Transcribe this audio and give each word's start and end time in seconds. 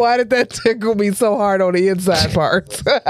Why 0.00 0.16
did 0.16 0.30
that 0.30 0.48
tickle 0.50 0.94
me 0.94 1.10
so 1.12 1.36
hard 1.36 1.60
on 1.60 1.74
the 1.74 1.88
inside 1.88 2.32
parts? 2.34 2.82
Well, 2.84 3.00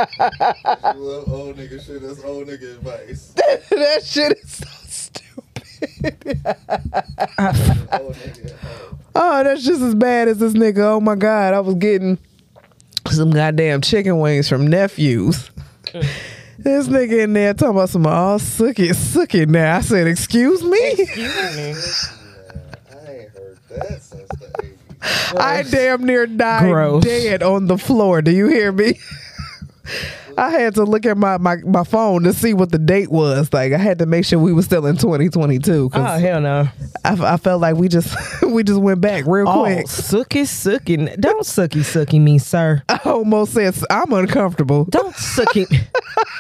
old 0.97 1.57
nigga 1.57 1.85
shit. 1.85 2.03
That's 2.03 2.23
old 2.25 2.49
nigga 2.49 2.75
advice. 2.77 3.29
that 3.37 4.03
shit 4.05 4.37
is 4.43 4.51
so 4.57 4.67
stupid. 4.89 6.41
Oh, 9.15 9.45
that's 9.45 9.63
just 9.65 9.83
as 9.83 9.95
bad 9.95 10.29
as 10.29 10.39
this 10.39 10.53
nigga. 10.55 10.79
Oh 10.81 11.01
my 11.01 11.15
god, 11.15 11.55
I 11.55 11.61
was 11.61 11.75
getting 11.77 12.19
some 13.09 13.31
goddamn 13.31 13.81
chicken 13.81 14.19
wings 14.19 14.49
from 14.49 14.67
nephews. 14.67 15.51
This 16.59 16.89
nigga 16.89 17.25
in 17.25 17.33
there 17.33 17.55
talking 17.55 17.77
about 17.77 17.89
some 17.89 18.07
all 18.07 18.39
sooky, 18.39 18.93
sooky. 18.93 19.47
Now 19.47 19.77
I 19.77 19.81
said, 19.81 20.07
"Excuse 20.07 20.63
me." 20.63 20.91
Excuse 20.91 21.57
me. 21.57 21.75
I 22.93 23.13
ain't 23.13 23.31
heard 23.31 23.59
that 23.71 24.03
since 24.03 24.29
the 24.29 24.47
80s. 24.63 24.70
I 25.03 25.65
damn 25.71 26.05
near 26.05 26.27
died 26.27 26.71
Gross. 26.71 27.05
dead 27.05 27.43
on 27.43 27.67
the 27.67 27.79
floor. 27.79 28.23
Do 28.23 28.31
you 28.31 28.49
hear 28.49 28.73
me? 28.73 28.99
I 30.39 30.51
had 30.51 30.75
to 30.77 30.85
look 30.85 31.05
at 31.05 31.19
my, 31.19 31.37
my, 31.37 31.57
my 31.67 31.85
phone 31.85 32.23
to 32.23 32.33
see 32.33 32.55
what 32.55 32.71
the 32.71 32.79
date 32.79 33.11
was. 33.11 33.53
Like 33.53 33.73
I 33.73 33.77
had 33.79 33.99
to 33.99 34.07
make 34.07 34.25
sure 34.25 34.39
we 34.39 34.53
were 34.55 34.63
still 34.63 34.87
in 34.87 34.97
2022 34.97 35.91
Oh 35.93 36.03
hell 36.19 36.41
no! 36.41 36.69
I, 37.05 37.35
I 37.35 37.37
felt 37.37 37.61
like 37.61 37.77
we 37.77 37.89
just 37.89 38.17
we 38.43 38.63
just 38.63 38.81
went 38.81 39.01
back 39.03 39.27
real 39.27 39.49
Oh, 39.49 39.65
quick. 39.65 39.89
sooky 39.89 40.45
sooky. 40.47 40.97
Don't 40.97 41.45
sooky 41.45 41.83
sooky 41.83 42.19
me, 42.19 42.39
sir. 42.39 42.83
I 42.89 43.01
almost 43.05 43.53
said 43.53 43.75
I'm 43.91 44.13
uncomfortable. 44.13 44.85
Don't 44.87 45.15
sooky. 45.15 45.67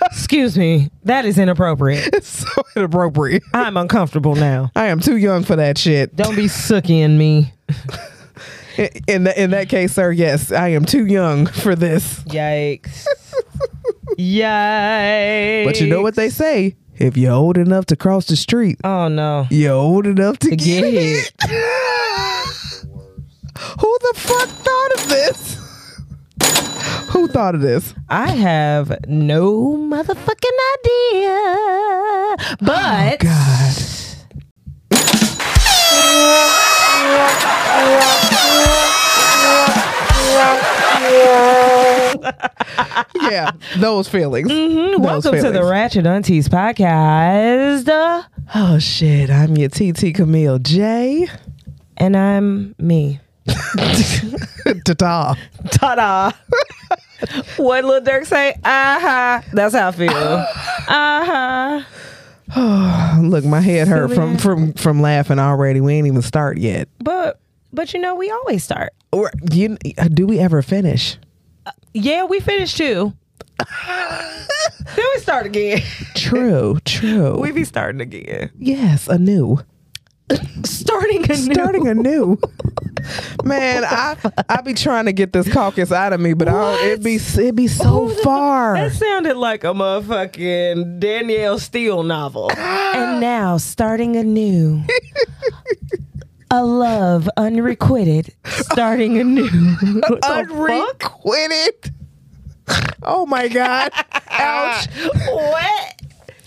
Excuse 0.07 0.57
me. 0.57 0.91
That 1.05 1.25
is 1.27 1.37
inappropriate. 1.39 2.09
It's 2.15 2.29
so 2.29 2.63
inappropriate. 2.77 3.43
I'm 3.53 3.77
uncomfortable 3.77 4.35
now. 4.35 4.71
I 4.77 4.87
am 4.87 5.01
too 5.01 5.17
young 5.17 5.43
for 5.43 5.57
that 5.57 5.77
shit. 5.77 6.15
Don't 6.17 6.37
be 6.37 6.45
sookying 6.47 7.19
me. 7.19 7.53
In 9.07 9.25
the, 9.25 9.35
in 9.43 9.51
that 9.51 9.69
case, 9.69 9.93
sir, 9.95 10.11
yes, 10.13 10.53
I 10.53 10.69
am 10.69 10.85
too 10.85 11.07
young 11.07 11.47
for 11.47 11.75
this. 11.75 12.21
Yikes. 12.25 13.07
Yikes. 14.19 15.65
But 15.65 15.81
you 15.81 15.87
know 15.89 16.03
what 16.03 16.15
they 16.17 16.31
say? 16.31 16.77
If 16.97 17.17
you're 17.17 17.33
old 17.33 17.57
enough 17.57 17.87
to 17.87 17.97
cross 17.97 18.27
the 18.27 18.37
street, 18.37 18.79
Oh 18.85 19.09
no. 19.09 19.47
you're 19.51 19.73
old 19.73 20.07
enough 20.07 20.39
to, 20.41 20.51
To 20.51 20.57
get, 20.57 20.83
get 20.83 20.93
hit. 20.93 21.33
Who 23.81 23.99
the 24.01 24.13
fuck 24.17 24.49
thought 24.49 24.93
of 24.97 25.09
this? 25.09 25.57
Who 27.11 27.27
thought 27.29 27.55
of 27.55 27.61
this? 27.63 27.95
I 28.09 28.31
have 28.31 28.95
no 29.09 29.77
motherfucking 29.77 30.59
idea. 30.79 31.41
Oh, 31.43 32.37
but 32.61 33.19
God. 33.21 33.77
Yeah, 43.31 43.53
those 43.79 44.09
feelings. 44.09 44.49
Those 44.49 44.99
welcome 44.99 45.33
to 45.35 45.43
the 45.43 45.53
feelings. 45.53 45.71
Ratchet 45.71 46.07
Aunties 46.07 46.49
podcast. 46.49 48.25
Oh 48.55 48.79
shit! 48.79 49.31
I'm 49.31 49.57
your 49.57 49.69
TT 49.69 50.15
Camille 50.15 50.59
J. 50.59 51.29
And 51.97 52.17
I'm 52.17 52.75
me. 52.79 53.21
Ta-ta. 54.85 55.37
Ta-da. 55.71 56.33
what 57.57 57.85
Lil 57.85 58.01
Durk 58.03 58.27
say? 58.27 58.53
Uh-huh. 58.65 59.41
That's 59.53 59.75
how 59.75 59.89
I 59.89 59.93
feel. 59.93 60.45
Uh-huh. 60.91 61.83
Look, 63.21 63.45
my 63.45 63.61
head 63.61 63.89
hurt 63.89 64.13
from 64.13 64.37
from 64.37 64.73
from 64.75 65.01
laughing 65.01 65.39
already. 65.39 65.81
We 65.81 65.95
ain't 65.95 66.07
even 66.07 66.23
start 66.23 66.59
yet. 66.59 66.89
But 66.99 67.41
but 67.73 67.95
you 67.95 68.01
know, 68.01 68.15
we 68.15 68.31
always 68.31 68.65
start. 68.65 68.93
Or 69.13 69.31
you, 69.53 69.77
uh, 69.99 70.09
do 70.09 70.27
we 70.27 70.39
ever 70.39 70.63
finish? 70.63 71.17
Uh, 71.67 71.73
yeah, 71.95 72.25
we 72.25 72.41
finished 72.41 72.77
too. 72.77 73.13
then 73.87 75.05
we 75.15 75.21
start 75.21 75.47
again. 75.47 75.83
True, 76.15 76.79
true. 76.85 77.39
we 77.41 77.53
be 77.53 77.65
starting 77.65 78.01
again. 78.01 78.51
yes, 78.59 79.09
anew. 79.09 79.59
Starting 80.65 81.25
anew. 81.25 81.55
Starting 81.55 81.89
anew. 81.89 82.39
Man, 83.45 83.85
I 83.85 84.17
I 84.49 84.61
be 84.61 84.75
trying 84.75 85.07
to 85.07 85.13
get 85.13 85.33
this 85.33 85.51
caucus 85.53 85.93
out 85.93 86.13
of 86.13 86.21
me, 86.21 86.35
but 86.35 86.49
I 86.49 86.75
it 86.91 87.03
be 87.03 87.17
it 87.17 87.55
be 87.55 87.69
so 87.69 88.11
oh, 88.11 88.23
far. 88.23 88.75
That 88.75 88.93
sounded 88.93 89.37
like 89.37 89.65
a 89.65 89.69
motherfucking 89.69 91.01
Danielle 91.01 91.59
Steel 91.59 92.03
novel. 92.03 92.51
and 92.57 93.21
now, 93.21 93.57
starting 93.57 94.17
anew. 94.17 94.83
a 96.51 96.65
love 96.65 97.29
unrequited, 97.37 98.35
starting 98.45 99.19
anew. 99.19 99.49
What 100.09 100.21
the 100.21 100.27
fuck? 100.27 100.51
Unrequited. 100.51 101.95
Oh 103.03 103.27
my 103.27 103.49
god! 103.49 103.93
Ouch. 104.31 104.87
What? 105.27 106.01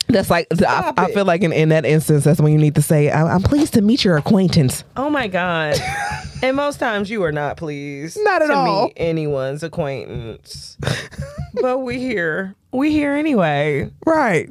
That's 0.08 0.30
like 0.30 0.48
I, 0.68 0.94
I 0.98 1.12
feel 1.12 1.26
like 1.26 1.42
in, 1.44 1.52
in 1.54 1.70
that 1.70 1.86
instance, 1.86 2.24
that's 2.26 2.40
when 2.40 2.52
you 2.52 2.58
need 2.60 2.76
to 2.76 2.82
say, 2.82 3.10
"I- 3.10 3.34
"I'm 3.34 3.42
pleased 3.42 3.74
to 3.76 3.82
meet 3.82 4.04
your 4.04 4.18
acquaintance." 4.18 4.84
Oh 4.98 5.10
my 5.10 5.28
god. 5.28 5.76
and 6.44 6.56
most 6.56 6.80
times 6.80 7.10
you 7.10 7.24
are 7.24 7.32
not 7.32 7.58
pleased. 7.58 8.18
Not 8.22 8.42
at 8.42 8.48
to 8.48 8.54
all. 8.54 8.86
meet 8.86 8.94
anyone's 8.98 9.64
acquaintance. 9.64 10.78
but 11.62 11.80
we 11.80 12.00
here. 12.00 12.56
We 12.72 12.92
here 12.92 13.14
anyway. 13.14 13.90
Right. 14.06 14.50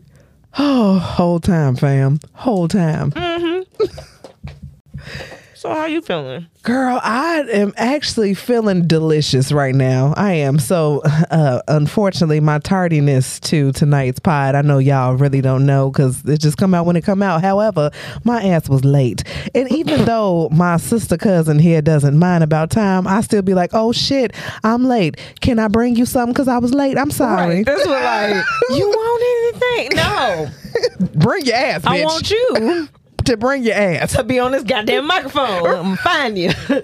Oh, 0.59 0.99
whole 0.99 1.39
time, 1.41 1.77
fam. 1.77 2.19
Whole 2.35 2.67
time. 2.69 3.13
Mm-hmm. 3.13 3.85
So 5.63 5.69
how 5.73 5.87
you 5.87 6.03
feeling? 6.03 6.49
Girl, 6.65 6.99
I 7.01 7.45
am 7.53 7.73
actually 7.77 8.35
feeling 8.35 8.89
delicious 8.89 9.53
right 9.53 9.77
now. 9.77 10.13
I 10.17 10.33
am. 10.33 10.59
So, 10.59 11.03
uh, 11.31 11.63
unfortunately, 11.69 12.41
my 12.41 12.59
tardiness 12.59 13.39
to 13.39 13.71
tonight's 13.71 14.19
pod, 14.19 14.57
I 14.57 14.63
know 14.63 14.79
y'all 14.79 15.15
really 15.15 15.41
don't 15.41 15.65
know 15.65 15.89
because 15.89 16.25
it 16.25 16.39
just 16.39 16.57
come 16.57 16.75
out 16.75 16.85
when 16.85 16.97
it 16.97 17.03
come 17.03 17.23
out. 17.23 17.43
However, 17.43 17.93
my 18.25 18.43
ass 18.43 18.69
was 18.69 18.85
late. 18.85 19.23
And 19.55 19.71
even 19.71 20.05
though 20.05 20.49
my 20.49 20.79
sister 20.79 21.17
cousin 21.17 21.61
here 21.61 21.81
doesn't 21.81 22.19
mind 22.19 22.43
about 22.43 22.71
time, 22.71 23.07
I 23.07 23.21
still 23.21 23.43
be 23.43 23.55
like, 23.55 23.71
oh 23.73 23.93
shit, 23.93 24.33
I'm 24.65 24.87
late. 24.87 25.17
Can 25.43 25.61
I 25.61 25.69
bring 25.69 25.95
you 25.95 26.07
something 26.07 26.33
because 26.33 26.49
I 26.49 26.59
was 26.59 26.75
late? 26.75 26.99
I'm 26.99 27.13
sorry. 27.13 27.59
Right. 27.59 27.67
That's 27.67 27.87
what 27.87 28.03
like 28.03 28.45
you 28.71 28.89
want 28.89 29.55
anything? 29.55 29.97
No. 29.97 30.49
Bring 31.15 31.47
your 31.47 31.55
ass, 31.55 31.83
bitch. 31.83 31.87
I 31.87 32.05
want 32.05 32.31
you 32.33 32.89
to 33.25 33.37
bring 33.37 33.63
your 33.63 33.75
ass. 33.75 34.13
to 34.15 34.25
be 34.25 34.39
on 34.39 34.53
this 34.53 34.63
goddamn 34.65 35.07
microphone. 35.07 35.67
I'm 35.67 35.97
find 35.97 36.39
you. 36.39 36.51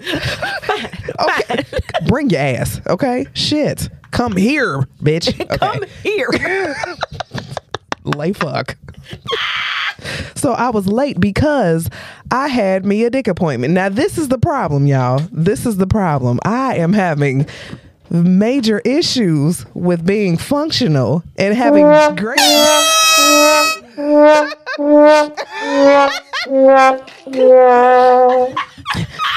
Okay. 1.19 1.65
Bring 2.07 2.29
your 2.29 2.39
ass, 2.39 2.79
okay? 2.87 3.25
Shit. 3.33 3.89
Come 4.11 4.37
here, 4.37 4.87
bitch. 5.03 5.27
Okay. 5.41 5.57
Come 5.57 5.83
here. 6.01 6.29
Lay 8.05 8.31
fuck. 8.31 8.77
so 10.35 10.53
I 10.53 10.69
was 10.69 10.87
late 10.87 11.19
because 11.19 11.89
I 12.31 12.47
had 12.47 12.85
me 12.85 13.03
a 13.03 13.09
dick 13.09 13.27
appointment. 13.27 13.73
Now 13.73 13.89
this 13.89 14.17
is 14.17 14.29
the 14.29 14.37
problem, 14.37 14.87
y'all. 14.87 15.19
This 15.31 15.65
is 15.65 15.75
the 15.75 15.87
problem. 15.87 16.39
I 16.45 16.75
am 16.77 16.93
having 16.93 17.45
major 18.09 18.79
issues 18.79 19.65
with 19.73 20.05
being 20.05 20.37
functional 20.37 21.23
and 21.37 21.53
having 21.55 21.83
great 22.15 22.39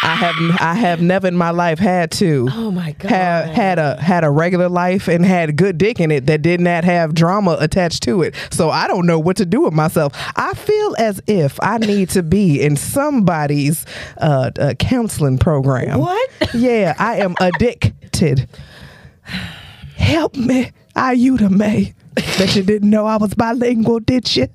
I 0.05 0.15
have 0.15 0.35
I 0.61 0.75
have 0.75 1.01
never 1.03 1.27
in 1.27 1.37
my 1.37 1.51
life 1.51 1.79
had 1.81 2.13
to 2.13 2.49
Oh 2.53 2.71
my 2.71 2.93
god. 2.93 3.11
have 3.11 3.47
had 3.49 3.79
a 3.81 4.01
had 4.01 4.23
a 4.23 4.31
regular 4.31 4.69
life 4.69 5.09
and 5.09 5.25
had 5.27 5.57
good 5.57 5.79
dick 5.79 5.99
in 5.99 6.13
it 6.13 6.27
that 6.27 6.43
did 6.43 6.61
not 6.61 6.85
have 6.85 7.13
drama 7.15 7.57
attached 7.59 8.05
to 8.05 8.23
it. 8.23 8.37
So 8.53 8.71
I 8.71 8.87
don't 8.87 9.05
know 9.07 9.19
what 9.19 9.37
to 9.39 9.47
do 9.47 9.63
with 9.63 9.73
myself. 9.73 10.13
I 10.37 10.55
feel 10.55 10.95
as 10.99 11.21
if 11.27 11.59
I 11.61 11.79
need 11.79 12.11
to 12.11 12.23
be 12.23 12.61
in 12.63 12.77
somebody's 12.77 13.85
uh, 14.19 14.51
uh 14.61 14.75
counseling 14.75 15.39
program. 15.39 15.99
What? 15.99 16.31
Yeah, 16.55 16.95
I 16.99 17.17
am 17.17 17.35
addicted. 17.41 18.49
Help 19.97 20.37
me, 20.37 20.71
Ayuda 20.95 21.51
May. 21.51 21.95
Bet 22.15 22.55
you 22.57 22.63
didn't 22.63 22.91
know 22.91 23.07
I 23.07 23.17
was 23.17 23.35
bilingual, 23.35 24.01
did 24.01 24.35
you? 24.37 24.49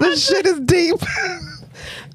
this 0.00 0.26
shit 0.26 0.46
is 0.46 0.60
deep. 0.60 0.96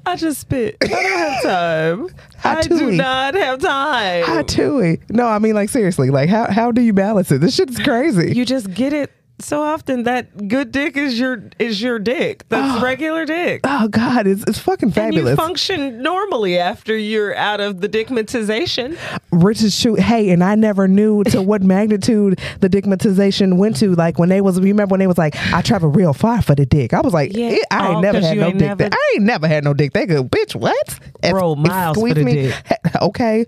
I 0.06 0.16
just 0.16 0.40
spit. 0.40 0.76
I 0.82 0.86
don't 0.86 1.18
have 1.18 1.42
time. 1.42 2.08
I 2.44 2.62
do 2.62 2.90
not 2.92 3.34
have 3.34 3.58
time. 3.60 4.24
How 4.24 4.42
tooey? 4.42 5.00
No, 5.10 5.26
I 5.26 5.38
mean 5.38 5.54
like 5.54 5.68
seriously, 5.68 6.10
like 6.10 6.28
how 6.28 6.50
how 6.50 6.72
do 6.72 6.80
you 6.80 6.92
balance 6.92 7.30
it? 7.30 7.40
This 7.40 7.54
shit 7.54 7.70
is 7.70 7.78
crazy. 7.78 8.32
you 8.34 8.44
just 8.44 8.72
get 8.72 8.92
it 8.92 9.10
so 9.40 9.62
often 9.62 10.02
that 10.04 10.48
good 10.48 10.72
dick 10.72 10.96
is 10.96 11.18
your 11.18 11.44
is 11.58 11.80
your 11.80 11.98
dick. 11.98 12.44
That's 12.48 12.82
regular 12.82 13.24
dick. 13.24 13.60
oh 13.64 13.88
God, 13.88 14.26
it's 14.26 14.42
it's 14.48 14.58
fucking 14.58 14.90
fabulous. 14.92 15.30
And 15.30 15.38
you 15.38 15.44
function 15.46 16.02
normally 16.02 16.58
after 16.58 16.96
you're 16.96 17.34
out 17.36 17.60
of 17.60 17.80
the 17.80 17.88
dickmatization. 17.88 18.98
Richard 19.30 19.72
shoot. 19.72 20.00
Hey, 20.00 20.30
and 20.30 20.42
I 20.42 20.54
never 20.54 20.88
knew 20.88 21.22
to 21.24 21.40
what 21.50 21.62
magnitude 21.62 22.40
the 22.60 22.68
digmatization 22.68 23.56
went 23.58 23.76
to. 23.76 23.94
Like 23.94 24.18
when 24.18 24.28
they 24.28 24.40
was, 24.40 24.60
remember 24.60 24.92
when 24.94 25.00
they 25.00 25.06
was 25.06 25.18
like, 25.18 25.36
I 25.52 25.62
travel 25.62 25.90
real 25.90 26.12
far 26.12 26.42
for 26.42 26.54
the 26.54 26.66
dick. 26.66 26.92
I 26.92 27.00
was 27.00 27.12
like, 27.14 27.36
Yeah. 27.36 27.50
eh, 27.50 27.58
I 27.70 27.88
ain't 27.88 27.96
Oh, 27.96 28.00
never 28.00 28.20
had 28.20 28.36
no 28.36 28.46
ain't 28.48 28.58
dick. 28.58 28.68
never- 28.68 28.82
that- 28.84 28.94
I 28.94 29.12
ain't 29.14 29.24
never 29.24 29.46
had 29.48 29.64
no 29.64 29.74
dick. 29.74 29.92
They 29.92 30.06
go, 30.06 30.24
bitch, 30.24 30.54
what? 30.56 30.98
Bro, 31.22 31.56
miles 31.56 31.96
for 31.96 32.12
the 32.12 32.24
me. 32.24 32.32
dick. 32.34 32.54
Okay. 33.02 33.46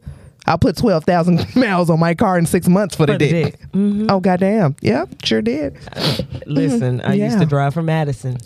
I 0.50 0.56
put 0.56 0.76
twelve 0.76 1.04
thousand 1.04 1.54
miles 1.56 1.88
on 1.90 2.00
my 2.00 2.14
car 2.14 2.36
in 2.36 2.44
six 2.44 2.66
months 2.68 2.96
for 2.96 3.06
the 3.06 3.12
For 3.12 3.18
the 3.18 3.30
dick. 3.30 3.58
dick. 3.60 3.60
Mm-hmm. 3.72 4.06
Oh 4.10 4.18
goddamn! 4.20 4.74
Yep, 4.80 5.24
sure 5.24 5.40
did. 5.42 5.78
Listen, 6.46 7.00
I 7.02 7.14
used 7.14 7.38
to 7.38 7.46
drive 7.46 7.72
from 7.74 7.86
Madison 7.86 8.36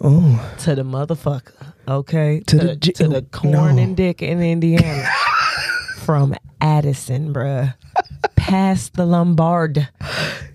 Oh, 0.00 0.54
to 0.60 0.74
the 0.74 0.82
motherfucker. 0.82 1.72
Okay, 1.88 2.40
To 2.48 2.58
to, 2.58 2.66
the 2.66 2.74
the, 2.74 2.92
to 2.92 3.08
the 3.08 3.22
corn 3.22 3.52
no. 3.76 3.82
and 3.82 3.96
dick 3.96 4.20
in 4.22 4.42
Indiana. 4.42 5.08
from 6.04 6.34
Addison, 6.60 7.32
bruh, 7.32 7.74
past 8.36 8.94
the 8.94 9.06
Lombard, 9.06 9.88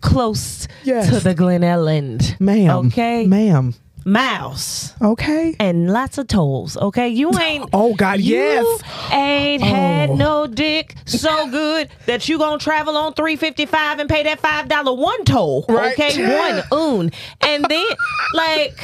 close 0.01 0.67
Yes. 0.83 1.09
to 1.09 1.19
the 1.19 1.33
Glen 1.33 1.61
Ellyn. 1.61 2.39
ma'am. 2.39 2.87
Okay, 2.87 3.25
ma'am. 3.25 3.73
Mouse. 4.05 4.93
Okay. 5.01 5.55
and 5.59 5.91
lots 5.91 6.17
of 6.17 6.27
tolls. 6.27 6.77
Okay, 6.77 7.09
you 7.09 7.31
ain't. 7.39 7.69
Oh 7.73 7.93
God, 7.95 8.19
you 8.19 8.35
yes. 8.35 8.81
ain't 9.11 9.63
oh. 9.63 9.65
had 9.65 10.09
Oh. 10.11 10.15
no 10.15 10.47
dick 10.47 10.95
so 11.05 11.49
good 11.49 11.89
that 12.07 12.27
you 12.27 12.37
gonna 12.37 12.57
travel 12.57 12.97
on 12.97 13.13
three 13.13 13.35
fifty 13.35 13.65
five 13.65 13.99
and 13.99 14.09
pay 14.09 14.23
that 14.23 14.39
five 14.39 14.67
dollar 14.67 14.93
one 14.93 15.23
toll. 15.25 15.65
Right. 15.69 15.93
Okay, 15.93 16.37
one 16.37 16.63
oon, 16.73 17.11
and 17.41 17.65
then 17.65 17.85
like 18.33 18.79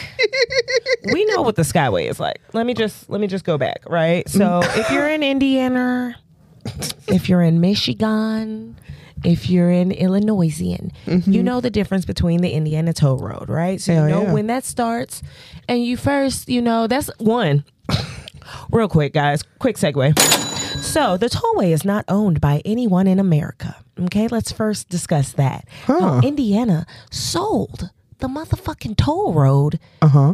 we 1.11 1.25
know 1.25 1.41
what 1.41 1.55
the 1.55 1.63
Skyway 1.63 2.09
is 2.09 2.19
like. 2.19 2.39
Let 2.53 2.65
me 2.65 2.73
just 2.73 3.09
let 3.09 3.19
me 3.21 3.27
just 3.27 3.43
go 3.45 3.57
back. 3.57 3.81
Right. 3.87 4.27
So 4.29 4.61
if 4.63 4.91
you're 4.91 5.09
in 5.09 5.23
Indiana, 5.23 6.15
if 7.07 7.27
you're 7.29 7.41
in 7.41 7.59
Michigan. 7.61 8.77
If 9.23 9.49
you're 9.49 9.71
in 9.71 9.91
Illinoisian, 9.91 10.91
you 11.05 11.41
know 11.43 11.59
the 11.61 11.69
difference 11.69 12.05
between 12.05 12.41
the 12.41 12.51
Indiana 12.51 12.93
toll 12.93 13.17
road, 13.17 13.49
right? 13.49 13.81
So 13.81 13.91
Mm-hmm. 13.93 13.99
Hell 13.99 14.09
you 14.09 14.15
know 14.15 14.21
yeah. 14.27 14.33
when 14.33 14.47
that 14.47 14.63
starts, 14.65 15.23
and 15.67 15.83
you 15.83 15.97
first, 15.97 16.49
you 16.49 16.61
know, 16.61 16.87
that's 16.87 17.09
one. 17.17 17.63
Real 18.71 18.87
quick, 18.87 19.13
guys, 19.13 19.43
quick 19.59 19.75
segue. 19.77 20.17
So 20.81 21.17
the 21.17 21.27
tollway 21.29 21.71
is 21.71 21.83
not 21.83 22.05
owned 22.07 22.39
by 22.39 22.61
anyone 22.63 23.07
in 23.07 23.19
America. 23.19 23.75
Okay, 23.99 24.27
let's 24.27 24.51
first 24.51 24.89
discuss 24.89 25.33
that. 25.33 25.67
Huh. 25.85 25.99
How 25.99 26.19
Indiana 26.21 26.85
sold 27.11 27.89
the 28.19 28.27
motherfucking 28.27 28.97
toll 28.97 29.33
road 29.33 29.79
Uh 30.01 30.07
huh. 30.07 30.33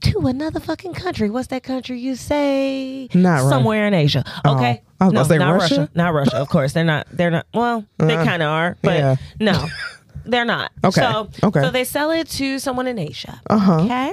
To 0.00 0.26
another 0.26 0.60
fucking 0.60 0.94
country. 0.94 1.30
What's 1.30 1.48
that 1.48 1.62
country 1.62 1.98
you 1.98 2.14
say? 2.16 3.08
Not 3.14 3.48
somewhere 3.48 3.86
in 3.86 3.94
Asia. 3.94 4.24
Okay. 4.46 4.82
I 5.00 5.04
was 5.04 5.12
no, 5.12 5.18
gonna 5.20 5.28
say 5.28 5.38
not 5.38 5.52
Russia? 5.52 5.90
Not 5.94 6.14
Russia. 6.14 6.36
Of 6.36 6.48
course, 6.48 6.72
they're 6.72 6.84
not. 6.84 7.06
They're 7.12 7.30
not. 7.30 7.46
Well, 7.54 7.84
they 7.98 8.16
Uh, 8.16 8.24
kind 8.24 8.42
of 8.42 8.48
are, 8.48 8.76
but 8.82 8.98
yeah. 8.98 9.16
no, 9.40 9.66
they're 10.24 10.44
not. 10.44 10.72
Okay, 10.84 11.00
So, 11.00 11.28
okay. 11.44 11.62
so 11.62 11.70
they 11.70 11.84
sell 11.84 12.10
it 12.10 12.28
to 12.30 12.58
someone 12.58 12.86
in 12.86 12.98
Asia. 12.98 13.40
Uh-huh. 13.48 13.80
Okay. 13.84 14.12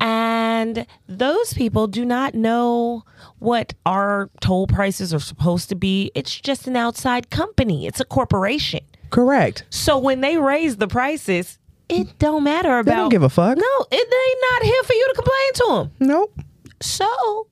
And 0.00 0.86
those 1.08 1.54
people 1.54 1.86
do 1.86 2.04
not 2.04 2.34
know 2.34 3.04
what 3.38 3.74
our 3.86 4.30
toll 4.40 4.66
prices 4.66 5.14
are 5.14 5.20
supposed 5.20 5.68
to 5.70 5.74
be. 5.74 6.10
It's 6.14 6.40
just 6.40 6.66
an 6.66 6.76
outside 6.76 7.30
company. 7.30 7.86
It's 7.86 8.00
a 8.00 8.04
corporation. 8.04 8.80
Correct. 9.10 9.64
So 9.70 9.96
when 9.98 10.20
they 10.20 10.36
raise 10.38 10.76
the 10.76 10.88
prices, 10.88 11.58
it 11.88 12.18
don't 12.18 12.44
matter 12.44 12.78
about. 12.78 12.84
They 12.90 12.96
don't 12.96 13.08
give 13.10 13.22
a 13.22 13.28
fuck. 13.28 13.56
No, 13.58 13.86
it, 13.90 14.10
they 14.10 14.34
not 14.52 14.62
here 14.62 14.82
for 14.84 14.92
you 14.94 15.06
to 15.08 15.14
complain 15.14 15.52
to 15.54 15.66
them. 16.00 16.08
Nope. 16.08 16.38
So, 16.80 17.46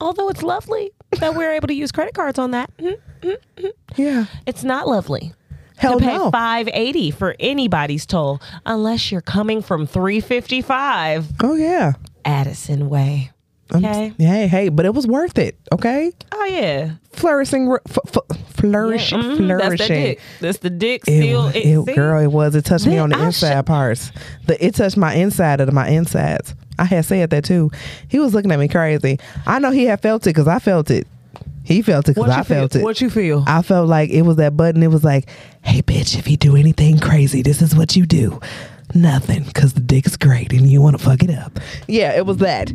although 0.00 0.28
it's 0.28 0.42
lovely 0.42 0.92
that 1.20 1.34
we're 1.34 1.52
able 1.52 1.68
to 1.68 1.74
use 1.74 1.92
credit 1.92 2.14
cards 2.14 2.38
on 2.38 2.52
that, 2.52 2.70
mhm, 2.78 2.96
Yeah. 3.96 4.26
it's 4.46 4.64
not 4.64 4.88
lovely 4.88 5.32
Hell 5.76 5.98
to 5.98 6.04
pay 6.04 6.16
no. 6.16 6.30
five 6.30 6.68
eighty 6.72 7.10
for 7.10 7.34
anybody's 7.40 8.06
toll 8.06 8.40
unless 8.64 9.10
you're 9.12 9.20
coming 9.20 9.60
from 9.62 9.86
three 9.86 10.20
fifty 10.20 10.62
five. 10.62 11.26
Oh 11.42 11.54
yeah. 11.54 11.92
Addison 12.24 12.88
Way. 12.88 13.30
Okay. 13.72 14.12
Hey, 14.18 14.46
hey, 14.46 14.68
but 14.68 14.84
it 14.86 14.94
was 14.94 15.06
worth 15.06 15.38
it. 15.38 15.56
Okay. 15.72 16.12
Oh 16.32 16.44
yeah, 16.44 16.92
Flourishing, 17.12 17.72
f- 17.88 17.98
f- 18.14 18.38
flourishing, 18.48 19.18
Mhm, 19.20 19.28
That's 19.28 19.38
the 19.38 19.44
flourishing. 19.46 20.02
dick. 20.02 20.20
That's 20.40 20.58
the 20.58 20.70
dick. 20.70 21.02
It, 21.06 21.22
Still, 21.22 21.42
wa- 21.44 21.48
it, 21.54 21.88
it- 21.88 21.94
girl, 21.96 22.20
it 22.22 22.26
was. 22.32 22.54
It 22.54 22.64
touched 22.64 22.86
me 22.86 22.98
on 22.98 23.08
the 23.10 23.16
I 23.16 23.26
inside 23.26 23.56
should- 23.56 23.66
parts. 23.66 24.12
The 24.46 24.64
it 24.64 24.74
touched 24.74 24.96
my 24.96 25.14
inside 25.14 25.60
of 25.60 25.72
my 25.72 25.88
insides. 25.88 26.54
I 26.78 26.84
had 26.84 27.04
said 27.04 27.30
that 27.30 27.44
too. 27.44 27.70
He 28.08 28.18
was 28.18 28.34
looking 28.34 28.52
at 28.52 28.58
me 28.58 28.68
crazy. 28.68 29.18
I 29.46 29.58
know 29.60 29.70
he 29.70 29.86
had 29.86 30.00
felt 30.00 30.26
it 30.26 30.30
because 30.30 30.48
I 30.48 30.58
felt 30.58 30.90
it. 30.90 31.06
He 31.62 31.80
felt 31.80 32.08
it 32.10 32.14
because 32.16 32.30
I 32.30 32.42
feel? 32.42 32.56
felt 32.58 32.76
it. 32.76 32.82
What 32.82 33.00
you 33.00 33.08
feel? 33.08 33.44
I 33.46 33.62
felt 33.62 33.88
like 33.88 34.10
it 34.10 34.22
was 34.22 34.36
that 34.36 34.56
button. 34.56 34.82
It 34.82 34.90
was 34.90 35.02
like, 35.04 35.30
hey, 35.62 35.80
bitch, 35.80 36.18
if 36.18 36.28
you 36.28 36.36
do 36.36 36.56
anything 36.56 36.98
crazy, 36.98 37.40
this 37.40 37.62
is 37.62 37.74
what 37.74 37.96
you 37.96 38.04
do. 38.04 38.38
Nothing, 38.94 39.44
because 39.44 39.72
the 39.72 39.80
dick's 39.80 40.16
great 40.16 40.52
and 40.52 40.70
you 40.70 40.80
want 40.82 40.96
to 40.98 41.02
fuck 41.02 41.22
it 41.22 41.30
up. 41.30 41.58
Yeah, 41.88 42.12
it 42.16 42.26
was 42.26 42.36
that. 42.38 42.70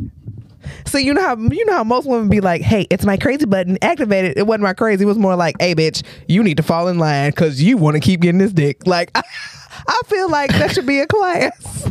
So 0.86 0.98
you 0.98 1.14
know 1.14 1.22
how 1.22 1.36
you 1.36 1.64
know 1.66 1.74
how 1.74 1.84
most 1.84 2.06
women 2.06 2.28
be 2.28 2.40
like, 2.40 2.62
"Hey, 2.62 2.86
it's 2.90 3.04
my 3.04 3.16
crazy 3.16 3.46
button 3.46 3.78
activated." 3.82 4.36
It 4.36 4.46
wasn't 4.46 4.62
my 4.64 4.72
crazy. 4.74 5.04
It 5.04 5.06
was 5.06 5.18
more 5.18 5.36
like, 5.36 5.56
"Hey, 5.60 5.74
bitch, 5.74 6.02
you 6.28 6.42
need 6.42 6.56
to 6.58 6.62
fall 6.62 6.88
in 6.88 6.98
line 6.98 7.30
because 7.30 7.62
you 7.62 7.76
want 7.76 7.94
to 7.94 8.00
keep 8.00 8.20
getting 8.20 8.38
this 8.38 8.52
dick." 8.52 8.86
Like, 8.86 9.10
I, 9.16 10.00
feel 10.06 10.30
like 10.30 10.50
that 10.52 10.72
should 10.72 10.86
be 10.86 11.00
a 11.00 11.06
class. 11.06 11.52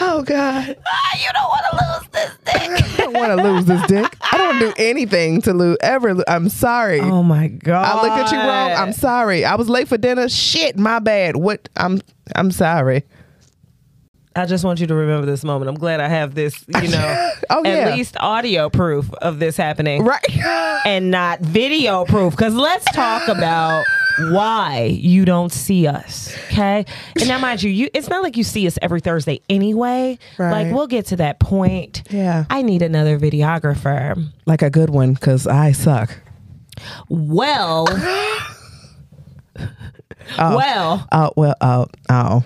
oh 0.00 0.22
God, 0.22 0.76
Ah, 0.86 1.18
you 1.18 1.28
don't 1.32 1.48
want 1.48 1.64
to 1.70 1.76
lose 1.76 2.08
this 2.12 2.30
dick. 2.44 2.98
I 2.98 3.02
don't 3.04 3.12
want 3.12 3.38
to 3.38 3.42
lose 3.44 3.64
this 3.66 3.86
dick. 3.86 4.16
I 4.32 4.38
don't 4.38 4.58
do 4.58 4.72
anything 4.78 5.42
to 5.42 5.52
lose 5.52 5.76
ever. 5.80 6.14
lo- 6.14 6.24
I'm 6.28 6.48
sorry. 6.48 7.00
oh 7.00 7.22
my 7.22 7.48
god! 7.48 7.84
I 7.84 8.02
looked 8.02 8.26
at 8.26 8.32
you 8.32 8.38
wrong. 8.38 8.72
I'm 8.72 8.92
sorry. 8.92 9.44
I 9.44 9.54
was 9.56 9.68
late 9.68 9.88
for 9.88 9.98
dinner. 9.98 10.28
Shit, 10.28 10.76
my 10.78 10.98
bad. 10.98 11.36
What? 11.36 11.68
I'm 11.76 12.00
I'm 12.34 12.50
sorry. 12.50 13.04
I 14.34 14.46
just 14.46 14.64
want 14.64 14.80
you 14.80 14.86
to 14.86 14.94
remember 14.94 15.26
this 15.26 15.44
moment. 15.44 15.68
I'm 15.68 15.74
glad 15.76 16.00
I 16.00 16.08
have 16.08 16.34
this, 16.34 16.64
you 16.68 16.88
know, 16.88 17.30
Oh, 17.50 17.64
at 17.64 17.88
yeah. 17.88 17.94
least 17.94 18.16
audio 18.18 18.70
proof 18.70 19.12
of 19.14 19.38
this 19.38 19.56
happening. 19.56 20.04
Right. 20.04 20.24
and 20.86 21.10
not 21.10 21.40
video 21.40 22.04
proof. 22.04 22.32
Because 22.34 22.54
let's 22.54 22.84
talk 22.92 23.28
about 23.28 23.84
why 24.30 24.84
you 24.98 25.24
don't 25.24 25.52
see 25.52 25.86
us. 25.86 26.34
Okay. 26.46 26.84
And 27.18 27.28
now, 27.28 27.38
mind 27.38 27.62
you, 27.62 27.70
you 27.70 27.88
it's 27.94 28.08
not 28.08 28.22
like 28.22 28.36
you 28.36 28.44
see 28.44 28.66
us 28.66 28.78
every 28.82 29.00
Thursday 29.00 29.40
anyway. 29.50 30.18
Right. 30.38 30.64
Like 30.64 30.74
we'll 30.74 30.86
get 30.86 31.06
to 31.06 31.16
that 31.16 31.38
point. 31.40 32.02
Yeah. 32.10 32.44
I 32.50 32.62
need 32.62 32.82
another 32.82 33.18
videographer. 33.18 34.22
like 34.46 34.62
a 34.62 34.70
good 34.70 34.90
one 34.90 35.14
because 35.14 35.46
I 35.46 35.72
suck. 35.72 36.18
Well, 37.08 37.86
oh. 40.38 40.56
well, 40.56 41.06
Oh 41.12 41.30
well. 41.36 41.54
Oh 41.60 41.86
oh. 42.08 42.44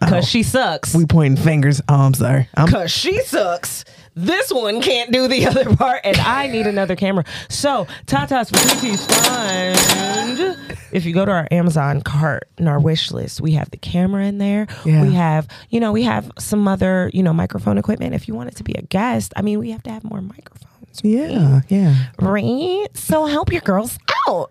Because 0.00 0.24
oh. 0.24 0.26
she 0.26 0.42
sucks. 0.42 0.94
We 0.94 1.06
pointing 1.06 1.42
fingers. 1.42 1.80
Oh, 1.88 1.94
I'm 1.94 2.14
sorry. 2.14 2.48
I'm 2.54 2.68
Cause 2.72 2.90
she 2.90 3.20
sucks. 3.20 3.84
This 4.14 4.52
one 4.52 4.82
can't 4.82 5.12
do 5.12 5.28
the 5.28 5.46
other 5.50 5.76
part, 5.76 6.00
and 6.02 6.16
I 6.16 6.48
need 6.48 6.66
another 6.66 6.96
camera. 6.96 7.24
So, 7.48 7.86
Tata's 8.06 8.50
TT's 8.50 9.06
Fund. 9.06 10.58
If 10.90 11.04
you 11.04 11.14
go 11.14 11.24
to 11.24 11.30
our 11.30 11.46
Amazon 11.52 12.00
cart 12.00 12.48
and 12.58 12.68
our 12.68 12.80
wish 12.80 13.12
list, 13.12 13.40
we 13.40 13.52
have 13.52 13.70
the 13.70 13.76
camera 13.76 14.24
in 14.24 14.38
there. 14.38 14.66
Yeah. 14.84 15.02
We 15.02 15.12
have, 15.14 15.46
you 15.70 15.78
know, 15.78 15.92
we 15.92 16.02
have 16.02 16.32
some 16.38 16.66
other, 16.66 17.10
you 17.14 17.22
know, 17.22 17.32
microphone 17.32 17.78
equipment. 17.78 18.14
If 18.14 18.26
you 18.26 18.34
wanted 18.34 18.56
to 18.56 18.64
be 18.64 18.72
a 18.72 18.82
guest, 18.82 19.32
I 19.36 19.42
mean, 19.42 19.60
we 19.60 19.70
have 19.70 19.84
to 19.84 19.90
have 19.90 20.02
more 20.02 20.20
microphones. 20.20 21.00
yeah 21.04 21.60
yeah. 21.68 22.06
Right? 22.18 22.88
So 22.94 23.26
help 23.26 23.52
your 23.52 23.60
girls 23.60 23.98
out. 24.26 24.50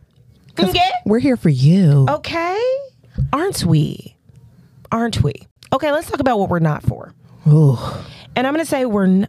Okay? 0.60 0.92
We're 1.06 1.20
here 1.20 1.38
for 1.38 1.50
you. 1.50 2.06
Okay? 2.10 2.60
Aren't 3.34 3.66
we? 3.66 4.17
Aren't 4.92 5.22
we? 5.24 5.34
Okay, 5.74 5.92
let's 5.92 6.10
talk 6.10 6.20
about 6.20 6.40
what 6.40 6.50
we're 6.50 6.60
not 6.60 6.84
for. 6.84 7.14
Ooh. 7.48 7.78
And 8.36 8.46
I'm 8.48 8.54
gonna 8.54 8.66
say 8.66 8.86
we're 8.86 9.06
n- 9.06 9.28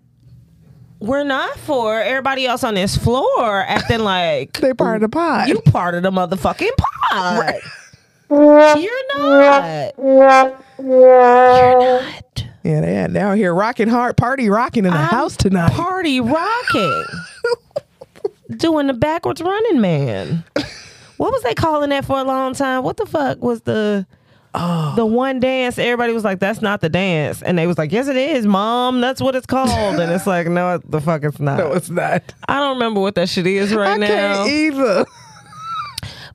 we're 1.01 1.25
not 1.25 1.57
for 1.59 2.01
everybody 2.01 2.47
else 2.47 2.65
on 2.65 2.75
this 2.75 2.97
floor 2.97 3.61
acting 3.67 4.01
like 4.01 4.53
They 4.61 4.73
part 4.75 4.97
of 4.97 5.03
the 5.03 5.09
pod. 5.09 5.49
you 5.49 5.61
part 5.61 5.95
of 5.95 6.03
the 6.03 6.11
motherfucking 6.11 6.77
pod. 6.77 7.55
You're 8.31 9.17
not. 9.17 9.95
You're 9.99 10.53
not. 10.81 12.45
yeah, 12.65 12.81
they 12.81 13.07
they 13.13 13.21
out 13.21 13.37
here 13.37 13.55
rocking 13.55 13.89
hard, 13.89 14.17
party 14.17 14.49
rocking 14.51 14.85
in 14.85 14.93
the 14.93 14.99
I'm 14.99 15.09
house 15.09 15.37
tonight. 15.37 15.73
Party 15.73 16.21
rocking. 16.21 17.05
Doing 18.57 18.87
the 18.87 18.95
backwards 18.95 19.41
running 19.43 19.81
man. 19.81 20.45
What 21.19 21.33
was 21.33 21.43
they 21.43 21.55
calling 21.55 21.91
that 21.91 22.05
for 22.05 22.19
a 22.19 22.25
long 22.25 22.55
time? 22.55 22.83
What 22.85 22.97
the 22.97 23.07
fuck 23.07 23.43
was 23.43 23.63
the 23.63 24.07
Oh. 24.61 24.95
the 24.97 25.07
one 25.07 25.39
dance? 25.41 25.79
Everybody 25.79 26.13
was 26.13 26.25
like, 26.25 26.41
"That's 26.41 26.61
not 26.61 26.81
the 26.81 26.89
dance," 26.89 27.43
and 27.43 27.57
they 27.57 27.67
was 27.67 27.79
like, 27.79 27.93
"Yes, 27.93 28.09
it 28.09 28.17
is, 28.17 28.47
mom. 28.47 29.01
That's 29.01 29.21
what 29.21 29.35
it's 29.37 29.47
called." 29.47 30.01
and 30.01 30.11
it's 30.13 30.27
like, 30.27 30.49
"No, 30.49 30.79
the 30.79 31.01
fuck, 31.01 31.23
it's 31.25 31.39
not." 31.39 31.59
no, 31.59 31.73
it's 31.73 31.91
not. 31.91 32.35
I 32.49 32.59
don't 32.59 32.75
remember 32.75 33.01
what 33.01 33.15
that 33.15 33.29
shit 33.29 33.47
is 33.47 33.75
right 33.75 33.91
I 33.91 33.97
now. 33.97 34.47
either. 34.47 35.07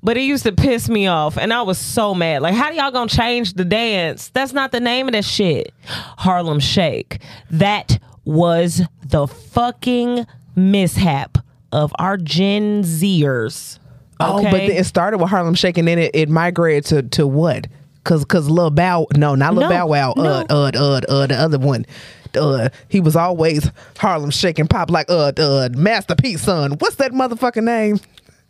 But 0.06 0.18
it 0.18 0.22
used 0.22 0.44
to 0.44 0.52
piss 0.52 0.90
me 0.90 1.08
off, 1.08 1.38
and 1.38 1.54
I 1.54 1.62
was 1.62 1.78
so 1.78 2.14
mad. 2.14 2.42
Like, 2.42 2.56
how 2.56 2.70
do 2.70 2.76
y'all 2.76 2.92
gonna 2.92 3.08
change 3.08 3.54
the 3.54 3.64
dance? 3.64 4.30
That's 4.30 4.52
not 4.52 4.74
the 4.74 4.82
name 4.82 5.08
of 5.08 5.14
that 5.14 5.24
shit. 5.24 5.74
Harlem 5.86 6.60
Shake. 6.60 7.22
That 7.52 8.00
was 8.26 8.82
the 9.06 9.28
fucking 9.28 10.26
mishap 10.56 11.38
of 11.72 11.94
our 12.00 12.18
Gen 12.18 12.84
Zers. 12.84 13.80
Oh, 14.20 14.44
but 14.44 14.62
it 14.62 14.86
started 14.86 15.20
with 15.20 15.30
Harlem 15.30 15.56
Shake, 15.56 15.78
and 15.78 15.88
then 15.88 16.00
it, 16.00 16.12
it 16.14 16.30
migrated 16.30 16.86
to 16.86 17.04
to 17.18 17.26
what? 17.26 17.68
Cause 18.04 18.26
cause 18.26 18.50
Lil 18.50 18.70
Bow 18.70 19.08
no 19.16 19.36
not 19.36 19.54
Lil 19.54 19.64
No, 19.64 19.70
Bow 19.70 19.88
Wow 19.88 20.14
no. 20.18 20.24
uh 20.24 20.46
uh 20.50 20.72
uh 20.76 21.02
uh 21.08 21.28
the 21.28 21.36
other 21.36 21.58
one. 21.58 21.86
Uh 22.36 22.70
he 22.90 23.00
was 23.00 23.16
always 23.16 23.70
Harlem 23.98 24.30
shaking 24.32 24.68
pop 24.68 24.90
like 24.92 25.10
uh 25.10 25.32
uh 25.38 25.70
Master 25.74 26.16
P's 26.16 26.42
son. 26.42 26.74
What's 26.80 26.96
that 26.98 27.12
motherfucking 27.14 27.64
name 27.64 28.00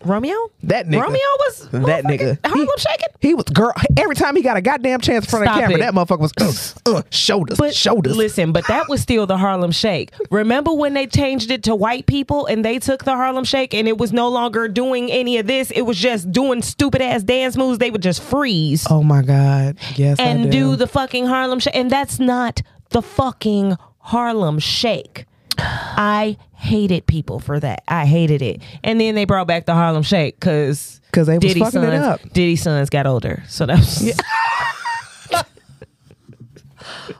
Romeo? 0.05 0.35
that 0.63 0.87
nigga 0.87 1.01
Romeo 1.01 1.19
was 1.39 1.69
that 1.71 2.03
nigga 2.03 2.37
Harlem 2.45 2.67
he, 2.75 2.81
shaking? 2.81 3.07
he 3.19 3.33
was 3.33 3.45
girl 3.45 3.73
every 3.97 4.15
time 4.15 4.35
he 4.35 4.41
got 4.41 4.57
a 4.57 4.61
goddamn 4.61 5.01
chance 5.01 5.25
in 5.25 5.29
front 5.29 5.45
of 5.45 5.51
Stop 5.51 5.55
the 5.55 5.61
camera 5.61 5.77
it. 5.77 5.81
that 5.81 5.93
motherfucker 5.93 6.19
was 6.19 6.75
uh, 6.85 6.97
uh 6.97 7.01
shoulders 7.09 7.57
But 7.57 7.75
shoulders 7.75 8.15
listen, 8.15 8.51
but 8.51 8.67
that 8.67 8.89
was 8.89 9.01
still 9.01 9.25
the 9.25 9.37
Harlem 9.37 9.71
Shake. 9.71 10.11
Remember 10.29 10.73
when 10.73 10.93
they 10.93 11.07
changed 11.07 11.51
it 11.51 11.63
to 11.63 11.75
white 11.75 12.05
people 12.05 12.45
and 12.45 12.63
they 12.63 12.79
took 12.79 13.03
the 13.03 13.15
Harlem 13.15 13.43
Shake 13.43 13.73
and 13.73 13.87
it 13.87 13.97
was 13.97 14.13
no 14.13 14.29
longer 14.29 14.67
doing 14.67 15.11
any 15.11 15.37
of 15.37 15.47
this? 15.47 15.71
It 15.71 15.81
was 15.81 15.97
just 15.97 16.31
doing 16.31 16.61
stupid 16.61 17.01
ass 17.01 17.23
dance 17.23 17.57
moves. 17.57 17.77
They 17.79 17.91
would 17.91 18.01
just 18.01 18.21
freeze 18.21 18.85
oh 18.89 19.03
my 19.03 19.21
god 19.21 19.77
yes 19.95 20.19
and 20.19 20.45
do. 20.45 20.51
do 20.51 20.75
the 20.75 20.87
fucking 20.87 21.25
Harlem 21.25 21.59
Shake. 21.59 21.75
And 21.75 21.89
that's 21.89 22.19
not 22.19 22.61
the 22.89 23.01
fucking 23.01 23.77
Harlem 23.99 24.59
Shake. 24.59 25.25
I 25.57 26.37
hated 26.63 27.05
people 27.05 27.39
for 27.39 27.59
that. 27.59 27.83
I 27.87 28.05
hated 28.05 28.41
it. 28.41 28.61
And 28.83 28.99
then 28.99 29.15
they 29.15 29.25
brought 29.25 29.47
back 29.47 29.65
the 29.65 29.73
Harlem 29.73 30.03
Shake 30.03 30.39
because 30.39 31.01
because 31.11 31.27
they 31.27 31.35
was 31.37 31.41
Diddy 31.41 31.59
fucking 31.59 31.83
it 31.83 31.91
sons, 31.91 32.05
up. 32.05 32.21
Diddy 32.33 32.55
sons 32.55 32.89
got 32.89 33.05
older, 33.05 33.43
so 33.47 33.65
that 33.65 33.77
was. 33.77 33.87
Sorry, 33.97 34.13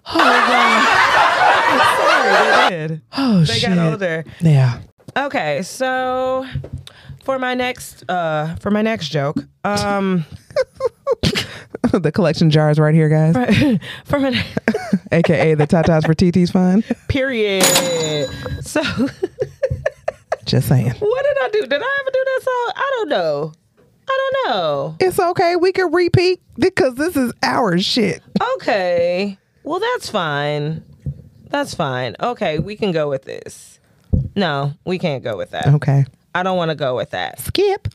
oh, 2.35 2.67
they 2.69 2.75
did. 2.87 3.01
oh 3.17 3.39
They 3.39 3.53
shit 3.53 3.69
got 3.75 3.91
older. 3.91 4.23
yeah 4.41 4.79
Okay, 5.15 5.61
so 5.61 6.45
for 7.23 7.39
my 7.39 7.53
next 7.53 8.03
uh 8.09 8.55
for 8.55 8.71
my 8.71 8.81
next 8.81 9.09
joke, 9.09 9.37
um 9.63 10.25
the 11.91 12.11
collection 12.11 12.49
jars 12.49 12.79
right 12.79 12.93
here 12.95 13.09
guys 13.09 13.35
for 14.05 14.19
my 14.19 14.45
aka 15.11 15.53
the 15.55 15.67
tatas 15.67 16.05
for 16.05 16.13
TT's 16.13 16.51
fun 16.51 16.83
period. 17.07 17.63
So 18.61 18.81
just 20.45 20.67
saying 20.67 20.91
what 20.99 21.23
did 21.25 21.37
I 21.41 21.49
do? 21.51 21.61
Did 21.61 21.81
I 21.81 21.99
ever 22.01 22.11
do 22.11 22.23
that 22.25 22.39
song? 22.43 22.73
I 22.75 22.91
don't 22.97 23.09
know. 23.09 23.53
I 24.05 24.31
don't 24.45 24.49
know. 24.53 24.95
It's 24.99 25.17
okay. 25.17 25.55
We 25.55 25.71
can 25.71 25.91
repeat 25.91 26.41
because 26.57 26.95
this 26.95 27.15
is 27.15 27.31
our 27.41 27.77
shit. 27.79 28.21
Okay. 28.55 29.37
Well, 29.63 29.79
that's 29.79 30.09
fine. 30.09 30.83
That's 31.49 31.73
fine. 31.73 32.17
Okay, 32.19 32.59
we 32.59 32.75
can 32.75 32.91
go 32.91 33.07
with 33.07 33.23
this. 33.23 33.79
No, 34.35 34.73
we 34.85 34.99
can't 34.99 35.23
go 35.23 35.37
with 35.37 35.51
that. 35.51 35.67
Okay. 35.67 36.05
I 36.35 36.43
don't 36.43 36.57
want 36.57 36.69
to 36.69 36.75
go 36.75 36.95
with 36.95 37.11
that. 37.11 37.39
Skip. 37.39 37.87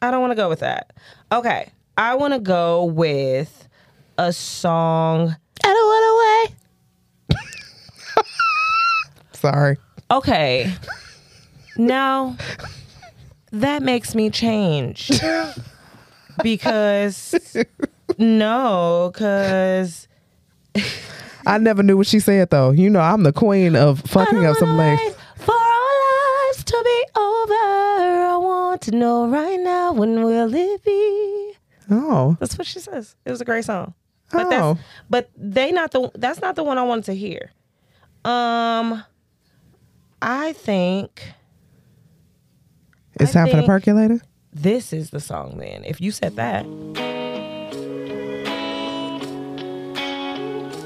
I 0.00 0.10
don't 0.10 0.20
want 0.20 0.30
to 0.30 0.36
go 0.36 0.48
with 0.48 0.60
that. 0.60 0.92
Okay. 1.32 1.70
I 1.96 2.14
want 2.14 2.34
to 2.34 2.40
go 2.40 2.84
with 2.84 3.68
a 4.16 4.32
song. 4.32 5.36
I 5.64 5.68
don't 5.68 5.86
want 5.86 6.54
away. 7.30 7.38
Sorry. 9.32 9.76
Okay. 10.10 10.72
now 11.76 12.36
that 13.52 13.82
makes 13.82 14.14
me 14.14 14.30
change. 14.30 15.10
because 16.42 17.34
no, 18.18 19.10
because 19.12 20.08
I 21.46 21.58
never 21.58 21.82
knew 21.82 21.96
what 21.96 22.06
she 22.06 22.20
said 22.20 22.50
though. 22.50 22.70
You 22.70 22.90
know, 22.90 23.00
I'm 23.00 23.22
the 23.22 23.32
queen 23.32 23.76
of 23.76 24.00
fucking 24.02 24.44
up 24.44 24.56
some 24.56 24.76
legs. 24.76 25.02
Want 28.78 28.92
to 28.92 28.96
know 28.96 29.26
right 29.26 29.58
now 29.58 29.92
when 29.92 30.22
will 30.22 30.54
it 30.54 30.84
be? 30.84 31.52
Oh. 31.90 32.36
That's 32.38 32.56
what 32.56 32.64
she 32.64 32.78
says. 32.78 33.16
It 33.24 33.30
was 33.32 33.40
a 33.40 33.44
great 33.44 33.64
song. 33.64 33.92
But 34.30 34.46
Oh. 34.46 34.50
that's 34.50 34.80
but 35.10 35.30
they 35.36 35.72
not 35.72 35.90
the 35.90 36.12
that's 36.14 36.40
not 36.40 36.54
the 36.54 36.62
one 36.62 36.78
I 36.78 36.84
wanted 36.84 37.06
to 37.06 37.14
hear. 37.16 37.50
Um 38.24 39.02
I 40.22 40.52
think 40.52 41.32
It's 43.18 43.34
I 43.34 43.40
time 43.46 43.50
for 43.50 43.56
the 43.56 43.66
percolator. 43.66 44.20
this 44.52 44.92
is 44.92 45.10
the 45.10 45.18
song 45.18 45.58
then. 45.58 45.82
If 45.84 46.00
you 46.00 46.12
said 46.12 46.36
that. 46.36 46.64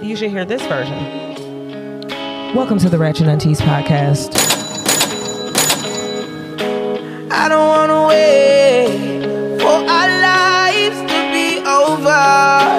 You 0.03 0.17
should 0.17 0.31
hear 0.31 0.47
this 0.47 0.63
version. 0.63 0.97
Welcome 2.57 2.79
to 2.79 2.89
the 2.89 2.97
Ratchet 2.97 3.27
Aunties 3.29 3.61
podcast. 3.61 4.52
I 7.35 7.49
don't 7.49 7.67
wanna 7.67 8.07
wait 8.09 9.23
for 9.63 9.79
our 9.97 10.11
lives 10.31 10.99
to 11.11 11.19
be 11.33 11.65
over. 11.65 12.25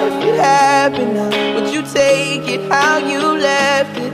If 0.06 0.14
it 0.30 0.38
happened 0.38 1.14
now, 1.14 1.54
would 1.54 1.74
you 1.74 1.82
take 1.82 2.46
it 2.48 2.70
how 2.70 2.98
you 2.98 3.20
left 3.20 3.96
it? 3.98 4.12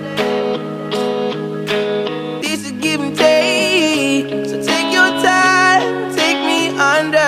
This 2.40 2.64
is 2.64 2.72
give 2.72 3.02
and 3.02 3.14
take, 3.14 4.30
so 4.48 4.56
take 4.62 4.90
your 4.90 5.10
time, 5.20 6.10
take 6.16 6.40
me 6.50 6.68
under. 6.78 7.18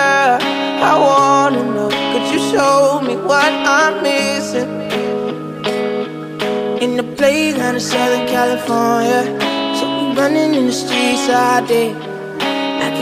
I 0.91 0.93
wanna 1.07 1.63
know, 1.63 1.89
could 2.11 2.25
you 2.33 2.39
show 2.51 2.99
me 2.99 3.15
what 3.15 3.53
I'm 3.77 4.01
missing? 4.01 4.71
In 6.81 6.97
the 6.97 7.03
playground 7.15 7.75
of 7.75 7.83
Southern 7.83 8.25
California, 8.27 9.21
so 9.77 9.85
we 9.97 10.15
running 10.17 10.55
in 10.55 10.65
the 10.65 10.73
streets 10.73 11.29
all 11.29 11.63
day. 11.67 12.12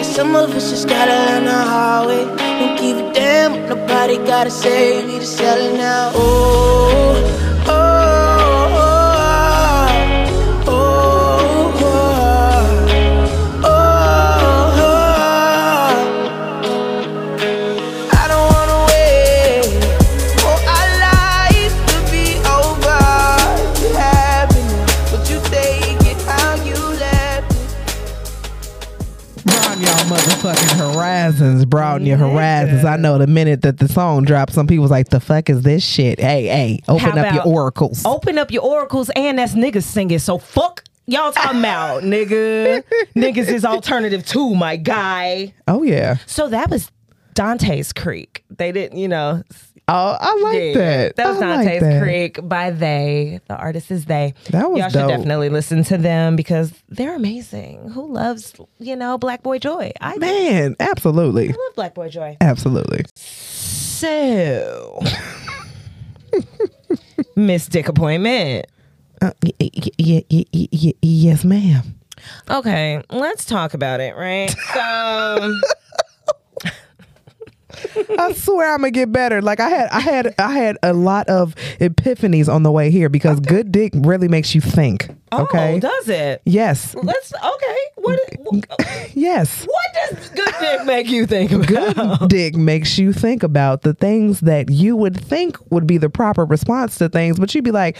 Guess 0.01 0.15
some 0.15 0.36
of 0.36 0.50
us 0.55 0.72
just 0.72 0.88
gotta 0.88 1.13
learn 1.13 1.46
the 1.46 1.51
hard 1.51 2.08
way. 2.08 2.25
Don't 2.25 2.75
give 2.75 2.98
a 2.98 3.13
damn 3.13 3.51
what 3.51 3.70
nobody 3.70 4.17
gotta 4.17 4.50
say. 4.50 5.05
We 5.05 5.20
just 5.20 5.38
sell 5.38 5.60
it 5.60 5.77
now. 5.77 6.12
Oh, 6.15 7.40
horizons. 31.39 31.65
Broaden 31.65 32.07
your 32.07 32.17
horizons. 32.17 32.85
I 32.85 32.97
know 32.97 33.17
the 33.17 33.27
minute 33.27 33.61
that 33.61 33.77
the 33.77 33.88
song 33.88 34.25
drops, 34.25 34.53
some 34.53 34.67
people's 34.67 34.91
like, 34.91 35.09
the 35.09 35.19
fuck 35.19 35.50
is 35.50 35.61
this 35.61 35.83
shit? 35.83 36.19
Hey, 36.19 36.47
hey, 36.47 36.79
open 36.88 37.17
up 37.17 37.33
your 37.33 37.45
oracles. 37.47 38.05
Open 38.05 38.38
up 38.38 38.51
your 38.51 38.63
oracles 38.63 39.09
and 39.15 39.39
that's 39.39 39.53
niggas 39.53 39.83
singing. 39.83 40.19
So 40.19 40.38
fuck 40.38 40.83
y'all 41.07 41.31
talking 41.31 41.59
about, 41.59 42.03
nigga. 42.03 42.83
niggas 43.15 43.47
is 43.47 43.65
alternative 43.65 44.25
too, 44.25 44.55
my 44.55 44.75
guy. 44.75 45.53
Oh, 45.67 45.83
yeah. 45.83 46.17
So 46.25 46.47
that 46.50 46.69
was 46.69 46.91
Dante's 47.33 47.93
Creek. 47.93 48.43
They 48.50 48.71
didn't, 48.71 48.97
you 49.00 49.07
know. 49.07 49.43
Oh, 49.93 50.17
I 50.19 50.39
like 50.43 50.55
yeah, 50.62 50.74
that. 50.74 51.15
That 51.17 51.27
was 51.31 51.39
like 51.39 51.65
Dante's 51.67 51.81
that. 51.81 52.01
Creek 52.01 52.39
by 52.48 52.71
they. 52.71 53.41
The 53.48 53.55
artist 53.57 53.91
is 53.91 54.05
they. 54.05 54.33
That 54.51 54.69
was 54.71 54.79
Y'all 54.79 54.89
dope. 54.89 55.01
should 55.10 55.17
definitely 55.17 55.50
listen 55.50 55.83
to 55.86 55.98
them 55.98 56.36
because 56.38 56.71
they're 56.88 57.15
amazing. 57.15 57.89
Who 57.89 58.12
loves, 58.12 58.53
you 58.79 58.95
know, 58.95 59.17
Black 59.17 59.43
Boy 59.43 59.60
Joy? 59.60 59.91
I 60.00 60.13
do. 60.13 60.19
Man, 60.21 60.75
absolutely. 60.79 61.50
I 61.50 61.51
love 61.51 61.75
Black 61.75 61.93
Boy 61.93 62.07
Joy. 62.10 62.38
Absolutely. 62.39 63.03
So, 63.15 65.00
Miss 67.36 67.67
Dick 67.67 67.88
Appointment. 67.89 68.67
Uh, 69.21 69.31
y- 69.43 69.69
y- 70.00 70.24
y- 70.29 70.93
yes, 71.01 71.43
ma'am. 71.43 72.00
Okay, 72.50 73.01
let's 73.10 73.45
talk 73.45 73.74
about 73.74 74.00
it, 74.00 74.15
right? 74.15 74.50
So, 74.74 75.53
I 78.18 78.34
swear 78.34 78.74
I'm 78.74 78.80
gonna 78.82 78.92
get 78.92 79.12
better. 79.12 79.42
Like 79.42 79.60
I 79.60 79.70
had, 79.70 79.90
I 79.90 80.00
had, 80.00 80.36
I 80.38 80.51
had 80.54 80.78
a 80.84 80.94
lot 80.94 81.28
of 81.30 81.56
epiphanies 81.80 82.51
on 82.51 82.63
the 82.63 82.72
way 82.72 82.92
here 82.92 83.10
because 83.10 83.40
good 83.40 83.72
dick 83.72 83.94
really 83.96 84.28
makes 84.28 84.54
you 84.56 84.62
think. 84.62 85.10
Oh, 85.32 85.44
okay. 85.44 85.75
oh, 85.75 85.80
does 85.80 86.10
it? 86.10 86.42
yes. 86.46 86.94
Let's 86.96 87.34
okay. 87.34 87.78
What 87.96 88.20
Yes. 89.13 89.66
what 89.66 90.10
does 90.10 90.30
good 90.30 90.54
dick 90.60 90.86
make 90.86 91.10
you 91.10 91.25
think 91.25 91.51
about? 91.51 92.20
Good 92.20 92.30
dick 92.30 92.56
makes 92.56 92.98
you 92.98 93.13
think 93.13 93.44
about 93.44 93.84
the 93.84 93.94
things 93.94 94.42
that 94.42 94.70
you 94.70 94.96
would 94.96 95.18
think 95.18 95.58
would 95.72 95.88
be 95.88 95.98
the 95.98 96.10
proper 96.10 96.46
response 96.46 96.98
to 96.98 97.08
things, 97.10 97.40
but 97.40 97.54
you'd 97.56 97.63
be 97.63 97.72
like, 97.72 97.98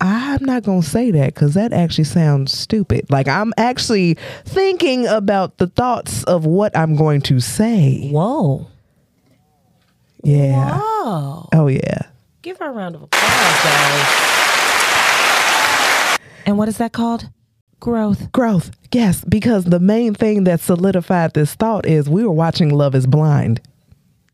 I'm 0.00 0.44
not 0.44 0.64
going 0.64 0.82
to 0.82 0.88
say 0.88 1.12
that 1.12 1.34
because 1.34 1.54
that 1.54 1.72
actually 1.72 2.04
sounds 2.04 2.56
stupid. 2.58 3.08
Like, 3.08 3.28
I'm 3.28 3.52
actually 3.56 4.14
thinking 4.44 5.06
about 5.06 5.58
the 5.58 5.68
thoughts 5.68 6.24
of 6.24 6.44
what 6.44 6.76
I'm 6.76 6.96
going 6.96 7.20
to 7.22 7.38
say. 7.38 8.08
Whoa! 8.10 8.66
Yeah. 10.22 10.78
Oh, 10.80 11.48
Oh, 11.52 11.66
yeah. 11.66 12.02
give 12.42 12.58
her 12.58 12.66
a 12.68 12.72
round 12.72 12.94
of 12.94 13.02
applause, 13.02 13.22
guys. 13.64 14.28
And 16.46 16.58
what 16.58 16.68
is 16.68 16.78
that 16.78 16.92
called? 16.92 17.28
Growth. 17.80 18.30
Growth. 18.32 18.70
Yes, 18.92 19.24
because 19.24 19.64
the 19.64 19.80
main 19.80 20.14
thing 20.14 20.44
that 20.44 20.60
solidified 20.60 21.34
this 21.34 21.54
thought 21.54 21.86
is 21.86 22.08
we 22.08 22.24
were 22.24 22.32
watching 22.32 22.70
Love 22.70 22.94
is 22.94 23.06
Blind. 23.06 23.60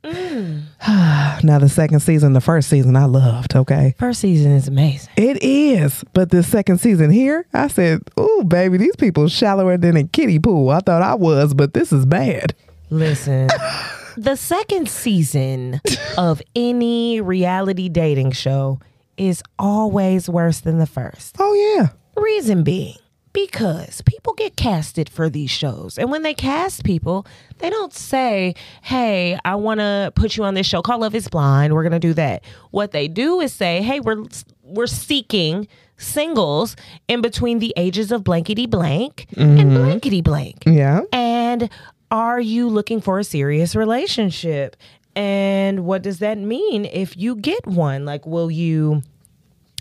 Mm. 0.04 0.62
Now 1.44 1.60
the 1.60 1.68
second 1.68 2.00
season, 2.00 2.32
the 2.32 2.40
first 2.40 2.68
season, 2.68 2.96
I 2.96 3.04
loved. 3.04 3.54
Okay, 3.54 3.94
First 3.98 4.20
season 4.20 4.50
is 4.52 4.66
amazing. 4.66 5.10
it 5.16 5.40
is, 5.42 6.04
but 6.12 6.30
the 6.30 6.42
second 6.42 6.78
season 6.80 7.10
here, 7.10 7.46
I 7.54 7.68
said, 7.68 8.00
"Ooh, 8.18 8.42
baby, 8.46 8.76
these 8.76 8.96
people 8.96 9.28
shallower 9.28 9.76
than 9.76 9.96
a 9.96 10.02
kiddie 10.04 10.40
pool." 10.40 10.70
I 10.70 10.80
thought 10.80 11.00
I 11.02 11.14
was, 11.14 11.54
but 11.54 11.74
this 11.74 11.92
is 11.92 12.06
bad. 12.06 12.54
Listen, 12.90 13.48
the 14.18 14.36
second 14.36 14.88
season 14.88 15.80
of 16.18 16.42
any 16.56 17.20
reality 17.20 17.88
dating 17.88 18.32
show 18.32 18.80
is 19.16 19.42
always 19.58 20.28
worse 20.28 20.60
than 20.60 20.78
the 20.78 20.86
first. 20.86 21.36
Oh 21.38 21.54
yeah, 21.54 21.88
Reason 22.20 22.64
being, 22.64 22.96
because 23.32 24.02
people 24.02 24.34
get 24.34 24.56
casted 24.56 25.08
for 25.08 25.30
these 25.30 25.50
shows. 25.50 25.98
And 25.98 26.10
when 26.10 26.22
they 26.22 26.34
cast 26.34 26.82
people, 26.82 27.26
they 27.58 27.70
don't 27.70 27.92
say, 27.92 28.54
hey, 28.82 29.38
I 29.44 29.54
want 29.54 29.78
to 29.78 30.12
put 30.16 30.36
you 30.36 30.42
on 30.42 30.54
this 30.54 30.66
show 30.66 30.82
called 30.82 31.00
Love 31.00 31.14
is 31.14 31.28
Blind. 31.28 31.72
We're 31.72 31.84
going 31.84 31.92
to 31.92 32.00
do 32.00 32.14
that. 32.14 32.42
What 32.72 32.90
they 32.90 33.06
do 33.06 33.40
is 33.40 33.52
say, 33.52 33.82
hey, 33.82 34.00
we're, 34.00 34.24
we're 34.64 34.88
seeking 34.88 35.68
singles 35.96 36.74
in 37.06 37.20
between 37.20 37.60
the 37.60 37.72
ages 37.76 38.10
of 38.10 38.24
blankety 38.24 38.66
blank 38.66 39.26
and 39.36 39.58
mm-hmm. 39.58 39.76
blankety 39.76 40.22
blank. 40.22 40.64
yeah. 40.66 41.02
And 41.12 41.70
are 42.10 42.40
you 42.40 42.68
looking 42.68 43.00
for 43.00 43.18
a 43.18 43.24
serious 43.24 43.74
relationship? 43.76 44.76
And 45.16 45.84
what 45.84 46.02
does 46.02 46.20
that 46.20 46.38
mean 46.38 46.84
if 46.84 47.16
you 47.16 47.34
get 47.36 47.66
one? 47.66 48.04
Like, 48.04 48.26
will 48.26 48.50
you? 48.50 49.02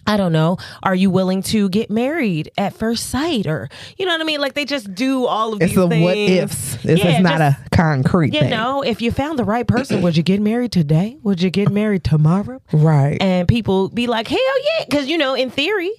I 0.10 0.16
don't 0.16 0.32
know. 0.32 0.58
Are 0.84 0.96
you 0.96 1.10
willing 1.10 1.44
to 1.44 1.68
get 1.68 1.92
married 1.92 2.50
at 2.58 2.74
first 2.74 3.10
sight, 3.10 3.46
or 3.46 3.68
you 3.98 4.06
know 4.06 4.14
what 4.14 4.22
I 4.22 4.24
mean? 4.24 4.40
Like 4.40 4.54
they 4.54 4.64
just 4.64 4.96
do 4.96 5.26
all 5.26 5.52
of 5.54 5.62
It's 5.62 5.72
these 5.74 5.76
the 5.76 5.90
things. 5.90 6.04
what 6.04 6.18
ifs. 6.18 6.76
This 6.82 7.00
Yeah, 7.04 7.18
is 7.18 7.24
not 7.24 7.40
just- 7.40 7.58
a 7.66 7.70
concrete 7.72 8.34
You 8.34 8.40
thing. 8.40 8.50
know, 8.52 8.82
if 8.84 9.02
you 9.02 9.12
found 9.12 9.38
the 9.38 9.44
right 9.44 9.68
person, 9.68 10.02
would 10.04 10.16
you 10.16 10.24
get 10.24 10.40
married 10.42 10.72
today? 10.72 11.18
Would 11.24 11.42
you 11.42 11.50
get 11.50 11.70
married 11.70 12.06
tomorrow? 12.06 12.62
Right. 12.72 13.18
And 13.22 13.50
people 13.50 13.90
be 13.90 14.08
like, 14.08 14.30
hell 14.30 14.40
yeah, 14.80 14.86
because 14.90 15.08
you 15.10 15.18
know, 15.18 15.34
in 15.34 15.50
theory, 15.50 15.92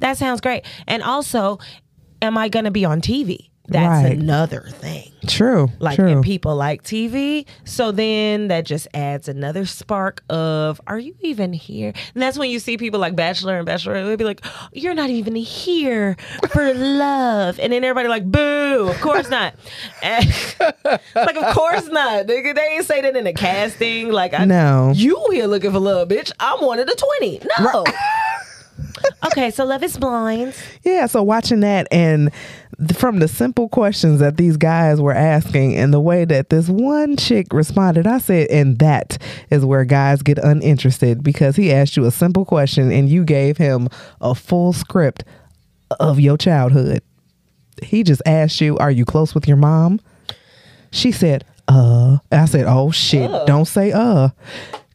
that 0.00 0.18
sounds 0.18 0.40
great. 0.40 0.64
And 0.88 1.04
also, 1.04 1.60
am 2.20 2.36
I 2.36 2.48
going 2.48 2.64
to 2.64 2.72
be 2.72 2.84
on 2.84 3.00
TV? 3.00 3.50
That's 3.68 4.04
Right. 4.04 4.12
another 4.18 4.62
thing. 4.68 5.10
True. 5.26 5.70
Like, 5.80 5.96
True. 5.96 6.08
and 6.08 6.22
people 6.22 6.54
like 6.54 6.82
TV. 6.84 7.46
So 7.64 7.90
then 7.90 8.48
that 8.48 8.64
just 8.64 8.86
adds 8.94 9.28
another 9.28 9.66
spark 9.66 10.22
of, 10.30 10.80
are 10.86 10.98
you 10.98 11.14
even 11.20 11.52
here? 11.52 11.92
And 12.14 12.22
that's 12.22 12.38
when 12.38 12.48
you 12.50 12.58
see 12.60 12.76
people 12.76 13.00
like 13.00 13.16
Bachelor 13.16 13.56
and 13.56 13.66
Bachelor, 13.66 14.04
they'll 14.04 14.16
be 14.16 14.24
like, 14.24 14.44
you're 14.72 14.94
not 14.94 15.10
even 15.10 15.34
here 15.34 16.16
for 16.50 16.72
love. 16.74 17.58
And 17.58 17.72
then 17.72 17.82
everybody 17.82 18.08
like, 18.08 18.30
boo, 18.30 18.88
of 18.88 19.00
course 19.00 19.28
not. 19.28 19.54
Like, 21.14 21.36
of 21.36 21.54
course 21.54 21.86
not. 21.88 22.26
They, 22.26 22.52
they 22.52 22.62
ain't 22.76 22.84
say 22.84 23.00
that 23.00 23.16
in 23.16 23.26
a 23.26 23.32
casting. 23.32 24.10
Like, 24.10 24.32
I, 24.34 24.44
know 24.44 24.92
you 24.94 25.26
here 25.32 25.46
looking 25.46 25.72
for 25.72 25.78
love, 25.80 26.08
bitch. 26.08 26.30
I'm 26.38 26.64
one 26.64 26.78
of 26.78 26.86
the 26.86 26.94
20. 27.20 27.40
No. 27.60 27.84
okay, 29.26 29.50
so 29.50 29.64
Love 29.64 29.82
is 29.82 29.96
Blind. 29.96 30.54
Yeah, 30.82 31.06
so 31.06 31.22
watching 31.22 31.60
that 31.60 31.86
and 31.90 32.30
from 32.94 33.20
the 33.20 33.28
simple 33.28 33.68
questions 33.68 34.20
that 34.20 34.36
these 34.36 34.56
guys 34.56 35.00
were 35.00 35.14
asking 35.14 35.76
and 35.76 35.94
the 35.94 36.00
way 36.00 36.24
that 36.24 36.50
this 36.50 36.68
one 36.68 37.16
chick 37.16 37.52
responded, 37.52 38.06
I 38.06 38.18
said, 38.18 38.50
and 38.50 38.78
that 38.80 39.18
is 39.50 39.64
where 39.64 39.84
guys 39.84 40.22
get 40.22 40.38
uninterested 40.38 41.22
because 41.22 41.56
he 41.56 41.72
asked 41.72 41.96
you 41.96 42.04
a 42.04 42.10
simple 42.10 42.44
question 42.44 42.92
and 42.92 43.08
you 43.08 43.24
gave 43.24 43.56
him 43.56 43.88
a 44.20 44.34
full 44.34 44.72
script 44.72 45.24
of 46.00 46.20
your 46.20 46.36
childhood. 46.36 47.02
He 47.82 48.02
just 48.02 48.22
asked 48.26 48.60
you, 48.60 48.76
Are 48.78 48.90
you 48.90 49.04
close 49.04 49.34
with 49.34 49.48
your 49.48 49.56
mom? 49.56 50.00
She 50.90 51.12
said, 51.12 51.44
Uh. 51.68 52.18
I 52.30 52.44
said, 52.46 52.64
Oh 52.66 52.90
shit, 52.90 53.30
don't 53.46 53.66
say 53.66 53.92
uh. 53.92 54.30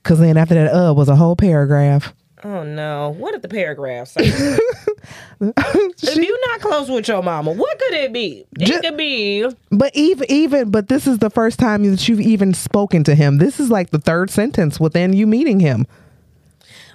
Cause 0.04 0.20
then 0.20 0.36
after 0.38 0.56
that 0.56 0.74
uh 0.74 0.94
was 0.94 1.10
a 1.10 1.16
whole 1.16 1.36
paragraph. 1.36 2.14
Oh 2.44 2.64
no! 2.64 3.10
What 3.18 3.34
did 3.34 3.42
the 3.44 3.48
paragraph 3.50 4.08
say? 4.08 4.22
if 5.42 6.16
you're 6.16 6.50
not 6.50 6.62
close 6.62 6.90
with 6.90 7.08
your 7.08 7.22
mama, 7.22 7.52
what 7.52 7.78
could 7.80 7.94
it 7.94 8.12
be? 8.14 8.46
It 8.60 8.66
Ju- 8.66 8.82
could 8.82 8.98
be 8.98 9.48
But 9.70 9.96
even 9.96 10.30
even 10.32 10.72
but 10.72 10.88
this 10.88 11.06
is 11.08 11.20
the 11.20 11.30
first 11.30 11.60
time 11.60 11.84
that 11.84 12.08
you've 12.08 12.20
even 12.22 12.54
spoken 12.54 13.04
to 13.06 13.16
him. 13.16 13.38
This 13.38 13.60
is 13.60 13.70
like 13.70 13.92
the 13.92 14.00
third 14.00 14.30
sentence 14.30 14.80
within 14.80 15.14
you 15.14 15.28
meeting 15.28 15.60
him. 15.60 15.86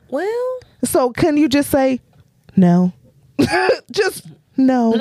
well, 0.08 0.58
So 0.84 1.10
can 1.12 1.36
you 1.36 1.48
just 1.48 1.70
say 1.70 2.00
no? 2.56 2.92
just 3.90 4.26
no. 4.56 4.94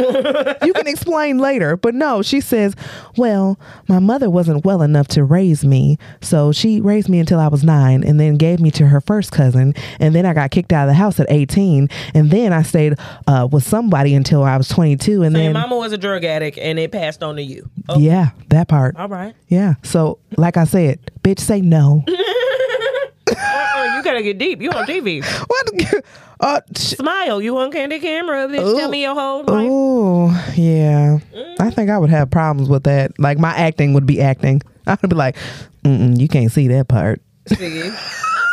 you 0.64 0.74
can 0.74 0.88
explain 0.88 1.38
later, 1.38 1.78
but 1.78 1.96
no, 1.96 2.22
she 2.22 2.42
says, 2.42 2.76
"Well, 3.18 3.60
my 3.88 4.00
mother 4.00 4.30
wasn't 4.30 4.66
well 4.66 4.82
enough 4.82 5.08
to 5.10 5.24
raise 5.24 5.64
me, 5.66 5.98
so 6.22 6.52
she 6.52 6.82
raised 6.82 7.10
me 7.10 7.20
until 7.20 7.40
I 7.40 7.48
was 7.48 7.64
9 7.64 8.04
and 8.04 8.20
then 8.20 8.36
gave 8.36 8.60
me 8.60 8.72
to 8.72 8.88
her 8.88 9.02
first 9.02 9.32
cousin, 9.32 9.74
and 10.00 10.14
then 10.14 10.26
I 10.26 10.34
got 10.34 10.52
kicked 10.52 10.72
out 10.74 10.84
of 10.84 10.90
the 10.90 10.94
house 10.96 11.20
at 11.20 11.28
18, 11.30 11.90
and 12.14 12.32
then 12.32 12.54
I 12.54 12.62
stayed 12.64 12.96
uh, 13.28 13.48
with 13.52 13.64
somebody 13.66 14.14
until 14.16 14.44
I 14.44 14.58
was 14.58 14.68
22 14.70 15.24
and 15.24 15.36
so 15.36 15.42
your 15.42 15.54
then 15.54 15.62
mama 15.62 15.76
was 15.78 15.92
a 15.92 15.98
drug 15.98 16.24
addict 16.24 16.58
and 16.58 16.78
it 16.80 16.92
passed 16.92 17.24
on 17.24 17.36
to 17.38 17.42
you. 17.42 17.70
Oh, 17.90 18.00
Yeah, 18.00 18.30
that 18.50 18.68
part. 18.68 18.96
all 18.98 19.08
right. 19.08 19.36
Yeah. 19.48 19.76
So, 19.84 20.20
like 20.38 20.58
I 20.58 20.64
said, 20.66 21.00
bitch, 21.24 21.40
say 21.40 21.62
no. 21.62 22.04
Uh-uh, 23.30 23.96
you 23.98 24.04
gotta 24.04 24.22
get 24.22 24.38
deep. 24.38 24.62
You 24.62 24.70
on 24.72 24.86
TV? 24.86 25.24
what? 25.48 26.04
Uh, 26.40 26.62
sh- 26.76 26.96
Smile. 26.98 27.42
You 27.42 27.58
on 27.58 27.72
Candid 27.72 28.02
Camera? 28.02 28.48
Bitch, 28.48 28.78
tell 28.78 28.90
me 28.90 29.02
your 29.04 29.16
whole 29.16 29.40
life. 29.44 29.68
oh, 29.72 30.54
yeah. 30.56 31.18
I 31.60 31.70
think 31.72 31.90
I 31.90 31.98
would 31.98 32.10
have 32.10 32.30
problems 32.30 32.70
with 32.70 32.84
that. 32.84 33.18
Like 33.20 33.40
my 33.40 33.56
acting 33.56 33.94
would 33.94 34.06
be 34.06 34.22
acting. 34.22 34.62
I 34.88 34.98
would 35.02 35.10
be 35.10 35.16
like, 35.16 35.36
Mm-mm, 35.84 36.20
you 36.20 36.28
can't 36.28 36.52
see 36.52 36.68
that 36.70 36.88
part. 36.88 37.22
See, 37.48 37.90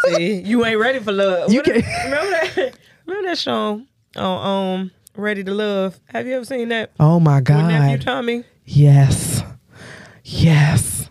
see, 0.06 0.40
you 0.42 0.64
ain't 0.64 0.78
ready 0.78 0.98
for 1.00 1.12
love. 1.12 1.52
You 1.52 1.62
can- 1.62 1.74
remember 2.04 2.30
that? 2.30 2.74
Remember 3.06 3.28
that 3.28 3.38
show 3.38 3.82
on 4.16 4.78
um 4.80 4.90
Ready 5.16 5.44
to 5.44 5.52
Love? 5.52 5.98
Have 6.06 6.26
you 6.26 6.34
ever 6.36 6.44
seen 6.44 6.68
that? 6.70 6.90
Oh 7.00 7.20
my 7.20 7.40
god, 7.42 7.66
With 7.66 7.72
nephew. 7.74 7.98
Tommy. 7.98 8.44
Yes. 8.64 9.42
Yes. 10.24 11.10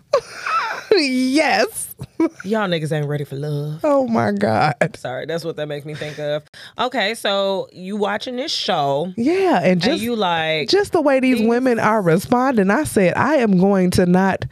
yes. 0.97 1.95
Y'all 2.43 2.67
niggas 2.67 2.91
ain't 2.91 3.07
ready 3.07 3.23
for 3.23 3.35
love. 3.35 3.79
Oh 3.83 4.07
my 4.07 4.31
god. 4.31 4.75
Sorry, 4.95 5.25
that's 5.25 5.43
what 5.45 5.55
that 5.55 5.67
makes 5.67 5.85
me 5.85 5.93
think 5.95 6.19
of. 6.19 6.43
Okay, 6.77 7.15
so 7.15 7.67
you 7.71 7.95
watching 7.97 8.35
this 8.35 8.51
show 8.51 9.13
Yeah, 9.17 9.57
and 9.57 9.65
and 9.73 9.81
just 9.81 10.01
you 10.01 10.15
like 10.15 10.69
just 10.69 10.91
the 10.91 11.01
way 11.01 11.19
these 11.19 11.39
these- 11.39 11.47
women 11.47 11.79
are 11.79 12.01
responding, 12.01 12.69
I 12.69 12.83
said, 12.83 13.13
I 13.15 13.35
am 13.35 13.57
going 13.59 13.91
to 13.91 14.05
not 14.05 14.45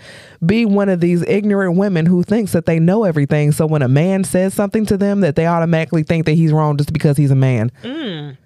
be 0.45 0.65
one 0.65 0.89
of 0.89 0.99
these 1.02 1.21
ignorant 1.23 1.75
women 1.78 2.06
who 2.06 2.23
thinks 2.23 2.54
that 2.54 2.65
they 2.65 2.80
know 2.80 3.04
everything. 3.04 3.52
So 3.52 3.65
when 3.67 3.82
a 3.82 3.88
man 3.89 4.23
says 4.23 4.54
something 4.54 4.86
to 4.88 4.97
them, 4.97 5.21
that 5.21 5.36
they 5.36 5.45
automatically 5.47 6.04
think 6.04 6.25
that 6.25 6.34
he's 6.34 6.52
wrong 6.54 6.78
just 6.78 6.93
because 6.93 7.17
he's 7.17 7.32
a 7.32 7.36
man. 7.36 7.71
Mm. 7.84 8.38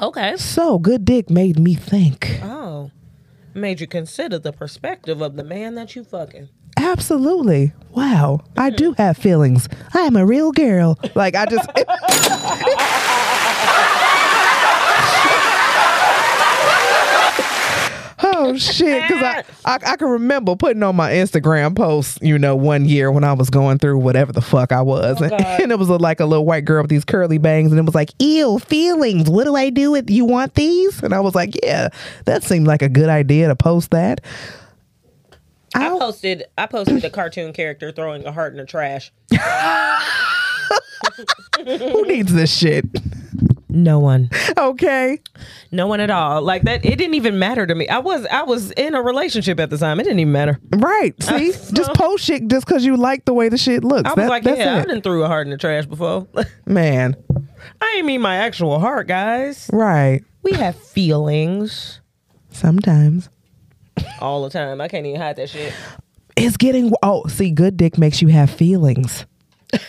okay. 0.00 0.36
So 0.36 0.78
good 0.78 1.04
dick 1.04 1.30
made 1.30 1.58
me 1.58 1.74
think. 1.74 2.40
Oh, 2.42 2.90
made 3.54 3.80
you 3.80 3.86
consider 3.86 4.38
the 4.38 4.52
perspective 4.52 5.20
of 5.22 5.36
the 5.36 5.44
man 5.44 5.74
that 5.76 5.96
you 5.96 6.04
fucking. 6.04 6.48
Absolutely. 6.86 7.72
Wow. 7.90 8.42
I 8.56 8.70
do 8.70 8.92
have 8.92 9.16
feelings. 9.16 9.68
I 9.92 10.00
am 10.00 10.16
a 10.16 10.24
real 10.24 10.52
girl. 10.52 10.98
Like 11.14 11.34
I 11.34 11.46
just 11.46 11.68
Oh 18.22 18.56
shit! 18.56 19.02
Because 19.02 19.22
I, 19.22 19.44
I 19.64 19.78
I 19.92 19.96
can 19.96 20.08
remember 20.08 20.54
putting 20.56 20.82
on 20.82 20.94
my 20.94 21.10
Instagram 21.10 21.74
post, 21.76 22.22
you 22.22 22.38
know, 22.38 22.54
one 22.54 22.84
year 22.84 23.10
when 23.10 23.24
I 23.24 23.32
was 23.32 23.50
going 23.50 23.78
through 23.78 23.98
whatever 23.98 24.32
the 24.32 24.40
fuck 24.40 24.72
I 24.72 24.82
was, 24.82 25.20
oh, 25.20 25.24
and, 25.24 25.32
and 25.62 25.72
it 25.72 25.78
was 25.78 25.88
a, 25.88 25.96
like 25.96 26.20
a 26.20 26.26
little 26.26 26.44
white 26.44 26.64
girl 26.64 26.82
with 26.82 26.90
these 26.90 27.04
curly 27.04 27.38
bangs, 27.38 27.72
and 27.72 27.78
it 27.78 27.84
was 27.84 27.94
like, 27.94 28.10
"Ew, 28.18 28.58
feelings. 28.60 29.28
What 29.28 29.44
do 29.44 29.56
I 29.56 29.70
do 29.70 29.90
with 29.90 30.10
you? 30.10 30.24
Want 30.24 30.54
these?" 30.54 31.02
And 31.02 31.14
I 31.14 31.20
was 31.20 31.34
like, 31.34 31.54
"Yeah, 31.62 31.88
that 32.24 32.42
seemed 32.42 32.66
like 32.66 32.82
a 32.82 32.88
good 32.88 33.08
idea 33.08 33.48
to 33.48 33.56
post 33.56 33.90
that." 33.90 34.20
I 35.74 35.88
posted. 35.90 36.44
I 36.56 36.66
posted 36.66 37.04
a 37.04 37.10
cartoon 37.10 37.52
character 37.52 37.92
throwing 37.92 38.24
a 38.26 38.32
heart 38.32 38.52
in 38.52 38.58
the 38.58 38.64
trash. 38.66 39.12
Who 41.64 42.04
needs 42.06 42.32
this 42.32 42.54
shit? 42.56 42.84
No 43.68 43.98
one. 43.98 44.30
Okay. 44.56 45.20
No 45.70 45.86
one 45.86 46.00
at 46.00 46.10
all. 46.10 46.40
Like 46.40 46.62
that. 46.62 46.84
It 46.84 46.96
didn't 46.96 47.14
even 47.14 47.38
matter 47.38 47.66
to 47.66 47.74
me. 47.74 47.86
I 47.88 47.98
was. 47.98 48.24
I 48.26 48.42
was 48.42 48.70
in 48.72 48.94
a 48.94 49.02
relationship 49.02 49.60
at 49.60 49.68
the 49.70 49.76
time. 49.76 50.00
It 50.00 50.04
didn't 50.04 50.20
even 50.20 50.32
matter. 50.32 50.58
Right. 50.76 51.20
See, 51.22 51.52
just 51.72 51.92
post 51.94 52.24
shit 52.24 52.46
just 52.48 52.66
because 52.66 52.84
you 52.84 52.96
like 52.96 53.24
the 53.26 53.34
way 53.34 53.48
the 53.48 53.58
shit 53.58 53.84
looks. 53.84 54.08
I 54.08 54.10
was 54.10 54.16
That- 54.16 54.28
like, 54.30 54.44
that's 54.44 54.58
yeah, 54.58 54.76
I 54.76 54.80
it. 54.80 54.86
didn't 54.86 55.02
threw 55.02 55.24
a 55.24 55.26
heart 55.28 55.46
in 55.46 55.50
the 55.50 55.58
trash 55.58 55.84
before. 55.86 56.26
Man. 56.66 57.16
I 57.80 57.94
ain't 57.98 58.06
mean 58.06 58.20
my 58.22 58.36
actual 58.36 58.78
heart, 58.78 59.08
guys. 59.08 59.68
Right. 59.72 60.22
We 60.42 60.52
have 60.52 60.76
feelings 60.76 62.00
Sometimes. 62.50 63.28
All 64.20 64.42
the 64.44 64.50
time. 64.50 64.80
I 64.80 64.88
can't 64.88 65.06
even 65.06 65.20
hide 65.20 65.36
that 65.36 65.50
shit. 65.50 65.72
It's 66.36 66.56
getting. 66.56 66.92
Oh, 67.02 67.26
see, 67.26 67.50
good 67.50 67.76
dick 67.76 67.98
makes 67.98 68.20
you 68.22 68.28
have 68.28 68.50
feelings. 68.50 69.26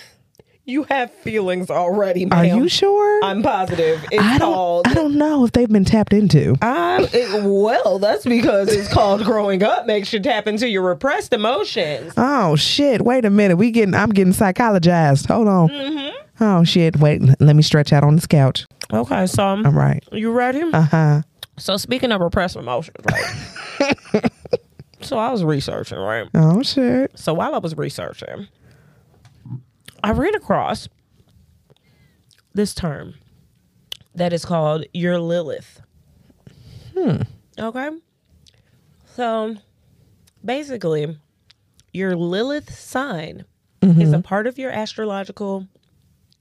You 0.69 0.83
have 0.89 1.13
feelings 1.13 1.69
already, 1.69 2.25
ma'am. 2.25 2.39
Are 2.39 2.45
you 2.45 2.67
sure? 2.67 3.23
I'm 3.23 3.41
positive. 3.41 4.03
It's 4.11 4.21
I 4.21 4.37
don't. 4.37 4.53
called. 4.53 4.85
I 4.85 4.93
don't 4.95 5.15
know 5.15 5.45
if 5.45 5.53
they've 5.53 5.69
been 5.69 5.85
tapped 5.85 6.11
into. 6.11 6.57
I, 6.61 7.07
it, 7.13 7.45
well, 7.45 7.99
that's 7.99 8.25
because 8.25 8.73
it's 8.73 8.91
called 8.91 9.23
growing 9.23 9.63
up 9.63 9.85
makes 9.85 10.11
you 10.11 10.19
tap 10.19 10.45
into 10.45 10.67
your 10.67 10.81
repressed 10.81 11.31
emotions. 11.31 12.11
Oh 12.17 12.57
shit! 12.57 13.01
Wait 13.01 13.23
a 13.23 13.29
minute. 13.29 13.55
We 13.55 13.71
getting. 13.71 13.95
I'm 13.95 14.09
getting 14.09 14.33
psychologized. 14.33 15.27
Hold 15.27 15.47
on. 15.47 15.69
Mm-hmm. 15.69 16.43
Oh 16.43 16.65
shit! 16.65 16.97
Wait. 16.97 17.21
Let 17.39 17.55
me 17.55 17.63
stretch 17.63 17.93
out 17.93 18.03
on 18.03 18.15
this 18.15 18.27
couch. 18.27 18.65
Okay, 18.91 19.25
so 19.25 19.45
I'm, 19.45 19.65
All 19.65 19.71
right. 19.71 20.03
you 20.11 20.33
ready? 20.33 20.63
Uh 20.63 20.81
huh. 20.81 21.21
So 21.57 21.77
speaking 21.77 22.11
of 22.11 22.21
repressed 22.21 22.55
emotions, 22.55 23.03
right? 23.11 24.31
so 25.01 25.17
I 25.17 25.31
was 25.31 25.43
researching, 25.43 25.97
right? 25.97 26.27
Oh 26.33 26.61
shit. 26.61 27.17
So 27.17 27.33
while 27.33 27.55
I 27.55 27.59
was 27.59 27.75
researching, 27.75 28.47
I 30.03 30.11
ran 30.11 30.35
across 30.35 30.87
this 32.53 32.73
term 32.73 33.15
that 34.15 34.33
is 34.33 34.45
called 34.45 34.85
your 34.93 35.19
Lilith. 35.19 35.81
Hmm. 36.95 37.21
Okay. 37.59 37.89
So 39.15 39.55
basically, 40.45 41.17
your 41.93 42.15
Lilith 42.15 42.73
sign 42.73 43.45
is 43.81 44.13
a 44.13 44.19
part 44.19 44.47
of 44.47 44.57
your 44.57 44.71
astrological 44.71 45.67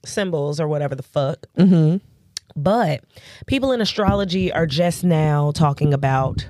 symbols 0.04 0.60
or 0.60 0.68
whatever 0.68 0.94
the 0.94 1.02
fuck. 1.02 1.46
Mm-hmm. 1.56 1.98
But 2.56 3.04
people 3.46 3.72
in 3.72 3.80
astrology 3.80 4.50
are 4.50 4.66
just 4.66 5.04
now 5.04 5.52
talking 5.52 5.92
about 5.92 6.46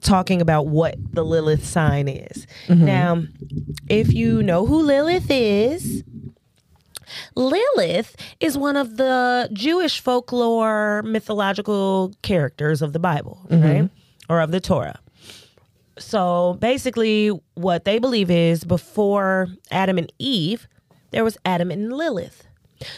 talking 0.00 0.40
about 0.40 0.68
what 0.68 0.96
the 1.12 1.24
Lilith 1.24 1.66
sign 1.66 2.08
is. 2.08 2.46
Mm-hmm. 2.68 2.84
Now, 2.84 3.24
if 3.88 4.12
you 4.12 4.42
know 4.42 4.64
who 4.64 4.80
Lilith 4.82 5.26
is, 5.28 6.04
Lilith 7.34 8.16
is 8.40 8.56
one 8.56 8.76
of 8.76 8.96
the 8.96 9.48
Jewish 9.52 10.00
folklore 10.00 11.02
mythological 11.02 12.14
characters 12.22 12.82
of 12.82 12.92
the 12.92 12.98
Bible, 12.98 13.46
mm-hmm. 13.48 13.62
right? 13.62 13.90
Or 14.28 14.40
of 14.40 14.50
the 14.50 14.60
Torah. 14.60 15.00
So 15.98 16.56
basically, 16.60 17.28
what 17.54 17.84
they 17.84 17.98
believe 17.98 18.30
is 18.30 18.62
before 18.64 19.48
Adam 19.70 19.98
and 19.98 20.12
Eve, 20.18 20.68
there 21.10 21.24
was 21.24 21.36
Adam 21.44 21.70
and 21.70 21.92
Lilith. 21.92 22.47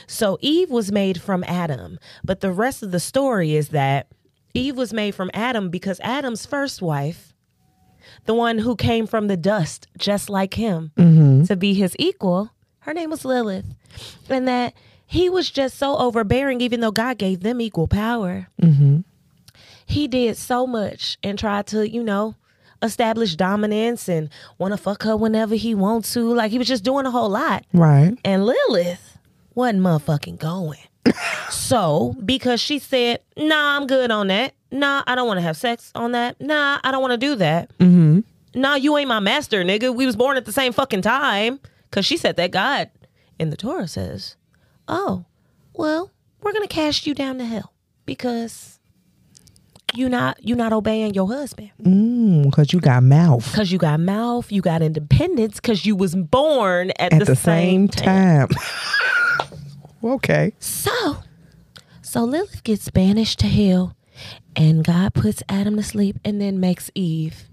So 0.06 0.38
Eve 0.40 0.70
was 0.70 0.92
made 0.92 1.20
from 1.20 1.44
Adam, 1.46 1.98
but 2.24 2.40
the 2.40 2.52
rest 2.52 2.82
of 2.82 2.90
the 2.90 3.00
story 3.00 3.54
is 3.54 3.68
that 3.68 4.08
Eve 4.54 4.76
was 4.76 4.92
made 4.92 5.14
from 5.14 5.30
Adam 5.32 5.70
because 5.70 6.00
Adam's 6.00 6.46
first 6.46 6.82
wife, 6.82 7.32
the 8.24 8.34
one 8.34 8.58
who 8.58 8.76
came 8.76 9.06
from 9.06 9.28
the 9.28 9.36
dust 9.36 9.86
just 9.96 10.28
like 10.28 10.54
him 10.54 10.92
mm-hmm. 10.96 11.44
to 11.44 11.56
be 11.56 11.74
his 11.74 11.94
equal, 11.98 12.50
her 12.80 12.94
name 12.94 13.10
was 13.10 13.24
Lilith. 13.24 13.66
And 14.28 14.46
that 14.48 14.74
he 15.06 15.28
was 15.28 15.50
just 15.50 15.76
so 15.76 15.96
overbearing, 15.96 16.60
even 16.60 16.80
though 16.80 16.92
God 16.92 17.18
gave 17.18 17.40
them 17.40 17.60
equal 17.60 17.88
power. 17.88 18.48
Mm-hmm. 18.60 19.00
He 19.86 20.06
did 20.06 20.36
so 20.36 20.66
much 20.66 21.18
and 21.22 21.38
tried 21.38 21.66
to, 21.68 21.88
you 21.88 22.02
know, 22.02 22.36
establish 22.82 23.34
dominance 23.36 24.08
and 24.08 24.30
want 24.58 24.72
to 24.72 24.78
fuck 24.78 25.02
her 25.02 25.16
whenever 25.16 25.54
he 25.54 25.74
wants 25.74 26.12
to. 26.14 26.32
Like 26.32 26.50
he 26.50 26.58
was 26.58 26.68
just 26.68 26.84
doing 26.84 27.06
a 27.06 27.10
whole 27.10 27.28
lot. 27.28 27.64
Right. 27.72 28.16
And 28.24 28.46
Lilith 28.46 29.09
wasn't 29.60 29.82
motherfucking 29.82 30.38
going. 30.38 30.80
so, 31.50 32.16
because 32.24 32.60
she 32.60 32.78
said, 32.78 33.20
nah, 33.36 33.76
I'm 33.76 33.86
good 33.86 34.10
on 34.10 34.26
that. 34.28 34.54
Nah, 34.72 35.02
I 35.06 35.14
don't 35.14 35.26
want 35.26 35.38
to 35.38 35.42
have 35.42 35.56
sex 35.56 35.92
on 35.94 36.12
that. 36.12 36.40
Nah, 36.40 36.78
I 36.82 36.90
don't 36.90 37.00
want 37.00 37.12
to 37.12 37.16
do 37.16 37.36
that. 37.36 37.76
Mm-hmm. 37.78 38.20
Nah, 38.54 38.74
you 38.74 38.96
ain't 38.96 39.08
my 39.08 39.20
master, 39.20 39.62
nigga. 39.62 39.94
We 39.94 40.06
was 40.06 40.16
born 40.16 40.36
at 40.36 40.44
the 40.44 40.52
same 40.52 40.72
fucking 40.72 41.02
time. 41.02 41.60
Because 41.90 42.06
she 42.06 42.16
said 42.16 42.36
that 42.36 42.52
God 42.52 42.90
in 43.38 43.50
the 43.50 43.56
Torah 43.56 43.88
says, 43.88 44.36
oh, 44.86 45.24
well, 45.74 46.10
we're 46.40 46.52
going 46.52 46.66
to 46.66 46.72
cast 46.72 47.06
you 47.06 47.14
down 47.14 47.38
to 47.38 47.44
hell 47.44 47.72
because 48.06 48.78
you 49.92 50.08
not 50.08 50.38
you 50.40 50.54
not 50.54 50.72
obeying 50.72 51.14
your 51.14 51.26
husband 51.26 51.70
Mm, 51.82 52.52
Cause 52.52 52.72
you 52.72 52.78
got 52.78 53.02
mouth 53.02 53.44
because 53.50 53.72
you 53.72 53.78
got 53.78 53.98
mouth 53.98 54.52
you 54.52 54.62
got 54.62 54.82
independence 54.82 55.56
because 55.56 55.84
you 55.84 55.96
was 55.96 56.14
born 56.14 56.92
at, 57.00 57.12
at 57.12 57.26
the, 57.26 57.34
same, 57.34 57.88
time. 57.88 58.48
okay. 60.02 60.52
So, 60.58 61.18
so 62.02 62.24
Lilith 62.24 62.62
gets 62.64 62.90
banished 62.90 63.38
to 63.40 63.46
hell, 63.46 63.96
and 64.56 64.84
God 64.84 65.14
puts 65.14 65.42
Adam 65.48 65.76
to 65.76 65.82
sleep 65.82 66.16
and 66.24 66.40
then 66.40 66.60
makes 66.60 66.90
Eve, 66.94 67.44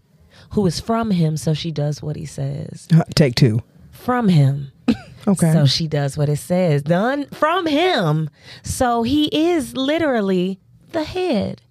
who 0.51 0.65
is 0.65 0.79
from 0.79 1.11
him, 1.11 1.37
so 1.37 1.53
she 1.53 1.71
does 1.71 2.01
what 2.01 2.15
he 2.15 2.25
says. 2.25 2.87
Uh, 2.93 3.03
Take 3.15 3.35
two. 3.35 3.61
From 3.91 4.29
him. 4.29 4.71
Okay. 5.27 5.51
So 5.51 5.65
she 5.65 5.89
does 5.89 6.17
what 6.17 6.29
it 6.29 6.37
says. 6.37 6.83
Done 6.83 7.25
from 7.33 7.65
him. 7.65 8.29
So 8.63 9.03
he 9.03 9.25
is 9.25 9.75
literally 9.75 10.57
the 10.93 11.03
head. 11.03 11.61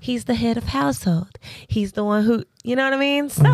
He's 0.00 0.24
the 0.24 0.34
head 0.34 0.56
of 0.56 0.64
household. 0.64 1.38
He's 1.68 1.92
the 1.92 2.04
one 2.04 2.24
who, 2.24 2.44
you 2.64 2.74
know 2.76 2.84
what 2.84 2.94
I 2.94 2.96
mean? 2.98 3.28
So, 3.28 3.44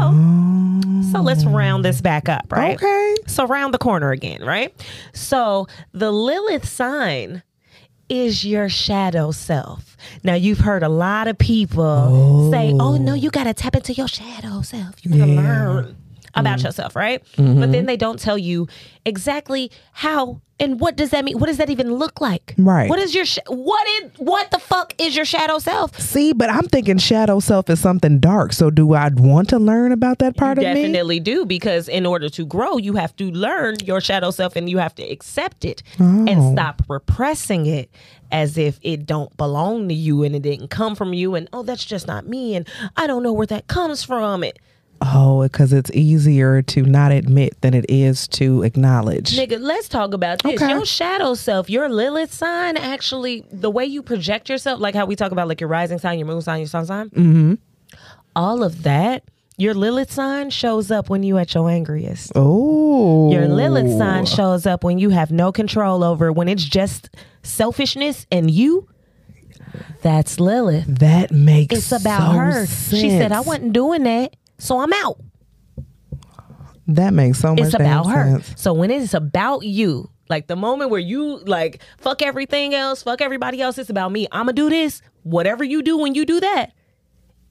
so 1.13 1.21
let's 1.21 1.45
round 1.45 1.85
this 1.85 2.01
back 2.01 2.29
up, 2.29 2.51
right? 2.51 2.77
Okay. 2.77 3.15
So 3.27 3.47
round 3.47 3.75
the 3.75 3.79
corner 3.79 4.11
again, 4.13 4.43
right? 4.45 4.73
So 5.13 5.67
the 5.93 6.11
Lilith 6.11 6.67
sign 6.67 7.43
is 8.09 8.45
your 8.45 8.69
shadow 8.69 9.33
self. 9.33 9.97
Now 10.23 10.35
you've 10.35 10.61
heard 10.61 10.83
a 10.83 10.89
lot 10.89 11.27
of 11.27 11.37
people 11.39 11.83
oh. 11.85 12.51
say, 12.53 12.73
"Oh 12.79 12.97
no, 12.97 13.15
you 13.15 13.31
got 13.31 13.45
to 13.45 13.55
tap 13.55 13.75
into 13.75 13.93
your 13.93 14.07
shadow 14.07 14.63
self. 14.63 15.05
You 15.05 15.11
got 15.19 15.27
to 15.27 15.33
Yeah. 15.33 15.41
learn 15.41 15.97
about 16.37 16.59
mm-hmm. 16.59 16.67
yourself, 16.67 16.95
right?" 16.95 17.23
But 17.37 17.45
then 17.45 17.73
mm-hmm. 17.73 17.87
they 17.87 17.97
don't 17.97 18.21
tell 18.21 18.39
you 18.39 18.69
exactly 19.05 19.71
how 19.93 20.41
and 20.59 20.81
what 20.81 20.97
does 20.97 21.11
that 21.11 21.25
mean? 21.25 21.39
What 21.39 21.47
does 21.47 21.59
that 21.59 21.69
even 21.69 21.95
look 21.95 22.21
like? 22.21 22.55
Right. 22.57 22.89
What 22.89 22.99
is 22.99 23.15
your 23.15 23.27
sh- 23.27 23.39
what 23.47 23.87
is 23.89 24.11
what 24.17 24.51
the 24.51 24.59
fuck 24.59 24.95
is 24.99 25.15
your 25.15 25.27
shadow 25.27 25.59
self? 25.59 25.99
See, 26.01 26.33
but 26.33 26.49
I'm 26.49 26.67
thinking 26.67 26.97
shadow 26.97 27.41
self 27.41 27.69
is 27.69 27.79
something 27.79 28.21
dark. 28.21 28.55
So 28.55 28.71
do 28.71 28.95
I 28.95 29.11
want 29.13 29.51
to 29.51 29.59
learn 29.59 29.93
about 29.93 30.19
that 30.21 30.37
part 30.37 30.59
you 30.59 30.67
of 30.67 30.75
me? 30.75 30.81
You 30.81 30.87
definitely 30.87 31.21
do 31.21 31.45
because 31.45 31.89
in 31.89 32.07
order 32.07 32.31
to 32.31 32.47
grow 32.47 32.79
you 32.79 32.95
have 32.95 33.15
to 33.17 33.31
learn 33.31 33.77
your 33.85 34.01
shadow 34.01 34.31
self 34.31 34.57
and 34.57 34.71
you 34.71 34.79
have 34.79 34.95
to 34.95 35.03
accept 35.03 35.65
it 35.65 35.83
and 35.99 36.29
Oh. 36.29 36.53
stop 36.53 36.83
repressing 36.89 37.67
it 37.67 37.91
as 38.31 38.57
if 38.59 38.79
it 38.83 39.07
don't 39.07 39.37
belong 39.37 39.89
to 39.89 39.95
you 39.95 40.23
and 40.23 40.35
it 40.35 40.43
didn't 40.43 40.69
come 40.69 40.95
from 40.95 41.13
you 41.13 41.35
and 41.35 41.49
oh 41.53 41.63
that's 41.63 41.85
just 41.85 42.07
not 42.07 42.27
me 42.27 42.55
and 42.55 42.69
i 42.97 43.07
don't 43.07 43.23
know 43.23 43.33
where 43.33 43.47
that 43.47 43.67
comes 43.69 44.03
from 44.03 44.43
it 44.43 44.59
Oh, 45.01 45.43
because 45.43 45.73
it's 45.73 45.91
easier 45.93 46.63
to 46.63 46.83
not 46.83 47.13
admit 47.13 47.61
than 47.61 47.75
it 47.75 47.85
is 47.89 48.27
to 48.29 48.63
acknowledge. 48.63 49.37
nigga 49.37 49.61
let's 49.61 49.89
talk 49.89 50.15
about 50.15 50.43
this 50.43 50.61
Okay. 50.61 50.71
your 50.71 50.85
shadow 50.85 51.35
self 51.35 51.69
your 51.71 51.89
lilith 51.89 52.33
sign 52.33 52.77
actually 52.77 53.45
the 53.53 53.71
way 53.71 53.85
you 53.85 54.03
project 54.03 54.49
yourself 54.49 54.81
like 54.81 54.95
how 54.95 55.05
we 55.07 55.15
talk 55.17 55.33
about 55.33 55.49
like 55.49 55.61
your 55.61 55.69
rising 55.69 55.99
sign 55.99 56.19
your 56.19 56.27
moon 56.27 56.41
sign 56.43 56.59
your 56.61 56.69
sun 56.69 56.87
sign 56.87 57.11
mm-hmm. 57.11 57.55
all 58.35 58.63
of 58.63 58.83
that 58.85 59.25
your 59.59 59.75
lilith 59.75 60.11
sign 60.13 60.51
shows 60.51 60.91
up 60.91 61.09
when 61.09 61.23
you 61.23 61.39
at 61.39 61.55
your 61.55 61.69
angriest 61.71 62.33
Oh. 62.35 63.33
Your 63.33 63.49
Lilith 63.49 63.97
sign 63.99 64.27
shows 64.27 64.67
up 64.67 64.85
when 64.85 64.99
you 64.99 65.11
have 65.11 65.31
no 65.31 65.51
control 65.53 66.05
over 66.05 66.31
when 66.33 66.49
it's 66.49 66.63
just 66.65 67.11
selfishness 67.43 68.27
and 68.31 68.51
you. 68.51 68.89
That's 70.03 70.39
Lilith. 70.39 70.87
That 70.87 71.31
makes 71.33 71.75
It's 71.77 71.93
about 71.93 72.33
so 72.33 72.39
her. 72.39 72.67
She 72.67 73.11
said, 73.11 73.33
I 73.33 73.41
wasn't 73.41 73.73
doing 73.73 74.05
that, 74.05 74.37
so 74.59 74.81
I'm 74.81 74.93
out. 74.93 75.19
That 76.89 77.13
makes 77.13 77.39
so 77.41 77.51
much 77.55 77.65
It's 77.65 77.75
about 77.75 78.07
her. 78.07 78.39
sense. 78.41 78.61
So 78.61 78.73
when 78.73 78.91
it's 78.91 79.13
about 79.15 79.65
you, 79.65 80.09
like 80.29 80.47
the 80.47 80.57
moment 80.57 80.91
where 80.91 81.01
you 81.01 81.39
like 81.39 81.81
fuck 81.99 82.23
everything 82.23 82.75
else, 82.75 83.03
fuck 83.03 83.21
everybody 83.21 83.61
else, 83.61 83.77
it's 83.79 83.91
about 83.91 84.13
me. 84.13 84.27
I'ma 84.33 84.53
do 84.53 84.71
this. 84.71 85.03
Whatever 85.25 85.65
you 85.65 85.83
do 85.83 85.99
when 85.99 86.15
you 86.15 86.25
do 86.25 86.39
that 86.41 86.73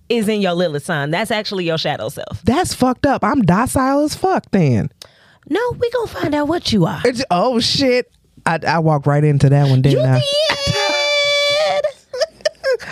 is 0.08 0.30
in 0.30 0.40
your 0.40 0.54
Lilith 0.54 0.86
sign. 0.86 1.12
That's 1.12 1.32
actually 1.32 1.66
your 1.66 1.78
shadow 1.78 2.08
self. 2.10 2.42
That's 2.44 2.74
fucked 2.74 3.06
up. 3.06 3.24
I'm 3.24 3.42
docile 3.42 4.02
as 4.06 4.16
fuck 4.16 4.50
then. 4.52 4.90
No, 5.50 5.60
we 5.80 5.90
gonna 5.92 6.08
find 6.08 6.34
out 6.34 6.48
what 6.48 6.72
you 6.72 6.86
are. 6.86 7.02
It's- 7.06 7.24
oh 7.30 7.60
shit. 7.60 8.10
I, 8.46 8.60
I 8.68 8.80
walked 8.80 9.08
right 9.08 9.24
into 9.24 9.50
that 9.50 9.68
one, 9.70 9.82
didn't 9.82 10.00
You 10.02 10.06
I? 10.06 10.22
did. 11.82 11.86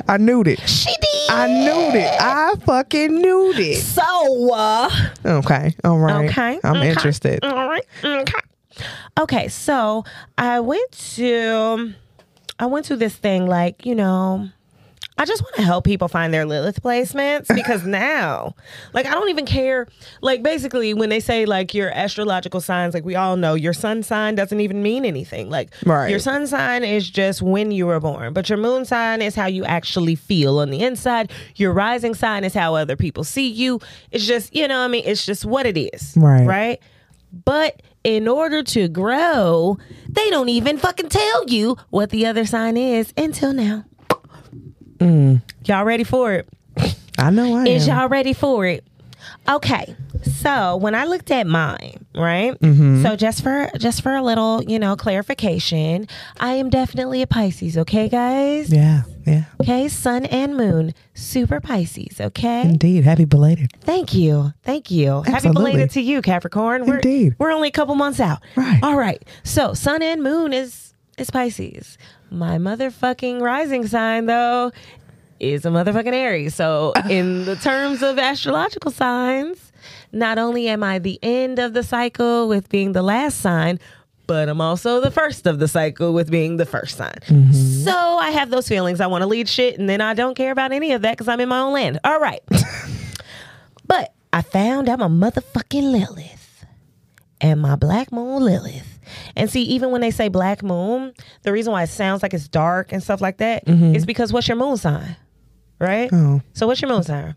I 0.10 0.18
knew 0.18 0.42
it. 0.42 0.60
She 0.68 0.90
did. 1.00 1.10
I 1.30 1.48
knew 1.48 2.00
it. 2.00 2.22
I 2.22 2.56
fucking 2.66 3.16
knew 3.16 3.54
it. 3.56 3.82
So, 3.82 4.54
uh, 4.54 4.90
Okay. 5.26 5.76
All 5.84 5.98
right. 6.00 6.30
Okay. 6.30 6.60
I'm 6.64 6.78
okay. 6.78 6.90
interested. 6.90 7.44
All 7.44 7.68
right. 7.70 7.86
Okay. 8.04 8.34
Okay. 9.20 9.48
So 9.48 10.04
I 10.38 10.60
went 10.60 10.92
to 11.16 11.94
I 12.60 12.66
went 12.66 12.86
to 12.88 12.96
this 12.96 13.16
thing 13.16 13.48
like, 13.48 13.86
you 13.86 13.96
know, 13.96 14.50
I 15.18 15.26
just 15.26 15.44
want 15.44 15.56
to 15.56 15.62
help 15.62 15.86
people 15.86 16.08
find 16.08 16.34
their 16.34 16.46
Lilith 16.46 16.82
placements 16.82 17.48
because 17.56 17.86
now, 17.86 18.56
like, 18.94 19.06
I 19.06 19.12
don't 19.12 19.30
even 19.30 19.46
care. 19.46 19.88
Like, 20.22 20.42
basically, 20.42 20.94
when 20.94 21.10
they 21.10 21.20
say 21.20 21.46
like 21.46 21.74
your 21.74 21.92
astrological 21.92 22.62
signs, 22.62 22.94
like 22.94 23.06
we 23.06 23.16
all 23.16 23.38
know, 23.38 23.54
your 23.54 23.74
sun 23.74 24.02
sign 24.04 24.36
doesn't 24.36 24.60
even 24.60 24.82
mean 24.82 25.06
anything. 25.06 25.50
Like, 25.50 25.74
Right. 25.86 26.10
your 26.10 26.20
sun 26.20 26.48
sign 26.48 26.84
is 26.84 27.10
just 27.10 27.42
when 27.42 27.72
you 27.72 27.86
were 27.86 28.00
born, 28.00 28.34
but 28.34 28.50
your 28.50 28.58
moon 28.58 28.86
sign 28.86 29.22
is 29.22 29.36
how 29.36 29.46
you 29.46 29.64
actually 29.66 30.16
feel 30.16 30.60
on 30.60 30.72
the 30.72 30.82
inside. 30.82 31.32
Your 31.56 31.74
rising 31.74 32.16
sign 32.16 32.44
is 32.44 32.54
how 32.54 32.76
other 32.76 32.96
people 32.96 33.24
see 33.24 33.48
you. 33.50 33.80
It's 34.12 34.26
just, 34.26 34.56
you 34.56 34.68
know, 34.68 34.80
what 34.80 34.86
I 34.86 34.88
mean, 34.88 35.04
it's 35.06 35.26
just 35.26 35.46
what 35.46 35.66
it 35.66 35.78
is, 35.78 36.14
Right. 36.18 36.46
Right. 36.48 36.80
But 37.46 37.82
in 38.04 38.28
order 38.28 38.62
to 38.64 38.88
grow, 38.88 39.78
they 40.10 40.30
don't 40.30 40.50
even 40.50 40.78
fucking 40.78 41.10
tell 41.10 41.46
you 41.48 41.78
what 41.90 42.10
the 42.10 42.26
other 42.26 42.46
sign 42.46 42.78
is 42.78 43.14
until 43.18 43.54
now. 43.54 43.86
Y'all 45.66 45.86
ready 45.86 46.04
for 46.04 46.34
it? 46.34 46.48
I 47.18 47.30
know 47.30 47.56
I 47.58 47.66
Is 47.66 47.88
am. 47.88 47.98
y'all 47.98 48.10
ready 48.10 48.34
for 48.34 48.66
it? 48.66 48.84
Okay. 49.48 49.96
So 50.24 50.78
when 50.78 50.96
I 50.96 51.06
looked 51.06 51.32
at 51.32 51.48
mine, 51.48 52.06
right? 52.16 52.60
Mm-hmm. 52.60 53.04
So 53.04 53.16
just 53.16 53.44
for 53.44 53.70
just 53.78 54.02
for 54.02 54.16
a 54.16 54.22
little, 54.22 54.64
you 54.64 54.80
know, 54.80 54.96
clarification, 54.96 56.08
I 56.40 56.54
am 56.54 56.70
definitely 56.70 57.22
a 57.22 57.28
Pisces, 57.28 57.78
okay, 57.78 58.10
guys? 58.10 58.72
Yeah, 58.72 59.04
yeah. 59.26 59.46
Okay, 59.62 59.88
sun 59.88 60.26
and 60.26 60.56
moon, 60.56 60.94
super 61.14 61.60
Pisces, 61.60 62.20
okay? 62.20 62.62
Indeed. 62.64 63.04
Happy 63.04 63.26
belated. 63.26 63.72
Thank 63.82 64.14
you. 64.14 64.54
Thank 64.64 64.92
you. 64.92 65.24
Absolutely. 65.26 65.32
Happy 65.34 65.54
belated 65.54 65.92
to 65.92 66.02
you, 66.02 66.22
Capricorn. 66.22 66.86
We're, 66.86 66.96
Indeed. 66.96 67.36
We're 67.38 67.52
only 67.52 67.68
a 67.70 67.72
couple 67.72 67.96
months 67.96 68.20
out. 68.20 68.40
Right. 68.56 68.80
All 68.84 68.98
right. 68.98 69.24
So 69.44 69.74
sun 69.74 70.02
and 70.02 70.24
moon 70.24 70.54
is 70.54 70.93
is 71.18 71.30
Pisces. 71.30 71.98
My 72.32 72.58
motherfucking 72.58 73.42
rising 73.42 73.88
sign 73.88 74.26
though 74.26 74.72
is 75.40 75.66
a 75.66 75.70
motherfucking 75.70 76.14
Aries. 76.14 76.56
So 76.56 76.94
in 77.10 77.46
the 77.46 77.56
terms 77.56 78.02
of 78.02 78.18
astrological 78.18 78.92
signs, 78.92 79.72
not 80.12 80.38
only 80.38 80.68
am 80.68 80.84
I 80.84 81.00
the 81.00 81.20
end 81.22 81.60
of 81.60 81.74
the 81.74 81.84
cycle 81.84 82.48
with 82.48 82.70
being 82.70 82.94
the 82.94 83.02
last 83.02 83.42
sign, 83.42 83.80
but 84.26 84.48
I'm 84.48 84.62
also 84.62 85.02
the 85.02 85.12
first 85.12 85.46
of 85.46 85.60
the 85.60 85.68
cycle 85.68 86.14
with 86.14 86.32
being 86.32 86.56
the 86.58 86.66
first 86.66 86.98
sign. 86.98 87.18
Mm-hmm. 87.28 87.52
So 87.52 87.92
I 87.92 88.30
have 88.32 88.50
those 88.52 88.70
feelings. 88.70 89.02
I 89.02 89.08
want 89.08 89.22
to 89.22 89.28
lead 89.28 89.50
shit, 89.50 89.78
and 89.78 89.90
then 89.90 90.00
I 90.00 90.14
don't 90.14 90.36
care 90.36 90.52
about 90.52 90.72
any 90.72 90.94
of 90.94 91.02
that 91.02 91.12
because 91.12 91.28
I'm 91.28 91.42
in 91.42 91.50
my 91.50 91.60
own 91.60 91.74
land. 91.74 92.00
All 92.06 92.20
right. 92.20 92.42
But 93.86 94.14
I 94.32 94.42
found 94.42 94.88
I'm 94.88 95.02
a 95.02 95.10
motherfucking 95.10 95.92
Lilith. 95.92 96.66
And 97.42 97.62
my 97.62 97.76
black 97.76 98.14
moon 98.14 98.44
Lilith. 98.44 98.93
And 99.36 99.50
see, 99.50 99.64
even 99.64 99.92
when 99.92 100.02
they 100.02 100.12
say 100.12 100.28
black 100.30 100.64
moon, 100.64 101.14
the 101.44 101.52
reason 101.52 101.74
why 101.74 101.84
it 101.84 101.88
sounds 101.88 102.24
like 102.24 102.34
it's 102.34 102.48
dark 102.48 102.92
and 102.92 103.02
stuff 103.04 103.22
like 103.22 103.38
that 103.38 103.64
is 103.68 104.06
because 104.06 104.32
what's 104.34 104.48
your 104.48 104.58
moon 104.58 104.78
sign? 104.78 105.16
Right? 105.80 106.10
Oh. 106.14 106.42
So 106.54 106.68
what's 106.68 106.82
your 106.82 106.90
moon 106.92 107.04
sign? 107.04 107.36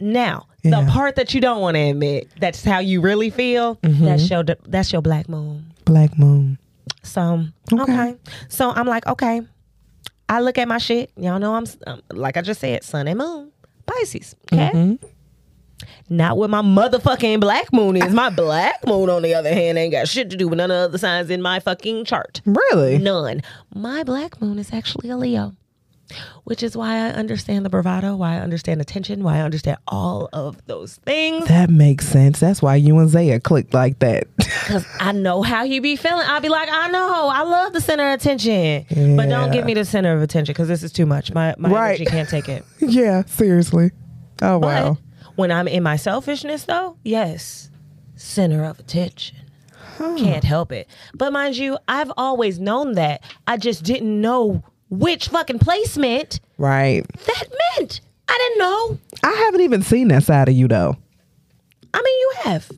Now, 0.00 0.46
Yeah. 0.62 0.80
the 0.80 0.90
part 0.90 1.16
that 1.16 1.34
you 1.34 1.40
don't 1.40 1.60
want 1.60 1.76
to 1.76 1.80
admit, 1.80 2.28
that's 2.40 2.64
how 2.64 2.78
you 2.80 3.00
really 3.00 3.30
feel, 3.30 3.78
that's 3.82 4.28
your 4.30 4.42
that's 4.66 4.92
your 4.92 5.02
black 5.02 5.28
moon. 5.28 5.66
Black 5.84 6.18
moon. 6.18 6.58
So 7.02 7.44
Okay. 7.72 7.82
okay. 7.82 8.16
So 8.48 8.70
I'm 8.70 8.86
like, 8.86 9.06
okay. 9.06 9.42
I 10.28 10.40
look 10.40 10.56
at 10.58 10.66
my 10.66 10.78
shit. 10.78 11.10
Y'all 11.16 11.38
know 11.38 11.54
I'm 11.54 11.66
um, 11.86 12.00
like 12.10 12.36
I 12.38 12.40
just 12.40 12.60
said, 12.60 12.82
sun 12.82 13.06
and 13.08 13.18
moon, 13.18 13.52
Pisces. 13.86 14.34
Okay. 14.52 14.70
Mm-hmm. 14.74 15.06
Not 16.10 16.36
what 16.36 16.50
my 16.50 16.60
motherfucking 16.62 17.40
black 17.40 17.72
moon 17.72 17.96
is. 17.96 18.12
My 18.12 18.28
black 18.36 18.86
moon, 18.86 19.08
on 19.08 19.22
the 19.22 19.34
other 19.34 19.52
hand, 19.52 19.78
ain't 19.78 19.92
got 19.92 20.06
shit 20.06 20.30
to 20.30 20.36
do 20.36 20.48
with 20.48 20.58
none 20.58 20.70
of 20.70 20.76
the 20.76 20.84
other 20.84 20.98
signs 20.98 21.30
in 21.30 21.40
my 21.40 21.60
fucking 21.60 22.04
chart. 22.04 22.42
Really? 22.44 22.98
None. 22.98 23.42
My 23.74 24.02
black 24.04 24.40
moon 24.40 24.58
is 24.58 24.72
actually 24.72 25.08
a 25.08 25.16
Leo, 25.16 25.54
which 26.44 26.62
is 26.62 26.76
why 26.76 26.96
I 26.96 27.08
understand 27.10 27.64
the 27.64 27.70
bravado, 27.70 28.16
why 28.16 28.34
I 28.36 28.40
understand 28.40 28.82
attention, 28.82 29.24
why 29.24 29.38
I 29.38 29.40
understand 29.40 29.78
all 29.88 30.28
of 30.34 30.64
those 30.66 30.96
things. 30.96 31.48
That 31.48 31.70
makes 31.70 32.06
sense. 32.06 32.38
That's 32.38 32.60
why 32.60 32.76
you 32.76 32.98
and 32.98 33.08
Zaya 33.08 33.40
clicked 33.40 33.72
like 33.74 33.98
that. 34.00 34.24
Because 34.64 34.86
I 34.98 35.12
know 35.12 35.42
how 35.42 35.64
you 35.64 35.82
be 35.82 35.94
feeling. 35.94 36.24
I'll 36.26 36.40
be 36.40 36.48
like, 36.48 36.70
I 36.72 36.88
know, 36.88 37.28
I 37.30 37.42
love 37.42 37.74
the 37.74 37.82
center 37.82 38.08
of 38.08 38.14
attention. 38.14 38.86
But 39.14 39.28
don't 39.28 39.52
give 39.52 39.66
me 39.66 39.74
the 39.74 39.84
center 39.84 40.14
of 40.16 40.22
attention 40.22 40.54
because 40.54 40.68
this 40.68 40.82
is 40.82 40.90
too 40.90 41.04
much. 41.04 41.34
My, 41.34 41.54
my 41.58 41.68
Right. 41.68 41.86
energy 42.00 42.06
can't 42.06 42.28
take 42.30 42.48
it. 42.48 42.64
yeah, 42.80 43.24
seriously. 43.26 43.90
Oh 44.40 44.58
But 44.58 44.84
wow. 44.84 44.98
When 45.36 45.50
I'm 45.50 45.68
in 45.68 45.82
my 45.82 45.96
selfishness, 45.96 46.64
though, 46.64 46.96
yes, 47.04 47.70
center 48.16 48.64
of 48.64 48.78
attention. 48.78 49.36
Can't 49.98 50.42
help 50.44 50.72
it. 50.72 50.88
But 51.14 51.32
mind 51.32 51.56
you, 51.56 51.78
I've 51.86 52.10
always 52.16 52.58
known 52.58 52.94
that. 52.94 53.22
I 53.46 53.56
just 53.56 53.84
didn't 53.84 54.20
know 54.20 54.62
which 54.90 55.28
fucking 55.28 55.60
placement 55.60 56.40
Right. 56.58 57.04
that 57.26 57.44
meant. 57.78 58.00
I 58.28 58.36
didn't 58.38 58.58
know. 58.58 58.98
I 59.22 59.32
haven't 59.44 59.60
even 59.60 59.82
seen 59.82 60.08
that 60.08 60.24
side 60.24 60.48
of 60.48 60.54
you 60.54 60.66
though. 60.66 60.96
I 61.92 62.02
mean, 62.02 62.20
you 62.20 62.32
have. 62.42 62.70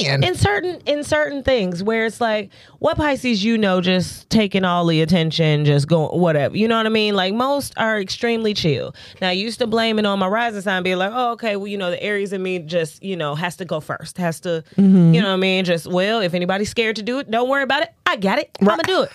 When? 0.00 0.22
in 0.22 0.34
certain 0.34 0.80
in 0.86 1.04
certain 1.04 1.42
things 1.42 1.82
where 1.82 2.06
it's 2.06 2.20
like 2.20 2.50
what 2.78 2.96
Pisces 2.96 3.42
you 3.44 3.58
know 3.58 3.80
just 3.80 4.28
taking 4.30 4.64
all 4.64 4.86
the 4.86 5.00
attention 5.00 5.64
just 5.64 5.88
going 5.88 6.18
whatever 6.18 6.56
you 6.56 6.68
know 6.68 6.76
what 6.76 6.86
I 6.86 6.90
mean? 6.90 7.14
Like 7.14 7.34
most 7.34 7.74
are 7.76 8.00
extremely 8.00 8.54
chill. 8.54 8.94
Now 9.20 9.28
I 9.28 9.32
used 9.32 9.58
to 9.58 9.66
blame 9.66 9.98
it 9.98 10.06
on 10.06 10.18
my 10.18 10.28
rising 10.28 10.60
sign 10.60 10.82
being 10.82 10.98
like 10.98 11.12
oh 11.14 11.32
okay 11.32 11.56
well 11.56 11.66
you 11.66 11.78
know 11.78 11.90
the 11.90 12.02
Aries 12.02 12.32
in 12.32 12.42
me 12.42 12.58
just 12.58 13.02
you 13.02 13.16
know 13.16 13.34
has 13.34 13.56
to 13.56 13.64
go 13.64 13.80
first 13.80 14.18
has 14.18 14.40
to 14.40 14.62
mm-hmm. 14.76 15.14
you 15.14 15.20
know 15.20 15.28
what 15.28 15.34
I 15.34 15.38
mean? 15.38 15.64
Just 15.64 15.86
well 15.86 16.20
if 16.20 16.34
anybody's 16.34 16.70
scared 16.70 16.96
to 16.96 17.02
do 17.02 17.18
it 17.18 17.30
don't 17.30 17.48
worry 17.48 17.62
about 17.62 17.82
it. 17.82 17.92
I 18.04 18.16
got 18.16 18.38
it. 18.38 18.56
I'm 18.60 18.66
gonna 18.66 18.82
do 18.82 19.02
it. 19.02 19.12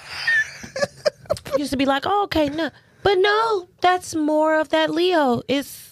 Used 1.58 1.72
to 1.72 1.78
be 1.78 1.86
like 1.86 2.04
oh 2.06 2.24
okay 2.24 2.50
no. 2.50 2.70
But 3.04 3.16
no 3.16 3.68
that's 3.82 4.16
more 4.16 4.60
of 4.60 4.70
that 4.70 4.90
Leo. 4.90 5.42
It's 5.48 5.91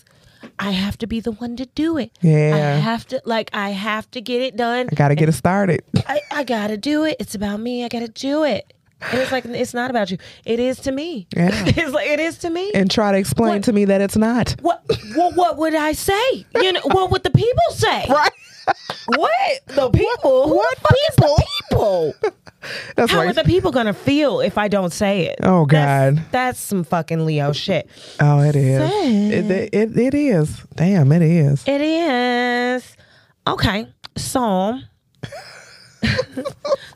I 0.59 0.71
have 0.71 0.97
to 0.99 1.07
be 1.07 1.19
the 1.21 1.31
one 1.31 1.55
to 1.55 1.65
do 1.67 1.97
it 1.97 2.11
Yeah. 2.21 2.53
I 2.55 2.79
have 2.79 3.07
to 3.07 3.21
like 3.25 3.49
I 3.53 3.69
have 3.69 4.11
to 4.11 4.21
get 4.21 4.41
it 4.41 4.57
done 4.57 4.89
I 4.91 4.95
gotta 4.95 5.15
get 5.15 5.29
it 5.29 5.33
started. 5.33 5.81
I, 6.07 6.21
I 6.31 6.43
gotta 6.43 6.75
do 6.77 7.05
it. 7.05 7.15
It's 7.19 7.33
about 7.35 7.59
me. 7.61 7.83
I 7.85 7.87
gotta 7.87 8.09
do 8.09 8.43
it. 8.43 8.73
And 9.11 9.21
it's 9.21 9.31
like 9.31 9.45
it's 9.45 9.73
not 9.73 9.89
about 9.89 10.11
you. 10.11 10.17
It 10.43 10.59
is 10.59 10.77
to 10.81 10.91
me. 10.91 11.25
Yeah. 11.33 11.49
it's 11.53 11.93
like 11.93 12.07
it 12.09 12.19
is 12.19 12.37
to 12.39 12.49
me. 12.49 12.71
and 12.73 12.91
try 12.91 13.13
to 13.13 13.17
explain 13.17 13.53
What? 13.53 13.63
to 13.63 13.73
me 13.73 13.85
that 13.85 14.01
it's 14.01 14.17
not. 14.17 14.55
what, 14.61 14.83
what 15.15 15.35
what 15.35 15.57
would 15.57 15.73
I 15.75 15.93
say? 15.93 16.45
You 16.55 16.73
know 16.73 16.81
what 16.83 17.09
would 17.11 17.23
the 17.23 17.31
people 17.31 17.63
say? 17.71 18.05
Right. 18.09 18.31
What 19.07 19.65
the 19.67 19.89
people? 19.89 20.49
What 20.49 20.77
is 21.09 21.15
the 21.15 21.43
people? 21.69 22.13
That's 22.95 23.11
How 23.11 23.19
right. 23.19 23.29
are 23.29 23.33
the 23.33 23.43
people 23.43 23.71
gonna 23.71 23.93
feel 23.93 24.41
if 24.41 24.57
I 24.57 24.67
don't 24.67 24.91
say 24.91 25.27
it? 25.27 25.39
Oh, 25.43 25.65
God. 25.65 26.21
that's, 26.31 26.59
some 26.59 26.83
fucking 26.83 27.25
Leo 27.25 27.53
shit. 27.53 27.89
oh, 28.19 28.41
it 28.41 28.55
is. 28.55 28.91
It, 29.31 29.51
it, 29.51 29.73
it, 29.73 29.97
it 29.97 30.13
is. 30.13 30.61
Damn, 30.75 31.11
it 31.13 31.21
is. 31.21 31.63
It 31.65 31.79
is 31.81 32.97
okay. 33.47 33.87
So, 34.17 34.77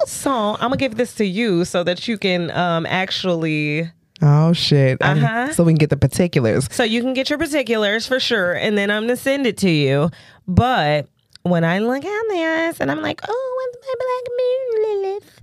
so 0.06 0.32
I'm 0.32 0.60
gonna 0.60 0.78
give 0.78 0.96
this 0.98 1.16
to 1.16 1.26
you 1.26 1.64
so 1.66 1.84
that 1.84 2.08
you 2.08 2.18
can 2.18 2.52
um 2.52 2.86
actually 2.86 3.90
Oh 4.22 4.54
shit. 4.54 4.98
Uh-huh. 5.02 5.52
so 5.54 5.64
we 5.64 5.74
can 5.74 5.78
get 5.78 5.90
the 5.90 5.98
particulars. 5.98 6.68
So 6.72 6.84
you 6.84 7.02
can 7.02 7.14
get 7.14 7.30
your 7.30 7.40
particulars 7.40 8.06
for 8.08 8.20
sure, 8.20 8.54
and 8.54 8.78
then 8.78 8.92
I'm 8.92 9.04
gonna 9.04 9.16
send 9.18 9.46
it 9.48 9.58
to 9.60 9.70
you. 9.70 10.12
But 10.48 11.08
when 11.44 11.64
I 11.64 11.80
look 11.80 12.04
at 12.04 12.24
this, 12.30 12.80
and 12.80 12.90
I'm 12.92 13.02
like, 13.02 13.22
oh, 13.28 13.72
what's 13.74 13.88
my 13.88 13.96
black 14.00 14.26
moon, 14.40 15.04
Lilith? 15.04 15.42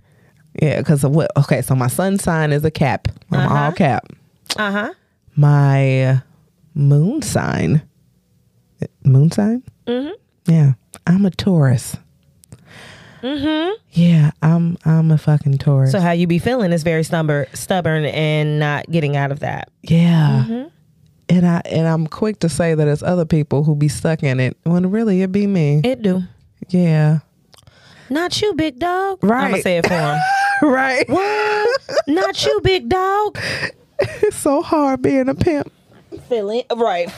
Yeah, 0.62 0.78
because 0.78 1.04
of 1.04 1.12
what? 1.14 1.30
Okay, 1.36 1.62
so 1.62 1.74
my 1.74 1.86
sun 1.86 2.18
sign 2.18 2.52
is 2.52 2.64
a 2.64 2.70
cap. 2.70 3.08
I'm 3.30 3.40
Uh-huh. 3.40 3.54
all 3.66 3.72
cap. 3.72 4.06
Uh 4.56 4.70
huh. 4.72 4.92
My 5.36 6.20
moon 6.74 7.22
sign. 7.22 7.82
Moon 9.04 9.30
sign? 9.30 9.62
Mhm. 9.86 10.12
Yeah, 10.46 10.72
I'm 11.06 11.24
a 11.26 11.30
Taurus. 11.30 11.96
Mm 13.22 13.42
Mhm. 13.42 13.74
Yeah, 13.92 14.30
I'm 14.42 14.78
I'm 14.86 15.10
a 15.10 15.18
fucking 15.18 15.58
Taurus. 15.58 15.92
So 15.92 16.00
how 16.00 16.12
you 16.12 16.26
be 16.26 16.38
feeling 16.38 16.72
is 16.72 16.82
very 16.82 17.04
stubborn, 17.04 17.46
stubborn, 17.52 18.04
and 18.06 18.58
not 18.58 18.90
getting 18.90 19.16
out 19.16 19.30
of 19.30 19.40
that. 19.40 19.68
yeah. 19.82 20.44
Mm-hmm. 20.48 20.68
And 21.31 21.47
I 21.47 21.62
and 21.64 21.87
I'm 21.87 22.07
quick 22.07 22.40
to 22.40 22.49
say 22.49 22.75
that 22.75 22.88
it's 22.88 23.03
other 23.03 23.25
people 23.25 23.62
who 23.64 23.77
be 23.77 23.88
stuck 23.88 24.23
in 24.23 24.40
it 24.40 24.57
when 24.64 24.90
really 24.90 25.23
it 25.23 25.31
be 25.33 25.47
me. 25.47 25.81
It 25.85 26.03
do. 26.03 26.23
yeah. 26.69 27.21
Not 28.11 28.43
you, 28.43 28.55
big 28.55 28.81
dog. 28.81 29.23
Right. 29.23 29.45
I'm 29.45 29.51
gonna 29.53 29.62
say 29.62 29.79
it 29.79 29.87
for 29.87 29.95
him. 29.95 30.19
right. 30.62 31.09
what? 31.09 31.81
Not 32.09 32.45
you, 32.45 32.61
big 32.62 32.88
dog. 32.88 33.38
It's 34.23 34.37
so 34.37 34.62
hard 34.62 35.03
being 35.03 35.29
a 35.29 35.35
pimp. 35.35 35.71
Feeling 36.27 36.62
right. 36.75 37.11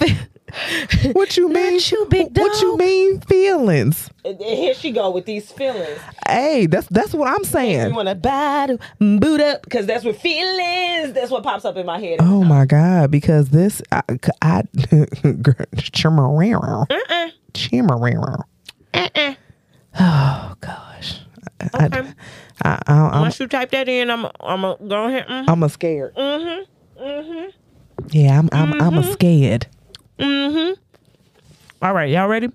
What 1.13 1.37
you 1.37 1.49
Not 1.49 1.55
mean? 1.73 1.81
you, 1.91 2.07
big 2.11 2.37
What 2.37 2.61
you 2.61 2.77
mean 2.77 3.21
feelings? 3.23 4.11
And 4.25 4.39
Here 4.39 4.75
she 4.75 4.91
go 4.93 5.11
with 5.11 5.25
these 5.25 5.51
feelings. 5.51 5.99
Hey, 6.29 6.67
that's 6.67 6.87
that's 6.89 7.13
what 7.15 7.29
I'm 7.29 7.45
saying. 7.45 7.89
You 7.89 7.95
want 7.95 8.09
to 8.09 8.15
battle, 8.15 8.79
boot 8.99 9.41
up, 9.41 9.63
because 9.63 9.87
that's 9.87 10.05
what 10.05 10.17
feelings. 10.17 11.15
That's 11.15 11.31
what 11.31 11.43
pops 11.43 11.65
up 11.65 11.77
in 11.77 11.87
my 11.87 11.99
head. 11.99 12.19
Oh 12.21 12.45
my 12.45 12.67
god! 12.67 13.11
Because 13.11 13.49
this, 13.49 13.81
I, 13.91 14.03
I 14.43 14.63
chimarero, 15.77 16.87
Uh-uh. 16.91 17.31
chimarero. 17.55 18.43
Uh-uh. 18.95 19.35
Oh 19.99 20.55
gosh, 20.61 21.21
I, 21.75 21.87
Okay. 21.87 22.13
I, 22.63 22.79
I, 22.87 22.95
I'm 22.95 23.21
Once 23.23 23.41
you 23.41 23.47
type 23.47 23.71
that 23.71 23.89
in, 23.89 24.11
I'm 24.11 24.27
I'm 24.41 24.61
gonna 24.63 24.77
go 24.87 25.05
ahead. 25.07 25.27
Mm-hmm. 25.27 25.51
I'm 25.51 25.63
a 25.63 25.69
scared. 25.69 26.15
Mm-hmm. 26.15 27.03
Mm-hmm. 27.03 27.49
Yeah, 28.11 28.39
I'm 28.39 28.49
I'm 28.53 28.81
I'm 28.81 28.99
a 28.99 29.13
scared. 29.13 29.67
Mm-hmm. 30.23 30.81
All 31.83 31.93
right, 31.93 32.11
y'all 32.11 32.29
ready? 32.29 32.49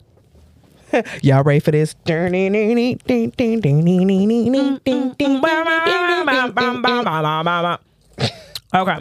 Y'all 1.21 1.43
ready 1.43 1.60
for 1.60 1.71
this? 1.71 1.95
Okay. 8.73 8.97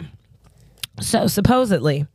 So 0.99 1.27
supposedly, 1.27 2.05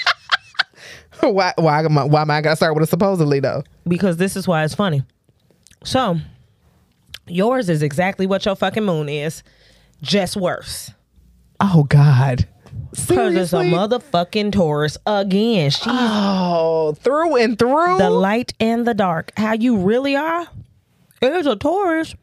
why 1.20 1.54
why 1.56 1.82
am 1.82 1.96
I, 1.96 2.04
why 2.04 2.20
am 2.20 2.30
I 2.30 2.42
gotta 2.42 2.56
start 2.56 2.74
with 2.74 2.82
a 2.84 2.86
supposedly 2.86 3.40
though? 3.40 3.64
because 3.88 4.18
this 4.18 4.36
is 4.36 4.46
why 4.46 4.64
it's 4.64 4.74
funny. 4.74 5.02
So, 5.82 6.18
Yours 7.26 7.70
is 7.70 7.82
exactly 7.82 8.26
what 8.26 8.44
your 8.44 8.54
fucking 8.54 8.84
moon 8.84 9.08
is, 9.08 9.42
just 10.02 10.36
worse. 10.36 10.90
Oh 11.60 11.84
God. 11.84 12.46
Because 13.08 13.34
it's 13.34 13.52
a 13.52 13.56
motherfucking 13.56 14.52
Taurus 14.52 14.96
again. 15.06 15.70
She's 15.70 15.82
Oh, 15.86 16.96
through 17.00 17.36
and 17.36 17.58
through. 17.58 17.98
the 17.98 18.10
light 18.10 18.54
and 18.60 18.86
the 18.86 18.94
dark. 18.94 19.32
How 19.36 19.52
you 19.52 19.76
really 19.76 20.16
are 20.16 20.46
It's 21.22 21.46
a 21.46 21.56
Taurus. 21.56 22.14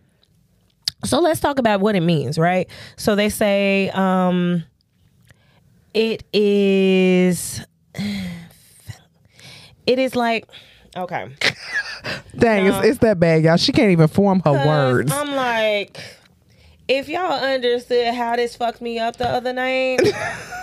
So 1.03 1.19
let's 1.19 1.39
talk 1.39 1.57
about 1.59 1.81
what 1.81 1.95
it 1.95 2.01
means, 2.01 2.37
right? 2.37 2.69
So 2.95 3.15
they 3.15 3.29
say 3.29 3.89
um 3.89 4.63
it 5.93 6.23
is 6.33 7.65
it 9.85 9.99
is 9.99 10.15
like 10.15 10.47
okay. 10.95 11.35
Dang, 12.37 12.65
it's, 12.65 12.85
it's 12.85 12.97
that 12.99 13.19
bad, 13.19 13.43
y'all. 13.43 13.57
She 13.57 13.71
can't 13.71 13.91
even 13.91 14.07
form 14.07 14.41
her 14.45 14.51
words. 14.51 15.11
I'm 15.11 15.35
like 15.35 15.99
if 16.87 17.07
y'all 17.07 17.31
understood 17.33 18.13
how 18.13 18.35
this 18.35 18.55
fucked 18.55 18.81
me 18.81 18.99
up 18.99 19.15
the 19.17 19.27
other 19.27 19.53
night, 19.53 19.99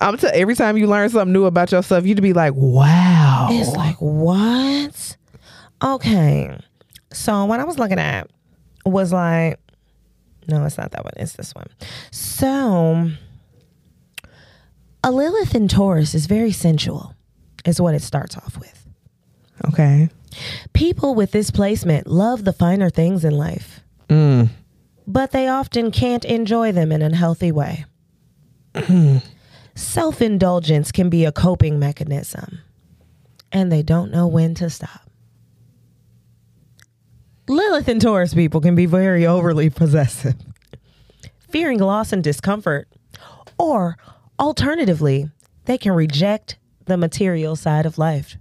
I'm 0.00 0.16
t- 0.18 0.26
every 0.32 0.54
time 0.54 0.76
you 0.76 0.86
learn 0.86 1.08
something 1.08 1.32
new 1.32 1.44
about 1.46 1.72
yourself, 1.72 2.04
you'd 2.06 2.20
be 2.22 2.32
like, 2.32 2.52
"Wow." 2.54 3.48
It's 3.50 3.74
like, 3.76 3.96
what? 3.96 5.16
Okay. 5.82 6.58
So 7.12 7.44
what 7.46 7.60
I 7.60 7.64
was 7.64 7.78
looking 7.78 7.98
at 7.98 8.28
was 8.84 9.12
like, 9.12 9.58
no, 10.48 10.64
it's 10.64 10.78
not 10.78 10.90
that 10.92 11.04
one. 11.04 11.12
It's 11.16 11.32
this 11.34 11.54
one. 11.54 11.66
So 12.10 13.10
a 15.02 15.10
Lilith 15.10 15.54
in 15.54 15.68
Taurus 15.68 16.14
is 16.14 16.26
very 16.26 16.52
sensual, 16.52 17.14
is 17.64 17.80
what 17.80 17.94
it 17.94 18.02
starts 18.02 18.36
off 18.36 18.58
with. 18.58 18.86
okay. 19.68 20.08
People 20.74 21.14
with 21.14 21.30
this 21.32 21.50
placement 21.50 22.06
love 22.06 22.44
the 22.44 22.52
finer 22.52 22.90
things 22.90 23.24
in 23.24 23.36
life, 23.38 23.80
Mm. 24.08 24.50
but 25.06 25.30
they 25.32 25.48
often 25.48 25.90
can't 25.90 26.24
enjoy 26.26 26.72
them 26.72 26.92
in 26.92 27.00
a 27.02 27.14
healthy 27.16 27.50
way. 27.50 27.86
Self 29.76 30.22
indulgence 30.22 30.90
can 30.90 31.10
be 31.10 31.26
a 31.26 31.32
coping 31.32 31.78
mechanism, 31.78 32.60
and 33.52 33.70
they 33.70 33.82
don't 33.82 34.10
know 34.10 34.26
when 34.26 34.54
to 34.54 34.70
stop. 34.70 35.02
Lilith 37.46 37.86
and 37.86 38.00
Taurus 38.00 38.32
people 38.32 38.62
can 38.62 38.74
be 38.74 38.86
very 38.86 39.26
overly 39.26 39.68
possessive, 39.68 40.34
fearing 41.50 41.78
loss 41.78 42.10
and 42.10 42.24
discomfort, 42.24 42.88
or 43.58 43.98
alternatively, 44.38 45.30
they 45.66 45.76
can 45.76 45.92
reject 45.92 46.56
the 46.86 46.96
material 46.96 47.54
side 47.54 47.84
of 47.84 47.98
life. 47.98 48.38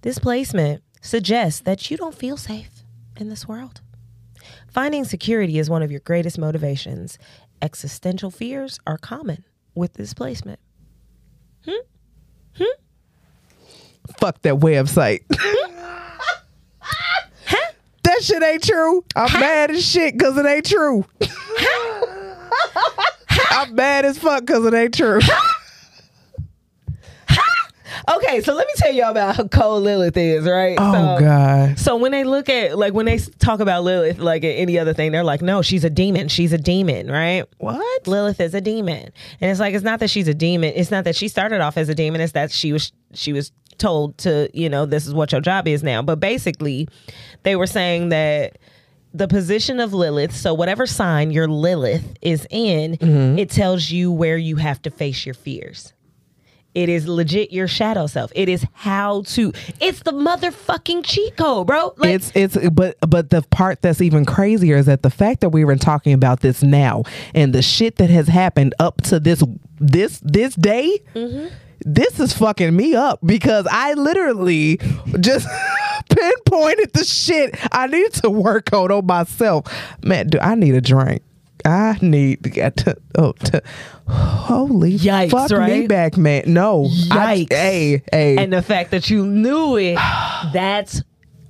This 0.00 0.18
placement 0.18 0.82
suggests 1.02 1.60
that 1.60 1.90
you 1.90 1.98
don't 1.98 2.14
feel 2.14 2.38
safe 2.38 2.70
in 3.18 3.28
this 3.28 3.46
world. 3.46 3.82
Finding 4.72 5.04
security 5.04 5.58
is 5.58 5.68
one 5.68 5.82
of 5.82 5.90
your 5.90 6.00
greatest 6.00 6.38
motivations. 6.38 7.18
Existential 7.60 8.30
fears 8.30 8.80
are 8.86 8.96
common 8.96 9.44
with 9.74 9.94
this 9.94 10.14
placement. 10.14 10.60
Hmm? 11.64 11.72
Hmm? 12.56 12.64
Fuck 14.18 14.42
that 14.42 14.54
website. 14.54 15.22
Huh? 17.46 17.72
that 18.04 18.22
shit 18.22 18.42
ain't 18.42 18.64
true. 18.64 19.04
I'm 19.14 19.32
mad 19.38 19.70
as 19.70 19.84
shit 19.86 20.14
because 20.16 20.36
it 20.38 20.46
ain't 20.46 20.64
true. 20.64 21.04
I'm 23.50 23.74
mad 23.74 24.06
as 24.06 24.16
fuck 24.18 24.46
because 24.46 24.64
it 24.64 24.72
ain't 24.74 24.94
true. 24.94 25.20
Okay, 28.08 28.40
so 28.40 28.54
let 28.54 28.66
me 28.66 28.72
tell 28.76 28.92
y'all 28.92 29.10
about 29.10 29.36
how 29.36 29.46
cold 29.48 29.82
Lilith 29.82 30.16
is, 30.16 30.44
right? 30.44 30.76
Oh 30.78 30.92
so, 30.92 31.20
God. 31.20 31.78
So 31.78 31.96
when 31.96 32.12
they 32.12 32.24
look 32.24 32.48
at 32.48 32.78
like 32.78 32.92
when 32.92 33.06
they 33.06 33.18
talk 33.18 33.60
about 33.60 33.84
Lilith 33.84 34.18
like 34.18 34.44
any 34.44 34.78
other 34.78 34.94
thing, 34.94 35.12
they're 35.12 35.24
like, 35.24 35.42
no, 35.42 35.62
she's 35.62 35.84
a 35.84 35.90
demon. 35.90 36.28
She's 36.28 36.52
a 36.52 36.58
demon, 36.58 37.10
right? 37.10 37.44
What? 37.58 38.06
Lilith 38.06 38.40
is 38.40 38.54
a 38.54 38.60
demon, 38.60 39.12
and 39.40 39.50
it's 39.50 39.60
like 39.60 39.74
it's 39.74 39.84
not 39.84 40.00
that 40.00 40.10
she's 40.10 40.28
a 40.28 40.34
demon. 40.34 40.72
It's 40.74 40.90
not 40.90 41.04
that 41.04 41.16
she 41.16 41.28
started 41.28 41.60
off 41.60 41.76
as 41.76 41.88
a 41.88 41.94
demon. 41.94 42.20
It's 42.20 42.32
that 42.32 42.50
she 42.50 42.72
was 42.72 42.92
she 43.12 43.32
was 43.32 43.52
told 43.78 44.16
to 44.18 44.48
you 44.54 44.68
know 44.68 44.86
this 44.86 45.06
is 45.06 45.14
what 45.14 45.32
your 45.32 45.40
job 45.40 45.68
is 45.68 45.82
now. 45.82 46.02
But 46.02 46.20
basically, 46.20 46.88
they 47.42 47.56
were 47.56 47.66
saying 47.66 48.10
that 48.10 48.58
the 49.12 49.28
position 49.28 49.78
of 49.78 49.94
Lilith, 49.94 50.34
so 50.34 50.52
whatever 50.52 50.86
sign 50.86 51.30
your 51.30 51.46
Lilith 51.46 52.16
is 52.20 52.46
in, 52.50 52.96
mm-hmm. 52.96 53.38
it 53.38 53.48
tells 53.48 53.90
you 53.90 54.10
where 54.10 54.36
you 54.36 54.56
have 54.56 54.82
to 54.82 54.90
face 54.90 55.24
your 55.24 55.34
fears. 55.34 55.92
It 56.74 56.88
is 56.88 57.06
legit 57.06 57.52
your 57.52 57.68
shadow 57.68 58.06
self. 58.06 58.32
It 58.34 58.48
is 58.48 58.66
how 58.72 59.22
to. 59.22 59.52
It's 59.80 60.00
the 60.02 60.12
motherfucking 60.12 61.04
cheat 61.04 61.36
code, 61.36 61.66
bro. 61.66 61.94
Like, 61.96 62.10
it's 62.10 62.32
it's 62.34 62.56
but 62.70 62.96
but 63.08 63.30
the 63.30 63.42
part 63.42 63.82
that's 63.82 64.00
even 64.00 64.24
crazier 64.24 64.76
is 64.76 64.86
that 64.86 65.02
the 65.02 65.10
fact 65.10 65.40
that 65.40 65.50
we 65.50 65.64
were 65.64 65.76
talking 65.76 66.12
about 66.12 66.40
this 66.40 66.62
now 66.62 67.04
and 67.34 67.52
the 67.52 67.62
shit 67.62 67.96
that 67.96 68.10
has 68.10 68.28
happened 68.28 68.74
up 68.78 69.02
to 69.02 69.20
this 69.20 69.42
this 69.78 70.20
this 70.24 70.54
day 70.54 71.00
mm-hmm. 71.14 71.46
this 71.80 72.20
is 72.20 72.32
fucking 72.32 72.74
me 72.74 72.94
up 72.94 73.18
because 73.24 73.66
i 73.70 73.92
literally 73.94 74.78
just 75.20 75.48
pinpointed 76.10 76.92
the 76.92 77.04
shit 77.04 77.54
i 77.72 77.86
need 77.86 78.12
to 78.12 78.30
work 78.30 78.72
on 78.72 78.90
on 78.90 79.06
myself 79.06 79.66
man 80.02 80.26
do 80.28 80.38
i 80.40 80.54
need 80.54 80.74
a 80.74 80.80
drink 80.80 81.22
I 81.64 81.98
need 82.02 82.44
to 82.44 82.50
get 82.50 82.76
to, 82.78 82.96
oh, 83.16 83.32
to 83.32 83.62
holy 84.08 84.98
Yikes, 84.98 85.30
fuck 85.30 85.50
me 85.68 85.86
back, 85.86 86.16
man. 86.16 86.44
No, 86.46 86.86
I- 87.10 87.46
Yikes. 87.48 87.52
hey, 87.52 88.02
hey, 88.12 88.36
and 88.36 88.52
the 88.52 88.62
fact 88.62 88.90
that 88.90 89.08
you 89.10 89.26
knew 89.26 89.76
it, 89.76 89.94
that's 90.52 91.02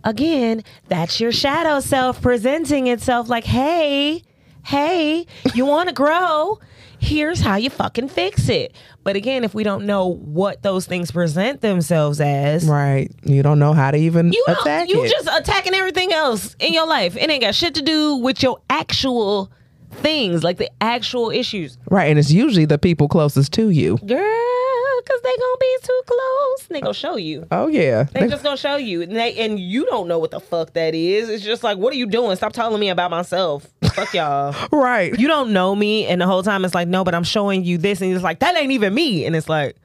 again, 0.05 0.63
that's 0.89 1.21
your 1.21 1.33
shadow 1.33 1.81
self 1.81 2.21
presenting 2.23 2.87
itself 2.87 3.29
like, 3.29 3.45
hey, 3.45 4.23
hey, 4.65 5.27
you 5.55 5.67
want 5.67 5.89
to 5.89 5.95
grow? 5.95 6.59
Here's 7.01 7.41
how 7.41 7.57
you 7.57 7.69
fucking 7.69 8.09
fix 8.09 8.49
it. 8.49 8.75
But 9.03 9.15
again, 9.17 9.45
if 9.45 9.53
we 9.53 9.63
don't 9.63 9.85
know 9.85 10.07
what 10.15 10.63
those 10.63 10.87
things 10.87 11.11
present 11.11 11.61
themselves 11.61 12.19
as, 12.19 12.65
right. 12.67 13.11
You 13.25 13.43
don't 13.43 13.59
know 13.59 13.75
how 13.75 13.91
to 13.91 13.99
even 13.99 14.33
you 14.33 14.43
attack 14.49 14.89
you 14.89 15.05
it. 15.05 15.11
just 15.11 15.29
attacking 15.29 15.75
everything 15.75 16.13
else 16.15 16.57
in 16.61 16.73
your 16.73 16.87
life. 16.87 17.15
It 17.17 17.29
ain't 17.29 17.43
got 17.43 17.55
shit 17.55 17.75
to 17.75 17.83
do 17.83 18.17
with 18.17 18.43
your 18.43 18.63
actual 18.71 19.53
things, 19.95 20.43
like 20.45 20.59
the 20.59 20.71
actual 20.81 21.31
issues. 21.31 21.79
Right, 21.91 22.07
and 22.07 22.19
it's 22.19 22.31
usually 22.31 22.65
the 22.65 22.79
people 22.79 23.09
closest 23.09 23.53
to 23.55 23.71
you. 23.71 23.97
Girl, 23.99 25.01
because 25.05 25.21
they're 25.23 25.37
gonna 25.37 25.57
be 25.61 25.77
too 25.83 26.03
close. 26.07 26.67
They 26.69 26.81
gonna 26.81 26.95
show 26.95 27.17
you. 27.17 27.47
Oh 27.51 27.67
yeah, 27.69 28.05
They 28.05 28.29
just 28.29 28.43
gonna 28.43 28.57
show 28.57 28.77
you, 28.77 29.03
and, 29.03 29.15
they, 29.15 29.35
and 29.37 29.59
you 29.59 29.87
don't 29.87 30.09
know 30.09 30.19
what 30.19 30.31
the 30.31 30.41
fuck 30.41 30.73
that 30.75 30.95
is. 30.95 31.29
It's 31.29 31.45
just 31.45 31.63
like, 31.63 31.79
what 31.79 31.93
are 31.93 31.97
you 31.97 32.07
doing? 32.07 32.37
Stop 32.37 32.53
telling 32.53 32.81
me 32.81 32.89
about 32.89 33.11
myself. 33.11 33.67
Fuck 33.95 34.15
y'all. 34.15 34.55
right. 34.73 35.17
You 35.19 35.29
don't 35.29 35.53
know 35.53 35.75
me, 35.75 36.07
and 36.07 36.21
the 36.21 36.27
whole 36.27 36.43
time 36.43 36.65
it's 36.65 36.75
like, 36.75 36.89
no, 36.89 37.05
but 37.05 37.15
I'm 37.15 37.25
showing 37.25 37.65
you 37.65 37.79
this, 37.79 38.01
and 38.01 38.13
it's 38.13 38.25
like 38.25 38.41
that 38.41 38.57
ain't 38.57 38.73
even 38.73 38.95
me, 38.95 39.25
and 39.27 39.37
it's 39.37 39.49
like, 39.49 39.77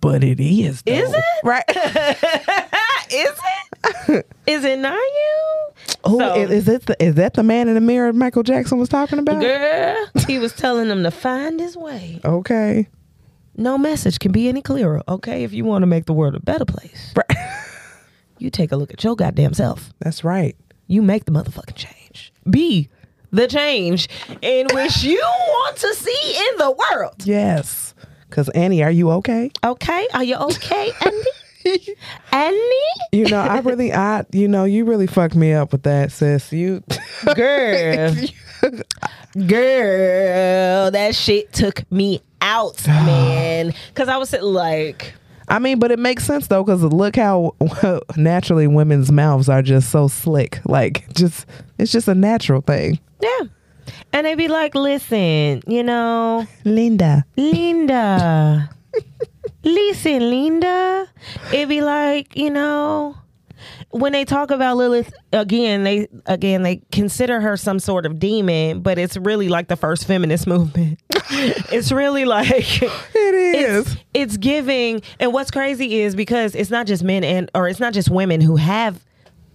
but 0.00 0.22
it 0.22 0.38
is. 0.40 0.82
though. 0.82 0.92
Is 0.92 1.12
it? 1.12 1.24
right? 1.42 1.64
is 3.12 3.32
it? 4.14 4.26
is 4.46 4.64
it 4.64 4.78
not 4.78 4.94
you? 4.94 5.68
Who 6.06 6.18
So- 6.18 6.34
is, 6.36 6.50
is 6.50 6.68
it? 6.68 6.86
The, 6.86 7.02
is 7.04 7.14
that 7.16 7.34
the 7.34 7.42
man 7.42 7.68
in 7.68 7.74
the 7.74 7.80
mirror 7.80 8.12
Michael 8.12 8.42
Jackson 8.42 8.78
was 8.78 8.88
talking 8.88 9.18
about? 9.18 9.40
Girl, 9.40 10.06
he 10.26 10.38
was 10.38 10.52
telling 10.52 10.88
them 10.88 11.02
to 11.02 11.10
find 11.10 11.58
his 11.60 11.76
way. 11.76 12.20
Okay. 12.24 12.88
No 13.56 13.78
message 13.78 14.18
can 14.18 14.32
be 14.32 14.48
any 14.48 14.60
clearer. 14.60 15.02
Okay, 15.08 15.42
if 15.44 15.52
you 15.54 15.64
want 15.64 15.82
to 15.82 15.86
make 15.86 16.04
the 16.04 16.12
world 16.12 16.34
a 16.34 16.40
better 16.40 16.66
place, 16.66 17.14
Right. 17.16 17.38
you 18.38 18.50
take 18.50 18.70
a 18.72 18.76
look 18.76 18.92
at 18.92 19.02
your 19.02 19.16
goddamn 19.16 19.54
self. 19.54 19.94
That's 20.00 20.22
right. 20.24 20.54
you 20.86 21.00
make 21.02 21.24
the 21.24 21.32
motherfucking 21.32 21.74
change. 21.74 22.32
Be 22.48 22.90
the 23.32 23.46
change 23.46 24.08
in 24.42 24.66
which 24.74 25.02
you 25.02 25.20
want 25.22 25.76
to 25.78 25.94
see 25.94 26.36
in 26.50 26.58
the 26.58 26.70
world. 26.70 27.14
Yes. 27.24 27.94
Because 28.28 28.48
Annie, 28.50 28.82
are 28.82 28.90
you 28.90 29.10
okay? 29.12 29.50
Okay, 29.64 30.06
are 30.12 30.22
you 30.24 30.36
okay, 30.36 30.90
Andy? 31.04 31.30
Andy, 32.32 32.58
You 33.12 33.24
know, 33.26 33.40
I 33.40 33.58
really, 33.60 33.92
I, 33.92 34.24
you 34.32 34.48
know, 34.48 34.64
you 34.64 34.84
really 34.84 35.06
fucked 35.06 35.34
me 35.34 35.52
up 35.52 35.72
with 35.72 35.82
that, 35.84 36.12
sis. 36.12 36.52
You, 36.52 36.82
girl, 37.34 38.14
girl, 39.46 40.90
that 40.90 41.14
shit 41.14 41.52
took 41.52 41.90
me 41.90 42.20
out, 42.40 42.86
man. 42.86 43.72
Because 43.88 44.08
I 44.08 44.16
was 44.16 44.30
sitting 44.30 44.46
like, 44.46 45.14
I 45.48 45.58
mean, 45.58 45.78
but 45.78 45.90
it 45.92 45.98
makes 45.98 46.24
sense 46.24 46.48
though, 46.48 46.64
because 46.64 46.82
look 46.82 47.16
how 47.16 47.54
naturally 48.16 48.66
women's 48.66 49.12
mouths 49.12 49.48
are 49.48 49.62
just 49.62 49.90
so 49.90 50.08
slick. 50.08 50.60
Like, 50.64 51.08
just 51.14 51.46
it's 51.78 51.92
just 51.92 52.08
a 52.08 52.14
natural 52.14 52.60
thing. 52.60 52.98
yeah. 53.20 53.40
And 54.12 54.26
they'd 54.26 54.34
be 54.34 54.48
like, 54.48 54.74
listen, 54.74 55.62
you 55.66 55.82
know, 55.84 56.46
Linda. 56.64 57.24
Linda. 57.36 58.68
Listen, 59.66 60.30
Linda. 60.30 61.08
It'd 61.52 61.68
be 61.68 61.82
like, 61.82 62.36
you 62.36 62.50
know, 62.50 63.16
when 63.90 64.12
they 64.12 64.24
talk 64.24 64.52
about 64.52 64.76
Lilith 64.76 65.12
again, 65.32 65.82
they 65.82 66.06
again 66.26 66.62
they 66.62 66.82
consider 66.92 67.40
her 67.40 67.56
some 67.56 67.80
sort 67.80 68.06
of 68.06 68.18
demon, 68.20 68.80
but 68.80 68.96
it's 68.96 69.16
really 69.16 69.48
like 69.48 69.66
the 69.68 69.74
first 69.76 70.06
feminist 70.06 70.46
movement. 70.46 71.00
it's 71.72 71.90
really 71.90 72.24
like 72.24 72.48
It 72.82 72.86
is. 73.14 73.92
it's, 73.92 73.96
it's 74.14 74.36
giving 74.36 75.02
and 75.18 75.32
what's 75.32 75.50
crazy 75.50 76.00
is 76.02 76.14
because 76.14 76.54
it's 76.54 76.70
not 76.70 76.86
just 76.86 77.02
men 77.02 77.24
and 77.24 77.50
or 77.52 77.66
it's 77.68 77.80
not 77.80 77.92
just 77.92 78.08
women 78.08 78.40
who 78.40 78.54
have 78.56 79.04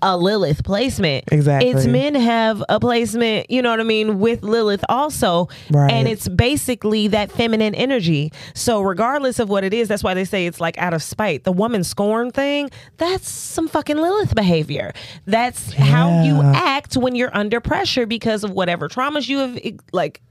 a 0.01 0.17
Lilith 0.17 0.63
placement. 0.63 1.25
Exactly. 1.31 1.69
It's 1.69 1.85
men 1.85 2.15
have 2.15 2.63
a 2.69 2.79
placement, 2.79 3.49
you 3.49 3.61
know 3.61 3.69
what 3.69 3.79
I 3.79 3.83
mean, 3.83 4.19
with 4.19 4.43
Lilith 4.43 4.83
also. 4.89 5.47
Right. 5.69 5.91
And 5.91 6.07
it's 6.07 6.27
basically 6.27 7.07
that 7.09 7.31
feminine 7.31 7.75
energy. 7.75 8.31
So 8.53 8.81
regardless 8.81 9.39
of 9.39 9.49
what 9.49 9.63
it 9.63 9.73
is, 9.73 9.87
that's 9.87 10.03
why 10.03 10.13
they 10.13 10.25
say 10.25 10.47
it's 10.47 10.59
like 10.59 10.77
out 10.77 10.93
of 10.93 11.03
spite. 11.03 11.43
The 11.43 11.51
woman 11.51 11.83
scorn 11.83 12.31
thing, 12.31 12.69
that's 12.97 13.29
some 13.29 13.67
fucking 13.67 13.97
Lilith 13.97 14.35
behavior. 14.35 14.93
That's 15.25 15.73
how 15.73 16.23
you 16.23 16.41
act 16.41 16.97
when 16.97 17.15
you're 17.15 17.35
under 17.35 17.59
pressure 17.59 18.05
because 18.05 18.43
of 18.43 18.51
whatever 18.51 18.89
traumas 18.89 19.27
you 19.27 19.39
have 19.39 19.59
like 19.91 20.21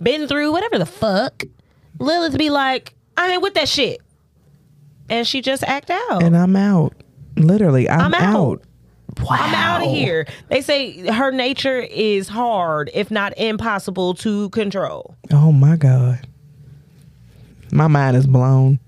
been 0.00 0.28
through, 0.28 0.52
whatever 0.52 0.78
the 0.78 0.86
fuck. 0.86 1.44
Lilith 1.98 2.38
be 2.38 2.50
like, 2.50 2.94
I 3.16 3.32
ain't 3.32 3.42
with 3.42 3.54
that 3.54 3.68
shit. 3.68 4.00
And 5.08 5.26
she 5.26 5.42
just 5.42 5.62
act 5.64 5.90
out. 5.90 6.22
And 6.22 6.36
I'm 6.36 6.56
out. 6.56 6.94
Literally, 7.36 7.88
I'm, 7.88 8.14
I'm 8.14 8.14
out. 8.14 8.62
Wow. 9.20 9.36
I'm 9.38 9.54
out 9.54 9.82
of 9.82 9.90
here. 9.90 10.26
They 10.48 10.60
say 10.60 11.06
her 11.08 11.30
nature 11.30 11.80
is 11.80 12.28
hard, 12.28 12.90
if 12.94 13.10
not 13.10 13.36
impossible, 13.36 14.14
to 14.14 14.48
control. 14.50 15.16
Oh 15.30 15.52
my 15.52 15.76
god. 15.76 16.26
My 17.70 17.86
mind 17.86 18.16
is 18.16 18.26
blown. 18.26 18.78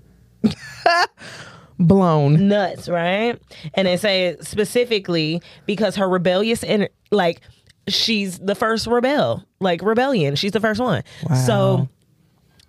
blown. 1.79 2.47
Nuts, 2.47 2.87
right? 2.87 3.39
And 3.73 3.87
they 3.87 3.97
say 3.97 4.37
specifically 4.41 5.41
because 5.65 5.95
her 5.95 6.07
rebellious 6.07 6.63
and 6.63 6.89
like 7.11 7.41
she's 7.87 8.39
the 8.39 8.55
first 8.55 8.87
rebel, 8.87 9.43
like 9.59 9.81
rebellion. 9.81 10.35
She's 10.35 10.51
the 10.51 10.59
first 10.59 10.79
one. 10.79 11.03
So 11.45 11.87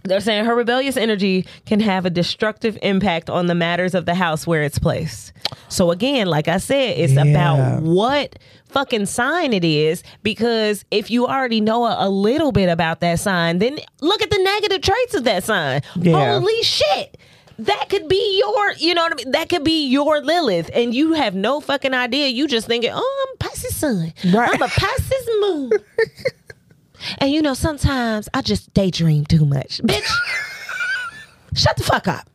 they're 0.07 0.21
saying 0.21 0.45
her 0.45 0.55
rebellious 0.55 0.97
energy 0.97 1.47
can 1.67 1.81
have 1.81 2.07
a 2.07 2.11
destructive 2.11 2.79
impact 2.83 3.29
on 3.31 3.47
the 3.47 3.55
matters 3.55 3.95
of 3.95 4.07
the 4.07 4.15
house 4.15 4.47
where 4.47 4.63
it's 4.63 4.79
placed. 4.79 5.33
So 5.69 5.91
again, 5.91 6.27
like 6.27 6.49
I 6.49 6.59
said, 6.59 6.99
it's 6.99 7.13
Yeah. 7.15 7.25
about 7.25 7.83
what 7.83 8.39
fucking 8.69 9.07
sign 9.07 9.53
it 9.53 9.65
is 9.65 10.03
because 10.23 10.85
if 10.91 11.11
you 11.11 11.27
already 11.27 11.61
know 11.61 11.85
a, 11.87 12.07
a 12.07 12.09
little 12.09 12.53
bit 12.53 12.69
about 12.69 13.01
that 13.01 13.19
sign, 13.21 13.59
then 13.59 13.79
look 14.01 14.23
at 14.23 14.31
the 14.31 14.39
negative 14.39 14.81
traits 14.83 15.15
of 15.15 15.25
that 15.25 15.45
sign. 15.45 15.83
Yeah. 15.97 16.39
Holy 16.39 16.63
shit. 16.63 17.17
That 17.59 17.89
could 17.89 18.07
be 18.07 18.39
your, 18.39 18.73
you 18.73 18.95
know 18.95 19.03
what 19.05 19.13
I 19.13 19.17
mean? 19.17 19.31
That 19.31 19.49
could 19.49 19.65
be 19.65 19.87
your 19.87 20.21
Lilith, 20.21 20.69
and 20.75 20.95
you 20.95 21.15
have 21.15 21.35
no 21.35 21.61
fucking 21.63 21.95
idea. 21.95 22.27
You 22.29 22.47
just 22.47 22.67
thinking, 22.67 22.91
oh, 22.93 23.27
I'm 23.31 23.39
Pisces 23.39 23.75
sun. 23.75 24.13
Right. 24.31 24.51
I'm 24.53 24.61
a 24.61 24.69
Pisces 24.69 25.29
moon. 25.41 25.71
And 27.19 27.31
you 27.31 27.43
know, 27.43 27.55
sometimes 27.55 28.29
I 28.35 28.43
just 28.43 28.73
daydream 28.75 29.25
too 29.25 29.45
much. 29.45 29.79
Bitch, 29.85 30.09
shut 31.55 31.77
the 31.77 31.83
fuck 31.85 32.09
up. 32.09 32.29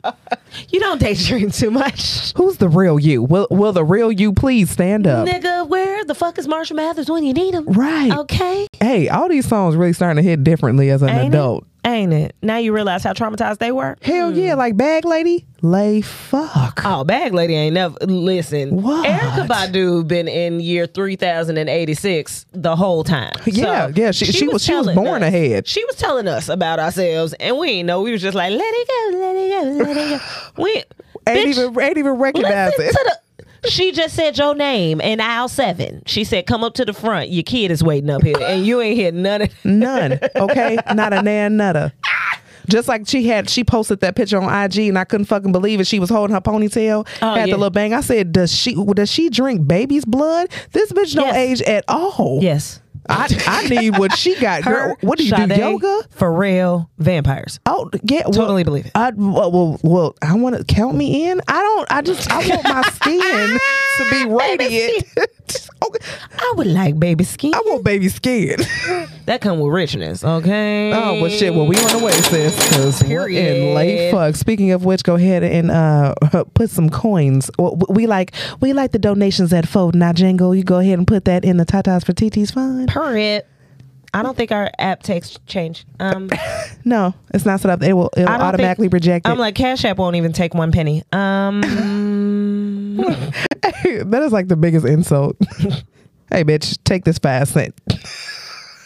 You 0.68 0.80
don't 0.80 1.00
daydream 1.00 1.50
too 1.50 1.70
much. 1.70 2.32
Who's 2.36 2.56
the 2.58 2.68
real 2.68 2.98
you? 2.98 3.22
Will 3.22 3.46
Will 3.50 3.72
the 3.72 3.84
real 3.84 4.12
you 4.12 4.32
please 4.32 4.70
stand 4.70 5.06
up? 5.06 5.26
Nigga, 5.26 5.68
where 5.68 6.04
the 6.04 6.14
fuck 6.14 6.38
is 6.38 6.46
Marshall 6.48 6.76
Mathers 6.76 7.10
when 7.10 7.24
you 7.24 7.32
need 7.32 7.54
him? 7.54 7.64
Right. 7.66 8.12
Okay. 8.12 8.66
Hey, 8.80 9.08
all 9.08 9.28
these 9.28 9.46
songs 9.48 9.76
really 9.76 9.92
starting 9.92 10.22
to 10.22 10.28
hit 10.28 10.44
differently 10.44 10.90
as 10.90 11.02
an 11.02 11.08
Ain't 11.10 11.34
adult. 11.34 11.66
Ain't 11.84 12.12
it? 12.12 12.36
Now 12.42 12.58
you 12.58 12.72
realize 12.72 13.02
how 13.02 13.12
traumatized 13.12 13.58
they 13.58 13.72
were? 13.72 13.96
Hell 14.02 14.32
yeah, 14.32 14.52
hmm. 14.52 14.58
like 14.58 14.76
Bag 14.76 15.04
Lady, 15.04 15.44
lay 15.62 16.00
fuck. 16.00 16.80
Oh, 16.84 17.02
Bag 17.02 17.34
Lady 17.34 17.54
ain't 17.56 17.74
never 17.74 17.96
listen. 18.02 18.80
What? 18.82 19.04
Erykah 19.04 19.48
Badu 19.48 20.06
been 20.06 20.28
in 20.28 20.60
year 20.60 20.86
three 20.86 21.16
thousand 21.16 21.56
and 21.58 21.68
eighty 21.68 21.94
six 21.94 22.46
the 22.52 22.76
whole 22.76 23.02
time. 23.02 23.32
Yeah, 23.46 23.90
yeah, 23.96 24.12
she- 24.12 24.26
she 24.26 24.46
was- 24.46 24.62
she 24.62 24.74
was 24.74 24.94
born 24.94 25.24
us- 25.24 25.28
ahead. 25.28 25.66
She 25.66 25.84
was 25.86 25.96
telling 25.96 26.28
us 26.28 26.48
about 26.48 26.78
ourselves, 26.78 27.32
and 27.40 27.58
we 27.58 27.68
ain't 27.70 27.86
know. 27.88 28.00
We 28.02 28.12
was 28.12 28.22
just 28.22 28.36
like, 28.36 28.52
let 28.52 28.60
it 28.62 28.88
go, 28.88 29.18
let 29.18 29.36
it 29.36 29.50
go, 29.50 29.84
let 29.84 29.96
it 29.96 30.20
go. 30.56 30.62
We 30.62 30.84
ain't 31.26 31.56
bitch, 31.56 31.58
even 31.58 31.80
ain't 31.80 31.98
even 31.98 32.12
recognize 32.12 32.72
it. 32.78 32.96
She 33.68 33.92
just 33.92 34.14
said 34.16 34.36
your 34.38 34.54
name 34.54 35.00
in 35.00 35.20
aisle 35.20 35.48
seven. 35.48 36.02
She 36.06 36.24
said, 36.24 36.46
"Come 36.46 36.64
up 36.64 36.74
to 36.74 36.84
the 36.84 36.92
front. 36.92 37.30
Your 37.30 37.44
kid 37.44 37.70
is 37.70 37.82
waiting 37.82 38.10
up 38.10 38.22
here, 38.22 38.36
and 38.40 38.66
you 38.66 38.80
ain't 38.80 38.96
hear 38.96 39.12
none 39.12 39.42
of." 39.42 39.50
None. 39.64 40.18
Okay, 40.34 40.78
not 40.94 41.12
a 41.12 41.22
nan 41.22 41.56
nutter. 41.56 41.92
Just 42.68 42.86
like 42.88 43.08
she 43.08 43.26
had, 43.26 43.50
she 43.50 43.64
posted 43.64 44.00
that 44.00 44.14
picture 44.14 44.40
on 44.40 44.44
IG, 44.64 44.88
and 44.88 44.98
I 44.98 45.04
couldn't 45.04 45.26
fucking 45.26 45.50
believe 45.52 45.80
it. 45.80 45.86
She 45.86 45.98
was 45.98 46.10
holding 46.10 46.32
her 46.34 46.40
ponytail, 46.40 47.06
Oh, 47.20 47.34
had 47.34 47.48
yeah. 47.48 47.54
the 47.54 47.58
little 47.58 47.70
bang. 47.70 47.92
I 47.94 48.00
said, 48.00 48.32
"Does 48.32 48.54
she? 48.54 48.74
Does 48.94 49.10
she 49.10 49.30
drink 49.30 49.66
baby's 49.66 50.04
blood? 50.04 50.48
This 50.72 50.92
bitch 50.92 51.14
don't 51.14 51.26
Yes. 51.26 51.36
age 51.36 51.62
at 51.62 51.84
all. 51.88 52.38
Yes, 52.42 52.80
I 53.08 53.28
I 53.46 53.68
need 53.68 53.98
what 53.98 54.16
she 54.16 54.38
got. 54.38 54.62
Girl, 54.62 54.96
what 55.00 55.18
do 55.18 55.24
you 55.24 55.30
Sade, 55.30 55.48
do? 55.50 55.56
Yoga? 55.56 56.02
for 56.10 56.32
real? 56.32 56.88
Vampires. 56.98 57.58
Oh 57.66 57.90
yeah, 58.04 58.22
well, 58.24 58.32
Totally 58.32 58.64
believe 58.64 58.86
it. 58.86 58.92
I 58.94 59.10
well, 59.14 59.50
well, 59.50 59.80
well 59.82 60.16
I 60.22 60.34
want 60.36 60.56
to 60.56 60.64
count 60.64 60.96
me 60.96 61.28
in. 61.28 61.40
I 61.48 61.60
don't. 61.60 61.92
I 61.92 62.02
just 62.02 62.30
I 62.30 62.48
want 62.48 62.64
my 62.64 62.82
skin 62.92 63.58
to 63.98 64.10
be 64.10 64.24
radiant. 64.32 65.04
okay. 65.84 66.06
I 66.38 66.52
would 66.56 66.66
like 66.66 66.98
baby 66.98 67.24
skin. 67.24 67.54
I 67.54 67.60
want 67.66 67.84
baby 67.84 68.08
skin. 68.08 68.58
That 69.26 69.40
come 69.40 69.60
with 69.60 69.72
richness, 69.72 70.24
okay? 70.24 70.92
Oh 70.92 71.22
well, 71.22 71.30
shit. 71.30 71.54
Well, 71.54 71.64
we 71.68 71.76
on 71.76 71.96
the 72.00 72.04
way, 72.04 72.10
sis. 72.10 72.56
Because 72.68 73.04
we're 73.04 73.28
in 73.28 73.72
late 73.72 74.10
fuck. 74.10 74.34
Speaking 74.34 74.72
of 74.72 74.84
which, 74.84 75.04
go 75.04 75.14
ahead 75.14 75.44
and 75.44 75.70
uh 75.70 76.14
put 76.54 76.70
some 76.70 76.90
coins. 76.90 77.48
Well, 77.56 77.78
We 77.88 78.08
like 78.08 78.32
we 78.60 78.72
like 78.72 78.90
the 78.90 78.98
donations 78.98 79.52
at 79.52 79.68
Fold 79.68 79.94
Not 79.94 80.16
Jingle. 80.16 80.56
You 80.56 80.64
go 80.64 80.80
ahead 80.80 80.98
and 80.98 81.06
put 81.06 81.24
that 81.26 81.44
in 81.44 81.56
the 81.56 81.64
Tatas 81.64 82.04
for 82.04 82.12
TT's 82.12 82.50
fund. 82.50 82.88
Period. 82.88 83.44
I 84.14 84.22
don't 84.22 84.36
think 84.36 84.52
our 84.52 84.70
app 84.78 85.02
takes 85.02 85.38
change. 85.46 85.86
Um, 86.00 86.28
No, 86.84 87.14
it's 87.32 87.46
not 87.46 87.60
set 87.60 87.70
up. 87.70 87.82
It 87.82 87.92
will 87.92 88.10
it'll 88.16 88.28
automatically 88.28 88.86
think, 88.86 88.92
reject 88.94 89.26
it. 89.26 89.30
I'm 89.30 89.38
like 89.38 89.54
Cash 89.54 89.84
App 89.84 89.98
won't 89.98 90.16
even 90.16 90.32
take 90.32 90.52
one 90.52 90.72
penny. 90.72 91.02
Um, 91.12 91.60
that 92.96 94.20
is 94.24 94.32
like 94.32 94.48
the 94.48 94.56
biggest 94.56 94.84
insult. 94.86 95.36
hey, 96.30 96.44
bitch, 96.44 96.76
take 96.84 97.04
this 97.04 97.18
five 97.18 97.46
cent. 97.48 97.74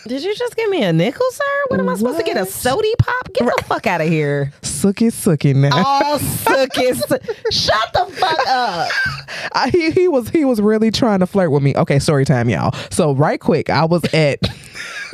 did 0.07 0.23
you 0.23 0.35
just 0.35 0.57
give 0.57 0.69
me 0.71 0.83
a 0.83 0.93
nickel, 0.93 1.27
sir? 1.31 1.45
What 1.69 1.81
am 1.81 1.89
I 1.89 1.95
supposed 1.97 2.19
to 2.19 2.25
get? 2.25 2.37
A 2.37 2.41
What? 2.41 2.49
sody 2.51 2.93
pop? 2.99 3.33
Get 3.33 3.47
the 3.57 3.65
fuck 3.65 3.87
out 3.87 4.01
of 4.03 4.09
here! 4.09 4.53
Sookie 4.63 5.11
sookie 5.11 5.55
now. 5.55 5.71
Oh, 5.73 6.19
suckers! 6.19 6.99
Shut 7.51 7.93
the 7.95 8.07
fuck 8.13 8.47
up! 8.49 8.91
I, 9.55 9.71
he, 9.73 9.91
he 9.91 10.07
was 10.09 10.29
he 10.31 10.45
was 10.45 10.61
really 10.61 10.91
trying 10.91 11.21
to 11.21 11.27
flirt 11.27 11.51
with 11.51 11.63
me. 11.63 11.75
Okay, 11.77 11.99
story 11.99 12.25
time, 12.27 12.49
y'all. 12.51 12.73
So 12.91 13.15
right 13.15 13.41
quick, 13.41 13.71
I 13.71 13.85
was 13.87 14.05
at 14.13 14.41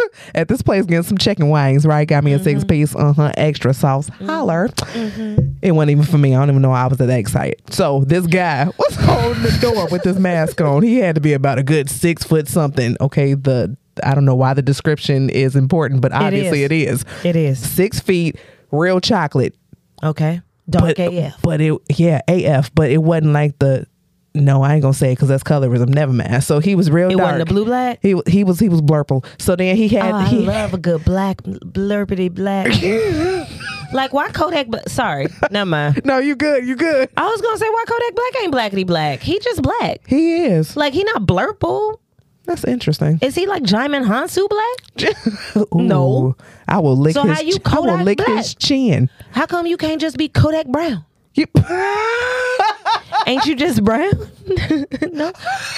at 0.34 0.48
this 0.48 0.62
place 0.62 0.84
getting 0.86 1.02
some 1.02 1.18
chicken 1.18 1.50
wings. 1.50 1.86
Right, 1.86 2.06
got 2.06 2.24
me 2.24 2.32
a 2.32 2.38
six 2.38 2.60
mm-hmm. 2.60 2.68
piece, 2.68 2.94
uh 2.94 3.12
huh, 3.12 3.32
extra 3.36 3.74
sauce. 3.74 4.10
Mm-hmm. 4.10 4.26
Holler. 4.26 4.68
Mm-hmm. 4.68 5.52
It 5.62 5.72
wasn't 5.72 5.90
even 5.92 6.04
for 6.04 6.18
me. 6.18 6.34
I 6.34 6.40
don't 6.40 6.50
even 6.50 6.62
know 6.62 6.70
why 6.70 6.82
I 6.82 6.86
was 6.86 6.98
that 6.98 7.10
excited. 7.10 7.60
So 7.70 8.04
this 8.04 8.26
guy 8.26 8.64
was 8.78 8.96
holding 8.96 9.42
the 9.42 9.58
door 9.60 9.88
with 9.90 10.02
this 10.02 10.18
mask 10.18 10.60
on. 10.60 10.82
He 10.82 10.98
had 10.98 11.14
to 11.14 11.20
be 11.20 11.32
about 11.32 11.58
a 11.58 11.62
good 11.62 11.88
six 11.90 12.24
foot 12.24 12.48
something. 12.48 12.96
Okay, 13.00 13.34
the 13.34 13.76
I 14.02 14.14
don't 14.14 14.24
know 14.24 14.34
why 14.34 14.54
the 14.54 14.62
description 14.62 15.30
is 15.30 15.56
important, 15.56 16.00
but 16.00 16.12
obviously 16.12 16.62
is. 16.62 16.70
it 16.70 16.72
is. 16.72 17.04
It 17.24 17.36
is 17.36 17.58
Six 17.58 18.00
feet, 18.00 18.36
real 18.70 19.00
chocolate, 19.00 19.54
okay. 20.02 20.40
Dark 20.68 20.96
but, 20.96 21.12
AF. 21.12 21.42
But 21.42 21.60
it, 21.60 21.78
yeah, 21.90 22.20
AF. 22.28 22.74
But 22.74 22.90
it 22.90 22.98
wasn't 22.98 23.32
like 23.32 23.58
the. 23.58 23.86
No, 24.34 24.62
I 24.62 24.74
ain't 24.74 24.82
gonna 24.82 24.94
say 24.94 25.12
it 25.12 25.16
because 25.16 25.28
that's 25.28 25.42
colorism. 25.42 25.88
Never 25.88 26.12
mind. 26.12 26.42
So 26.42 26.58
he 26.58 26.74
was 26.74 26.90
real 26.90 27.10
It 27.10 27.16
dark. 27.16 27.32
wasn't 27.32 27.42
a 27.42 27.52
blue 27.52 27.64
black. 27.66 27.98
He 28.00 28.18
he 28.26 28.44
was 28.44 28.58
he 28.58 28.68
was 28.70 28.80
blurple. 28.80 29.24
So 29.38 29.56
then 29.56 29.76
he 29.76 29.88
had 29.88 30.12
Oh, 30.12 30.16
I 30.16 30.24
he 30.26 30.38
love 30.38 30.72
a 30.72 30.78
good 30.78 31.04
black 31.04 31.42
blurpity 31.42 32.32
black. 32.32 32.68
like 33.92 34.12
why 34.14 34.30
Kodak? 34.30 34.68
Bla- 34.68 34.88
Sorry, 34.88 35.26
never 35.50 35.68
mind. 35.68 36.00
no, 36.06 36.18
you 36.18 36.34
good, 36.34 36.66
you 36.66 36.76
good. 36.76 37.10
I 37.16 37.28
was 37.28 37.40
gonna 37.42 37.58
say 37.58 37.68
why 37.68 37.84
Kodak 37.86 38.14
Black 38.14 38.42
ain't 38.42 38.54
blackity 38.54 38.86
black. 38.86 39.20
He 39.20 39.38
just 39.38 39.60
black. 39.62 40.00
He 40.06 40.44
is. 40.44 40.76
Like 40.78 40.94
he 40.94 41.04
not 41.04 41.26
blurple. 41.26 41.98
That's 42.44 42.64
interesting. 42.64 43.18
Is 43.22 43.34
he 43.36 43.46
like 43.46 43.62
Djimon 43.62 44.04
Hounsou 44.04 44.48
black? 44.48 45.66
No. 45.74 46.36
I 46.68 46.78
will 46.78 46.96
lick 46.96 47.14
So 47.14 47.24
his. 47.24 47.36
how 47.36 47.42
you 47.42 47.56
I 47.66 47.74
will 47.78 47.86
Kodak 47.86 48.04
lick 48.04 48.18
black? 48.18 48.30
his 48.38 48.54
chin. 48.54 49.10
How 49.32 49.46
come 49.46 49.66
you 49.66 49.76
can't 49.76 50.00
just 50.00 50.16
be 50.16 50.28
Kodak 50.28 50.66
Brown? 50.68 51.04
You- 51.34 51.46
Ain't 53.26 53.46
you 53.46 53.54
just 53.54 53.82
brown? 53.84 54.10
no. 55.12 55.32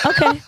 Okay. 0.07 0.41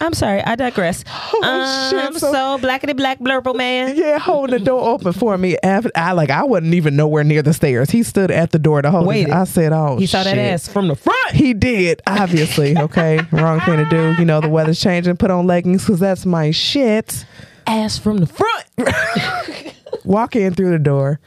I'm 0.00 0.12
sorry. 0.12 0.42
I 0.42 0.56
digress. 0.56 1.04
Oh, 1.08 1.40
um, 1.44 1.90
shit, 1.90 2.04
I'm 2.06 2.18
so- 2.18 2.32
so, 2.32 2.58
blackity 2.58 2.96
black 2.96 3.18
blurple 3.20 3.54
man. 3.56 3.96
yeah, 3.96 4.18
holding 4.18 4.58
the 4.58 4.64
door 4.64 4.88
open 4.88 5.12
for 5.12 5.36
me. 5.38 5.56
After, 5.62 5.90
I 5.94 6.12
like 6.12 6.30
I 6.30 6.44
wasn't 6.44 6.74
even 6.74 6.96
nowhere 6.96 7.24
near 7.24 7.42
the 7.42 7.52
stairs. 7.54 7.90
He 7.90 8.02
stood 8.02 8.30
at 8.30 8.50
the 8.50 8.58
door 8.58 8.82
to 8.82 8.90
hold. 8.90 9.04
it. 9.04 9.08
Waited. 9.08 9.32
I 9.32 9.44
said, 9.44 9.72
"Oh, 9.72 9.96
He 9.96 10.06
saw 10.06 10.22
that 10.24 10.36
ass 10.36 10.68
from 10.68 10.88
the 10.88 10.96
front. 10.96 11.30
He 11.32 11.54
did, 11.54 12.02
obviously. 12.06 12.76
Okay, 12.84 13.20
wrong 13.32 13.60
thing 13.60 13.76
to 13.76 13.88
do. 13.88 14.14
You 14.18 14.24
know 14.24 14.40
the 14.40 14.48
weather's 14.48 14.80
changing. 14.80 15.16
Put 15.16 15.30
on 15.30 15.46
leggings 15.46 15.84
because 15.84 16.00
that's 16.00 16.26
my 16.26 16.50
shit. 16.50 17.24
Ass 17.66 17.98
from 17.98 18.18
the 18.18 18.26
front. 18.26 19.74
Walk 20.04 20.36
in 20.36 20.54
through 20.54 20.70
the 20.70 20.78
door. 20.78 21.18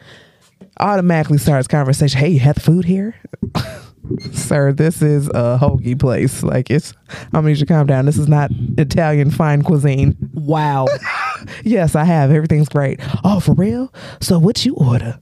Automatically 0.79 1.37
starts 1.39 1.67
conversation. 1.67 2.19
Hey, 2.19 2.29
you 2.29 2.39
have 2.39 2.57
food 2.57 2.85
here, 2.85 3.15
sir? 4.31 4.71
This 4.71 5.01
is 5.01 5.27
a 5.29 5.57
hoagie 5.61 5.99
place. 5.99 6.43
Like 6.43 6.69
it's. 6.69 6.93
I'm 7.09 7.29
gonna 7.33 7.47
need 7.47 7.57
you 7.57 7.65
to 7.65 7.73
calm 7.73 7.87
down. 7.87 8.05
This 8.05 8.17
is 8.17 8.27
not 8.27 8.51
Italian 8.77 9.31
fine 9.31 9.63
cuisine. 9.63 10.15
Wow. 10.33 10.87
Yes, 11.63 11.95
I 11.95 12.03
have. 12.03 12.31
Everything's 12.31 12.67
great. 12.67 12.99
Oh, 13.23 13.39
for 13.39 13.53
real? 13.53 13.93
So 14.19 14.39
what 14.39 14.65
you 14.65 14.73
order? 14.75 15.19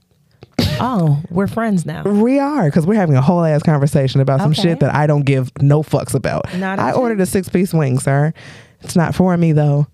Oh, 0.80 1.22
we're 1.30 1.46
friends 1.46 1.84
now. 1.84 2.02
We 2.04 2.38
are 2.38 2.64
because 2.64 2.86
we're 2.86 2.94
having 2.94 3.16
a 3.16 3.20
whole 3.22 3.44
ass 3.44 3.62
conversation 3.62 4.22
about 4.22 4.40
some 4.40 4.52
Okay. 4.52 4.62
shit 4.62 4.80
that 4.80 4.94
I 4.94 5.06
don't 5.06 5.24
give 5.26 5.52
no 5.60 5.82
fucks 5.82 6.14
about. 6.14 6.52
Not 6.54 6.78
I 6.78 6.92
ordered 6.92 7.20
a 7.20 7.26
six 7.26 7.50
piece 7.50 7.74
wing, 7.74 7.98
sir. 7.98 8.32
It's 8.80 8.96
not 8.96 9.14
for 9.14 9.36
me 9.36 9.52
though. 9.52 9.86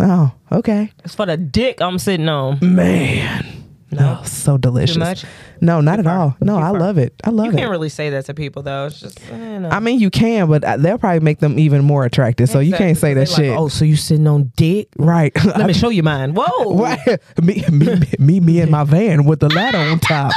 Oh, 0.00 0.32
okay. 0.52 0.90
It's 1.04 1.14
for 1.14 1.26
the 1.26 1.36
dick 1.36 1.82
I'm 1.82 1.98
sitting 1.98 2.28
on. 2.30 2.58
Man. 2.62 3.55
No, 3.90 4.20
so 4.24 4.58
delicious. 4.58 4.96
much? 4.96 5.24
No, 5.60 5.80
not 5.80 6.00
at 6.00 6.06
all. 6.06 6.36
No, 6.40 6.56
Too 6.58 6.64
I 6.64 6.70
love 6.70 6.98
it. 6.98 7.14
I 7.22 7.30
love 7.30 7.46
it. 7.46 7.52
You 7.52 7.58
can't 7.58 7.70
really 7.70 7.88
say 7.88 8.10
that 8.10 8.26
to 8.26 8.34
people 8.34 8.62
though. 8.62 8.86
It's 8.86 9.00
just 9.00 9.20
eh, 9.30 9.58
no. 9.58 9.68
I 9.68 9.78
mean, 9.80 10.00
you 10.00 10.10
can, 10.10 10.48
but 10.48 10.64
uh, 10.64 10.76
they'll 10.76 10.98
probably 10.98 11.20
make 11.20 11.38
them 11.38 11.58
even 11.58 11.84
more 11.84 12.04
attractive. 12.04 12.48
So 12.48 12.58
you 12.58 12.74
can't 12.74 12.98
say 12.98 13.14
that 13.14 13.28
shit. 13.28 13.50
like, 13.50 13.58
oh, 13.58 13.68
so 13.68 13.84
you 13.84 13.96
sitting 13.96 14.26
on 14.26 14.52
dick? 14.56 14.88
right. 14.98 15.32
Let 15.44 15.66
me 15.66 15.72
show 15.72 15.88
you 15.90 16.02
mine. 16.02 16.34
Whoa. 16.36 16.68
Why- 16.68 17.18
me, 17.42 17.64
me, 17.70 18.00
me, 18.18 18.40
me, 18.40 18.60
and 18.60 18.70
my 18.70 18.84
van 18.84 19.24
with 19.24 19.40
the 19.40 19.48
ladder 19.48 19.78
on 19.78 20.00
top. 20.00 20.32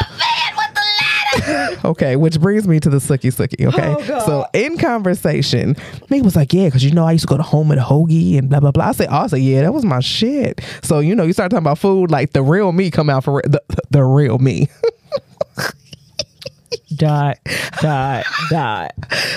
Okay, 1.85 2.15
which 2.15 2.39
brings 2.39 2.67
me 2.67 2.79
to 2.79 2.89
the 2.89 2.97
sookie 2.97 3.31
sookie. 3.33 3.65
Okay, 3.67 3.95
Oh, 4.13 4.25
so 4.25 4.45
in 4.53 4.77
conversation, 4.77 5.75
me 6.09 6.21
was 6.21 6.35
like, 6.35 6.53
"Yeah, 6.53 6.65
because 6.65 6.83
you 6.83 6.91
know 6.91 7.05
I 7.05 7.11
used 7.13 7.23
to 7.23 7.27
go 7.27 7.37
to 7.37 7.43
home 7.43 7.71
at 7.71 7.77
Hoagie 7.77 8.37
and 8.37 8.49
blah 8.49 8.59
blah 8.59 8.71
blah." 8.71 8.85
I 8.89 8.91
said, 8.93 9.07
oh, 9.11 9.17
"I 9.17 9.27
said, 9.27 9.37
yeah, 9.41 9.61
that 9.61 9.73
was 9.73 9.85
my 9.85 9.99
shit." 9.99 10.61
So 10.81 10.99
you 10.99 11.15
know, 11.15 11.23
you 11.23 11.33
start 11.33 11.51
talking 11.51 11.63
about 11.63 11.77
food, 11.79 12.11
like 12.11 12.33
the 12.33 12.41
real 12.43 12.71
me 12.71 12.91
come 12.91 13.09
out 13.09 13.23
for 13.23 13.35
re- 13.35 13.41
the, 13.45 13.61
the 13.89 14.03
real 14.03 14.37
me. 14.39 14.67
Dot, 16.95 17.37
dot, 17.81 18.25
dot. 18.49 18.93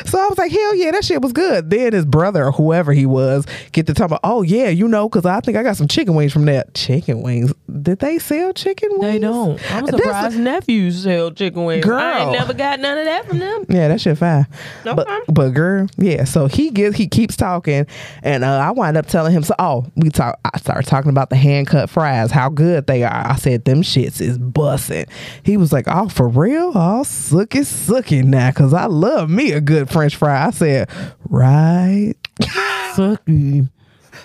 So 0.06 0.18
I 0.18 0.26
was 0.28 0.38
like, 0.38 0.50
hell 0.50 0.74
yeah, 0.74 0.90
that 0.92 1.04
shit 1.04 1.20
was 1.20 1.32
good. 1.32 1.68
Then 1.70 1.92
his 1.92 2.06
brother 2.06 2.46
or 2.46 2.52
whoever 2.52 2.92
he 2.92 3.04
was 3.06 3.46
get 3.72 3.86
to 3.88 3.94
talk 3.94 4.06
about, 4.06 4.20
oh 4.24 4.42
yeah, 4.42 4.68
you 4.68 4.88
know, 4.88 5.08
because 5.08 5.26
I 5.26 5.40
think 5.40 5.56
I 5.58 5.62
got 5.62 5.76
some 5.76 5.88
chicken 5.88 6.14
wings 6.14 6.32
from 6.32 6.46
that. 6.46 6.74
Chicken 6.74 7.22
wings? 7.22 7.52
Did 7.82 7.98
they 7.98 8.18
sell 8.18 8.52
chicken 8.52 8.90
wings? 8.92 9.02
They 9.02 9.18
don't. 9.18 9.52
I'm 9.72 9.84
That's- 9.84 10.02
surprised 10.02 10.38
nephews 10.38 11.02
sell 11.02 11.30
chicken 11.30 11.64
wings. 11.64 11.86
I 11.86 12.20
ain't 12.20 12.30
Girl. 12.30 12.32
never 12.32 12.54
got 12.54 12.80
none 12.80 12.98
of 12.98 13.04
that 13.04 13.26
from 13.26 13.38
them. 13.38 13.66
Yeah, 13.68 13.88
that 13.88 14.00
shit 14.00 14.16
fine. 14.18 14.46
Okay. 14.86 14.94
But 14.94 15.08
but 15.28 15.50
girl, 15.50 15.88
yeah. 15.98 16.24
So 16.24 16.46
he 16.46 16.70
gets 16.70 16.96
he 16.96 17.06
keeps 17.06 17.36
talking, 17.36 17.86
and 18.22 18.44
uh, 18.44 18.58
I 18.58 18.70
wind 18.70 18.96
up 18.96 19.06
telling 19.06 19.32
him. 19.32 19.42
So 19.42 19.54
oh, 19.58 19.86
we 19.96 20.08
talk. 20.08 20.38
I 20.44 20.58
started 20.58 20.88
talking 20.88 21.10
about 21.10 21.30
the 21.30 21.36
hand 21.36 21.66
cut 21.66 21.90
fries, 21.90 22.30
how 22.30 22.48
good 22.48 22.86
they 22.86 23.02
are. 23.02 23.26
I 23.26 23.36
said 23.36 23.64
them 23.64 23.82
shits 23.82 24.20
is 24.20 24.38
bussin'. 24.38 25.08
He 25.42 25.56
was 25.56 25.72
like, 25.72 25.84
oh 25.88 26.08
for 26.08 26.28
real? 26.28 26.72
Oh 26.74 27.02
sucky 27.42 27.60
sucky 27.60 28.24
now, 28.24 28.50
cause 28.52 28.72
I 28.72 28.86
love 28.86 29.30
me 29.30 29.52
a 29.52 29.60
good 29.60 29.90
French 29.90 30.16
fry. 30.16 30.46
I 30.46 30.50
said 30.50 30.88
right. 31.28 32.14
Sucky. 32.40 33.68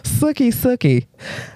Sucky, 0.03 0.53
sucky. 0.53 1.07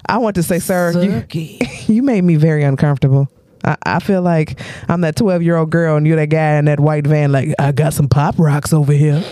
I 0.07 0.17
want 0.17 0.35
to 0.35 0.43
say, 0.43 0.59
sir, 0.59 0.91
you, 1.01 1.25
you 1.87 2.01
made 2.01 2.23
me 2.23 2.35
very 2.35 2.63
uncomfortable. 2.63 3.27
I, 3.63 3.77
I 3.85 3.99
feel 3.99 4.21
like 4.21 4.59
I'm 4.89 5.01
that 5.01 5.15
12 5.15 5.43
year 5.43 5.57
old 5.57 5.69
girl 5.69 5.97
and 5.97 6.07
you're 6.07 6.15
that 6.15 6.29
guy 6.29 6.55
in 6.55 6.65
that 6.65 6.79
white 6.79 7.05
van, 7.05 7.31
like, 7.31 7.53
I 7.59 7.71
got 7.71 7.93
some 7.93 8.07
pop 8.07 8.39
rocks 8.39 8.73
over 8.73 8.93
here. 8.93 9.23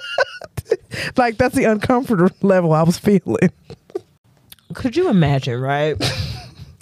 like, 1.16 1.36
that's 1.36 1.54
the 1.54 1.64
uncomfortable 1.64 2.34
level 2.42 2.72
I 2.72 2.82
was 2.82 2.98
feeling. 2.98 3.50
Could 4.72 4.96
you 4.96 5.10
imagine, 5.10 5.60
right? 5.60 5.96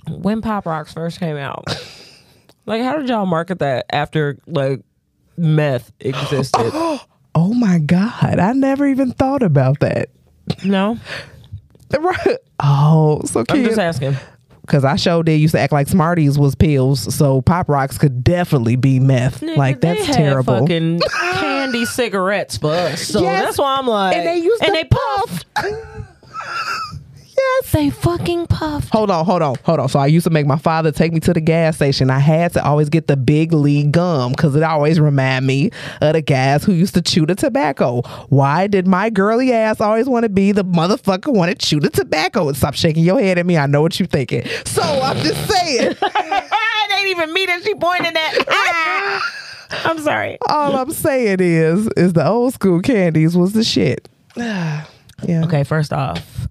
when 0.08 0.42
Pop 0.42 0.66
Rocks 0.66 0.92
first 0.92 1.20
came 1.20 1.36
out, 1.36 1.64
like, 2.68 2.82
how 2.82 2.96
did 2.98 3.08
y'all 3.08 3.26
market 3.26 3.58
that 3.58 3.86
after 3.90 4.38
like 4.46 4.82
meth 5.36 5.90
existed? 6.00 6.72
Oh 7.34 7.54
my 7.54 7.78
God. 7.78 8.40
I 8.40 8.52
never 8.52 8.84
even 8.84 9.12
thought 9.12 9.42
about 9.44 9.78
that. 9.80 10.08
no, 10.64 10.98
Right. 11.96 12.36
Oh, 12.58 13.20
so 13.26 13.44
I'm 13.48 13.62
just 13.64 13.78
asking. 13.78 14.16
Because 14.62 14.84
I 14.84 14.96
showed 14.96 15.26
they 15.26 15.36
used 15.36 15.54
to 15.54 15.60
act 15.60 15.72
like 15.72 15.86
Smarties 15.86 16.36
was 16.36 16.56
pills, 16.56 17.14
so 17.14 17.40
Pop 17.40 17.68
Rocks 17.68 17.96
could 17.96 18.24
definitely 18.24 18.74
be 18.74 18.98
meth. 18.98 19.40
Nigga, 19.40 19.56
like, 19.56 19.80
that's 19.80 20.04
terrible. 20.06 20.58
Fucking 20.60 21.00
candy 21.34 21.84
cigarettes 21.84 22.56
for 22.58 22.72
us. 22.72 23.02
So 23.06 23.20
Yes. 23.22 23.44
that's 23.44 23.58
why 23.58 23.76
I'm 23.78 23.86
like, 23.86 24.16
And 24.16 24.26
they 24.26 24.38
used 24.38 24.60
to 24.62 24.66
and 24.66 24.74
they 24.74 24.84
puffed. 24.84 25.46
yes. 27.38 27.72
They 27.72 27.90
fucking 27.90 28.46
puffed. 28.46 28.92
Hold 28.92 29.10
on, 29.10 29.24
hold 29.24 29.42
on, 29.42 29.56
hold 29.64 29.80
on. 29.80 29.88
So 29.88 29.98
I 29.98 30.06
used 30.06 30.24
to 30.24 30.30
make 30.30 30.46
my 30.46 30.58
father 30.58 30.90
take 30.92 31.12
me 31.12 31.20
to 31.20 31.32
the 31.32 31.40
gas 31.40 31.76
station. 31.76 32.10
I 32.10 32.18
had 32.18 32.52
to 32.54 32.64
always 32.64 32.88
get 32.88 33.06
the 33.06 33.16
big 33.16 33.52
league 33.52 33.92
gum 33.92 34.32
because 34.32 34.54
it 34.56 34.62
always 34.62 35.00
remind 35.00 35.46
me 35.46 35.70
of 36.00 36.14
the 36.14 36.22
guys 36.22 36.64
who 36.64 36.72
used 36.72 36.94
to 36.94 37.02
chew 37.02 37.26
the 37.26 37.34
tobacco. 37.34 38.02
Why 38.28 38.66
did 38.66 38.86
my 38.86 39.10
girly 39.10 39.52
ass 39.52 39.80
always 39.80 40.08
want 40.08 40.24
to 40.24 40.28
be 40.28 40.52
the 40.52 40.64
motherfucker 40.64 41.32
want 41.32 41.50
to 41.50 41.66
chew 41.66 41.80
the 41.80 41.90
tobacco? 41.90 42.48
And 42.48 42.56
stop 42.56 42.74
shaking 42.74 43.04
your 43.04 43.20
head 43.20 43.38
at 43.38 43.46
me. 43.46 43.56
I 43.56 43.66
know 43.66 43.82
what 43.82 43.98
you're 43.98 44.06
thinking. 44.06 44.44
So 44.64 44.82
I'm 44.82 45.16
just 45.18 45.50
saying. 45.50 45.96
it 46.02 46.98
ain't 46.98 47.08
even 47.08 47.32
me 47.32 47.46
that 47.46 47.62
she 47.62 47.74
pointed 47.74 48.16
at. 48.16 48.48
Ah! 48.48 49.34
I'm 49.84 49.98
sorry. 49.98 50.38
all 50.48 50.76
I'm 50.76 50.90
saying 50.90 51.38
is, 51.40 51.88
is 51.96 52.14
the 52.14 52.26
old 52.26 52.54
school 52.54 52.80
candies 52.80 53.36
was 53.36 53.52
the 53.52 53.64
shit. 53.64 54.08
yeah. 54.36 54.86
Okay, 55.28 55.64
first 55.64 55.92
off, 55.92 56.48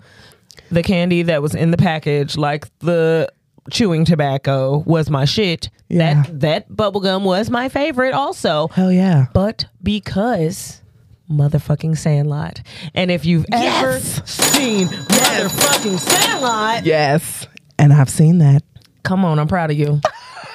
the 0.72 0.84
candy 0.84 1.24
that 1.24 1.42
was 1.42 1.56
in 1.56 1.72
the 1.72 1.78
package, 1.78 2.38
like 2.38 2.68
the 2.80 3.32
chewing 3.72 4.06
tobacco, 4.06 4.80
was 4.80 5.10
my 5.10 5.26
shit. 5.26 5.70
Yeah. 5.90 6.24
That 6.24 6.40
that 6.42 6.70
bubblegum 6.70 7.24
was 7.24 7.50
my 7.50 7.70
favorite 7.70 8.14
also. 8.14 8.68
Hell 8.70 8.92
yeah. 8.92 9.28
But 9.34 9.66
because 9.84 10.82
motherfucking 11.30 11.98
Sandlot. 11.98 12.62
And 12.96 13.12
if 13.12 13.26
you've 13.26 13.46
ever 13.52 13.64
Yes. 13.92 14.22
seen 14.30 14.88
motherfucking 14.88 16.00
Sandlot, 16.00 16.86
Yes. 16.86 17.48
And 17.80 17.92
I've 17.94 18.10
seen 18.10 18.38
that. 18.40 18.64
come 19.04 19.24
on, 19.26 19.38
I'm 19.40 19.48
proud 19.48 19.72
of 19.72 19.78
you. 19.78 20.02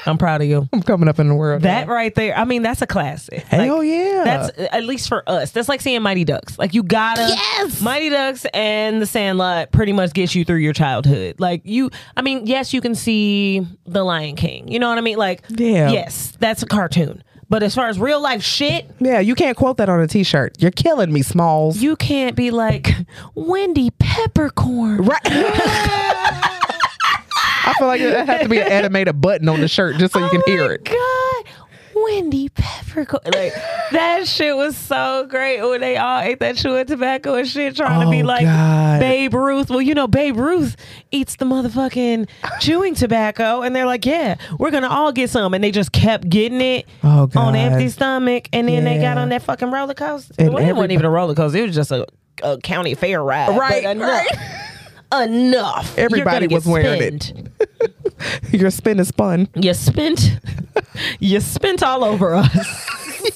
I'm 0.06 0.18
proud 0.18 0.42
of 0.42 0.48
you. 0.48 0.68
I'm 0.72 0.82
coming 0.82 1.08
up 1.08 1.18
in 1.18 1.28
the 1.28 1.34
world. 1.34 1.62
That 1.62 1.88
right 1.88 2.14
there, 2.14 2.36
I 2.36 2.44
mean, 2.44 2.62
that's 2.62 2.82
a 2.82 2.86
classic. 2.86 3.40
Hell 3.44 3.78
Like, 3.78 3.86
yeah. 3.88 4.22
That's 4.24 4.58
at 4.72 4.84
least 4.84 5.08
for 5.08 5.22
us. 5.28 5.50
That's 5.52 5.68
like 5.68 5.80
seeing 5.80 6.02
Mighty 6.02 6.24
Ducks. 6.24 6.58
Like 6.58 6.74
you 6.74 6.82
gotta 6.82 7.22
Yes. 7.28 7.80
Mighty 7.80 8.08
Ducks 8.10 8.44
and 8.52 9.00
The 9.00 9.06
Sandlot 9.06 9.70
pretty 9.72 9.92
much 9.92 10.12
gets 10.12 10.34
you 10.34 10.44
through 10.44 10.56
your 10.56 10.72
childhood. 10.72 11.38
Like 11.38 11.62
you, 11.64 11.90
I 12.16 12.22
mean, 12.22 12.46
yes, 12.46 12.72
you 12.74 12.80
can 12.80 12.94
see 12.94 13.66
The 13.86 14.02
Lion 14.02 14.36
King. 14.36 14.68
You 14.68 14.78
know 14.78 14.88
what 14.88 14.98
I 14.98 15.02
mean? 15.02 15.18
Like, 15.18 15.44
Yeah. 15.48 15.90
yes, 15.90 16.32
that's 16.40 16.62
a 16.62 16.66
cartoon. 16.66 17.22
But 17.48 17.62
as 17.62 17.74
far 17.74 17.88
as 17.88 17.98
real 17.98 18.20
life 18.22 18.42
shit, 18.42 18.90
yeah, 18.98 19.20
you 19.20 19.34
can't 19.34 19.56
quote 19.58 19.76
that 19.76 19.90
on 19.90 20.00
a 20.00 20.06
t-shirt. 20.06 20.56
You're 20.58 20.70
killing 20.70 21.12
me, 21.12 21.20
Smalls. 21.20 21.76
you 21.82 21.96
can't 21.96 22.34
be 22.34 22.50
like 22.50 22.94
Wendy 23.34 23.90
Peppercorn. 23.98 25.02
Right. 25.04 25.20
I 27.64 27.72
feel 27.78 27.86
like 27.86 28.00
it 28.00 28.26
had 28.26 28.42
to 28.42 28.48
be 28.48 28.58
an 28.58 28.70
animated 28.70 29.20
button 29.20 29.48
on 29.48 29.60
the 29.60 29.68
shirt 29.68 29.96
just 29.96 30.12
so 30.14 30.20
you 30.20 30.28
can 30.30 30.40
Oh 30.46 30.50
hear 30.50 30.66
my 30.68 30.74
it. 30.74 30.84
God. 30.84 31.44
Wendy 31.94 32.48
Peppercorn. 32.48 33.20
Like 33.26 33.52
that 33.92 34.26
shit 34.26 34.56
was 34.56 34.76
so 34.76 35.26
great 35.28 35.60
when 35.62 35.80
they 35.82 35.96
all 35.98 36.20
ate 36.20 36.40
that 36.40 36.56
chewing 36.56 36.86
tobacco 36.86 37.34
and 37.34 37.46
shit, 37.46 37.76
trying 37.76 38.00
to 38.04 38.10
be 38.10 38.22
Oh, 38.22 38.26
like 38.26 38.42
God. 38.44 38.98
Babe 38.98 39.34
Ruth. 39.34 39.68
Well, 39.70 39.82
you 39.82 39.94
know, 39.94 40.08
Babe 40.08 40.36
Ruth 40.36 40.74
eats 41.12 41.36
the 41.36 41.44
motherfucking 41.44 42.28
chewing 42.60 42.94
tobacco, 42.94 43.60
and 43.62 43.76
they're 43.76 43.86
like, 43.86 44.04
"Yeah, 44.06 44.36
we're 44.58 44.70
gonna 44.72 44.88
all 44.88 45.12
get 45.12 45.30
some," 45.30 45.54
and 45.54 45.62
they 45.62 45.70
just 45.70 45.92
kept 45.92 46.28
getting 46.28 46.60
it 46.62 46.88
Oh, 47.04 47.28
on 47.36 47.54
empty 47.54 47.88
stomach, 47.90 48.48
and 48.52 48.66
then 48.68 48.84
they 48.84 48.98
got 48.98 49.18
on 49.18 49.28
that 49.28 49.42
fucking 49.42 49.70
roller 49.70 49.94
coaster. 49.94 50.34
And 50.38 50.54
well, 50.54 50.66
it 50.66 50.72
wasn't 50.72 50.92
even 50.92 51.04
a 51.04 51.10
roller 51.10 51.34
coaster; 51.34 51.58
it 51.58 51.66
was 51.66 51.74
just 51.74 51.92
a, 51.92 52.06
a 52.42 52.56
county 52.58 52.94
fair 52.94 53.22
ride. 53.22 53.56
Right, 53.56 53.84
but 53.84 53.96
enough, 53.96 54.26
right. 55.12 55.28
enough. 55.28 55.98
Everybody 55.98 56.48
was 56.48 56.66
wearing 56.66 57.02
it. 57.02 57.32
Your 58.50 58.70
spin 58.70 59.00
is 59.00 59.08
spun. 59.08 59.48
You 59.54 59.74
spent, 59.74 60.38
you 61.18 61.40
spent 61.40 61.82
all 61.82 62.04
over 62.04 62.34
us. 62.34 62.48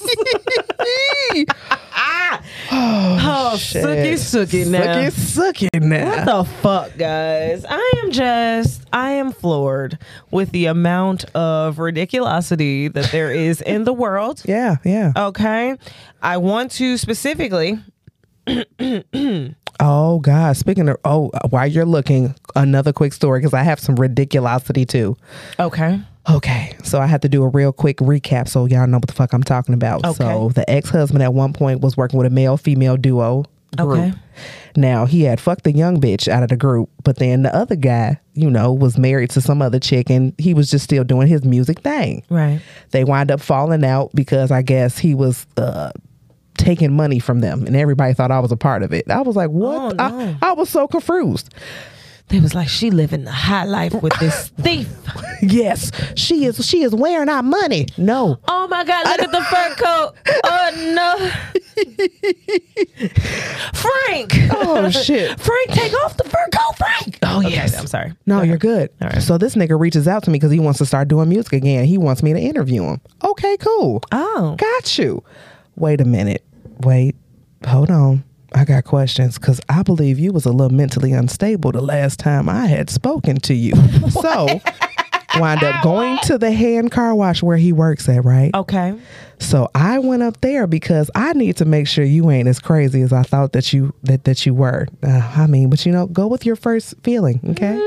oh, 2.71 3.17
oh 3.21 3.57
shit. 3.57 3.83
sookie, 3.83 4.13
sookie 4.13 4.69
now. 4.69 5.09
Sucky, 5.09 5.69
sucky 5.71 5.81
now. 5.81 6.09
What 6.09 6.25
the 6.25 6.51
fuck, 6.61 6.97
guys? 6.97 7.65
I 7.67 7.93
am 8.03 8.11
just, 8.11 8.83
I 8.91 9.11
am 9.11 9.31
floored 9.31 9.97
with 10.31 10.51
the 10.51 10.65
amount 10.65 11.25
of 11.35 11.77
ridiculosity 11.77 12.91
that 12.93 13.11
there 13.11 13.31
is 13.31 13.61
in 13.61 13.85
the 13.85 13.93
world. 13.93 14.43
yeah, 14.45 14.77
yeah. 14.83 15.13
Okay. 15.15 15.75
I 16.21 16.37
want 16.37 16.71
to 16.71 16.97
specifically, 16.97 17.79
Oh 19.79 20.19
God! 20.19 20.57
Speaking 20.57 20.89
of, 20.89 20.97
oh, 21.05 21.31
while 21.49 21.67
you're 21.67 21.85
looking, 21.85 22.35
another 22.55 22.93
quick 22.93 23.13
story 23.13 23.39
because 23.39 23.53
I 23.53 23.63
have 23.63 23.79
some 23.79 23.95
ridiculosity 23.95 24.87
too. 24.87 25.17
okay. 25.59 25.99
Okay, 26.29 26.75
so 26.83 26.99
I 26.99 27.05
have 27.05 27.21
to 27.21 27.29
do 27.29 27.41
a 27.43 27.47
real 27.47 27.71
quick 27.71 27.99
recap 27.99 28.49
so 28.49 28.65
y'all 28.65 28.85
know 28.85 28.97
what 28.97 29.07
the 29.07 29.13
fuck 29.13 29.31
I'm 29.31 29.43
talking 29.43 29.73
about. 29.73 30.03
Okay. 30.03 30.17
So 30.17 30.49
the 30.49 30.69
ex-husband 30.69 31.23
at 31.23 31.33
one 31.33 31.53
point 31.53 31.79
was 31.79 31.95
working 31.95 32.17
with 32.17 32.27
a 32.27 32.29
male-female 32.29 32.97
duo 32.97 33.45
group. 33.77 33.97
Okay. 33.97 34.13
Now 34.75 35.05
he 35.05 35.23
had 35.23 35.39
fucked 35.39 35.63
the 35.63 35.71
young 35.71 36.01
bitch 36.01 36.27
out 36.27 36.43
of 36.43 36.49
the 36.49 36.57
group, 36.57 36.89
but 37.03 37.15
then 37.15 37.43
the 37.43 37.55
other 37.55 37.77
guy, 37.77 38.19
you 38.33 38.49
know, 38.49 38.73
was 38.73 38.97
married 38.97 39.29
to 39.31 39.41
some 39.41 39.61
other 39.61 39.79
chick 39.79 40.09
and 40.09 40.33
he 40.37 40.53
was 40.53 40.69
just 40.69 40.83
still 40.83 41.05
doing 41.05 41.27
his 41.27 41.45
music 41.45 41.79
thing. 41.79 42.23
Right. 42.29 42.59
They 42.91 43.05
wind 43.05 43.31
up 43.31 43.39
falling 43.39 43.85
out 43.85 44.11
because 44.13 44.51
I 44.51 44.63
guess 44.63 44.97
he 44.97 45.15
was 45.15 45.47
uh 45.55 45.91
taking 46.57 46.93
money 46.95 47.19
from 47.19 47.39
them 47.39 47.65
and 47.65 47.75
everybody 47.75 48.13
thought 48.13 48.31
I 48.31 48.39
was 48.39 48.51
a 48.51 48.57
part 48.57 48.83
of 48.83 48.93
it. 48.93 49.09
I 49.09 49.21
was 49.21 49.35
like, 49.35 49.49
oh, 49.49 49.51
what? 49.51 49.95
Oh, 49.99 50.09
no. 50.09 50.37
I, 50.41 50.49
I 50.49 50.53
was 50.53 50.69
so 50.69 50.87
confused. 50.87 51.53
They 52.29 52.41
was 52.41 52.53
like, 52.53 52.67
she 52.67 52.91
living 52.91 53.23
the 53.23 53.31
high 53.31 53.63
life 53.63 53.93
with 54.01 54.11
this 54.19 54.49
thief. 54.61 54.89
Yes, 55.41 55.91
she 56.15 56.43
is. 56.43 56.65
She 56.65 56.83
is 56.83 56.93
wearing 56.93 57.29
our 57.29 57.41
money. 57.41 57.85
No, 57.97 58.37
Oh 58.49 58.67
my 58.67 58.83
God, 58.83 59.05
look 59.07 59.21
at 59.21 59.31
the 59.31 59.41
fur 59.43 59.75
coat. 59.75 60.13
Oh 60.43 60.71
no. 60.93 61.31
Frank. 63.73 64.33
Oh, 64.51 64.89
shit. 64.89 65.39
Frank, 65.39 65.69
take 65.69 65.93
off 66.03 66.17
the 66.17 66.23
fur 66.25 66.47
coat, 66.53 66.75
Frank. 66.77 67.19
Oh 67.23 67.41
yes. 67.41 67.77
I'm 67.77 67.87
sorry. 67.87 68.13
No, 68.25 68.41
you're 68.41 68.57
good. 68.57 68.89
All 69.01 69.07
right. 69.09 69.21
So 69.21 69.37
this 69.37 69.55
nigga 69.55 69.79
reaches 69.79 70.07
out 70.07 70.23
to 70.23 70.29
me 70.31 70.37
because 70.37 70.51
he 70.51 70.59
wants 70.59 70.79
to 70.79 70.85
start 70.85 71.07
doing 71.07 71.29
music 71.29 71.53
again. 71.53 71.85
He 71.85 71.97
wants 71.97 72.23
me 72.23 72.33
to 72.33 72.39
interview 72.39 72.83
him. 72.83 72.99
Okay, 73.23 73.55
cool. 73.57 74.01
Oh. 74.11 74.55
Got 74.57 74.97
you. 74.97 75.23
Wait 75.75 76.01
a 76.01 76.05
minute. 76.05 76.43
Wait. 76.81 77.15
Hold 77.65 77.89
on. 77.91 78.23
I 78.53 78.65
got 78.65 78.85
questions 78.85 79.37
because 79.37 79.59
I 79.69 79.83
believe 79.83 80.19
you 80.19 80.31
was 80.31 80.45
a 80.45 80.51
little 80.51 80.75
mentally 80.75 81.11
unstable 81.11 81.71
the 81.71 81.81
last 81.81 82.19
time 82.19 82.47
I 82.47 82.65
had 82.65 82.89
spoken 82.89 83.37
to 83.41 83.53
you. 83.53 83.73
so 84.09 84.47
wind 85.39 85.63
up 85.63 85.83
going 85.83 86.17
to 86.23 86.37
the 86.37 86.51
hand 86.51 86.91
car 86.91 87.13
wash 87.13 87.43
where 87.43 87.57
he 87.57 87.73
works 87.73 88.07
at, 88.09 88.23
right? 88.23 88.53
Okay. 88.53 88.97
So 89.39 89.69
I 89.75 89.99
went 89.99 90.23
up 90.23 90.41
there 90.41 90.65
because 90.65 91.11
I 91.13 91.33
need 91.33 91.57
to 91.57 91.65
make 91.65 91.87
sure 91.87 92.03
you 92.03 92.31
ain't 92.31 92.47
as 92.47 92.59
crazy 92.59 93.01
as 93.01 93.13
I 93.13 93.23
thought 93.23 93.51
that 93.51 93.73
you 93.73 93.93
that 94.03 94.23
that 94.23 94.45
you 94.45 94.53
were. 94.53 94.87
Uh, 95.03 95.31
I 95.35 95.47
mean, 95.47 95.69
but 95.69 95.85
you 95.85 95.91
know, 95.91 96.07
go 96.07 96.27
with 96.27 96.45
your 96.45 96.55
first 96.55 96.95
feeling, 97.03 97.39
okay? 97.49 97.77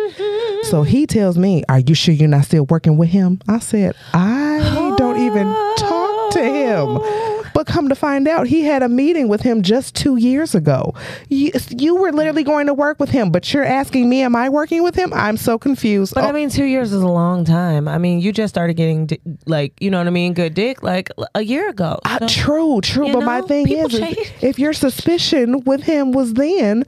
So 0.64 0.82
he 0.82 1.06
tells 1.06 1.38
me, 1.38 1.64
"Are 1.68 1.80
you 1.80 1.94
sure 1.94 2.14
you're 2.14 2.28
not 2.28 2.44
still 2.44 2.66
working 2.66 2.96
with 2.96 3.08
him?" 3.08 3.40
I 3.48 3.58
said, 3.58 3.94
"I 4.12 4.94
don't 4.98 5.18
even 5.20 5.46
talk 5.76 6.32
to 6.34 6.44
him." 6.44 7.29
But 7.60 7.66
come 7.66 7.90
to 7.90 7.94
find 7.94 8.26
out, 8.26 8.46
he 8.46 8.62
had 8.62 8.82
a 8.82 8.88
meeting 8.88 9.28
with 9.28 9.42
him 9.42 9.60
just 9.60 9.94
two 9.94 10.16
years 10.16 10.54
ago. 10.54 10.94
You, 11.28 11.52
you 11.68 11.94
were 11.96 12.10
literally 12.10 12.42
going 12.42 12.68
to 12.68 12.72
work 12.72 12.98
with 12.98 13.10
him, 13.10 13.30
but 13.30 13.52
you're 13.52 13.66
asking 13.66 14.08
me, 14.08 14.22
"Am 14.22 14.34
I 14.34 14.48
working 14.48 14.82
with 14.82 14.94
him?" 14.94 15.12
I'm 15.12 15.36
so 15.36 15.58
confused. 15.58 16.14
But 16.14 16.24
Oh, 16.24 16.28
I 16.28 16.32
mean, 16.32 16.48
two 16.48 16.64
years 16.64 16.90
is 16.90 17.02
a 17.02 17.06
long 17.08 17.44
time. 17.44 17.86
I 17.86 17.98
mean, 17.98 18.20
you 18.20 18.32
just 18.32 18.54
started 18.54 18.74
getting 18.78 19.04
di- 19.04 19.20
like, 19.44 19.74
you 19.78 19.90
know 19.90 19.98
what 19.98 20.06
I 20.06 20.10
mean, 20.10 20.32
good 20.32 20.54
dick 20.54 20.82
like 20.82 21.10
a 21.34 21.42
year 21.42 21.68
ago. 21.68 21.98
Uh, 22.06 22.20
So- 22.20 22.28
true, 22.28 22.80
true. 22.80 23.08
you 23.08 23.12
But 23.12 23.24
my 23.24 23.42
thing 23.42 23.68
is, 23.70 23.92
is, 23.92 24.16
if 24.40 24.58
your 24.58 24.72
suspicion 24.72 25.60
with 25.66 25.82
him 25.82 26.12
was 26.12 26.32
then, 26.32 26.84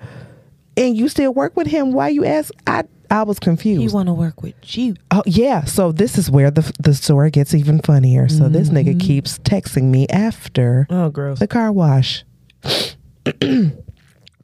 and 0.78 0.96
you 0.96 1.10
still 1.10 1.34
work 1.34 1.54
with 1.54 1.66
him, 1.66 1.92
why 1.92 2.08
you 2.08 2.24
ask? 2.24 2.50
I 2.66 2.84
I 3.12 3.22
was 3.24 3.36
he 3.38 3.44
confused. 3.44 3.94
want 3.94 4.08
to 4.08 4.12
work 4.14 4.42
with 4.42 4.54
you. 4.76 4.94
oh 5.10 5.22
yeah. 5.26 5.64
So 5.64 5.92
this 5.92 6.16
is 6.18 6.30
where 6.30 6.50
the 6.50 6.62
the 6.80 6.94
story 6.94 7.30
gets 7.30 7.54
even 7.54 7.80
funnier. 7.80 8.28
So 8.28 8.48
this 8.48 8.68
Mm-hmm. 8.70 8.76
nigga 8.88 9.00
keeps 9.00 9.38
texting 9.40 9.84
me 9.84 10.08
after 10.08 10.86
Oh, 10.90 11.10
gross. 11.10 11.38
the 11.38 11.46
car 11.46 11.70
wash. 11.70 12.24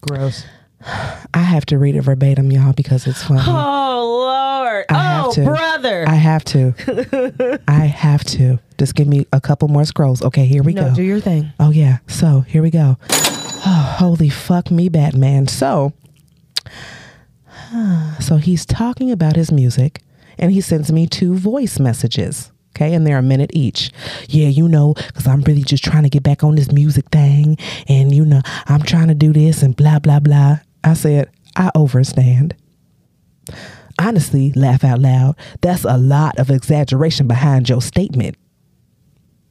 Gross. 0.01 0.45
I 1.35 1.39
have 1.41 1.67
to 1.67 1.79
read 1.79 1.97
it 1.97 2.03
verbatim, 2.03 2.53
y'all, 2.53 2.73
because 2.73 3.07
it's 3.07 3.23
funny. 3.25 3.43
Oh 3.47 4.25
Lord. 4.63 4.85
I 4.91 4.95
have 5.03 5.27
oh 5.29 5.33
to. 5.33 5.45
brother. 5.45 6.05
I 6.09 6.15
have 6.15 6.45
to. 6.47 7.61
I 7.69 7.87
have 7.87 8.23
to. 8.25 8.59
Just 8.79 8.95
give 8.95 9.09
me 9.09 9.27
a 9.33 9.41
couple 9.41 9.67
more 9.69 9.85
scrolls. 9.85 10.23
Okay, 10.23 10.47
here 10.47 10.63
we 10.63 10.73
no, 10.75 10.91
go. 10.91 10.95
do 10.95 11.03
your 11.03 11.21
thing. 11.21 11.51
Oh 11.59 11.71
yeah. 11.71 11.99
So 12.07 12.41
here 12.43 12.63
we 12.63 12.71
go. 12.71 12.97
Oh, 13.11 13.95
holy 13.99 14.29
fuck 14.29 14.71
me, 14.71 14.89
Batman. 14.89 15.49
So, 15.49 15.93
so 18.21 18.37
he's 18.37 18.67
talking 18.67 19.11
about 19.11 19.37
his 19.37 19.53
music, 19.53 20.03
and 20.39 20.53
he 20.53 20.61
sends 20.61 20.93
me 20.93 21.07
two 21.07 21.35
voice 21.35 21.79
messages. 21.79 22.53
Okay, 22.77 22.95
and 22.95 23.07
they're 23.07 23.19
a 23.19 23.23
minute 23.23 23.51
each. 23.55 23.91
Yeah, 24.29 24.49
you 24.49 24.69
know, 24.69 24.95
because 24.95 25.27
I'm 25.27 25.41
really 25.43 25.63
just 25.63 25.83
trying 25.83 26.05
to 26.05 26.09
get 26.09 26.23
back 26.23 26.45
on 26.45 26.55
this 26.55 26.71
music 26.71 27.07
thing, 27.11 27.59
and 27.89 28.15
you 28.15 28.25
know, 28.25 28.41
I'm 28.67 28.83
trying 28.83 29.09
to 29.09 29.15
do 29.15 29.33
this 29.33 29.63
and 29.63 29.75
blah 29.75 29.99
blah 29.99 30.21
blah. 30.21 30.59
I 30.85 30.95
said, 30.95 31.31
I 31.57 31.71
overstand. 31.75 32.53
Honestly, 34.01 34.53
laugh 34.53 34.85
out 34.85 35.01
loud. 35.01 35.37
That's 35.61 35.85
a 35.85 35.97
lot 35.97 36.39
of 36.39 36.51
exaggeration 36.51 37.27
behind 37.27 37.69
your 37.69 37.83
statement. 37.83 38.37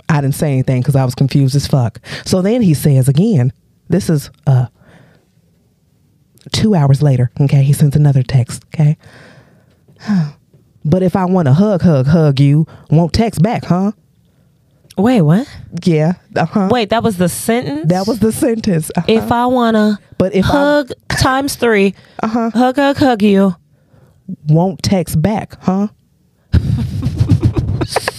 I 0.08 0.22
didn't 0.22 0.36
say 0.36 0.54
anything 0.54 0.82
because 0.82 0.96
I 0.96 1.04
was 1.04 1.16
confused 1.16 1.56
as 1.56 1.68
fuck. 1.68 2.00
So 2.24 2.42
then 2.42 2.62
he 2.62 2.74
says 2.74 3.10
again, 3.10 3.52
this 3.90 4.10
is 4.10 4.32
uh 4.46 4.68
two 6.52 6.76
hours 6.76 7.02
later, 7.02 7.32
okay, 7.42 7.64
he 7.64 7.74
sends 7.74 7.96
another 7.96 8.24
text, 8.24 8.64
okay? 8.74 8.98
but 10.86 11.04
if 11.04 11.16
I 11.16 11.26
want 11.26 11.48
to 11.48 11.54
hug, 11.54 11.82
hug, 11.82 12.08
hug 12.08 12.40
you, 12.40 12.66
won't 12.90 13.14
text 13.14 13.42
back, 13.42 13.66
huh? 13.66 13.92
Wait, 14.98 15.22
what? 15.22 15.48
Yeah. 15.84 16.14
Uh-huh. 16.36 16.70
Wait, 16.72 16.90
that 16.90 17.04
was 17.04 17.18
the 17.18 17.30
sentence. 17.30 17.88
That 17.90 18.08
was 18.08 18.20
the 18.20 18.32
sentence. 18.32 18.90
Uh-huh. 18.96 19.06
If 19.08 19.32
I 19.32 19.46
wanna 19.46 20.00
but 20.18 20.34
if 20.34 20.44
hug 20.46 20.92
times 21.10 21.56
three, 21.56 21.94
Uh-huh. 22.24 22.50
hug, 22.52 22.76
hug, 22.78 22.98
hug 22.98 23.22
you. 23.22 23.56
Won't 24.48 24.82
text 24.84 25.22
back, 25.22 25.62
huh? 25.62 25.90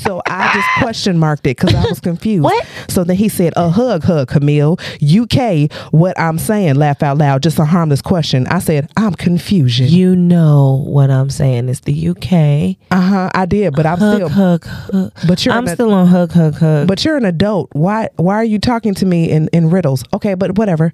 So 0.09 0.23
I 0.27 0.51
just 0.55 0.67
question 0.79 1.19
marked 1.19 1.47
it 1.47 1.57
because 1.59 1.75
I 1.75 1.85
was 1.89 2.01
confused. 2.01 2.45
What? 2.45 2.67
So 2.89 3.05
then 3.05 3.17
he 3.17 3.29
said, 3.29 3.53
"A 3.57 3.69
hug, 3.69 4.03
hug, 4.05 4.29
Camille. 4.29 4.79
UK, 5.03 5.71
what 5.93 6.19
I'm 6.19 6.39
saying, 6.39 6.77
laugh 6.77 7.03
out 7.03 7.19
loud, 7.19 7.43
just 7.43 7.59
a 7.59 7.65
harmless 7.67 8.01
question." 8.01 8.47
I 8.47 8.59
said, 8.59 8.91
"I'm 8.97 9.13
confusion." 9.15 9.89
You 9.89 10.17
know 10.17 10.83
what 10.87 11.11
I'm 11.11 11.29
saying? 11.31 11.69
It's 11.69 11.81
the 11.81 12.09
UK. 12.09 12.77
uh 12.91 13.01
huh. 13.01 13.31
I 13.35 13.45
did, 13.47 13.75
but 13.75 13.85
I'm 13.87 13.99
Hug, 13.99 14.15
still. 14.17 14.29
hug, 14.31 14.65
hug. 14.65 15.13
But 15.27 15.45
you're 15.45 15.55
I'm 15.55 15.67
an- 15.69 15.75
still 15.75 15.93
on 15.93 16.07
hug, 16.07 16.33
hug, 16.33 16.55
hug. 16.55 16.89
But 16.89 17.05
you're 17.05 17.17
an 17.19 17.27
adult. 17.27 17.69
Why? 17.73 18.09
Why 18.17 18.35
are 18.37 18.45
you 18.45 18.59
talking 18.59 18.95
to 18.95 19.07
me 19.07 19.31
in 19.31 19.49
in 19.53 19.69
riddles? 19.71 20.05
Okay, 20.15 20.33
but 20.35 20.57
whatever. 20.57 20.93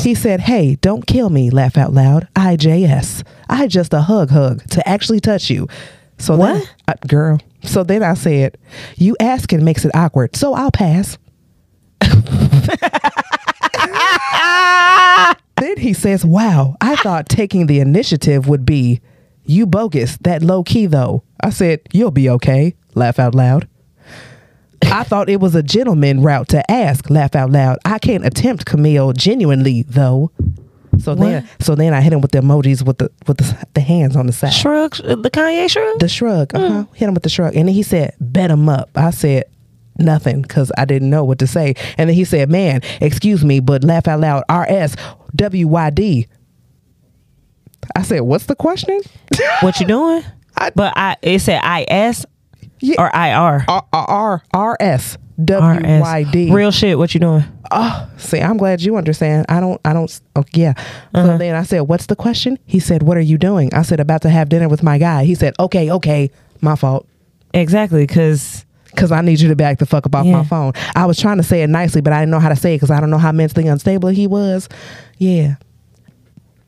he 0.00 0.14
said, 0.14 0.40
"Hey, 0.40 0.76
don't 0.80 1.06
kill 1.06 1.28
me." 1.28 1.50
Laugh 1.50 1.76
out 1.76 1.92
loud. 1.92 2.28
IJS. 2.34 3.22
I 3.50 3.66
just 3.66 3.92
a 3.92 4.00
hug, 4.00 4.30
hug 4.30 4.62
to 4.70 4.88
actually 4.88 5.20
touch 5.20 5.50
you. 5.50 5.68
So 6.18 6.36
then, 6.36 6.60
What? 6.60 6.74
uh, 6.88 6.94
girl? 7.06 7.38
So 7.62 7.82
then 7.84 8.02
I 8.02 8.14
said, 8.14 8.56
"You 8.96 9.16
asking 9.20 9.64
makes 9.64 9.84
it 9.84 9.94
awkward, 9.94 10.36
so 10.36 10.54
I'll 10.54 10.70
pass." 10.70 11.18
then 15.60 15.76
he 15.78 15.92
says, 15.92 16.24
"Wow, 16.24 16.76
I 16.80 16.96
thought 16.96 17.28
taking 17.28 17.66
the 17.66 17.80
initiative 17.80 18.48
would 18.48 18.64
be 18.66 19.00
you 19.44 19.66
bogus. 19.66 20.16
That 20.18 20.42
low 20.42 20.62
key 20.62 20.86
though." 20.86 21.22
I 21.42 21.50
said, 21.50 21.80
"You'll 21.92 22.10
be 22.10 22.28
okay." 22.30 22.74
Laugh 22.94 23.18
out 23.18 23.34
loud. 23.34 23.66
I 24.82 25.02
thought 25.02 25.28
it 25.30 25.40
was 25.40 25.54
a 25.54 25.62
gentleman 25.62 26.20
route 26.22 26.48
to 26.50 26.70
ask. 26.70 27.08
Laugh 27.10 27.34
out 27.34 27.50
loud. 27.50 27.78
I 27.84 27.98
can't 27.98 28.24
attempt 28.24 28.66
Camille 28.66 29.12
genuinely 29.12 29.84
though. 29.88 30.30
So 30.98 31.14
then, 31.14 31.48
so 31.60 31.74
then 31.74 31.92
I 31.94 32.00
hit 32.00 32.12
him 32.12 32.20
with 32.20 32.30
the 32.32 32.38
emojis 32.40 32.84
with 32.86 32.98
the 32.98 33.10
with 33.26 33.38
the, 33.38 33.66
the 33.74 33.80
hands 33.80 34.16
on 34.16 34.26
the 34.26 34.32
side. 34.32 34.52
shrug, 34.52 34.96
the 34.96 35.30
Kanye 35.30 35.68
shrug. 35.70 35.98
The 35.98 36.08
shrug. 36.08 36.54
Uh 36.54 36.68
huh. 36.70 36.84
Hit 36.94 37.08
him 37.08 37.14
with 37.14 37.22
the 37.22 37.28
shrug, 37.28 37.54
and 37.56 37.68
then 37.68 37.74
he 37.74 37.82
said, 37.82 38.14
"Bet 38.20 38.50
him 38.50 38.68
up." 38.68 38.90
I 38.94 39.10
said 39.10 39.44
nothing 39.98 40.42
because 40.42 40.72
I 40.78 40.84
didn't 40.84 41.10
know 41.10 41.24
what 41.24 41.38
to 41.40 41.46
say, 41.46 41.74
and 41.98 42.08
then 42.08 42.14
he 42.14 42.24
said, 42.24 42.48
"Man, 42.50 42.80
excuse 43.00 43.44
me, 43.44 43.60
but 43.60 43.84
laugh 43.84 44.08
out 44.08 44.20
loud." 44.20 44.44
R 44.48 44.66
S 44.68 44.96
W 45.36 45.68
Y 45.68 45.90
D. 45.90 46.26
I 47.96 48.02
said, 48.02 48.20
"What's 48.20 48.46
the 48.46 48.56
question?" 48.56 49.00
what 49.60 49.78
you 49.80 49.86
doing? 49.86 50.22
I- 50.56 50.70
but 50.74 50.92
I 50.96 51.16
it 51.22 51.40
said 51.40 51.60
I 51.62 51.84
S 51.88 52.24
Yeah. 52.80 52.96
or 53.02 53.14
I 53.14 53.32
R. 53.32 53.64
R 53.68 53.84
R 53.92 54.42
R 54.54 54.76
S 54.80 55.18
R 55.38 55.44
W 55.74 55.80
S. 55.86 56.02
Y 56.02 56.22
D. 56.30 56.52
Real 56.52 56.70
shit. 56.70 56.96
What 56.98 57.12
you 57.14 57.20
doing? 57.20 57.44
Oh, 57.70 58.08
see, 58.18 58.40
I'm 58.40 58.56
glad 58.56 58.82
you 58.82 58.96
understand. 58.96 59.46
I 59.48 59.58
don't, 59.58 59.80
I 59.84 59.92
don't, 59.92 60.20
oh, 60.36 60.44
yeah. 60.52 60.74
So 61.14 61.36
then 61.38 61.54
I 61.56 61.62
said, 61.64 61.80
What's 61.80 62.06
the 62.06 62.14
question? 62.16 62.58
He 62.66 62.78
said, 62.78 63.02
What 63.02 63.16
are 63.16 63.20
you 63.22 63.36
doing? 63.38 63.72
I 63.74 63.82
said, 63.82 63.98
About 64.00 64.22
to 64.22 64.28
have 64.30 64.48
dinner 64.48 64.68
with 64.68 64.82
my 64.82 64.98
guy. 64.98 65.24
He 65.24 65.34
said, 65.34 65.54
Okay, 65.58 65.90
okay, 65.90 66.30
my 66.60 66.76
fault. 66.76 67.08
Exactly, 67.52 68.06
because 68.06 68.64
Cause 68.96 69.10
I 69.10 69.22
need 69.22 69.40
you 69.40 69.48
to 69.48 69.56
back 69.56 69.78
the 69.80 69.86
fuck 69.86 70.06
up 70.06 70.14
off 70.14 70.24
Yeah. 70.24 70.36
my 70.36 70.44
phone. 70.44 70.72
I 70.94 71.06
was 71.06 71.18
trying 71.18 71.38
to 71.38 71.42
say 71.42 71.64
it 71.64 71.68
nicely, 71.68 72.00
but 72.00 72.12
I 72.12 72.20
didn't 72.20 72.30
know 72.30 72.38
how 72.38 72.48
to 72.48 72.54
say 72.54 72.74
it 72.74 72.76
because 72.76 72.92
I 72.92 73.00
don't 73.00 73.10
know 73.10 73.18
how 73.18 73.32
mentally 73.32 73.66
unstable 73.66 74.08
he 74.10 74.28
was. 74.28 74.68
Yeah. 75.18 75.56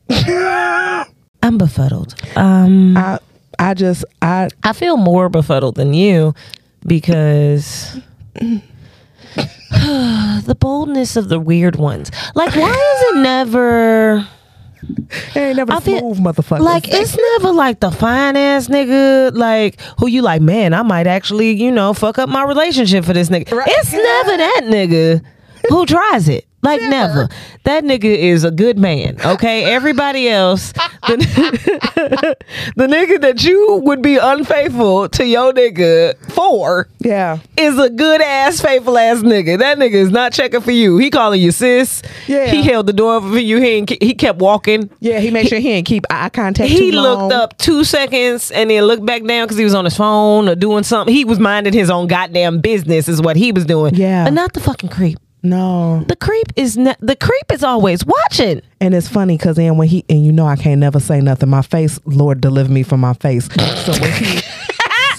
I'm 1.41 1.57
befuddled. 1.57 2.15
Um, 2.35 2.97
I, 2.97 3.19
I 3.59 3.73
just, 3.73 4.03
I, 4.21 4.49
I 4.63 4.73
feel 4.73 4.97
more 4.97 5.29
befuddled 5.29 5.75
than 5.75 5.93
you 5.93 6.33
because 6.85 7.97
the 10.45 10.55
boldness 10.59 11.15
of 11.15 11.29
the 11.29 11.39
weird 11.39 11.75
ones. 11.75 12.11
Like, 12.35 12.55
why 12.55 12.69
is 12.69 13.01
it 13.17 13.17
never 13.21 14.27
I 15.35 15.39
ain't 15.39 15.57
never 15.57 15.73
I 15.73 15.79
feel- 15.79 15.99
smooth 15.99 16.19
motherfucker. 16.19 16.59
like 16.61 16.87
it's 16.87 17.17
never 17.33 17.51
like 17.51 17.79
the 17.79 17.91
fine 17.91 18.37
ass 18.37 18.67
nigga 18.67 19.35
like 19.35 19.79
who 19.99 20.07
you 20.07 20.21
like? 20.21 20.41
Man, 20.41 20.73
I 20.73 20.83
might 20.83 21.07
actually 21.07 21.51
you 21.61 21.71
know 21.71 21.93
fuck 21.93 22.17
up 22.17 22.29
my 22.29 22.43
relationship 22.43 23.03
for 23.05 23.13
this 23.13 23.29
nigga. 23.29 23.51
Right. 23.51 23.67
It's 23.69 23.91
never 23.91 24.37
that 24.37 24.61
nigga 24.65 25.23
who 25.69 25.85
tries 25.85 26.29
it. 26.29 26.46
Like 26.63 26.81
never. 26.81 27.29
That 27.63 27.83
nigga 27.83 28.05
is 28.05 28.43
a 28.43 28.51
good 28.51 28.77
man. 28.79 29.17
Okay. 29.23 29.63
Everybody 29.65 30.27
else, 30.27 30.71
the, 31.07 32.35
the 32.75 32.87
nigga 32.87 33.21
that 33.21 33.43
you 33.43 33.81
would 33.83 34.01
be 34.01 34.17
unfaithful 34.17 35.07
to 35.09 35.25
your 35.25 35.53
nigga 35.53 36.15
for 36.31 36.87
Yeah. 36.99 37.39
is 37.55 37.77
a 37.77 37.89
good 37.89 38.21
ass, 38.21 38.59
faithful 38.59 38.97
ass 38.97 39.19
nigga. 39.19 39.59
That 39.59 39.77
nigga 39.77 39.93
is 39.93 40.09
not 40.11 40.33
checking 40.33 40.61
for 40.61 40.71
you. 40.71 40.97
He 40.97 41.09
calling 41.09 41.39
you 41.41 41.51
sis. 41.51 42.01
Yeah. 42.27 42.47
He 42.47 42.63
held 42.63 42.87
the 42.87 42.93
door 42.93 43.21
for 43.21 43.37
you. 43.37 43.57
He 43.61 43.67
ain't, 43.67 43.89
he 44.01 44.13
kept 44.13 44.39
walking. 44.39 44.89
Yeah, 44.99 45.19
he 45.19 45.29
made 45.31 45.47
sure 45.47 45.59
he 45.59 45.69
didn't 45.69 45.87
keep 45.87 46.05
eye 46.09 46.29
contact. 46.29 46.69
He 46.69 46.91
too 46.91 46.97
looked 46.97 47.33
up 47.33 47.57
two 47.57 47.83
seconds 47.83 48.51
and 48.51 48.69
then 48.69 48.83
looked 48.83 49.05
back 49.05 49.23
down 49.23 49.45
because 49.45 49.57
he 49.57 49.63
was 49.63 49.75
on 49.75 49.85
his 49.85 49.95
phone 49.95 50.49
or 50.49 50.55
doing 50.55 50.83
something. 50.83 51.13
He 51.13 51.23
was 51.23 51.39
minding 51.39 51.73
his 51.73 51.89
own 51.89 52.07
goddamn 52.07 52.61
business, 52.61 53.07
is 53.07 53.21
what 53.21 53.35
he 53.37 53.51
was 53.51 53.65
doing. 53.65 53.93
Yeah. 53.95 54.23
but 54.25 54.33
not 54.33 54.53
the 54.53 54.59
fucking 54.59 54.89
creep. 54.89 55.19
No, 55.43 56.03
The 56.07 56.15
creep 56.15 56.47
is 56.55 56.77
not. 56.77 56.97
The 56.99 57.15
creep 57.15 57.51
is 57.51 57.63
always 57.63 58.03
watching. 58.05 58.61
and 58.81 58.93
it's 58.95 59.07
funny 59.07 59.37
because 59.37 59.55
then 59.55 59.77
when 59.77 59.87
he 59.87 60.03
and 60.09 60.25
you 60.25 60.31
know 60.31 60.45
I 60.47 60.55
can't 60.55 60.79
never 60.79 60.99
say 60.99 61.21
nothing. 61.21 61.49
My 61.49 61.61
face, 61.61 61.99
Lord 62.05 62.41
deliver 62.41 62.71
me 62.71 62.83
from 62.83 62.99
my 63.01 63.13
face. 63.13 63.47
So 63.85 63.91
when 63.93 64.11
he. 64.11 64.39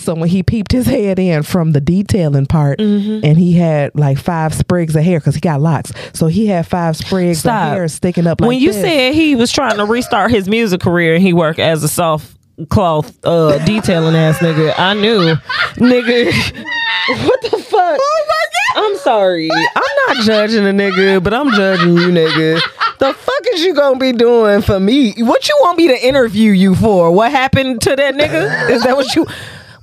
So 0.00 0.14
when 0.14 0.30
he 0.30 0.42
peeped 0.42 0.72
his 0.72 0.86
head 0.86 1.18
in 1.18 1.42
from 1.42 1.72
the 1.72 1.82
detailing 1.82 2.46
part, 2.46 2.78
Mm-hmm. 2.78 3.26
and 3.26 3.36
he 3.36 3.52
had 3.52 3.90
like 3.94 4.16
five 4.16 4.54
sprigs 4.54 4.96
of 4.96 5.04
hair 5.04 5.20
because 5.20 5.34
he 5.34 5.40
got 5.42 5.60
locks, 5.60 5.92
so 6.14 6.28
he 6.28 6.46
had 6.46 6.66
five 6.66 6.96
sprigs 6.96 7.40
Stop. 7.40 7.72
of 7.72 7.72
hair 7.74 7.88
sticking 7.88 8.26
up. 8.26 8.40
Like 8.40 8.48
when 8.48 8.58
you 8.58 8.72
this. 8.72 8.80
said 8.80 9.12
he 9.12 9.34
was 9.34 9.52
trying 9.52 9.76
to 9.76 9.84
restart 9.84 10.30
his 10.30 10.48
music 10.48 10.80
career 10.80 11.14
and 11.16 11.22
he 11.22 11.34
worked 11.34 11.58
as 11.58 11.84
a 11.84 11.88
soft 11.88 12.37
cloth 12.66 13.16
uh 13.24 13.58
detailing 13.64 14.14
ass 14.16 14.38
nigga, 14.38 14.74
I 14.78 14.94
knew, 14.94 15.34
nigga. 15.76 16.32
what 17.26 17.40
the 17.42 17.50
fuck? 17.50 17.98
Oh 18.00 18.26
my 18.28 18.44
god! 18.44 18.84
I'm 18.84 18.96
sorry. 18.98 19.48
I'm 19.52 20.14
not 20.16 20.24
judging 20.24 20.66
a 20.66 20.70
nigga, 20.70 21.22
but 21.22 21.32
I'm 21.34 21.50
judging 21.52 21.94
you, 21.96 22.08
nigga. 22.08 22.60
The 22.98 23.14
fuck 23.14 23.46
is 23.54 23.62
you 23.62 23.74
gonna 23.74 23.98
be 23.98 24.12
doing 24.12 24.62
for 24.62 24.80
me? 24.80 25.12
What 25.22 25.48
you 25.48 25.56
want 25.62 25.78
me 25.78 25.88
to 25.88 26.06
interview 26.06 26.52
you 26.52 26.74
for? 26.74 27.12
What 27.12 27.30
happened 27.30 27.80
to 27.82 27.94
that 27.96 28.14
nigga? 28.14 28.70
Is 28.70 28.82
that 28.82 28.96
what 28.96 29.14
you? 29.14 29.26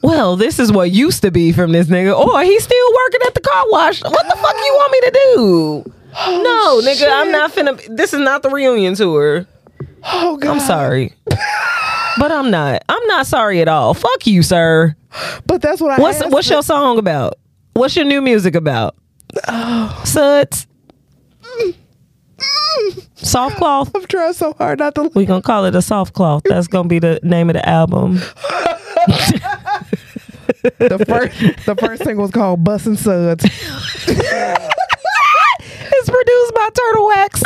Well, 0.02 0.36
this 0.36 0.60
is 0.60 0.72
what 0.72 0.92
used 0.92 1.22
to 1.24 1.32
be 1.32 1.52
from 1.52 1.72
this 1.72 1.88
nigga. 1.88 2.16
Or 2.16 2.44
he's 2.44 2.64
still 2.64 2.94
working 3.06 3.22
at 3.26 3.34
the 3.34 3.40
car 3.40 3.64
wash. 3.70 4.04
What 4.04 4.28
the 4.30 4.36
fuck 4.36 4.56
you 4.56 4.74
want 4.74 4.92
me 4.92 5.00
to 5.02 5.12
do? 5.36 5.92
no, 6.44 6.82
nigga, 6.82 7.08
I'm 7.10 7.32
not 7.32 7.52
finna. 7.52 7.82
This 7.96 8.14
is 8.14 8.20
not 8.20 8.44
the 8.44 8.50
reunion 8.50 8.96
tour. 8.96 9.48
"Oh 10.06 10.38
God," 10.38 10.52
I'm 10.52 10.60
sorry, 10.60 11.14
but 12.20 12.32
I'm 12.32 12.50
not. 12.52 12.84
I'm 12.90 13.06
not 13.08 13.28
sorry 13.28 13.62
at 13.62 13.68
all. 13.68 13.94
Fuck 13.94 14.28
you, 14.28 14.44
sir. 14.44 14.96
but 15.46 15.62
that's 15.62 15.82
what 15.82 15.92
I. 15.98 16.02
What's 16.02 16.22
asked 16.22 16.32
what's 16.32 16.50
your 16.50 16.64
song 16.64 16.98
about? 16.98 17.36
What's 17.74 17.96
your 17.96 18.06
new 18.06 18.22
music 18.22 18.56
about? 18.56 18.96
Oh. 19.48 20.02
Suds. 20.06 20.68
Soft 23.16 23.58
cloth. 23.58 23.92
I'm 23.96 24.06
trying 24.06 24.34
so 24.34 24.54
hard 24.54 24.80
not 24.80 24.96
to. 24.96 25.10
We 25.16 25.26
gonna 25.26 25.42
call 25.42 25.66
it 25.66 25.76
a 25.76 25.82
soft 25.82 26.14
cloth. 26.14 26.44
That's 26.46 26.68
gonna 26.68 26.88
be 26.90 27.00
the 27.00 27.20
name 27.24 27.50
of 27.50 27.54
the 27.56 27.68
album. 27.68 28.20
The 30.80 30.98
first, 31.08 31.66
the 31.68 31.76
first 31.76 32.04
thing 32.04 32.18
was 32.18 32.32
called 32.32 32.64
"Bussin' 32.64 32.98
Suds." 32.98 33.46
It's 35.98 36.10
produced 36.10 36.54
by 36.56 36.70
Turtle 36.74 37.06
Wax. 37.08 37.42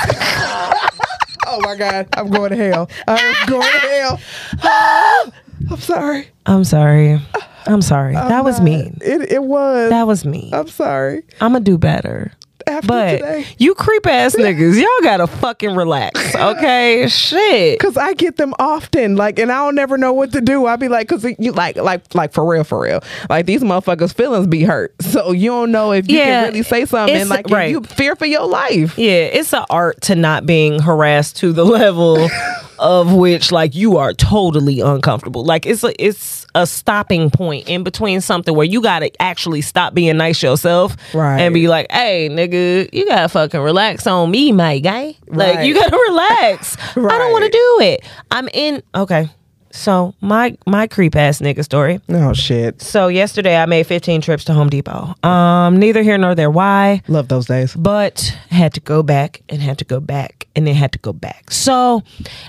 Oh 1.47 1.59
my 1.61 1.75
God, 1.75 2.07
I'm 2.13 2.29
going 2.29 2.51
to 2.51 2.55
hell. 2.57 2.89
I'm 3.07 3.47
going 3.47 3.61
to 3.61 3.79
hell. 3.87 4.21
I'm 5.71 5.79
sorry. 5.79 6.27
I'm 6.45 6.63
sorry. 6.63 7.19
I'm 7.67 7.81
sorry. 7.81 8.15
I'm 8.15 8.29
that 8.29 8.43
was 8.43 8.57
not- 8.59 8.63
mean. 8.65 8.97
It 9.01 9.31
it 9.31 9.43
was. 9.43 9.89
That 9.89 10.07
was 10.07 10.25
mean. 10.25 10.53
I'm 10.53 10.67
sorry. 10.67 11.23
I'm 11.41 11.51
gonna 11.53 11.63
do 11.63 11.77
better. 11.77 12.31
After 12.69 12.87
But 12.87 13.11
today, 13.13 13.45
you 13.57 13.73
creep 13.73 14.05
ass 14.05 14.35
niggas, 14.35 14.79
y'all 14.79 14.87
gotta 15.01 15.27
fucking 15.27 15.75
relax, 15.75 16.35
okay? 16.35 17.07
Shit. 17.09 17.79
Cause 17.79 17.97
I 17.97 18.13
get 18.13 18.37
them 18.37 18.53
often, 18.59 19.15
like, 19.15 19.39
and 19.39 19.51
I 19.51 19.57
don't 19.65 19.75
never 19.75 19.97
know 19.97 20.13
what 20.13 20.31
to 20.33 20.41
do. 20.41 20.65
I 20.67 20.75
be 20.75 20.87
like, 20.87 21.07
cause 21.07 21.25
you 21.39 21.51
like, 21.51 21.75
like, 21.77 22.13
like 22.13 22.31
for 22.31 22.45
real, 22.45 22.63
for 22.63 22.81
real. 22.81 23.01
Like 23.29 23.45
these 23.47 23.61
motherfuckers' 23.63 24.13
feelings 24.13 24.47
be 24.47 24.63
hurt, 24.63 24.93
so 25.01 25.31
you 25.31 25.49
don't 25.49 25.71
know 25.71 25.91
if 25.91 26.09
you 26.09 26.17
Yeah, 26.17 26.25
can 26.43 26.43
really 26.53 26.63
say 26.63 26.85
something. 26.85 27.15
And 27.15 27.29
like, 27.29 27.49
right. 27.49 27.71
you 27.71 27.81
fear 27.81 28.15
for 28.15 28.25
your 28.25 28.45
life. 28.47 28.97
Yeah, 28.97 29.23
it's 29.23 29.53
an 29.53 29.65
art 29.69 30.01
to 30.01 30.15
not 30.15 30.45
being 30.45 30.79
harassed 30.79 31.37
to 31.37 31.51
the 31.51 31.65
level 31.79 32.29
of 32.77 33.13
which 33.13 33.51
like 33.51 33.75
you 33.75 33.97
are 33.97 34.13
totally 34.13 34.79
uncomfortable. 34.79 35.43
Like 35.43 35.65
it's 35.65 35.83
a 35.83 35.93
it's 36.03 36.38
a 36.55 36.65
stopping 36.65 37.29
point 37.29 37.67
in 37.69 37.83
between 37.83 38.21
something 38.21 38.55
where 38.55 38.65
you 38.65 38.81
gotta 38.81 39.11
actually 39.21 39.61
stop 39.61 39.93
being 39.93 40.17
nice 40.17 40.41
yourself 40.41 40.95
Right. 41.13 41.39
and 41.39 41.53
be 41.53 41.67
like, 41.67 41.87
hey 41.91 42.27
nigga, 42.31 42.89
you 42.93 43.05
gotta 43.07 43.29
fucking 43.29 43.59
relax 43.61 44.07
on 44.07 44.31
me, 44.31 44.51
my 44.51 44.79
guy. 44.79 45.15
Like 45.27 45.57
Right. 45.57 45.65
you 45.67 45.73
gotta 45.75 45.97
relax. 46.09 46.75
I 46.97 47.17
don't 47.17 47.31
wanna 47.31 47.49
do 47.49 47.77
it. 47.81 48.05
I'm 48.31 48.47
in 48.53 48.81
okay. 48.95 49.29
So 49.71 50.15
my 50.19 50.57
my 50.65 50.87
creep 50.87 51.15
ass 51.15 51.39
nigga 51.41 51.63
story. 51.63 51.99
Oh 52.09 52.33
shit, 52.33 52.81
So 52.81 53.07
yesterday 53.07 53.55
I 53.55 53.67
made 53.67 53.85
15 53.85 54.19
trips 54.21 54.43
to 54.45 54.53
Home 54.53 54.67
Depot. 54.69 55.13
Um, 55.21 55.77
neither 55.77 56.01
here 56.01 56.17
nor 56.17 56.33
there. 56.33 56.49
Why? 56.49 57.03
love 57.07 57.27
those 57.27 57.45
days. 57.45 57.75
but 57.75 58.35
had 58.49 58.73
to 58.73 58.79
go 58.81 59.03
back 59.03 59.43
and 59.47 59.61
had 59.61 59.77
to 59.77 59.85
go 59.85 59.99
back 59.99 60.47
and 60.55 60.65
then 60.65 60.73
had 60.73 60.91
to 60.93 60.99
go 60.99 61.13
back. 61.13 61.51
So 61.51 62.01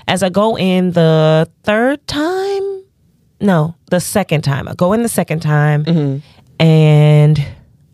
as 0.07 0.23
I 0.23 0.29
go 0.29 0.57
in 0.57 0.93
the 0.93 1.47
third 1.63 2.05
time, 2.07 2.83
no, 3.41 3.75
the 3.89 3.99
second 3.99 4.43
time, 4.43 4.67
I 4.67 4.73
go 4.73 4.93
in 4.93 5.03
the 5.03 5.09
second 5.09 5.41
time 5.41 5.85
mm-hmm. 5.85 6.63
and 6.63 7.45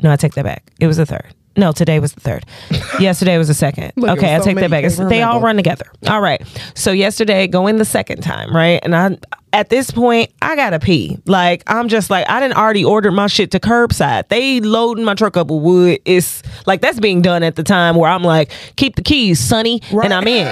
no, 0.03 0.11
I 0.11 0.15
take 0.15 0.33
that 0.35 0.45
back. 0.45 0.71
It 0.79 0.87
was 0.87 0.97
the 0.97 1.05
third. 1.05 1.33
No, 1.57 1.71
today 1.71 1.99
was 1.99 2.13
the 2.13 2.21
third. 2.21 2.45
yesterday 2.99 3.37
was 3.37 3.47
the 3.47 3.53
second. 3.53 3.91
Look, 3.95 4.17
okay, 4.17 4.35
I 4.35 4.37
so 4.39 4.45
take 4.45 4.57
that 4.57 4.69
back. 4.69 4.83
you 4.83 4.87
It's, 4.87 4.97
can't 4.97 5.09
they 5.09 5.23
all 5.23 5.41
run 5.41 5.55
together. 5.55 5.85
All 6.07 6.21
right. 6.21 6.41
So 6.75 6.91
yesterday, 6.91 7.47
go 7.47 7.67
in 7.67 7.77
the 7.77 7.85
second 7.85 8.21
time, 8.21 8.55
right? 8.55 8.79
And 8.83 8.95
I, 8.95 9.17
at 9.53 9.69
this 9.69 9.89
point, 9.89 10.31
I 10.41 10.55
gotta 10.55 10.79
pee. 10.79 11.17
Like 11.25 11.63
I'm 11.67 11.87
just 11.87 12.09
like 12.09 12.29
I 12.29 12.39
didn't 12.39 12.57
already 12.57 12.85
ordered 12.85 13.11
my 13.11 13.27
shit 13.27 13.51
to 13.51 13.59
curbside. 13.59 14.27
They 14.27 14.59
loading 14.59 15.03
my 15.03 15.15
truck 15.15 15.35
up 15.35 15.47
with 15.47 15.63
wood. 15.63 15.99
It's 16.05 16.43
like 16.67 16.81
that's 16.81 16.99
being 16.99 17.21
done 17.21 17.41
at 17.43 17.55
the 17.55 17.63
time 17.63 17.95
where 17.95 18.11
I'm 18.11 18.23
like, 18.23 18.51
keep 18.75 18.95
the 18.95 19.01
keys, 19.01 19.39
Sonny, 19.39 19.81
and 19.91 20.13
I'm 20.13 20.27
in. 20.27 20.45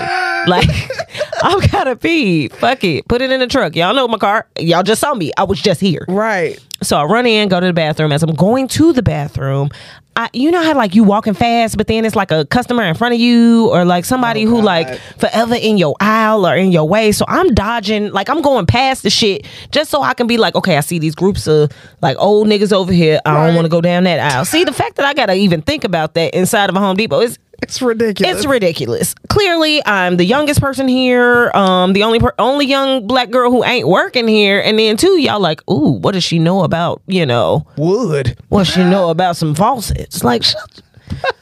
Like 0.47 0.68
I 1.43 1.68
gotta 1.72 1.95
pee. 1.95 2.47
Fuck 2.47 2.84
it. 2.84 3.08
Put 3.08 3.22
it 3.22 3.32
in 3.32 3.39
the 3.41 3.47
truck. 3.47 3.76
Y'all 3.76 3.93
know 3.93 4.08
my 4.08 4.18
car. 4.18 4.47
Y'all 4.58 4.84
just 4.84 5.01
saw 5.01 5.14
me. 5.14 5.32
I 5.38 5.43
was 5.43 5.62
just 5.62 5.82
here. 5.82 6.06
Right. 6.08 6.60
So 6.82 6.97
I 6.97 7.03
run 7.06 7.26
in, 7.26 7.47
go 7.49 7.60
to 7.60 7.66
the 7.68 7.74
bathroom. 7.74 8.12
As 8.12 8.22
I'm 8.24 8.34
going 8.36 8.68
to 8.70 8.93
the 8.93 9.01
bathroom, 9.03 9.70
I, 10.18 10.30
you 10.32 10.49
know 10.49 10.63
how 10.63 10.76
like 10.76 10.95
you 10.95 11.03
walking 11.03 11.34
fast, 11.34 11.76
but 11.76 11.88
then 11.88 12.05
it's 12.05 12.16
like 12.16 12.32
a 12.32 12.45
customer 12.45 12.84
in 12.84 12.95
front 12.95 13.13
of 13.13 13.20
you, 13.20 13.70
or 13.70 13.84
like 13.84 14.05
somebody 14.05 14.45
oh, 14.45 14.49
who 14.49 14.61
like 14.61 14.97
forever 15.20 15.55
in 15.55 15.78
your 15.78 15.95
aisle 15.99 16.47
or 16.47 16.55
in 16.55 16.72
your 16.72 16.88
way. 16.88 17.11
So 17.11 17.26
I'm 17.28 17.53
dodging, 17.53 18.11
like 18.11 18.30
I'm 18.30 18.41
going 18.41 18.66
past 18.66 19.03
the 19.03 19.09
shit 19.09 19.45
just 19.72 19.91
so 19.91 20.01
I 20.01 20.13
can 20.13 20.26
be 20.28 20.38
like, 20.38 20.55
okay, 20.55 20.78
I 20.78 20.80
see 20.80 20.99
these 20.99 21.16
groups 21.16 21.47
of 21.47 21.70
like 22.01 22.16
old 22.18 22.47
niggas 22.47 22.72
over 22.72 22.93
here. 22.93 23.20
I 23.26 23.45
don't 23.45 23.55
want 23.55 23.66
to 23.66 23.70
go 23.70 23.82
down 23.82 24.05
that 24.05 24.20
aisle. 24.20 24.45
See, 24.45 24.63
the 24.63 24.74
fact 24.74 24.95
that 24.95 25.05
I 25.05 25.13
gotta 25.13 25.34
even 25.34 25.61
think 25.61 25.84
about 25.84 26.13
that 26.13 26.34
inside 26.34 26.70
of 26.70 26.76
a 26.78 26.80
Home 26.80 26.95
Depot 26.95 27.20
is 27.20 27.38
It's 27.62 27.82
ridiculous. 27.82 28.38
it's 28.38 28.45
ridiculous. 28.45 29.16
Clearly, 29.30 29.86
I'm 29.86 30.18
the 30.18 30.26
youngest 30.26 30.62
person 30.62 30.88
here. 30.88 31.51
Um, 31.53 31.93
the 31.93 32.03
only 32.03 32.20
per- 32.20 32.34
only 32.39 32.66
young 32.66 33.08
black 33.08 33.30
girl 33.30 33.49
who 33.51 33.64
ain't 33.64 33.88
working 33.88 34.28
here. 34.28 34.60
And 34.60 34.78
then 34.78 34.97
two, 34.97 35.20
y'all 35.20 35.39
like, 35.39 35.68
ooh, 35.70 35.91
what 35.99 36.14
does 36.14 36.24
she 36.24 36.39
know 36.39 36.64
about? 36.64 37.01
You 37.08 37.26
know, 37.26 37.66
Wood. 37.78 38.38
what 38.49 38.68
she 38.68 38.82
know 38.84 39.10
about 39.10 39.38
some 39.38 39.56
faucets? 39.56 40.24
Like, 40.24 40.43
shut, 40.43 40.82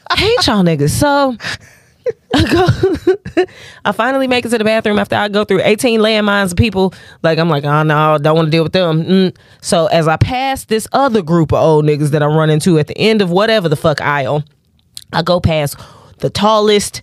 I 0.09 0.15
hate 0.17 0.47
y'all 0.47 0.63
niggas. 0.63 0.91
So. 0.91 1.37
I 2.35 2.43
go. 3.35 3.45
I 3.85 3.91
finally 3.93 4.27
make 4.27 4.45
it 4.45 4.49
to 4.49 4.57
the 4.57 4.63
bathroom 4.63 4.99
after 4.99 5.15
I 5.15 5.29
go 5.29 5.45
through 5.45 5.61
18 5.63 5.99
landmines 5.99 6.51
of 6.51 6.57
people. 6.57 6.93
Like 7.21 7.39
I'm 7.39 7.47
like, 7.49 7.63
oh 7.63 7.83
no, 7.83 8.15
I 8.15 8.17
don't 8.17 8.35
want 8.35 8.47
to 8.47 8.51
deal 8.51 8.63
with 8.63 8.73
them. 8.73 9.03
Mm. 9.05 9.37
So 9.61 9.85
as 9.87 10.07
I 10.07 10.17
pass 10.17 10.65
this 10.65 10.87
other 10.91 11.21
group 11.21 11.53
of 11.53 11.59
old 11.59 11.85
niggas 11.85 12.09
that 12.09 12.21
I 12.21 12.25
run 12.25 12.49
into 12.49 12.77
at 12.79 12.87
the 12.87 12.97
end 12.97 13.21
of 13.21 13.29
whatever 13.29 13.69
the 13.69 13.75
fuck 13.75 14.01
aisle, 14.01 14.43
I 15.13 15.21
go 15.21 15.39
past 15.39 15.77
the 16.19 16.29
tallest, 16.29 17.01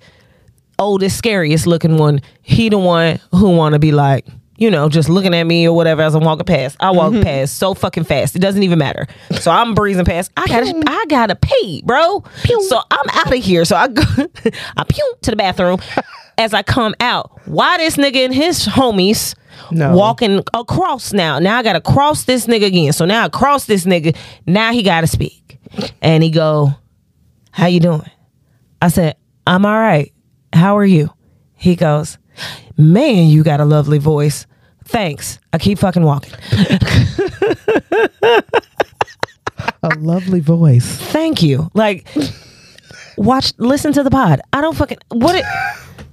oldest, 0.78 1.16
scariest 1.16 1.66
looking 1.66 1.96
one. 1.96 2.20
He 2.42 2.68
the 2.68 2.78
one 2.78 3.20
who 3.32 3.56
want 3.56 3.74
to 3.74 3.78
be 3.78 3.92
like, 3.92 4.26
you 4.60 4.70
know, 4.70 4.90
just 4.90 5.08
looking 5.08 5.34
at 5.34 5.44
me 5.44 5.66
or 5.66 5.74
whatever 5.74 6.02
as 6.02 6.14
I'm 6.14 6.22
walking 6.22 6.44
past. 6.44 6.76
I 6.80 6.90
walk 6.90 7.14
mm-hmm. 7.14 7.22
past 7.22 7.56
so 7.56 7.72
fucking 7.72 8.04
fast. 8.04 8.36
It 8.36 8.40
doesn't 8.40 8.62
even 8.62 8.78
matter. 8.78 9.06
So 9.40 9.50
I'm 9.50 9.74
breezing 9.74 10.04
past. 10.04 10.30
I 10.36 10.46
gotta, 10.46 10.82
I 10.86 11.06
gotta 11.08 11.34
pee, 11.34 11.82
bro. 11.82 12.22
So 12.68 12.78
I'm 12.90 13.08
out 13.14 13.34
of 13.34 13.42
here. 13.42 13.64
So 13.64 13.74
I 13.74 13.88
go, 13.88 14.02
I 14.76 14.84
pew 14.84 15.14
to 15.22 15.30
the 15.30 15.36
bathroom. 15.36 15.78
As 16.36 16.52
I 16.52 16.62
come 16.62 16.94
out, 17.00 17.40
why 17.46 17.78
this 17.78 17.96
nigga 17.96 18.16
and 18.16 18.34
his 18.34 18.66
homies 18.66 19.34
No. 19.70 19.96
walking 19.96 20.42
across 20.52 21.14
now? 21.14 21.38
Now 21.38 21.58
I 21.58 21.62
gotta 21.62 21.80
cross 21.80 22.24
this 22.24 22.46
nigga 22.46 22.66
again. 22.66 22.92
So 22.92 23.06
now 23.06 23.24
I 23.24 23.28
cross 23.30 23.64
this 23.64 23.86
nigga. 23.86 24.14
Now 24.46 24.72
he 24.72 24.82
gotta 24.82 25.06
speak, 25.06 25.58
and 26.00 26.22
he 26.22 26.30
go, 26.30 26.70
"How 27.50 27.66
you 27.66 27.80
doing?" 27.80 28.10
I 28.82 28.88
said, 28.88 29.16
I'm 29.46 29.66
all 29.66 29.78
right. 29.78 30.12
How 30.52 30.76
are 30.78 30.84
you? 30.84 31.10
He 31.54 31.76
goes, 31.76 32.18
Man, 32.76 33.28
you 33.28 33.42
got 33.42 33.60
a 33.60 33.64
lovely 33.64 33.98
voice. 33.98 34.46
Thanks. 34.84 35.38
I 35.52 35.58
keep 35.58 35.78
fucking 35.78 36.02
walking. 36.02 36.32
A 39.82 39.88
lovely 39.98 40.40
voice. 40.40 40.96
Thank 40.96 41.42
you. 41.42 41.70
Like, 41.74 42.06
watch, 43.16 43.52
listen 43.58 43.92
to 43.94 44.02
the 44.02 44.10
pod. 44.10 44.40
I 44.52 44.60
don't 44.60 44.76
fucking 44.76 44.98
what 45.08 45.36
it. 45.36 45.44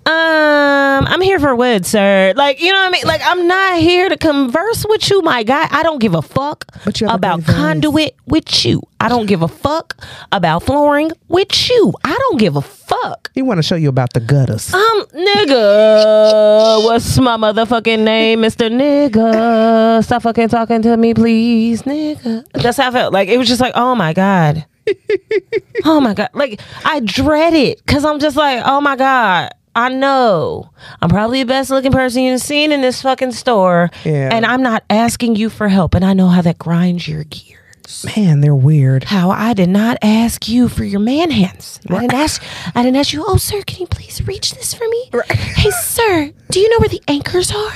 Um, 0.08 1.06
I'm 1.06 1.20
here 1.20 1.38
for 1.38 1.54
wood, 1.54 1.86
sir. 1.86 2.32
Like, 2.38 2.62
you 2.62 2.72
know 2.72 2.80
what 2.80 2.88
I 2.88 2.92
mean? 2.92 3.04
Like, 3.06 3.20
I'm 3.26 3.46
not 3.46 3.80
here 3.80 4.08
to 4.08 4.16
converse 4.16 4.86
with 4.88 5.10
you, 5.10 5.22
my 5.22 5.44
guy. 5.44 5.68
I 5.70 5.84
don't 5.84 6.00
give 6.00 6.16
a 6.16 6.22
fuck 6.22 6.64
about 7.10 7.44
conduit 7.44 8.16
with 8.26 8.64
you. 8.64 8.82
I 9.02 9.10
don't 9.10 9.26
give 9.26 9.42
a 9.42 9.50
fuck 9.50 9.98
about 10.32 10.64
flooring 10.64 11.12
with 11.28 11.70
you. 11.70 11.94
I 12.06 12.16
don't 12.18 12.40
give 12.40 12.56
a 12.56 12.62
fuck. 12.62 13.32
He 13.36 13.42
want 13.42 13.58
to 13.58 13.64
show 13.64 13.76
you 13.76 13.90
about 13.90 14.14
the 14.14 14.22
gutters. 14.22 14.74
Um, 14.74 15.06
nigga, 15.14 16.86
what's 16.86 17.18
my 17.20 17.36
motherfucking 17.36 18.00
name, 18.00 18.40
Mister 18.40 18.70
Nigga? 18.70 20.02
Stop 20.06 20.22
fucking 20.22 20.48
talking 20.48 20.82
to 20.84 20.96
me, 20.96 21.14
please, 21.16 21.82
nigga. 21.84 22.46
That's 22.54 22.78
how 22.78 22.88
I 22.88 22.92
felt. 22.92 23.12
Like 23.12 23.28
it 23.28 23.38
was 23.38 23.50
just 23.50 23.60
like, 23.60 23.74
oh 23.76 23.94
my 23.94 24.14
god, 24.14 24.66
oh 25.86 26.00
my 26.00 26.14
god. 26.14 26.30
Like 26.34 26.62
I 26.86 27.02
dread 27.02 27.54
it 27.54 27.86
because 27.86 28.06
I'm 28.06 28.20
just 28.20 28.38
like, 28.38 28.64
oh 28.66 28.80
my 28.80 28.96
god. 28.96 29.52
I 29.78 29.90
know 29.90 30.72
I'm 31.02 31.10
probably 31.10 31.44
the 31.44 31.48
best 31.48 31.70
looking 31.70 31.92
person 31.92 32.24
you've 32.24 32.42
seen 32.42 32.72
in 32.72 32.82
this 32.82 33.02
fucking 33.04 33.32
store, 33.34 33.92
Yeah. 34.04 34.30
and 34.34 34.44
I'm 34.46 34.64
not 34.64 34.84
asking 34.90 35.36
you 35.36 35.50
for 35.52 35.68
help, 35.68 35.94
and 35.94 36.04
I 36.04 36.14
know 36.14 36.30
how 36.30 36.42
that 36.42 36.58
grinds 36.58 37.08
your 37.08 37.24
gears 37.26 38.06
Man, 38.18 38.42
they're 38.42 38.56
weird. 38.56 39.04
how 39.06 39.30
I 39.30 39.54
did 39.54 39.70
not 39.70 39.98
ask 40.02 40.50
you 40.50 40.68
for 40.68 40.84
your 40.84 41.00
man 41.00 41.30
hands. 41.32 41.80
I 41.90 42.00
didn't 42.02 42.14
ask. 42.16 42.44
I 42.76 42.82
didn't 42.84 42.98
ask 42.98 43.14
you. 43.14 43.24
Oh, 43.26 43.38
sir, 43.38 43.62
can 43.66 43.80
you 43.82 43.88
please 43.88 44.26
reach 44.28 44.56
this 44.56 44.74
for 44.74 44.86
me? 44.90 45.10
Hey, 45.30 45.70
sir, 45.72 46.32
do 46.50 46.60
you 46.60 46.70
know 46.70 46.80
where 46.80 46.90
the 46.90 47.02
anchors 47.08 47.50
are? 47.52 47.72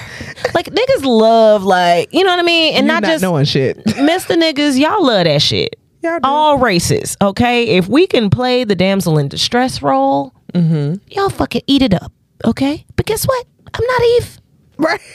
Like 0.55 0.65
niggas 0.65 1.05
love 1.05 1.63
like 1.63 2.11
you 2.13 2.23
know 2.23 2.31
what 2.31 2.39
I 2.39 2.43
mean, 2.43 2.73
and 2.75 2.87
not, 2.87 3.03
not 3.03 3.09
just 3.09 3.21
knowing 3.21 3.45
shit. 3.45 3.77
Mr. 3.85 4.35
Niggas. 4.35 4.77
Y'all 4.79 5.05
love 5.05 5.25
that 5.25 5.41
shit. 5.41 5.77
Y'all 6.03 6.19
do. 6.19 6.27
All 6.27 6.57
races, 6.57 7.15
okay. 7.21 7.65
If 7.77 7.87
we 7.87 8.07
can 8.07 8.31
play 8.31 8.63
the 8.63 8.75
damsel 8.75 9.19
in 9.19 9.27
distress 9.27 9.81
role, 9.83 10.33
Mm-hmm. 10.53 10.95
y'all 11.11 11.29
fucking 11.29 11.61
eat 11.67 11.81
it 11.81 11.93
up, 11.93 12.11
okay? 12.45 12.85
But 12.95 13.05
guess 13.05 13.25
what? 13.25 13.45
I'm 13.73 13.85
not 13.85 14.01
Eve. 14.01 14.39
Right. 14.77 15.01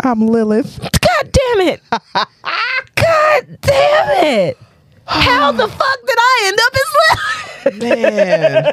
I'm 0.00 0.26
Lilith. 0.26 0.80
God 0.80 1.32
damn 1.32 1.60
it. 1.68 1.80
God 1.92 3.58
damn 3.60 4.24
it. 4.24 4.56
How 5.06 5.52
the 5.52 5.68
fuck 5.68 5.98
did 6.06 6.16
I 6.18 6.42
end 6.46 6.58
up 6.62 6.74
as 6.74 7.64
Lilith? 7.64 7.82
Man. 7.82 8.64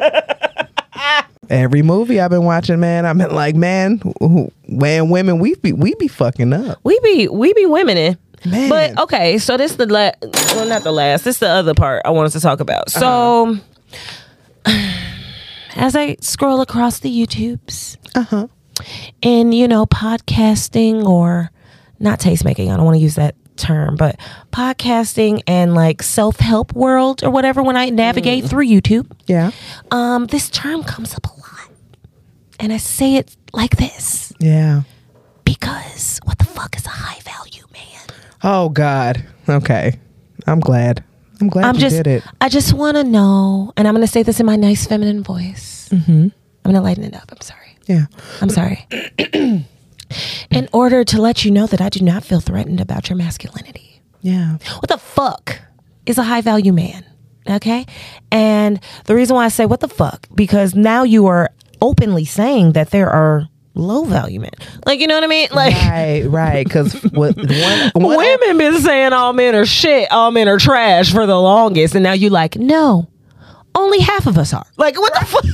Every 1.49 1.81
movie 1.81 2.19
I've 2.21 2.29
been 2.29 2.45
watching, 2.45 2.79
man, 2.79 3.05
I've 3.05 3.17
been 3.17 3.35
like, 3.35 3.55
man, 3.55 4.01
man, 4.67 5.09
women, 5.09 5.39
we 5.39 5.55
be 5.55 5.73
we 5.73 5.95
be 5.95 6.07
fucking 6.07 6.53
up. 6.53 6.79
We 6.83 6.97
be 7.01 7.27
we 7.27 7.51
be 7.53 7.65
women 7.65 7.97
in. 7.97 8.17
Man. 8.45 8.69
But 8.69 8.97
okay, 8.99 9.37
so 9.37 9.57
this 9.57 9.75
the 9.75 9.85
la- 9.85 10.11
well 10.55 10.65
not 10.65 10.83
the 10.83 10.93
last. 10.93 11.25
This 11.25 11.39
the 11.39 11.49
other 11.49 11.73
part 11.73 12.03
I 12.05 12.11
wanted 12.11 12.31
to 12.31 12.39
talk 12.39 12.61
about. 12.61 12.89
So 12.89 13.57
as 15.75 15.95
I 15.95 16.15
scroll 16.21 16.61
across 16.61 16.99
the 16.99 17.09
YouTubes 17.09 17.97
Uh 18.15 18.23
huh. 18.23 18.47
and 19.23 19.53
you 19.53 19.67
know 19.67 19.85
podcasting 19.85 21.05
or 21.05 21.51
not 21.99 22.19
tastemaking, 22.19 22.71
I 22.71 22.75
don't 22.77 22.85
want 22.85 22.95
to 22.95 23.01
use 23.01 23.15
that 23.15 23.35
term, 23.57 23.95
but 23.95 24.19
podcasting 24.51 25.43
and 25.45 25.75
like 25.75 26.01
self-help 26.01 26.73
world 26.73 27.23
or 27.23 27.29
whatever 27.29 27.61
when 27.61 27.77
I 27.77 27.89
navigate 27.89 28.45
through 28.45 28.65
YouTube, 28.65 29.11
Yeah. 29.27 29.51
um 29.91 30.25
this 30.27 30.49
term 30.49 30.83
comes 30.83 31.13
up 31.13 31.25
a 31.25 31.29
lot. 31.29 31.69
And 32.59 32.71
I 32.73 32.77
say 32.77 33.15
it 33.15 33.35
like 33.53 33.77
this 33.77 34.33
Yeah. 34.39 34.81
because 35.45 36.19
what 36.23 36.37
the 36.39 36.45
fuck 36.45 36.75
is 36.75 36.85
a 36.85 36.89
high 36.89 37.19
value 37.21 37.63
man? 37.73 38.01
Oh 38.43 38.69
God. 38.69 39.23
Okay. 39.47 39.99
I'm 40.47 40.59
glad. 40.59 41.03
I'm 41.41 41.49
glad 41.49 41.65
I'm 41.65 41.75
you 41.75 41.81
just, 41.81 41.95
did 41.95 42.07
it. 42.07 42.23
I 42.39 42.49
just 42.49 42.73
want 42.73 42.97
to 42.97 43.03
know, 43.03 43.73
and 43.75 43.87
I'm 43.87 43.93
going 43.93 44.05
to 44.05 44.11
say 44.11 44.23
this 44.23 44.39
in 44.39 44.45
my 44.45 44.55
nice 44.55 44.85
feminine 44.85 45.23
voice. 45.23 45.89
Mm-hmm. 45.91 46.27
I'm 46.63 46.71
going 46.71 46.75
to 46.75 46.81
lighten 46.81 47.03
it 47.03 47.15
up. 47.15 47.31
I'm 47.31 47.41
sorry. 47.41 47.77
Yeah. 47.87 48.05
I'm 48.41 48.49
sorry. 48.49 48.87
in 50.51 50.69
order 50.73 51.03
to 51.03 51.21
let 51.21 51.43
you 51.43 51.51
know 51.51 51.67
that 51.67 51.81
I 51.81 51.89
do 51.89 52.03
not 52.03 52.23
feel 52.23 52.39
threatened 52.39 52.79
about 52.79 53.09
your 53.09 53.17
masculinity. 53.17 54.01
Yeah. 54.21 54.57
What 54.77 54.89
the 54.89 54.97
fuck 54.97 55.59
is 56.05 56.17
a 56.17 56.23
high 56.23 56.41
value 56.41 56.73
man? 56.73 57.05
Okay. 57.49 57.85
And 58.31 58.79
the 59.05 59.15
reason 59.15 59.35
why 59.35 59.45
I 59.45 59.49
say 59.49 59.65
what 59.65 59.79
the 59.79 59.87
fuck, 59.87 60.27
because 60.35 60.75
now 60.75 61.03
you 61.03 61.25
are 61.27 61.49
openly 61.81 62.25
saying 62.25 62.73
that 62.73 62.91
there 62.91 63.09
are 63.09 63.47
low 63.73 64.03
value 64.05 64.39
men. 64.39 64.51
Like, 64.85 64.99
you 64.99 65.07
know 65.07 65.15
what 65.15 65.23
I 65.23 65.27
mean? 65.27 65.47
Like, 65.51 65.73
Right. 65.75 66.23
Right. 66.25 66.63
Because 66.65 66.93
what 67.11 67.35
one, 67.37 67.91
one 68.03 68.17
Women 68.17 68.57
been 68.57 68.81
saying 68.81 69.13
all 69.13 69.33
men 69.33 69.55
are 69.55 69.65
shit, 69.65 70.11
all 70.11 70.31
men 70.31 70.47
are 70.47 70.57
trash 70.59 71.11
for 71.11 71.25
the 71.25 71.39
longest, 71.39 71.95
and 71.95 72.03
now 72.03 72.13
you 72.13 72.29
like, 72.29 72.55
no, 72.57 73.07
only 73.75 73.99
half 73.99 74.27
of 74.27 74.37
us 74.37 74.53
are. 74.53 74.65
Like, 74.77 74.99
what 74.99 75.13
the 75.13 75.25
fuck? 75.25 75.45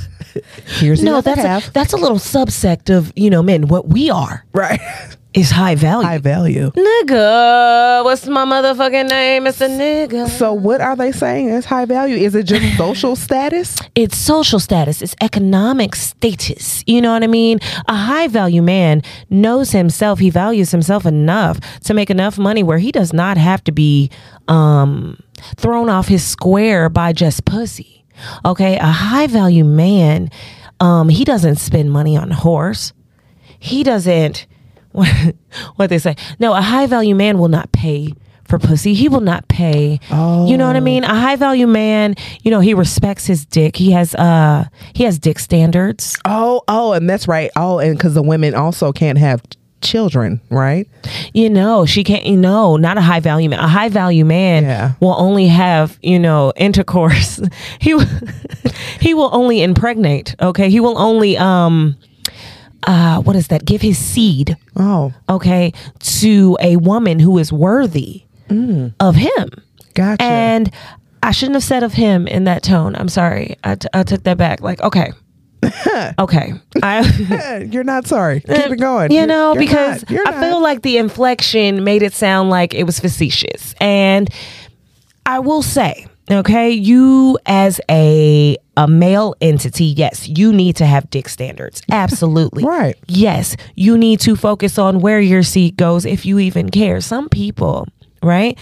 Here's 0.79 0.99
the 0.99 1.05
No, 1.05 1.17
other 1.17 1.33
that's 1.35 1.41
half. 1.41 1.67
a, 1.67 1.71
that's 1.71 1.93
a 1.93 1.97
little 1.97 2.17
subsect 2.17 2.95
of 2.95 3.11
you 3.15 3.29
know 3.29 3.41
men. 3.41 3.67
What 3.67 3.87
we 3.89 4.09
are 4.11 4.45
right. 4.53 4.79
Is 5.37 5.51
high 5.51 5.75
value. 5.75 6.07
High 6.07 6.17
value. 6.17 6.71
nigga, 6.71 8.03
what's 8.03 8.25
my 8.25 8.43
motherfucking 8.43 9.09
name? 9.09 9.45
It's 9.45 9.61
a 9.61 9.67
nigga. 9.67 10.27
So 10.29 10.51
what 10.51 10.81
are 10.81 10.95
they 10.95 11.11
saying 11.11 11.49
is 11.49 11.63
high 11.63 11.85
value? 11.85 12.15
Is 12.15 12.33
it 12.33 12.43
just 12.43 12.77
social 12.77 13.15
status? 13.15 13.77
it's 13.93 14.17
social 14.17 14.59
status, 14.59 15.01
it's 15.01 15.15
economic 15.21 15.95
status. 15.95 16.83
You 16.87 17.01
know 17.01 17.13
what 17.13 17.23
I 17.23 17.27
mean? 17.27 17.59
A 17.87 17.95
high 17.95 18.27
value 18.27 18.63
man 18.63 19.03
knows 19.29 19.71
himself, 19.71 20.17
he 20.19 20.29
values 20.31 20.71
himself 20.71 21.05
enough 21.05 21.59
to 21.81 21.93
make 21.93 22.09
enough 22.09 22.37
money 22.39 22.63
where 22.63 22.79
he 22.79 22.91
does 22.91 23.13
not 23.13 23.37
have 23.37 23.63
to 23.65 23.71
be 23.71 24.09
um, 24.47 25.19
thrown 25.55 25.89
off 25.89 26.07
his 26.07 26.23
square 26.23 26.89
by 26.89 27.13
just 27.13 27.45
pussy. 27.45 28.05
Okay, 28.43 28.77
a 28.77 28.85
high 28.87 29.27
value 29.27 29.63
man, 29.63 30.31
um, 30.79 31.09
he 31.09 31.23
doesn't 31.23 31.57
spend 31.57 31.91
money 31.91 32.17
on 32.17 32.31
a 32.31 32.35
horse. 32.35 32.93
He 33.59 33.83
doesn't 33.83 34.47
what 35.75 35.89
they 35.89 35.99
say. 35.99 36.15
No, 36.39 36.53
a 36.53 36.61
high 36.61 36.87
value 36.87 37.15
man 37.15 37.37
will 37.37 37.47
not 37.49 37.71
pay 37.71 38.13
for 38.45 38.57
pussy. 38.59 38.93
He 38.93 39.09
will 39.09 39.21
not 39.21 39.47
pay. 39.49 39.99
Oh. 40.11 40.47
You 40.47 40.57
know 40.57 40.67
what 40.67 40.75
I 40.75 40.79
mean? 40.79 41.03
A 41.03 41.13
high 41.19 41.35
value 41.35 41.67
man, 41.67 42.15
you 42.43 42.51
know, 42.51 42.59
he 42.61 42.73
respects 42.73 43.25
his 43.25 43.45
dick. 43.45 43.75
He 43.75 43.91
has 43.91 44.15
uh 44.15 44.65
he 44.93 45.03
has 45.03 45.19
dick 45.19 45.39
standards. 45.39 46.17
Oh, 46.25 46.61
oh, 46.67 46.93
and 46.93 47.09
that's 47.09 47.27
right. 47.27 47.51
Oh, 47.55 47.79
and 47.79 47.97
because 47.97 48.13
the 48.13 48.23
women 48.23 48.55
also 48.55 48.91
can't 48.93 49.17
have 49.17 49.41
children, 49.81 50.41
right? 50.49 50.87
You 51.33 51.49
know, 51.49 51.85
she 51.85 52.03
can't 52.03 52.25
you 52.25 52.37
know, 52.37 52.77
not 52.77 52.97
a 52.97 53.01
high 53.01 53.19
value 53.19 53.49
man. 53.49 53.59
A 53.59 53.67
high 53.67 53.89
value 53.89 54.25
man 54.25 54.63
Yeah. 54.63 54.93
will 55.01 55.15
only 55.19 55.47
have, 55.47 55.99
you 56.01 56.17
know, 56.17 56.53
intercourse. 56.55 57.39
he 57.79 57.95
he 59.01 59.13
will 59.13 59.29
only 59.33 59.61
impregnate, 59.61 60.35
okay? 60.41 60.69
He 60.69 60.79
will 60.79 60.97
only 60.97 61.37
um 61.37 61.95
uh 62.83 63.21
what 63.21 63.35
is 63.35 63.47
that? 63.47 63.65
Give 63.65 63.81
his 63.81 63.97
seed 63.97 64.55
Oh, 64.75 65.13
okay, 65.29 65.73
to 66.21 66.57
a 66.61 66.75
woman 66.77 67.19
who 67.19 67.37
is 67.37 67.51
worthy 67.51 68.23
of 68.99 69.15
him. 69.15 69.49
gotcha. 69.93 70.23
And 70.23 70.71
I 71.23 71.31
shouldn't 71.31 71.55
have 71.55 71.63
said 71.63 71.83
of 71.83 71.93
him 71.93 72.27
in 72.27 72.45
that 72.45 72.63
tone. 72.63 72.95
I'm 72.95 73.09
sorry. 73.09 73.57
I, 73.63 73.75
t- 73.75 73.87
I 73.93 74.03
took 74.03 74.23
that 74.23 74.37
back. 74.37 74.61
Like, 74.61 74.79
okay. 74.81 75.11
okay. 76.19 76.53
I. 76.81 77.67
You're 77.71 77.83
not 77.83 78.05
sorry. 78.07 78.39
Keep 78.47 78.49
it 78.71 78.79
going. 78.79 79.11
You 79.11 79.25
know, 79.25 79.53
you're 79.53 79.59
because 79.59 80.09
not. 80.09 80.27
I 80.27 80.39
feel 80.41 80.61
like 80.61 80.83
the 80.83 80.97
inflection 80.97 81.83
made 81.83 82.03
it 82.03 82.13
sound 82.13 82.49
like 82.49 82.73
it 82.73 82.83
was 82.83 82.99
facetious. 82.99 83.73
And 83.81 84.29
I 85.25 85.39
will 85.39 85.63
say, 85.63 86.07
okay, 86.29 86.71
you 86.71 87.37
as 87.45 87.79
a 87.89 88.57
a 88.75 88.87
male 88.87 89.33
entity, 89.41 89.85
yes, 89.85 90.27
you 90.27 90.53
need 90.53 90.75
to 90.75 90.85
have 90.85 91.09
dick 91.09 91.29
standards. 91.29 91.81
Absolutely. 91.91 92.63
Right. 92.77 92.97
Yes, 93.07 93.55
you 93.75 93.97
need 93.97 94.19
to 94.21 94.35
focus 94.35 94.77
on 94.77 94.99
where 94.99 95.21
your 95.21 95.41
seed 95.41 95.77
goes 95.77 96.05
if 96.05 96.25
you 96.25 96.37
even 96.37 96.69
care. 96.69 96.99
Some 97.01 97.29
people, 97.29 97.87
right? 98.21 98.57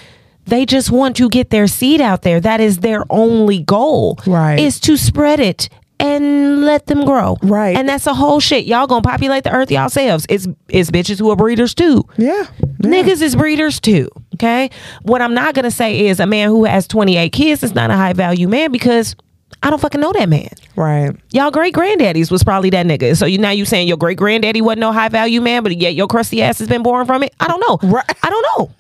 They 0.45 0.66
just 0.66 0.91
want 0.91 1.16
to 1.18 1.28
get 1.28 1.49
their 1.49 1.66
seed 1.68 2.01
out 2.01 2.22
there. 2.22 2.39
That 2.39 2.61
is 2.61 2.80
their 2.80 3.03
only 3.09 3.63
goal. 3.63 4.20
Right. 4.28 4.59
Is 4.59 4.80
to 4.82 4.95
spread 4.95 5.39
it 5.39 5.70
and 6.00 6.62
let 6.62 6.88
them 6.88 7.06
grow. 7.06 7.38
Right. 7.41 7.76
And 7.76 7.88
that's 7.88 8.08
a 8.08 8.14
whole 8.14 8.39
shit. 8.39 8.66
Y'all 8.66 8.88
gonna 8.88 9.02
populate 9.02 9.43
the 9.43 9.54
earth 9.54 9.72
y'all 9.72 9.84
yourselves. 9.84 10.26
It's 10.30 10.48
it's 10.70 10.91
bitches 10.91 11.20
who 11.20 11.30
are 11.30 11.36
breeders 11.36 11.74
too. 11.74 12.04
Yeah. 12.18 12.48
Niggas 12.80 13.22
is 13.22 13.36
breeders 13.36 13.80
too. 13.80 14.10
Okay. 14.36 14.70
What 15.04 15.22
I'm 15.22 15.34
not 15.34 15.56
gonna 15.56 15.72
say 15.72 16.08
is 16.08 16.20
a 16.20 16.26
man 16.26 16.50
who 16.50 16.66
has 16.66 16.88
28 16.88 17.32
kids 17.32 17.64
is 17.64 17.74
not 17.74 17.89
a 17.89 17.96
high 17.96 18.14
value 18.14 18.48
man 18.48 18.72
because 18.72 19.16
I 19.64 19.70
don't 19.70 19.80
fucking 19.80 20.02
know 20.02 20.12
that 20.14 20.30
man. 20.30 20.50
Right. 20.76 21.16
Y'all 21.32 21.52
great 21.52 21.74
granddaddies 21.74 22.30
was 22.30 22.43
probably 22.43 22.70
that 22.72 22.86
nigga. 22.86 23.16
So 23.18 23.26
you 23.26 23.38
now 23.38 23.52
you 23.52 23.66
saying 23.66 23.88
your 23.88 23.98
great 23.98 24.18
granddaddy 24.18 24.62
wasn't 24.62 24.82
no 24.82 24.91
high 24.91 25.10
value 25.10 25.41
man, 25.41 25.64
but 25.64 25.76
yet 25.76 25.96
your 25.96 26.08
crusty 26.08 26.41
ass 26.41 26.60
has 26.60 26.68
been 26.68 26.84
born 26.84 27.06
from 27.06 27.24
it. 27.24 27.34
I 27.39 27.48
don't 27.48 27.60
know. 27.60 27.89
Right. 27.89 28.06
I 28.22 28.30
don't 28.30 28.46
know. 28.58 28.72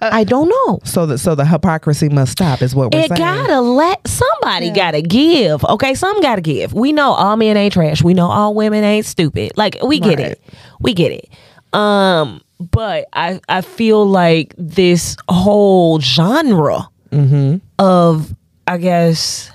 I 0.00 0.24
don't 0.24 0.48
know. 0.48 0.80
So 0.84 1.06
that 1.06 1.18
so 1.18 1.34
the 1.34 1.44
hypocrisy 1.44 2.08
must 2.08 2.32
stop 2.32 2.62
is 2.62 2.74
what 2.74 2.92
we're 2.94 3.00
saying. 3.00 3.12
It 3.12 3.16
saying. 3.18 3.20
gotta 3.46 3.60
let 3.60 4.06
somebody 4.06 4.70
gotta 4.70 5.02
give. 5.02 5.64
Okay, 5.64 5.94
some 5.94 6.20
gotta 6.20 6.40
give. 6.40 6.72
We 6.72 6.92
know 6.92 7.12
all 7.12 7.36
men 7.36 7.56
ain't 7.56 7.72
trash. 7.74 8.02
We 8.02 8.14
know 8.14 8.28
all 8.30 8.54
women 8.54 8.84
ain't 8.84 9.06
stupid. 9.06 9.52
Like 9.56 9.76
we 9.84 9.98
get 10.00 10.18
Right. 10.18 10.32
it. 10.32 10.42
We 10.80 10.94
get 10.94 11.12
it. 11.12 11.28
Um, 11.72 12.40
but 12.58 13.06
I 13.12 13.40
I 13.48 13.60
feel 13.62 14.06
like 14.06 14.54
this 14.58 15.16
whole 15.28 16.00
genre 16.00 16.88
Mm-hmm. 17.10 17.56
of 17.78 18.34
I 18.66 18.76
guess 18.76 19.50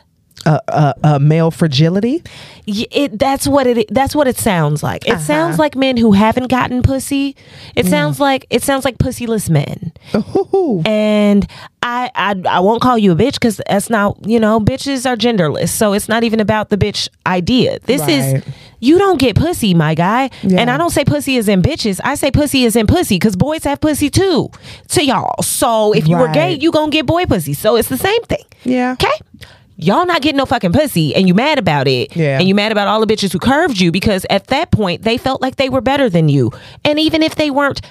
uh, 0.45 0.59
uh, 0.67 0.93
uh, 1.03 1.19
male 1.19 1.51
fragility. 1.51 2.23
It 2.65 3.19
that's 3.19 3.47
what 3.47 3.67
it 3.67 3.87
that's 3.93 4.15
what 4.15 4.27
it 4.27 4.37
sounds 4.37 4.83
like. 4.83 5.07
It 5.07 5.19
sounds 5.19 5.59
like 5.59 5.75
men 5.75 5.97
who 5.97 6.13
haven't 6.13 6.47
gotten 6.47 6.81
pussy. 6.81 7.35
It 7.75 7.85
sounds 7.85 8.19
like 8.19 8.45
it 8.49 8.63
sounds 8.63 8.85
like 8.85 8.97
pussyless 8.97 9.49
men. 9.49 9.91
Ooh. 10.15 10.81
And 10.85 11.45
I 11.81 12.09
I, 12.15 12.41
I 12.47 12.59
won't 12.61 12.81
call 12.81 12.97
you 12.97 13.11
a 13.11 13.15
bitch 13.15 13.33
because 13.33 13.59
that's 13.67 13.89
not 13.89 14.17
you 14.27 14.39
know 14.39 14.59
bitches 14.59 15.09
are 15.09 15.15
genderless, 15.17 15.69
so 15.69 15.93
it's 15.93 16.07
not 16.07 16.23
even 16.23 16.39
about 16.39 16.69
the 16.69 16.77
bitch 16.77 17.09
idea. 17.27 17.79
This 17.79 18.07
is 18.07 18.43
you 18.79 18.97
don't 18.97 19.17
get 19.19 19.35
pussy, 19.37 19.73
my 19.73 19.95
guy. 19.95 20.29
Yeah. 20.41 20.59
And 20.59 20.69
I 20.69 20.77
don't 20.77 20.89
say 20.89 21.05
pussy 21.05 21.37
is 21.37 21.47
in 21.47 21.61
bitches. 21.61 21.99
I 22.03 22.15
say 22.15 22.31
pussy 22.31 22.65
is 22.65 22.75
in 22.75 22.85
pussy 22.87 23.15
because 23.15 23.35
boys 23.35 23.63
have 23.63 23.79
pussy 23.81 24.09
too 24.09 24.51
to 24.89 25.05
y'all. 25.05 25.41
So 25.41 25.93
if 25.93 26.07
you 26.07 26.17
were 26.17 26.27
gay, 26.29 26.51
Right. 26.53 26.61
you 26.61 26.71
gonna 26.71 26.91
get 26.91 27.05
boy 27.05 27.25
pussy. 27.25 27.53
So 27.53 27.75
it's 27.77 27.89
the 27.89 27.97
same 27.97 28.21
thing. 28.23 28.43
Yeah. 28.63 28.93
Okay. 28.93 29.47
Y'all 29.83 30.05
not 30.05 30.21
getting 30.21 30.37
no 30.37 30.45
fucking 30.45 30.71
pussy 30.71 31.13
and 31.13 31.27
you 31.27 31.33
mad 31.33 31.59
about 31.59 31.87
it. 31.87 32.15
Yeah. 32.15 32.39
And 32.39 32.47
you 32.47 32.55
mad 32.55 32.71
about 32.71 32.87
all 32.87 33.05
the 33.05 33.13
bitches 33.13 33.31
who 33.33 33.39
curved 33.39 33.79
you 33.79 33.91
because 33.91 34.25
at 34.29 34.47
that 34.47 34.71
point 34.71 35.03
they 35.03 35.17
felt 35.17 35.41
like 35.41 35.57
they 35.57 35.69
were 35.69 35.81
better 35.81 36.09
than 36.09 36.29
you. 36.29 36.51
And 36.85 36.99
even 36.99 37.21
if 37.21 37.35
they 37.35 37.51
weren't 37.51 37.81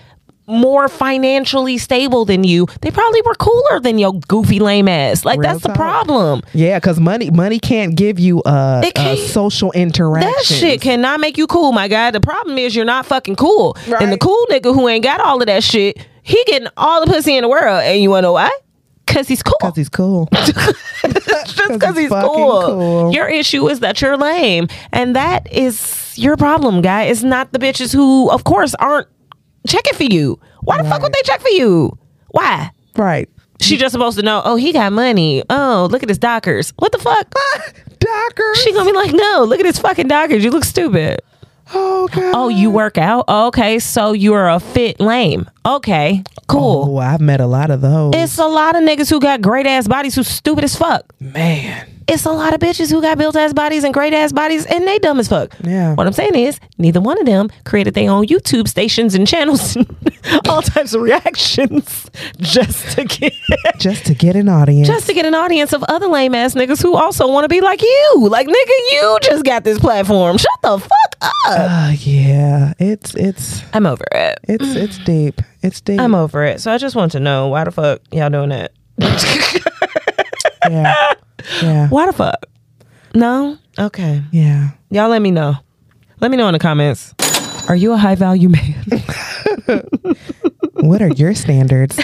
more 0.46 0.88
financially 0.88 1.78
stable 1.78 2.24
than 2.24 2.44
you, 2.44 2.66
they 2.80 2.90
probably 2.90 3.22
were 3.22 3.34
cooler 3.34 3.80
than 3.80 3.98
your 3.98 4.14
goofy 4.26 4.58
lame 4.58 4.88
ass. 4.88 5.24
Like 5.24 5.38
Real 5.38 5.50
that's 5.52 5.62
the 5.62 5.72
problem. 5.74 6.42
Yeah, 6.52 6.78
because 6.78 6.98
money 6.98 7.30
money 7.30 7.58
can't 7.58 7.94
give 7.94 8.18
you 8.18 8.42
a, 8.44 8.82
uh 8.86 9.16
social 9.16 9.72
interaction. 9.72 10.30
That 10.32 10.44
shit 10.44 10.80
cannot 10.80 11.20
make 11.20 11.36
you 11.38 11.46
cool, 11.46 11.72
my 11.72 11.88
guy. 11.88 12.10
The 12.10 12.20
problem 12.20 12.58
is 12.58 12.74
you're 12.74 12.84
not 12.84 13.06
fucking 13.06 13.36
cool. 13.36 13.76
And 14.00 14.12
the 14.12 14.18
cool 14.18 14.46
nigga 14.50 14.74
who 14.74 14.88
ain't 14.88 15.04
got 15.04 15.20
all 15.20 15.40
of 15.40 15.46
that 15.46 15.62
shit, 15.62 16.04
he 16.22 16.42
getting 16.46 16.68
all 16.76 17.04
the 17.04 17.10
pussy 17.12 17.36
in 17.36 17.42
the 17.42 17.48
world. 17.48 17.82
And 17.84 18.02
you 18.02 18.10
wanna 18.10 18.22
know 18.22 18.32
why? 18.32 18.50
Cause 19.06 19.28
he's 19.28 19.42
cool. 19.42 19.56
Because 19.60 19.76
he's 19.76 19.88
cool. 19.88 20.28
just 20.32 21.72
because 21.72 21.98
he's 21.98 22.08
fucking 22.08 22.30
cool. 22.30 22.62
cool. 22.62 23.12
Your 23.12 23.28
issue 23.28 23.68
is 23.68 23.80
that 23.80 24.00
you're 24.00 24.16
lame, 24.16 24.68
and 24.92 25.14
that 25.16 25.52
is 25.52 26.14
your 26.16 26.36
problem, 26.36 26.80
guy. 26.80 27.04
It's 27.04 27.22
not 27.22 27.52
the 27.52 27.58
bitches 27.58 27.92
who, 27.92 28.30
of 28.30 28.44
course, 28.44 28.74
aren't 28.76 29.08
checking 29.66 29.94
for 29.94 30.04
you. 30.04 30.38
Why 30.62 30.80
the 30.80 30.88
fuck 30.88 31.02
would 31.02 31.12
they 31.12 31.22
check 31.24 31.40
for 31.40 31.50
you? 31.50 31.98
Why? 32.28 32.70
right. 32.96 33.28
She 33.60 33.76
just 33.76 33.92
supposed 33.92 34.18
to 34.18 34.24
know. 34.24 34.42
Oh, 34.44 34.56
he 34.56 34.72
got 34.72 34.92
money. 34.92 35.44
Oh, 35.48 35.86
look 35.90 36.02
at 36.02 36.08
his 36.08 36.18
dockers. 36.18 36.72
What 36.78 36.90
the 36.90 36.98
fuck? 36.98 37.32
Dockers. 38.00 38.58
She 38.60 38.72
gonna 38.72 38.90
be 38.90 38.96
like, 38.96 39.12
no, 39.12 39.44
look 39.46 39.60
at 39.60 39.66
his 39.66 39.78
fucking 39.78 40.08
dockers. 40.08 40.42
You 40.42 40.50
look 40.50 40.64
stupid. 40.64 41.20
Oh, 41.74 42.08
God. 42.12 42.34
Oh, 42.34 42.48
you 42.48 42.70
work 42.70 42.98
out. 42.98 43.28
Okay, 43.28 43.78
so 43.78 44.12
you're 44.12 44.48
a 44.48 44.60
fit 44.60 45.00
lame. 45.00 45.50
Okay, 45.64 46.22
cool. 46.48 46.96
Oh, 46.96 46.98
I've 46.98 47.20
met 47.20 47.40
a 47.40 47.46
lot 47.46 47.70
of 47.70 47.80
those. 47.80 48.14
It's 48.14 48.38
a 48.38 48.46
lot 48.46 48.76
of 48.76 48.82
niggas 48.82 49.08
who 49.10 49.20
got 49.20 49.40
great 49.40 49.66
ass 49.66 49.88
bodies 49.88 50.14
who 50.14 50.22
stupid 50.22 50.64
as 50.64 50.76
fuck. 50.76 51.04
Man. 51.20 51.88
It's 52.12 52.26
a 52.26 52.30
lot 52.32 52.54
of 52.54 52.60
bitches 52.60 52.90
who 52.90 53.00
got 53.02 53.18
built 53.18 53.34
ass 53.36 53.52
bodies 53.52 53.84
and 53.84 53.92
great 53.94 54.12
ass 54.14 54.32
bodies 54.32 54.66
and 54.66 54.86
they 54.86 54.98
dumb 54.98 55.18
as 55.18 55.28
fuck. 55.28 55.54
Yeah. 55.64 55.94
What 55.94 56.06
I'm 56.06 56.12
saying 56.12 56.34
is, 56.34 56.60
neither 56.78 57.00
one 57.00 57.18
of 57.18 57.26
them 57.26 57.48
created 57.64 57.94
their 57.94 58.10
own 58.10 58.26
YouTube 58.26 58.68
stations 58.68 59.14
and 59.14 59.26
channels 59.26 59.74
and 59.76 59.86
all 60.48 60.62
types 60.62 60.94
of 60.94 61.02
reactions 61.02 62.10
just 62.38 62.96
to 62.96 63.04
get 63.04 63.32
Just 63.78 64.06
to 64.06 64.14
get 64.14 64.36
an 64.36 64.48
audience. 64.48 64.86
just 64.86 65.06
to 65.06 65.14
get 65.14 65.24
an 65.26 65.34
audience 65.34 65.72
of 65.72 65.82
other 65.84 66.06
lame 66.06 66.34
ass 66.34 66.54
niggas 66.54 66.82
who 66.82 66.94
also 66.94 67.26
want 67.30 67.44
to 67.44 67.48
be 67.48 67.60
like 67.60 67.82
you. 67.82 68.28
Like 68.28 68.46
nigga, 68.46 68.92
you 68.92 69.18
just 69.22 69.44
got 69.44 69.64
this 69.64 69.78
platform. 69.78 70.36
Shut 70.38 70.50
the 70.62 70.78
fuck 70.78 71.16
up. 71.22 71.30
uh, 71.46 71.92
yeah. 71.98 72.74
It's 72.78 73.14
it's 73.14 73.62
I'm 73.72 73.86
over 73.86 74.04
it. 74.12 74.38
it's 74.44 74.74
it's 74.74 74.98
deep. 74.98 75.40
It's 75.62 75.80
deep. 75.80 76.00
I'm 76.00 76.14
over 76.14 76.44
it. 76.44 76.60
So 76.60 76.72
I 76.72 76.78
just 76.78 76.94
want 76.96 77.12
to 77.12 77.20
know 77.20 77.48
why 77.48 77.64
the 77.64 77.70
fuck 77.70 78.00
y'all 78.12 78.30
doing 78.30 78.50
that? 78.50 78.72
yeah. 80.68 81.14
Yeah. 81.62 81.88
Why 81.88 82.06
the 82.06 82.12
fuck? 82.12 82.46
No? 83.14 83.58
Okay. 83.78 84.22
Yeah. 84.30 84.70
Y'all 84.90 85.08
let 85.08 85.20
me 85.22 85.30
know. 85.30 85.54
Let 86.20 86.30
me 86.30 86.36
know 86.36 86.46
in 86.48 86.52
the 86.52 86.58
comments. 86.58 87.14
Are 87.68 87.76
you 87.76 87.92
a 87.92 87.96
high 87.96 88.14
value 88.14 88.48
man? 88.48 88.84
What 90.74 91.00
are 91.02 91.08
your 91.08 91.32
standards? 91.34 92.00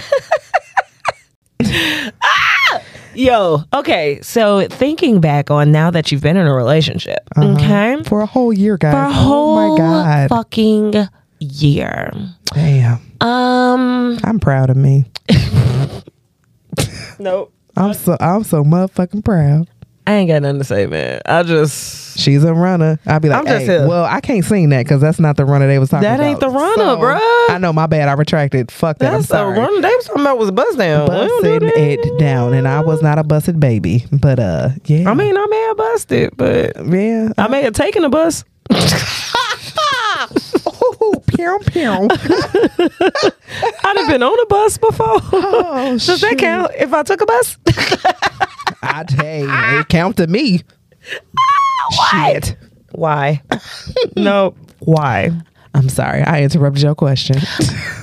ah! 1.61 2.81
Yo, 3.15 3.63
okay. 3.73 4.19
So 4.21 4.67
thinking 4.69 5.19
back 5.19 5.51
on 5.51 5.71
now 5.71 5.91
that 5.91 6.11
you've 6.11 6.21
been 6.21 6.37
in 6.37 6.47
a 6.47 6.53
relationship, 6.53 7.19
Uh-huh. 7.35 7.53
okay, 7.55 8.01
For 8.05 8.21
a 8.21 8.25
whole 8.25 8.53
year, 8.53 8.77
guys. 8.77 8.93
for 8.93 8.99
a 9.01 9.11
whole 9.11 9.57
oh 9.57 9.71
my 9.71 9.77
God. 9.77 10.29
fucking 10.29 10.93
year. 11.39 12.11
Damn. 12.53 12.99
Um, 13.19 14.17
I'm 14.23 14.39
proud 14.39 14.69
of 14.69 14.77
me. 14.77 15.05
nope. 17.19 17.51
I'm 17.79 17.93
so 17.93 18.17
I'm 18.19 18.43
so 18.43 18.63
motherfucking 18.63 19.23
proud. 19.23 19.69
I 20.05 20.13
ain't 20.13 20.27
got 20.27 20.41
nothing 20.41 20.57
to 20.59 20.65
say, 20.65 20.87
man. 20.87 21.21
I 21.25 21.43
just 21.43 22.17
She's 22.19 22.43
a 22.43 22.53
runner. 22.53 22.99
I'll 23.05 23.19
be 23.19 23.29
like, 23.29 23.39
I'm 23.39 23.45
just 23.45 23.65
hey, 23.65 23.85
well, 23.85 24.05
I 24.05 24.19
can't 24.21 24.43
sing 24.43 24.69
that 24.69 24.83
because 24.83 25.01
that's 25.01 25.19
not 25.19 25.37
the 25.37 25.45
runner 25.45 25.67
they 25.67 25.79
was 25.79 25.89
talking 25.89 26.03
That 26.03 26.15
about. 26.15 26.23
That 26.23 26.29
ain't 26.29 26.39
the 26.39 26.49
runner, 26.49 26.97
bro. 26.97 27.17
I 27.49 27.57
know, 27.59 27.71
my 27.71 27.85
bad. 27.85 28.09
I 28.09 28.13
retracted. 28.13 28.71
Fuck 28.71 28.97
that. 28.97 29.11
that's 29.11 29.27
the 29.27 29.45
one 29.45 29.81
they 29.81 29.87
was 29.87 30.05
talking 30.05 30.21
about 30.21 30.37
was 30.37 30.49
a 30.49 30.51
bus 30.51 30.75
down. 30.75 31.07
Don't 31.09 31.43
do 31.43 31.71
it 31.75 32.19
down, 32.19 32.53
and 32.53 32.67
I 32.67 32.81
was 32.81 33.01
not 33.01 33.19
a 33.19 33.23
busted 33.23 33.59
baby, 33.59 34.05
but 34.11 34.39
uh, 34.39 34.69
yeah. 34.85 35.09
I 35.09 35.13
mean, 35.13 35.37
I 35.37 35.45
may 35.45 35.61
have 35.67 35.77
busted, 35.77 36.35
but 36.35 36.75
yeah. 36.87 37.31
I 37.37 37.47
may 37.47 37.61
have 37.61 37.73
taken 37.73 38.03
a 38.03 38.09
bus. 38.09 38.43
pew 41.35 41.59
pew. 41.67 41.89
I'd 43.83 43.97
have 43.97 44.09
been 44.09 44.23
on 44.23 44.39
a 44.39 44.45
bus 44.45 44.77
before. 44.77 45.19
Oh, 45.33 45.97
Does 46.05 46.21
that 46.21 46.37
count 46.37 46.71
if 46.77 46.93
I 46.93 47.03
took 47.03 47.21
a 47.21 47.25
bus? 47.25 47.57
I 48.81 49.05
hey, 49.09 49.45
it 49.79 49.87
counted 49.89 50.29
me. 50.29 50.61
Shit. 52.11 52.57
Why? 52.91 53.41
no. 54.15 54.55
Why? 54.79 55.31
I'm 55.73 55.89
sorry. 55.89 56.23
I 56.23 56.43
interrupted 56.43 56.83
your 56.83 56.95
question. 56.95 57.37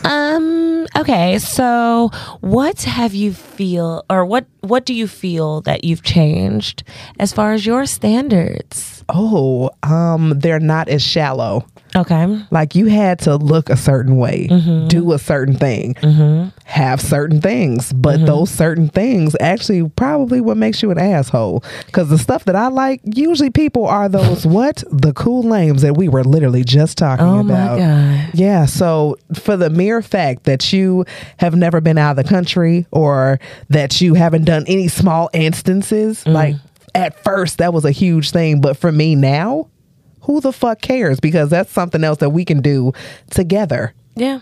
Um. 0.04 0.75
Okay. 0.96 1.38
So, 1.38 2.10
what 2.40 2.82
have 2.82 3.14
you 3.14 3.32
feel, 3.32 4.04
or 4.10 4.24
what 4.24 4.46
what 4.60 4.84
do 4.84 4.94
you 4.94 5.08
feel 5.08 5.60
that 5.62 5.84
you've 5.84 6.02
changed 6.02 6.82
as 7.18 7.32
far 7.32 7.52
as 7.52 7.64
your 7.64 7.86
standards? 7.86 9.04
Oh, 9.08 9.70
um, 9.82 10.34
they're 10.38 10.60
not 10.60 10.88
as 10.88 11.02
shallow. 11.02 11.64
Okay. 11.94 12.42
Like 12.50 12.74
you 12.74 12.86
had 12.86 13.20
to 13.20 13.36
look 13.36 13.70
a 13.70 13.76
certain 13.76 14.16
way, 14.16 14.48
mm-hmm. 14.50 14.88
do 14.88 15.12
a 15.12 15.18
certain 15.18 15.56
thing, 15.56 15.94
mm-hmm. 15.94 16.48
have 16.64 17.00
certain 17.00 17.40
things, 17.40 17.92
but 17.92 18.16
mm-hmm. 18.16 18.26
those 18.26 18.50
certain 18.50 18.88
things 18.88 19.34
actually 19.40 19.88
probably 19.90 20.40
what 20.40 20.56
makes 20.56 20.82
you 20.82 20.90
an 20.90 20.98
asshole. 20.98 21.64
Because 21.86 22.10
the 22.10 22.18
stuff 22.18 22.44
that 22.46 22.56
I 22.56 22.68
like, 22.68 23.00
usually 23.04 23.50
people 23.50 23.86
are 23.86 24.08
those 24.08 24.46
what 24.46 24.82
the 24.90 25.14
cool 25.14 25.42
lames 25.42 25.82
that 25.82 25.96
we 25.96 26.08
were 26.08 26.24
literally 26.24 26.64
just 26.64 26.98
talking 26.98 27.24
Oh 27.24 27.42
my 27.42 27.54
about. 27.54 27.78
God. 27.78 28.30
Yeah. 28.34 28.66
So 28.66 29.16
for 29.32 29.56
the 29.56 29.70
mere 29.70 30.02
fact 30.02 30.44
that 30.44 30.72
you 30.72 30.75
have 31.38 31.54
never 31.54 31.80
been 31.80 31.98
out 31.98 32.16
of 32.18 32.24
the 32.24 32.28
country 32.28 32.86
or 32.90 33.38
that 33.68 34.00
you 34.00 34.14
haven't 34.14 34.44
done 34.44 34.64
any 34.66 34.88
small 34.88 35.28
instances, 35.32 36.26
like 36.26 36.56
at 36.94 37.22
first 37.24 37.58
that 37.58 37.72
was 37.74 37.84
a 37.84 37.90
huge 37.90 38.30
thing, 38.30 38.60
but 38.60 38.76
for 38.76 38.90
me 38.92 39.14
now, 39.14 39.68
who 40.22 40.40
the 40.40 40.52
fuck 40.52 40.80
cares? 40.80 41.20
Because 41.20 41.50
that's 41.50 41.70
something 41.70 42.02
else 42.02 42.18
that 42.18 42.30
we 42.30 42.44
can 42.44 42.60
do 42.62 42.92
together. 43.30 43.92
Yeah. 44.14 44.40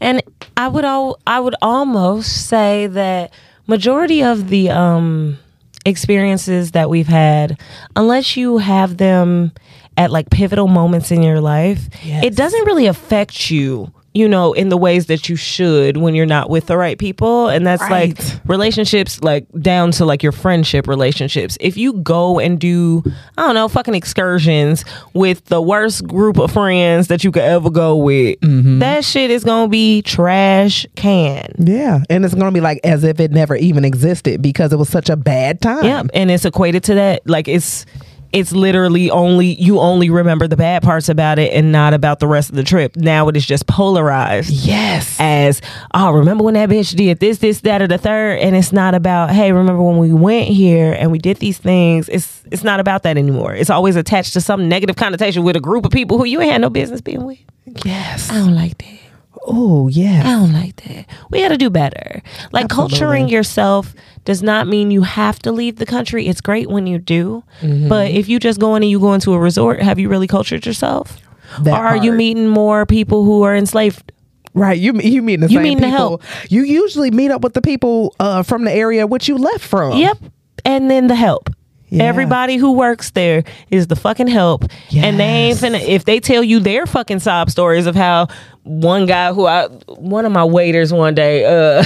And 0.00 0.22
I 0.56 0.68
would 0.68 0.84
all 0.84 1.18
I 1.26 1.40
would 1.40 1.56
almost 1.62 2.48
say 2.48 2.86
that 2.88 3.32
majority 3.66 4.22
of 4.22 4.48
the 4.48 4.70
um 4.70 5.38
experiences 5.84 6.72
that 6.72 6.90
we've 6.90 7.06
had, 7.08 7.58
unless 7.94 8.36
you 8.36 8.58
have 8.58 8.96
them 8.96 9.52
at 9.96 10.10
like 10.10 10.28
pivotal 10.30 10.68
moments 10.68 11.10
in 11.10 11.22
your 11.22 11.40
life, 11.40 11.88
Yes. 12.04 12.24
it 12.24 12.36
doesn't 12.36 12.66
really 12.66 12.86
affect 12.86 13.50
you, 13.50 13.90
you 14.16 14.26
know, 14.26 14.54
in 14.54 14.70
the 14.70 14.76
ways 14.78 15.06
that 15.06 15.28
you 15.28 15.36
should 15.36 15.98
when 15.98 16.14
you're 16.14 16.24
not 16.24 16.48
with 16.48 16.66
the 16.66 16.76
right 16.76 16.98
people. 16.98 17.48
And 17.48 17.66
that's 17.66 17.82
like 17.82 18.18
relationships 18.46 19.22
like 19.22 19.46
down 19.60 19.90
to 19.92 20.06
like 20.06 20.22
your 20.22 20.32
friendship 20.32 20.88
relationships. 20.88 21.58
If 21.60 21.76
you 21.76 21.92
go 21.92 22.38
and 22.38 22.58
do, 22.58 23.02
I 23.36 23.42
don't 23.42 23.54
know, 23.54 23.68
fucking 23.68 23.94
excursions 23.94 24.84
with 25.12 25.44
the 25.44 25.60
worst 25.60 26.06
group 26.06 26.38
of 26.38 26.50
friends 26.50 27.08
that 27.08 27.24
you 27.24 27.30
could 27.30 27.42
ever 27.42 27.68
go 27.68 27.96
with, 27.96 28.40
mm-hmm. 28.40 28.78
that 28.78 29.04
shit 29.04 29.30
is 29.30 29.44
gonna 29.44 29.68
be 29.68 30.00
trash 30.00 30.86
can. 30.96 31.52
Yeah. 31.58 32.02
And 32.08 32.24
it's 32.24 32.34
going 32.34 32.46
to 32.46 32.52
be 32.52 32.60
like 32.60 32.80
as 32.84 33.04
if 33.04 33.20
it 33.20 33.30
never 33.30 33.54
even 33.56 33.84
existed 33.84 34.40
because 34.40 34.72
it 34.72 34.76
was 34.76 34.88
such 34.88 35.10
a 35.10 35.16
bad 35.16 35.60
time. 35.60 35.84
Yep. 35.84 36.10
And 36.14 36.30
it's 36.30 36.44
equated 36.44 36.84
to 36.84 36.94
that. 36.94 37.28
Like 37.28 37.48
it's 37.48 37.84
it's 38.32 38.52
literally 38.52 39.10
only 39.10 39.54
you 39.60 39.78
only 39.80 40.10
remember 40.10 40.46
the 40.48 40.56
bad 40.56 40.82
parts 40.82 41.08
about 41.08 41.38
it 41.38 41.52
and 41.52 41.72
not 41.72 41.94
about 41.94 42.18
the 42.20 42.26
rest 42.26 42.50
of 42.50 42.56
the 42.56 42.62
trip. 42.64 42.96
Now 42.96 43.28
it 43.28 43.36
is 43.36 43.46
just 43.46 43.66
polarized. 43.66 44.50
Yes. 44.50 45.16
as 45.20 45.60
oh 45.94 46.10
remember 46.12 46.44
when 46.44 46.54
that 46.54 46.68
bitch 46.68 46.94
did 46.96 47.18
this 47.20 47.38
this 47.38 47.60
that 47.60 47.80
or 47.82 47.86
the 47.86 47.98
third 47.98 48.38
and 48.40 48.54
it's 48.56 48.72
not 48.72 48.94
about 48.94 49.30
hey 49.30 49.52
remember 49.52 49.82
when 49.82 49.98
we 49.98 50.12
went 50.12 50.48
here 50.48 50.92
and 50.98 51.10
we 51.10 51.18
did 51.18 51.36
these 51.38 51.58
things 51.58 52.08
it's 52.08 52.42
it's 52.50 52.62
not 52.64 52.80
about 52.80 53.02
that 53.04 53.16
anymore 53.16 53.54
it's 53.54 53.70
always 53.70 53.96
attached 53.96 54.32
to 54.34 54.40
some 54.40 54.68
negative 54.68 54.96
connotation 54.96 55.42
with 55.42 55.56
a 55.56 55.60
group 55.60 55.84
of 55.84 55.90
people 55.92 56.18
who 56.18 56.24
you 56.24 56.40
ain't 56.40 56.52
had 56.52 56.60
no 56.60 56.70
business 56.70 57.00
being 57.00 57.24
with 57.24 57.38
Yes. 57.84 58.30
i 58.30 58.34
don't 58.34 58.54
like 58.54 58.76
that 58.78 58.98
Oh 59.44 59.88
yeah 59.88 60.20
I 60.24 60.30
don't 60.30 60.52
like 60.52 60.76
that. 60.84 61.06
We 61.30 61.40
got 61.40 61.48
to 61.48 61.56
do 61.56 61.70
better. 61.70 62.22
Like 62.52 62.64
Absolutely. 62.64 62.98
culturing 62.98 63.28
yourself 63.28 63.94
does 64.24 64.42
not 64.42 64.66
mean 64.66 64.90
you 64.90 65.02
have 65.02 65.38
to 65.40 65.52
leave 65.52 65.76
the 65.76 65.86
country. 65.86 66.26
It's 66.26 66.40
great 66.40 66.68
when 66.68 66.86
you 66.86 66.98
do, 66.98 67.44
Mm-hmm. 67.60 67.88
but 67.88 68.10
if 68.10 68.28
you 68.28 68.38
just 68.38 68.58
go 68.60 68.74
in 68.76 68.82
and 68.82 68.90
you 68.90 68.98
go 69.00 69.12
into 69.14 69.32
a 69.34 69.38
resort, 69.38 69.80
have 69.82 69.98
you 69.98 70.08
really 70.08 70.26
cultured 70.26 70.66
yourself? 70.66 71.18
That 71.62 71.74
or 71.80 71.84
are 71.86 71.96
you 71.96 72.12
meeting 72.12 72.48
more 72.48 72.86
people 72.86 73.24
who 73.24 73.42
are 73.42 73.54
enslaved? 73.54 74.10
Right. 74.54 74.78
You 74.78 74.94
you 75.00 75.22
meet 75.22 75.40
the 75.40 75.48
You 75.48 75.62
same 75.62 75.78
people. 75.78 75.90
help. 75.90 76.22
You 76.48 76.62
usually 76.62 77.10
meet 77.10 77.30
up 77.30 77.42
with 77.42 77.54
the 77.54 77.62
people 77.62 78.14
uh, 78.18 78.42
from 78.42 78.64
the 78.64 78.72
area 78.72 79.06
which 79.06 79.28
you 79.28 79.36
left 79.38 79.62
from. 79.64 79.96
Yep. 79.98 80.18
And 80.64 80.90
then 80.90 81.06
the 81.06 81.14
help. 81.14 81.50
Yeah. 81.96 82.04
Everybody 82.04 82.56
who 82.56 82.72
works 82.72 83.10
there 83.10 83.44
is 83.70 83.86
the 83.88 83.96
fucking 83.96 84.28
help. 84.28 84.64
And 84.94 85.18
they 85.18 85.24
ain't 85.24 85.60
Yes. 85.60 85.62
finna 85.62 85.80
if 85.86 86.04
they 86.04 86.20
tell 86.20 86.42
you 86.42 86.60
their 86.60 86.86
fucking 86.86 87.20
sob 87.20 87.50
stories 87.50 87.86
of 87.86 87.94
how 87.94 88.28
one 88.64 89.06
guy 89.06 89.32
who 89.32 89.46
I 89.46 89.66
one 89.88 90.24
of 90.26 90.32
my 90.32 90.44
waiters 90.44 90.92
one 90.92 91.14
day, 91.14 91.44
uh 91.44 91.82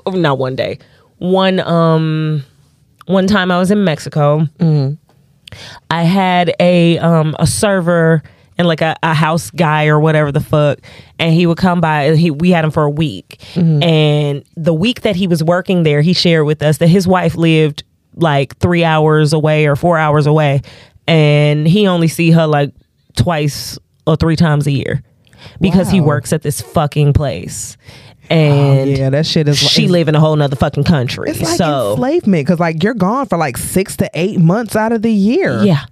not 0.10 0.38
one 0.38 0.56
day. 0.56 0.78
One 1.18 1.60
um 1.60 2.44
one 3.06 3.26
time 3.26 3.50
I 3.50 3.58
was 3.58 3.70
in 3.70 3.84
Mexico. 3.84 4.48
I 5.90 6.02
had 6.02 6.54
a 6.58 6.98
um 6.98 7.36
a 7.38 7.46
server 7.46 8.22
and 8.58 8.66
like 8.68 8.80
a, 8.80 8.96
a 9.02 9.14
house 9.14 9.50
guy 9.50 9.86
or 9.86 9.98
whatever 10.00 10.30
the 10.32 10.40
fuck 10.40 10.78
and 11.18 11.32
he 11.34 11.46
would 11.46 11.58
come 11.58 11.80
by 11.80 12.04
and 12.04 12.18
he 12.18 12.30
we 12.30 12.50
had 12.50 12.64
him 12.64 12.70
for 12.70 12.84
a 12.84 12.90
week 12.90 13.40
and 13.56 14.44
the 14.56 14.72
week 14.74 15.02
that 15.02 15.16
he 15.16 15.26
was 15.26 15.42
working 15.44 15.82
there 15.82 16.02
he 16.02 16.12
shared 16.12 16.46
with 16.46 16.62
us 16.62 16.78
that 16.78 16.88
his 16.88 17.06
wife 17.06 17.34
lived 17.36 17.82
like 18.16 18.56
three 18.58 18.84
hours 18.84 19.32
away 19.32 19.66
or 19.66 19.76
four 19.76 19.98
hours 19.98 20.26
away 20.26 20.60
and 21.06 21.66
he 21.66 21.86
only 21.86 22.08
see 22.08 22.30
her 22.30 22.46
like 22.46 22.72
twice 23.16 23.78
or 24.06 24.16
three 24.16 24.36
times 24.36 24.66
a 24.66 24.70
year 24.72 25.02
because 25.60 25.90
he 25.90 26.00
works 26.00 26.32
at 26.32 26.42
this 26.42 26.60
fucking 26.60 27.12
place 27.12 27.76
Oh, 28.30 28.34
and 28.34 28.96
yeah, 28.96 29.10
that 29.10 29.26
shit 29.26 29.48
is. 29.48 29.58
she 29.58 29.84
is- 29.84 29.90
live 29.90 30.08
in 30.08 30.14
a 30.14 30.20
whole 30.20 30.34
nother 30.34 30.56
fucking 30.56 30.84
country 30.84 31.28
It's 31.28 31.42
like 31.42 31.58
so 31.58 31.90
enslavement 31.92 32.46
because 32.46 32.58
like 32.58 32.82
you're 32.82 32.94
gone 32.94 33.26
for 33.26 33.36
like 33.36 33.58
six 33.58 33.96
to 33.98 34.10
eight 34.14 34.40
months 34.40 34.74
out 34.76 34.92
of 34.92 35.02
the 35.02 35.12
year. 35.12 35.62
yeah 35.62 35.84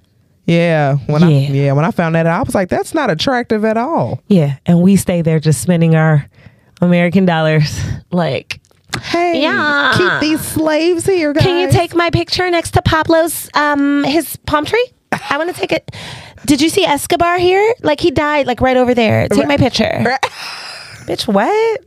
Yeah. 0.47 0.97
When 1.09 1.23
I 1.23 1.31
Yeah. 1.31 1.49
yeah 1.51 1.73
when 1.73 1.85
I 1.85 1.91
found 1.91 2.15
that 2.15 2.25
out, 2.27 2.41
I 2.41 2.43
was 2.45 2.55
like, 2.55 2.71
that's 2.71 2.95
not 2.95 3.11
attractive 3.11 3.67
at 3.67 3.77
all. 3.77 4.23
Yeah, 4.29 4.57
and 4.65 4.81
we 4.81 4.97
stay 4.97 5.21
there 5.21 5.41
just 5.41 5.61
spending 5.61 5.95
our 5.95 6.27
American 6.81 7.27
dollars. 7.27 7.79
Like, 8.11 8.61
Hey, 9.03 9.43
Yeah. 9.43 9.93
keep 9.97 10.21
these 10.21 10.41
slaves 10.41 11.07
here, 11.07 11.33
guys. 11.33 11.43
can 11.43 11.59
you 11.59 11.71
take 11.71 11.95
my 11.95 12.11
picture 12.11 12.49
next 12.51 12.73
to 12.73 12.83
Pablo's 12.83 13.51
um 13.55 14.05
his 14.05 14.37
palm 14.47 14.65
tree? 14.65 14.87
I 15.31 15.37
want 15.39 15.53
to 15.55 15.59
take 15.61 15.73
it. 15.73 15.91
Did 16.47 16.61
you 16.61 16.69
see 16.69 16.85
Escobar 16.85 17.39
here? 17.39 17.75
Like 17.83 18.01
he 18.01 18.11
died 18.11 18.47
like 18.47 18.61
right 18.61 18.77
over 18.77 18.95
there. 18.95 19.29
Take 19.29 19.47
my 19.47 19.57
picture. 19.57 20.03
Bitch, 21.07 21.27
what? 21.33 21.81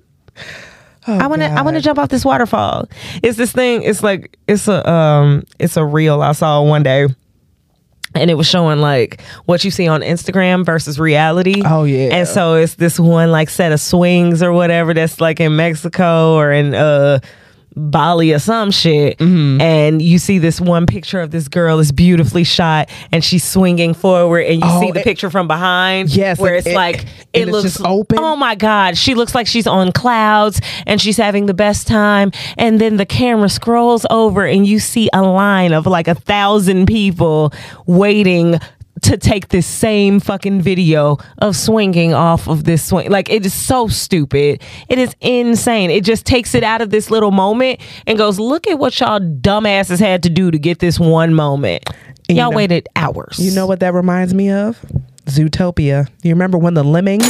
I 1.07 1.27
want 1.27 1.41
to 1.41 1.47
I 1.47 1.61
want 1.61 1.75
to 1.75 1.81
jump 1.81 1.99
off 1.99 2.09
this 2.09 2.25
waterfall. 2.25 2.87
It's 3.23 3.37
this 3.37 3.51
thing. 3.51 3.83
It's 3.83 4.01
like 4.03 4.37
it's 4.47 4.67
a 4.67 4.87
um 4.89 5.43
it's 5.59 5.77
a 5.77 5.85
reel 5.85 6.21
I 6.21 6.31
saw 6.33 6.61
one 6.63 6.83
day. 6.83 7.07
And 8.15 8.31
it 8.31 8.35
was 8.35 8.47
showing 8.47 8.79
like 8.79 9.21
what 9.45 9.63
you 9.63 9.71
see 9.71 9.87
on 9.87 10.01
Instagram 10.01 10.65
versus 10.65 10.99
reality. 10.99 11.61
Oh, 11.65 11.83
yeah. 11.83 12.15
And 12.15 12.27
so 12.27 12.55
it's 12.55 12.75
this 12.75 12.99
one 12.99 13.31
like 13.31 13.49
set 13.49 13.71
of 13.71 13.79
swings 13.79 14.41
or 14.41 14.51
whatever 14.51 14.93
that's 14.93 15.19
like 15.19 15.39
in 15.39 15.55
Mexico 15.55 16.35
or 16.35 16.51
in 16.51 16.73
uh 16.73 17.19
Bali 17.75 18.31
or 18.33 18.39
some 18.39 18.71
shit. 18.71 19.17
Mm-hmm. 19.17 19.59
And 19.61 20.01
you 20.01 20.17
see 20.17 20.37
this 20.39 20.61
one 20.61 20.85
picture 20.85 21.19
of 21.19 21.31
this 21.31 21.47
girl 21.47 21.79
is 21.79 21.91
beautifully 21.91 22.43
shot 22.43 22.89
and 23.11 23.23
she's 23.23 23.43
swinging 23.43 23.93
forward 23.93 24.45
and 24.45 24.55
you 24.61 24.61
Oh, 24.63 24.79
see 24.81 24.91
the 24.91 25.01
it- 25.01 25.03
picture 25.03 25.29
from 25.29 25.47
behind. 25.47 26.09
Yes, 26.09 26.39
Where 26.39 26.55
it's 26.55 26.67
it- 26.67 26.75
like 26.75 27.01
and 27.33 27.49
it 27.49 27.51
looks 27.51 27.79
open. 27.81 28.17
Oh 28.19 28.35
my 28.35 28.55
God. 28.55 28.97
She 28.97 29.13
looks 29.13 29.35
like 29.35 29.45
she's 29.47 29.67
on 29.67 29.91
clouds 29.91 30.61
and 30.87 31.01
she's 31.01 31.17
having 31.17 31.47
the 31.47 31.53
best 31.53 31.85
time. 31.87 32.31
And 32.57 32.79
then 32.79 32.97
the 32.97 33.05
camera 33.05 33.49
scrolls 33.49 34.05
over 34.09 34.45
and 34.45 34.65
you 34.65 34.79
see 34.79 35.09
a 35.13 35.21
line 35.21 35.73
of 35.73 35.85
like 35.85 36.07
a 36.07 36.15
thousand 36.15 36.85
people 36.85 37.51
waiting 37.87 38.59
to 39.05 39.17
take 39.17 39.49
this 39.49 39.65
same 39.65 40.19
fucking 40.19 40.61
video 40.61 41.17
of 41.39 41.55
swinging 41.55 42.13
off 42.13 42.47
of 42.47 42.63
this 42.63 42.83
swing. 42.83 43.09
Like 43.09 43.29
it 43.29 43.45
is 43.45 43.53
so 43.53 43.87
stupid. 43.87 44.61
It 44.89 44.97
is 44.99 45.15
insane. 45.21 45.89
It 45.91 46.03
just 46.03 46.25
takes 46.25 46.53
it 46.55 46.63
out 46.63 46.81
of 46.81 46.89
this 46.89 47.09
little 47.11 47.31
moment 47.31 47.79
and 48.07 48.17
goes, 48.17 48.39
look 48.39 48.67
at 48.67 48.79
what 48.79 48.99
y'all 48.99 49.19
dumbasses 49.19 49.99
had 49.99 50.23
to 50.23 50.29
do 50.29 50.51
to 50.51 50.57
get 50.59 50.79
this 50.79 50.99
one 50.99 51.33
moment. 51.33 51.83
And 52.27 52.37
you 52.37 52.43
Y'all 52.43 52.51
know- 52.51 52.57
waited 52.57 52.87
hours. 52.95 53.37
You 53.39 53.51
know 53.51 53.67
what 53.67 53.79
that 53.81 53.93
reminds 53.93 54.33
me 54.33 54.49
of? 54.51 54.79
Zootopia. 55.25 56.07
You 56.23 56.31
remember 56.31 56.57
when 56.57 56.73
the 56.75 56.83
lemmings? 56.83 57.25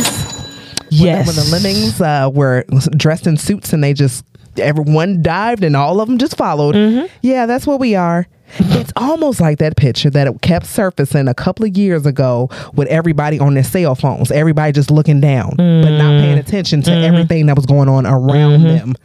Yes. 0.90 1.28
When 1.28 1.36
the 1.36 1.50
lemmings 1.52 2.00
uh, 2.00 2.30
were 2.34 2.64
dressed 2.96 3.28
in 3.28 3.38
suits 3.38 3.74
and 3.74 3.84
they 3.84 3.94
just 3.94 4.24
everyone 4.58 5.22
dived 5.22 5.64
and 5.64 5.76
all 5.76 6.00
of 6.00 6.08
them 6.08 6.18
just 6.18 6.38
followed. 6.38 6.76
Mm-hmm. 6.76 7.08
Yeah, 7.22 7.46
that's 7.46 7.68
what 7.68 7.80
we 7.80 7.96
are. 7.96 8.28
It's 8.60 8.94
almost 8.96 9.42
like 9.42 9.58
that 9.60 9.76
picture 9.78 10.10
that 10.10 10.28
it 10.28 10.42
kept 10.42 10.66
surfacing 10.66 11.28
a 11.28 11.34
couple 11.34 11.66
of 11.66 11.78
years 11.78 12.06
ago 12.06 12.50
with 12.74 12.88
everybody 12.88 13.40
on 13.40 13.54
their 13.54 13.64
cell 13.64 13.96
phones, 13.96 14.32
everybody 14.32 14.72
just 14.72 14.92
looking 14.92 15.20
down 15.20 15.56
but 15.58 15.90
not 15.92 16.12
mm-hmm. 16.12 16.22
paying 16.22 16.38
attention 16.38 16.82
to 16.84 16.92
mm-hmm. 16.92 17.14
everything 17.14 17.46
that 17.48 17.56
was 17.56 17.66
going 17.66 17.90
on 17.90 18.06
around 18.06 18.60
mm-hmm. 18.60 18.68
them. 18.68 18.96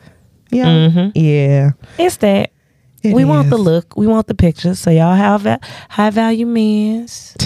Yeah, 0.51 1.11
yeah. 1.15 1.71
It's 1.99 2.17
that. 2.19 2.51
It 3.03 3.15
we 3.15 3.25
want 3.25 3.49
the 3.51 3.57
look. 3.57 3.97
We 3.97 4.07
want 4.07 4.27
the 4.27 4.35
pictures. 4.35 4.79
So 4.79 4.91
y'all 4.91 5.15
have 5.15 5.43
va- 5.43 5.61
high 5.89 6.11
value 6.11 6.47
men's. 6.47 7.37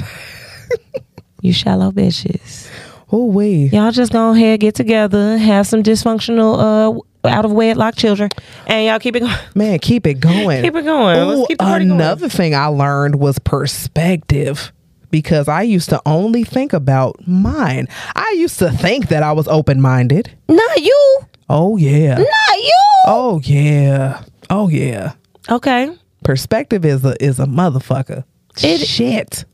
you 1.43 1.53
shallow 1.53 1.93
bitches. 1.93 2.69
Oh 3.13 3.27
we. 3.27 3.67
Y'all 3.67 3.93
just 3.93 4.13
go 4.13 4.33
ahead, 4.33 4.61
get 4.61 4.75
together, 4.75 5.39
have 5.39 5.67
some 5.67 5.83
dysfunctional, 5.83 6.59
uh, 6.59 7.01
out 7.29 7.45
of 7.45 7.53
wedlock 7.53 7.97
children, 7.97 8.31
and 8.67 8.87
y'all 8.87 8.99
keep 8.99 9.17
it 9.17 9.21
going. 9.21 9.35
Man, 9.55 9.79
keep 9.79 10.07
it 10.07 10.15
going. 10.15 10.63
Keep 10.63 10.77
it 10.77 10.85
going. 10.85 11.17
Let's 11.29 11.41
Ooh, 11.41 11.47
keep 11.47 11.59
the 11.59 11.65
party 11.65 11.87
going. 11.87 12.01
another 12.01 12.29
thing 12.29 12.55
I 12.55 12.67
learned 12.67 13.17
was 13.17 13.39
perspective. 13.39 14.73
Because 15.11 15.47
I 15.47 15.63
used 15.63 15.91
to 15.91 16.03
only 16.07 16.43
think 16.43 16.73
about 16.73 17.17
mine. 17.25 17.87
I 18.17 18.35
used 18.37 18.59
to 18.59 18.73
think 18.73 19.09
that 19.11 19.23
I 19.23 19.31
was 19.31 19.47
open 19.47 19.81
minded. 19.81 20.37
Not 20.49 20.83
you. 20.83 21.21
Oh 21.49 21.77
yeah. 21.77 22.17
Not 22.17 22.59
you. 22.59 22.83
Oh 23.07 23.41
yeah. 23.45 24.25
Oh 24.51 24.69
yeah. 24.69 25.13
Okay. 25.49 25.97
Perspective 26.25 26.85
is 26.85 27.05
a 27.05 27.15
is 27.23 27.39
a 27.39 27.47
motherfucker. 27.47 28.25
It- 28.61 28.81
Shit. 28.81 29.45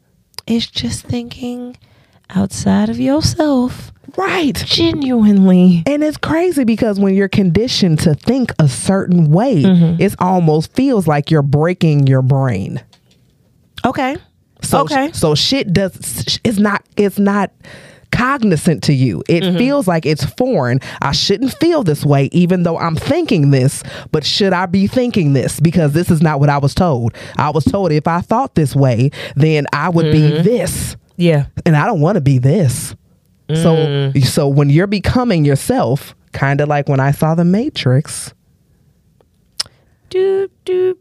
It's 0.47 0.67
just 0.67 1.05
thinking 1.05 1.77
outside 2.31 2.89
of 2.89 2.99
yourself. 2.99 3.93
Right. 4.21 4.55
Genuinely. 4.67 5.83
And 5.87 6.05
it's 6.05 6.17
crazy 6.17 6.65
because 6.65 7.01
when 7.01 7.15
you're 7.15 7.29
conditioned 7.29 8.01
to 8.01 8.15
think 8.15 8.53
a 8.59 8.69
certain 8.69 9.31
way, 9.31 9.63
Mm-hmm. 9.63 10.01
it 10.03 10.15
almost 10.19 10.73
feels 10.75 11.07
like 11.07 11.31
you're 11.31 11.43
breaking 11.43 12.07
your 12.07 12.23
brain. 12.23 12.83
Okay. 13.85 14.17
So 14.63 14.81
Okay. 14.83 15.11
so 15.13 15.35
shit 15.35 15.73
does 15.73 16.39
it's 16.45 16.59
not 16.59 16.85
it's 16.97 17.19
not 17.19 17.51
cognizant 18.13 18.83
to 18.85 18.93
you. 18.93 19.23
It 19.29 19.43
Mm-hmm. 19.43 19.57
feels 19.59 19.89
like 19.89 20.05
it's 20.05 20.25
foreign. 20.25 20.81
I 21.01 21.13
shouldn't 21.13 21.55
feel 21.55 21.83
this 21.83 22.05
way 22.05 22.29
even 22.33 22.63
though 22.65 22.77
I'm 22.79 22.97
thinking 22.97 23.51
this, 23.53 23.83
but 24.13 24.25
should 24.25 24.53
I 24.53 24.67
be 24.67 24.87
thinking 24.87 25.33
this 25.33 25.61
because 25.61 25.93
this 25.93 26.11
is 26.11 26.21
not 26.21 26.41
what 26.41 26.51
I 26.51 26.59
was 26.59 26.75
told. 26.75 27.15
I 27.37 27.51
was 27.51 27.65
told 27.65 27.91
if 27.93 28.07
I 28.07 28.21
thought 28.21 28.55
this 28.55 28.77
way, 28.77 29.11
then 29.37 29.67
I 29.73 29.89
would 29.89 30.07
Mm-hmm. 30.07 30.37
be 30.37 30.43
this. 30.43 30.97
Yeah. 31.17 31.47
And 31.65 31.77
I 31.77 31.87
don't 31.87 32.01
want 32.01 32.17
to 32.17 32.21
be 32.21 32.39
this. 32.39 32.95
So 33.57 33.75
Mm. 33.77 34.25
so 34.25 34.49
when 34.49 34.71
you're 34.71 34.87
becoming 34.87 35.45
yourself, 35.45 36.15
kind 36.33 36.61
of 36.61 36.69
like 36.69 36.89
when 36.89 37.01
I 37.01 37.11
saw 37.11 37.35
the 37.35 37.45
Matrix, 37.45 38.33
Do 40.11 40.49
do. 40.65 40.97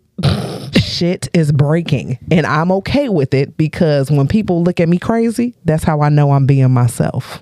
shit 0.77 1.29
is 1.33 1.51
breaking 1.51 2.17
and 2.29 2.45
I'm 2.45 2.71
okay 2.73 3.07
with 3.09 3.33
it 3.33 3.55
because 3.57 4.11
when 4.11 4.27
people 4.27 4.63
look 4.63 4.79
at 4.79 4.89
me 4.89 4.97
crazy, 4.99 5.55
that's 5.65 5.83
how 5.83 6.01
I 6.01 6.09
know 6.09 6.31
I'm 6.31 6.45
being 6.45 6.71
myself. 6.71 7.41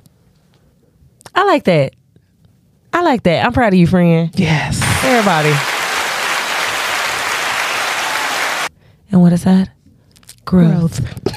I 1.36 1.43
like 1.45 1.64
that. 1.66 1.93
I 2.93 3.01
like 3.01 3.24
that. 3.24 3.45
I'm 3.45 3.53
proud 3.53 3.74
of 3.74 3.80
you, 3.80 3.86
friend. 3.88 4.30
Yes. 4.36 4.82
Everybody. 5.03 5.53
And 9.12 9.22
what 9.22 9.32
is 9.34 9.43
that? 9.45 9.69
Growth. 10.45 11.02
Could 11.26 11.36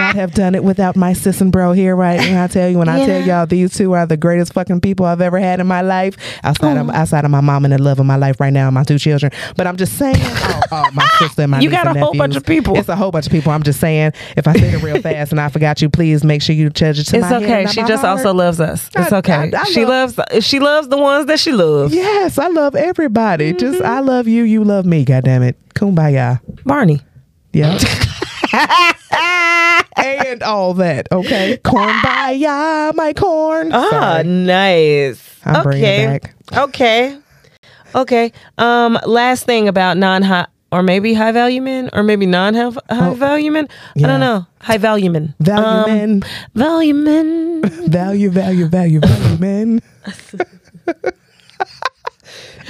not 0.00 0.14
have 0.16 0.32
done 0.34 0.54
it 0.54 0.64
without 0.64 0.96
my 0.96 1.12
sis 1.12 1.40
and 1.40 1.52
bro 1.52 1.72
here, 1.72 1.94
right? 1.94 2.18
And 2.20 2.38
I 2.38 2.46
tell 2.46 2.68
you, 2.68 2.78
when 2.78 2.88
I 2.88 3.04
tell 3.06 3.22
y'all 3.26 3.46
these 3.46 3.76
two 3.76 3.92
are 3.92 4.06
the 4.06 4.16
greatest 4.16 4.52
fucking 4.54 4.80
people 4.80 5.06
I've 5.06 5.20
ever 5.20 5.38
had 5.38 5.60
in 5.60 5.66
my 5.66 5.80
life, 5.82 6.16
outside 6.42 6.76
of 6.76 6.90
outside 6.90 7.24
of 7.24 7.30
my 7.30 7.40
mom 7.40 7.64
and 7.64 7.72
the 7.72 7.78
love 7.82 8.00
of 8.00 8.06
my 8.06 8.16
life 8.16 8.40
right 8.40 8.52
now, 8.52 8.66
and 8.68 8.74
my 8.74 8.84
two 8.84 8.98
children. 8.98 9.30
But 9.56 9.66
I'm 9.66 9.76
just 9.76 9.96
saying, 9.98 10.16
oh, 10.20 10.60
oh, 10.72 10.84
my 10.92 11.06
sister 11.18 11.46
my 11.46 11.60
You 11.60 11.70
got 11.70 11.86
a 11.94 11.98
whole 12.00 12.14
bunch 12.14 12.36
of 12.36 12.44
people. 12.44 12.76
It's 12.76 12.88
a 12.88 12.96
whole 12.96 13.10
bunch 13.10 13.26
of 13.26 13.32
people. 13.32 13.52
I'm 13.52 13.62
just 13.62 13.80
saying, 13.80 14.12
if 14.36 14.48
I 14.48 14.54
said 14.54 14.74
it 14.74 14.82
real 14.82 15.00
fast 15.02 15.30
and 15.32 15.40
I 15.40 15.48
forgot 15.48 15.80
you, 15.82 15.88
please 15.90 16.24
make 16.24 16.42
sure 16.42 16.54
you 16.54 16.70
judge 16.70 16.98
it 16.98 17.04
to 17.04 17.18
It's 17.18 17.30
okay. 17.32 17.66
She 17.66 17.80
just 17.82 18.02
heart. 18.02 18.18
also 18.18 18.32
loves 18.34 18.60
us. 18.60 18.88
It's 18.96 19.12
I- 19.12 19.18
okay. 19.18 19.50
I- 19.54 19.60
I 19.60 19.64
she 19.64 19.84
love- 19.84 20.16
loves 20.18 20.44
she 20.46 20.58
loves 20.60 20.88
the 20.88 20.98
ones 20.98 21.26
that 21.26 21.38
she 21.40 21.52
loves. 21.52 21.94
Yes, 21.94 22.38
I 22.38 22.48
love 22.48 22.74
everybody. 22.74 23.52
Just 23.52 23.70
Mm-hmm. 23.80 23.86
I 23.86 24.00
love 24.00 24.26
you, 24.28 24.42
you 24.42 24.64
love 24.64 24.84
me. 24.84 25.04
God 25.04 25.24
damn 25.24 25.42
it, 25.42 25.56
kumbaya. 25.74 26.40
Barney. 26.64 27.00
Yeah. 27.52 27.78
and 30.04 30.42
all 30.42 30.74
that. 30.74 31.08
Okay, 31.12 31.56
corn 31.58 31.94
by 32.02 32.30
ya, 32.32 32.92
my 32.94 33.12
corn. 33.12 33.70
Ah, 33.72 33.88
Sorry. 33.90 34.24
nice. 34.28 35.36
I'm 35.44 35.66
okay. 35.66 36.06
back. 36.06 36.34
Okay. 36.56 37.18
Okay. 37.94 38.32
Um, 38.58 38.98
last 39.06 39.44
thing 39.46 39.68
about 39.68 39.96
non 39.96 40.22
high 40.22 40.46
or 40.72 40.82
maybe 40.82 41.12
high 41.14 41.32
value 41.32 41.60
men 41.62 41.90
or 41.92 42.02
maybe 42.02 42.26
non 42.26 42.54
high 42.54 42.70
high 42.90 43.14
value 43.14 43.50
men. 43.50 43.68
I 43.96 44.00
don't 44.02 44.20
know. 44.20 44.46
High 44.60 44.78
value 44.78 45.10
men. 45.10 45.34
Value 45.40 45.64
Um, 45.66 45.86
men, 45.90 46.22
Value 46.54 46.94
men. 46.94 47.62
value, 47.88 48.30
value, 48.30 48.66
value, 48.66 49.00
value, 49.00 49.38
men. 49.38 49.80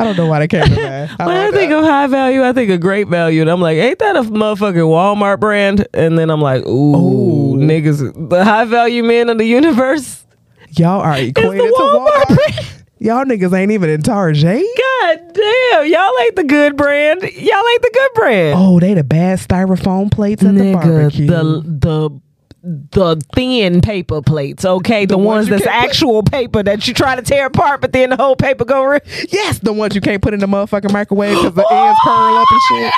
I 0.01 0.05
don't 0.05 0.16
know 0.16 0.27
why 0.27 0.39
they 0.40 0.48
came 0.48 0.64
to 0.64 0.74
that. 0.74 1.10
When 1.18 1.36
I 1.36 1.51
think 1.51 1.72
of 1.72 1.85
high 1.85 2.06
value, 2.06 2.43
I 2.43 2.52
think 2.52 2.70
of 2.70 2.81
great 2.81 3.09
value, 3.09 3.40
and 3.43 3.51
I'm 3.51 3.60
like, 3.60 3.77
ain't 3.77 3.98
that 3.98 4.16
a 4.16 4.22
motherfucking 4.22 4.74
Walmart 4.74 5.40
brand? 5.40 5.86
And 5.94 6.18
then 6.18 6.31
I'm 6.31 6.40
like, 6.40 6.64
ooh, 6.66 6.97
Ooh. 6.97 7.56
niggas, 7.56 8.28
the 8.31 8.44
high 8.44 8.64
value 8.64 9.02
men 9.05 9.28
of 9.28 9.39
the 9.39 9.44
universe. 9.44 10.24
y'all 10.70 11.01
are 11.01 11.16
equated 11.18 11.60
to 11.66 11.72
Walmart. 11.72 12.77
Y'all 13.02 13.24
niggas 13.24 13.56
ain't 13.59 13.70
even 13.72 13.89
in 13.89 14.02
Target. 14.02 14.43
God 14.44 15.18
damn, 15.32 15.86
y'all 15.90 16.12
ain't 16.20 16.36
the 16.36 16.44
good 16.47 16.77
brand. 16.77 17.22
Y'all 17.22 17.31
ain't 17.32 17.82
the 17.82 17.90
good 17.94 18.10
brand. 18.14 18.59
Oh, 18.59 18.78
they 18.78 18.93
the 18.93 19.02
bad 19.02 19.39
styrofoam 19.39 20.10
plates 20.10 20.44
at 20.44 20.55
the 20.55 20.74
barbecue. 20.74 21.27
the 21.27 21.62
the 21.64 22.20
the 22.62 23.16
thin 23.35 23.81
paper 23.81 24.20
plates, 24.23 24.65
okay, 24.65 25.07
the, 25.07 25.15
The 25.15 25.19
ones 25.19 25.49
ones 25.49 25.49
that's 25.49 25.65
can't 25.65 25.82
put- 25.82 25.89
actual 25.91 26.23
paper 26.23 26.62
that 26.62 26.87
you 26.87 26.95
try 26.95 27.16
to 27.16 27.23
tear 27.23 27.47
apart, 27.47 27.81
but 27.81 27.93
then 27.93 28.11
the 28.11 28.16
whole 28.16 28.37
paper 28.37 28.65
go. 28.65 28.85
Re- 28.85 29.01
yes, 29.31 29.59
the 29.61 29.73
ones 29.73 29.95
you 29.95 30.01
can't 30.01 30.23
put 30.23 30.35
in 30.35 30.41
the 30.41 30.47
motherfucking 30.47 30.93
microwave 30.93 31.37
because 31.37 31.55
the 31.55 31.66
ends 31.70 31.99
curl 32.05 32.37
up 32.37 32.49
and 32.51 32.61
shit. 32.69 32.95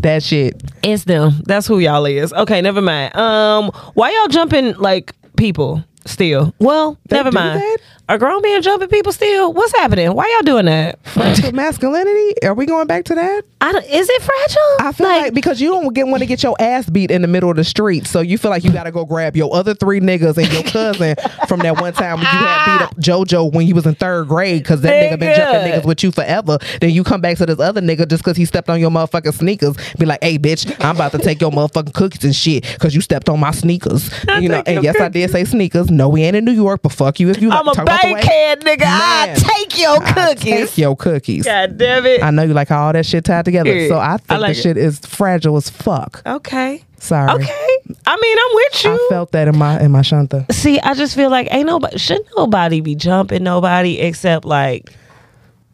That 0.00 0.22
shit. 0.22 0.62
it's 0.82 1.04
them. 1.04 1.40
That's 1.44 1.66
who 1.66 1.78
y'all 1.78 2.04
is. 2.06 2.32
Okay, 2.32 2.60
never 2.62 2.80
mind. 2.82 3.16
Um, 3.16 3.70
why 3.94 4.12
y'all 4.12 4.28
jumping 4.28 4.74
like 4.74 5.14
people 5.36 5.82
still? 6.08 6.54
Well, 6.58 6.98
They 7.08 7.16
never 7.16 7.30
mind. 7.32 7.60
that? 7.60 7.78
Are 8.08 8.16
grown 8.16 8.40
men 8.40 8.62
jumping 8.62 8.88
people 8.88 9.12
still? 9.12 9.52
What's 9.52 9.72
happening? 9.76 10.14
Why 10.14 10.30
y'all 10.32 10.42
doing 10.42 10.64
that? 10.64 10.98
Fragile 11.06 11.52
masculinity? 11.52 12.42
Are 12.42 12.54
we 12.54 12.64
going 12.64 12.86
back 12.86 13.04
to 13.06 13.14
that? 13.14 13.42
I 13.60 13.70
don't, 13.72 13.84
is 13.84 14.08
it 14.08 14.22
fragile? 14.22 14.86
I 14.88 14.92
feel 14.92 15.06
like, 15.06 15.34
because 15.34 15.60
you 15.60 15.68
don't 15.70 15.92
get 15.92 16.06
want 16.06 16.20
to 16.20 16.26
get 16.26 16.42
your 16.42 16.56
ass 16.58 16.88
beat 16.88 17.10
in 17.10 17.20
the 17.20 17.28
middle 17.28 17.50
of 17.50 17.56
the 17.56 17.64
street, 17.64 18.06
so 18.06 18.20
you 18.20 18.38
feel 18.38 18.50
like 18.50 18.64
you 18.64 18.72
got 18.72 18.84
to 18.84 18.92
go 18.92 19.04
grab 19.04 19.36
your 19.36 19.54
other 19.54 19.74
three 19.74 20.00
niggas 20.00 20.38
and 20.38 20.50
your 20.50 20.62
cousin 20.62 21.16
from 21.48 21.60
that 21.60 21.78
one 21.82 21.92
time 21.92 22.14
when 22.18 22.22
you 22.22 22.38
had 22.38 22.78
beat 22.78 22.84
up 22.84 22.96
JoJo 22.96 23.52
when 23.52 23.66
he 23.66 23.74
was 23.74 23.84
in 23.84 23.94
third 23.96 24.28
grade 24.28 24.62
because 24.62 24.80
that 24.82 24.92
nigga 25.12 25.18
been 25.18 25.36
jumping 25.36 25.70
niggas 25.72 25.84
with 25.84 26.02
you 26.02 26.10
forever. 26.10 26.56
Then 26.80 26.90
you 26.90 27.04
come 27.04 27.20
back 27.20 27.36
to 27.38 27.46
this 27.46 27.58
other 27.60 27.82
nigga 27.82 28.08
just 28.08 28.22
because 28.24 28.38
he 28.38 28.46
stepped 28.46 28.70
on 28.70 28.80
your 28.80 28.90
motherfucking 28.90 29.34
sneakers. 29.34 29.76
Be 29.98 30.06
like, 30.06 30.22
hey 30.22 30.38
bitch, 30.38 30.72
I'm 30.82 30.94
about 30.96 31.12
to 31.12 31.18
take 31.18 31.42
your 31.42 31.50
motherfucking 31.50 31.92
cookies 31.92 32.24
and 32.24 32.34
shit 32.34 32.62
because 32.72 32.94
you 32.94 33.02
stepped 33.02 33.28
on 33.28 33.38
my 33.38 33.50
sneakers. 33.50 34.10
I 34.28 34.38
you 34.38 34.48
know, 34.48 34.62
and 34.64 34.82
yes, 34.82 34.98
I 34.98 35.08
did 35.10 35.30
say 35.30 35.44
sneakers. 35.44 35.90
No, 35.98 36.08
we 36.08 36.22
ain't 36.22 36.36
in 36.36 36.44
New 36.44 36.52
York, 36.52 36.80
but 36.82 36.92
fuck 36.92 37.18
you 37.18 37.28
if 37.28 37.42
you. 37.42 37.50
I'm 37.50 37.66
a 37.66 37.72
about 37.72 38.00
the 38.00 38.12
bankhead 38.14 38.60
nigga. 38.60 38.84
I 38.84 39.34
take 39.36 39.76
your 39.78 40.00
I 40.00 40.12
cookies. 40.12 40.70
Take 40.70 40.78
your 40.78 40.94
cookies. 40.96 41.44
God 41.44 41.76
damn 41.76 42.06
it. 42.06 42.22
I 42.22 42.30
know 42.30 42.44
you 42.44 42.54
like 42.54 42.70
all 42.70 42.92
that 42.92 43.04
shit 43.04 43.24
tied 43.24 43.44
together. 43.44 43.74
Yeah, 43.76 43.88
So 43.88 43.98
I 43.98 44.16
think 44.18 44.30
I 44.30 44.36
like 44.36 44.54
the 44.54 44.60
it. 44.60 44.62
shit 44.62 44.76
is 44.76 45.00
fragile 45.00 45.56
as 45.56 45.68
fuck. 45.68 46.22
okay. 46.24 46.84
Sorry. 47.00 47.30
Okay. 47.30 47.76
I 48.06 48.16
mean, 48.16 48.38
I'm 48.38 48.54
with 48.54 48.84
you. 48.84 48.90
I 48.92 49.08
felt 49.10 49.32
that 49.32 49.48
in 49.48 49.56
my 49.58 49.80
in 49.80 49.90
my 49.92 50.02
shanta. 50.02 50.46
See, 50.52 50.80
I 50.80 50.94
just 50.94 51.14
feel 51.14 51.30
like 51.30 51.48
ain't 51.52 51.66
nobody 51.66 51.98
should 51.98 52.22
nobody 52.36 52.80
be 52.80 52.94
jumping 52.94 53.42
nobody 53.42 53.98
except 54.00 54.44
like 54.44 54.92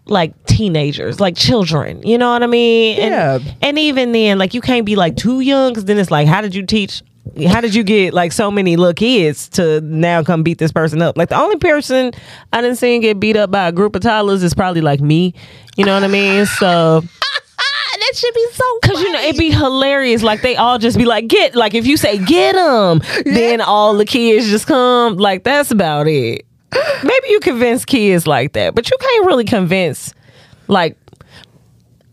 like 0.07 0.33
teenagers, 0.47 1.21
like 1.21 1.35
children. 1.37 2.03
You 2.03 2.19
know 2.19 2.31
what 2.31 2.43
I 2.43 2.47
mean? 2.47 2.99
And, 3.01 3.11
Yeah. 3.45 3.53
And 3.63 3.79
even 3.79 4.13
then, 4.13 4.39
like 4.39 4.53
you 4.55 4.61
can't 4.61 4.85
be 4.85 4.97
like 4.97 5.17
too 5.17 5.41
young 5.41 5.73
because 5.73 5.85
then 5.87 5.99
it's 5.99 6.11
like, 6.11 6.27
how 6.29 6.41
did 6.43 6.55
you 6.55 6.65
teach? 6.65 7.03
How 7.49 7.61
did 7.61 7.75
you 7.75 7.83
get 7.83 8.13
like 8.13 8.33
so 8.33 8.51
many 8.51 8.77
little 8.77 8.95
kids 8.95 9.49
to 9.51 9.81
now 9.81 10.23
come 10.23 10.43
beat 10.43 10.59
this 10.59 10.73
person 10.73 11.01
up? 11.03 11.17
Like 11.17 11.31
the 11.31 11.41
only 11.41 11.57
person 11.57 12.13
I 12.53 12.61
didn't 12.61 12.77
see 12.77 12.99
get 13.01 13.19
beat 13.19 13.37
up 13.37 13.51
by 13.51 13.69
a 13.69 13.73
group 13.73 13.97
of 13.97 14.03
toddlers 14.03 14.43
is 14.43 14.55
probably 14.55 14.83
like 14.83 15.01
me. 15.01 15.35
You 15.77 15.85
know 15.85 15.95
what 15.95 16.05
I 16.05 16.09
mean? 16.09 16.47
So 16.47 17.01
that 18.05 18.13
should 18.15 18.35
be 18.35 18.47
so 18.53 18.79
Cause 18.83 19.01
you 19.01 19.11
know 19.13 19.21
it'd 19.21 19.39
be 19.39 19.51
hilarious. 19.51 20.23
Like 20.23 20.43
they 20.43 20.57
all 20.57 20.79
just 20.79 20.99
be 20.99 21.05
like, 21.05 21.27
"Get!" 21.29 21.55
Like 21.55 21.75
if 21.75 21.87
you 21.87 21.97
say 21.97 22.19
"Get 22.19 22.55
them," 22.55 23.01
then 23.25 23.61
all 23.61 23.97
the 23.97 24.05
kids 24.05 24.49
just 24.49 24.67
come. 24.67 25.17
Like 25.17 25.45
that's 25.45 25.71
about 25.71 26.07
it. 26.07 26.45
Maybe 27.03 27.29
you 27.29 27.41
convince 27.41 27.85
kids 27.85 28.27
like 28.27 28.53
that, 28.53 28.75
but 28.75 28.91
you 28.91 28.97
can't 29.01 29.27
really 29.27 29.45
convince 29.45 30.13
like. 30.69 30.97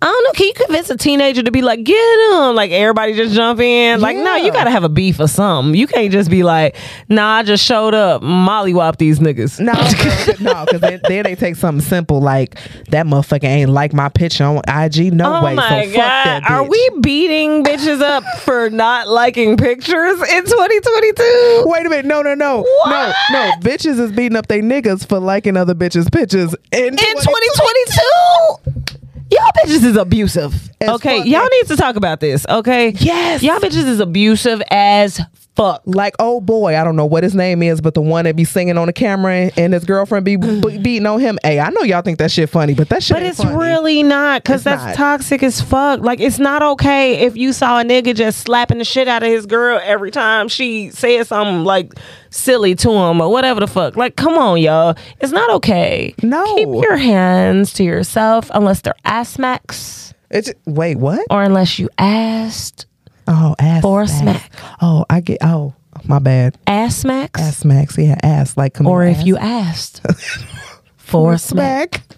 I 0.04 0.06
don't 0.06 0.24
know. 0.24 0.32
Can 0.32 0.48
you 0.48 0.54
convince 0.54 0.90
a 0.90 0.98
teenager 0.98 1.44
to 1.44 1.52
be 1.52 1.62
like, 1.62 1.84
get 1.84 2.32
him? 2.32 2.56
Like 2.56 2.72
everybody 2.72 3.14
just 3.14 3.36
jump 3.36 3.60
in? 3.60 4.02
Like, 4.02 4.18
no, 4.18 4.36
you 4.36 4.52
gotta 4.52 4.72
have 4.72 4.84
a 4.84 4.90
beef 4.90 5.20
or 5.20 5.28
something. 5.28 5.76
You 5.76 5.86
can't 5.86 6.12
just 6.12 6.32
be 6.32 6.42
like, 6.42 6.76
nah, 7.08 7.36
I 7.36 7.44
just 7.44 7.64
showed 7.64 7.94
up, 7.94 8.24
mollywop 8.24 8.98
these 8.98 9.20
niggas. 9.20 9.60
No, 9.60 9.74
no, 10.54 10.66
because 10.66 10.82
then, 10.82 11.02
then 11.08 11.24
they 11.24 11.36
take 11.36 11.56
something 11.56 11.86
simple 11.86 12.20
like 12.20 12.56
that 12.90 13.06
motherfucker 13.06 13.44
ain't 13.44 13.70
like 13.70 13.94
my 13.94 14.10
picture 14.10 14.44
on 14.44 14.58
IG. 14.68 15.14
No 15.14 15.36
Oh 15.36 15.44
way. 15.46 15.54
my 15.54 15.70
so 15.86 15.92
fuck 15.92 15.96
that 15.98 16.44
god! 16.44 16.52
Are 16.52 16.64
we 16.68 16.90
beating 17.02 17.64
bitches 17.64 18.02
up 18.02 18.24
for 18.40 18.72
not 18.72 19.08
liking 19.08 19.56
pictures 19.56 20.20
in 20.32 20.46
2022? 20.46 21.64
Wait 21.68 21.86
a 21.86 21.90
minute. 21.90 22.06
No, 22.06 22.24
no, 22.24 22.34
no. 22.34 22.66
No, 22.88 23.14
no. 23.32 23.52
Bitches 23.62 24.00
is 24.00 24.12
beating 24.12 24.36
up 24.36 24.48
they 24.48 24.62
niggas 24.62 25.08
for 25.08 25.20
liking 25.20 25.56
other 25.58 25.76
bitches' 25.76 26.12
pictures. 26.12 26.56
In, 26.72 26.86
In 26.86 26.98
2022, 26.98 28.91
y'all 29.32 29.52
bitches 29.66 29.84
is 29.86 29.96
abusive. 29.96 30.54
As 30.82 30.90
okay, 30.96 31.20
fuck. 31.20 31.28
y'all 31.28 31.48
need 31.50 31.68
to 31.68 31.76
talk 31.78 31.96
about 31.96 32.20
this. 32.20 32.46
Okay, 32.50 32.90
Yes. 33.00 33.42
y'all 33.44 33.60
bitches 33.60 33.88
is 33.88 34.00
abusive 34.00 34.62
as 34.70 35.20
fuck. 35.56 35.82
Like, 35.86 36.16
oh 36.20 36.42
boy, 36.42 36.78
I 36.78 36.84
don't 36.84 36.96
know 36.96 37.06
what 37.06 37.24
his 37.24 37.36
name 37.36 37.62
is, 37.64 37.82
but 37.82 37.94
the 37.94 38.02
one 38.02 38.26
that 38.26 38.36
be 38.36 38.44
singing 38.46 38.78
on 38.78 38.88
the 38.88 38.94
camera 38.94 39.52
and 39.58 39.74
his 39.74 39.84
girlfriend 39.84 40.26
be 40.26 40.36
be- 40.38 40.78
beating 40.80 41.06
on 41.06 41.20
him. 41.20 41.38
Hey, 41.44 41.60
I 41.60 41.70
know 41.70 41.82
y'all 41.82 42.02
think 42.02 42.18
that 42.20 42.32
shit 42.32 42.50
funny, 42.50 42.74
but 42.74 42.90
that 42.90 43.04
shit 43.04 43.16
But 43.16 43.24
it's 43.24 43.44
funny. 43.44 43.56
really 43.56 44.04
not, 44.04 44.44
cause 44.44 44.56
It's 44.58 44.64
that's 44.66 44.84
not. 44.86 44.96
toxic 44.96 45.44
as 45.44 45.62
fuck. 45.62 46.00
Like 46.02 46.20
it's 46.20 46.40
not 46.40 46.62
okay 46.62 47.26
if 47.26 47.36
you 47.38 47.54
saw 47.54 47.80
a 47.80 47.84
nigga 47.84 48.16
just 48.16 48.40
slapping 48.42 48.78
the 48.80 48.86
shit 48.86 49.08
out 49.08 49.24
of 49.24 49.30
his 49.30 49.46
girl 49.46 49.80
every 49.84 50.12
time 50.12 50.48
she 50.48 50.90
said 50.90 51.28
something 51.28 51.64
like 51.64 51.94
silly 52.30 52.76
to 52.76 52.90
him 52.92 53.20
or 53.22 53.30
whatever 53.32 53.60
the 53.60 53.68
fuck. 53.68 53.96
Like, 53.98 54.16
come 54.16 54.34
on, 54.38 54.60
y'all. 54.62 54.96
It's 55.20 55.34
not 55.34 55.50
okay. 55.52 56.16
No. 56.24 56.44
Keep 56.56 56.68
your 56.84 56.98
hands 56.98 57.74
to 57.74 57.84
yourself 57.84 58.50
unless 58.54 58.82
they're 58.82 58.96
ass 59.04 59.30
smacks 59.30 60.14
It's 60.30 60.52
wait, 60.66 60.98
what? 60.98 61.26
or 61.30 61.44
unless 61.44 61.78
you 61.78 61.90
asked 61.98 62.86
Oh, 63.34 63.56
ass 63.60 63.82
For 63.82 64.02
a 64.02 64.08
smacks. 64.08 64.46
smack. 64.58 64.78
Oh, 64.82 65.06
I 65.10 65.22
get. 65.22 65.38
Oh, 65.42 65.74
my 66.04 66.20
bad. 66.20 66.58
ass 66.68 66.98
smacks. 66.98 67.40
Ass 67.42 67.58
smacks. 67.58 67.98
Yeah, 67.98 68.18
ass 68.22 68.58
like 68.58 68.74
come 68.74 68.88
or 68.88 69.04
if 69.06 69.20
ass. 69.20 69.26
you 69.26 69.38
asked 69.38 70.02
for 70.98 71.34
a 71.34 71.38
smack. 71.40 71.96
smack, 71.96 72.18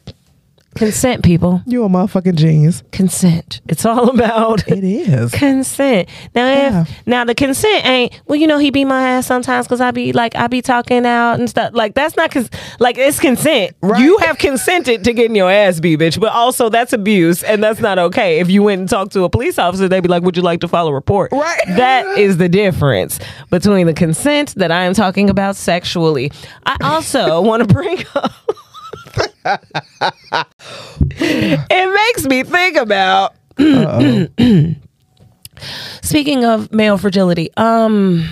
Consent, 0.76 1.24
people. 1.24 1.62
you 1.66 1.84
a 1.84 1.90
motherfucking 1.90 2.36
genius. 2.36 2.84
Consent. 2.92 3.62
It's 3.68 3.86
all 3.86 4.10
about 4.10 4.68
It 4.68 4.84
is. 4.84 5.32
consent. 5.34 6.10
Now, 6.36 6.48
Yeah. 6.48 6.82
if 6.82 7.08
now 7.08 7.26
the 7.26 7.36
consent 7.36 7.86
ain't 7.86 8.22
well, 8.28 8.38
you 8.38 8.48
know, 8.48 8.58
he 8.58 8.72
beat 8.72 8.86
my 8.86 9.02
ass 9.10 9.26
sometimes 9.28 9.66
because 9.68 9.82
I 9.82 9.92
be 9.92 10.14
like 10.14 10.36
I 10.36 10.48
be 10.48 10.62
talking 10.62 11.06
out 11.06 11.36
and 11.40 11.50
stuff. 11.50 11.72
Like 11.74 11.94
that's 11.96 12.16
not 12.18 12.32
cons- 12.32 12.50
like 12.80 12.98
it's 12.98 13.20
consent. 13.20 13.76
Right. 13.82 14.02
You 14.02 14.18
have 14.20 14.38
consented 14.38 15.04
to 15.04 15.14
getting 15.14 15.36
your 15.36 15.52
ass 15.52 15.80
beat, 15.80 16.00
bitch. 16.00 16.20
But 16.20 16.32
also 16.34 16.70
that's 16.70 16.94
abuse, 16.94 17.44
and 17.44 17.64
that's 17.64 17.80
not 17.80 18.00
okay. 18.00 18.40
If 18.40 18.50
you 18.50 18.64
went 18.64 18.80
and 18.80 18.90
talked 18.90 19.12
to 19.14 19.24
a 19.24 19.30
police 19.30 19.60
officer, 19.60 19.88
they'd 19.88 20.02
be 20.02 20.10
like, 20.10 20.24
"Would 20.24 20.36
you 20.38 20.44
like 20.44 20.60
to 20.62 20.68
file 20.68 20.88
a 20.88 20.94
report?" 20.94 21.32
Right. 21.32 21.60
That 21.84 22.18
is 22.18 22.38
the 22.38 22.48
difference 22.50 23.20
between 23.50 23.88
the 23.88 23.94
consent 23.94 24.54
that 24.56 24.72
I 24.72 24.84
am 24.84 24.94
talking 24.94 25.30
about 25.30 25.56
sexually. 25.56 26.32
I 26.66 26.78
also 26.82 27.42
want 27.50 27.68
to 27.68 27.74
bring 27.74 28.04
up. 28.16 28.32
it 31.20 31.94
makes 32.16 32.26
me 32.28 32.44
think 32.44 32.78
about 32.78 33.36
speaking 36.02 36.46
of 36.46 36.72
male 36.72 36.98
fragility 36.98 37.50
um 37.58 38.28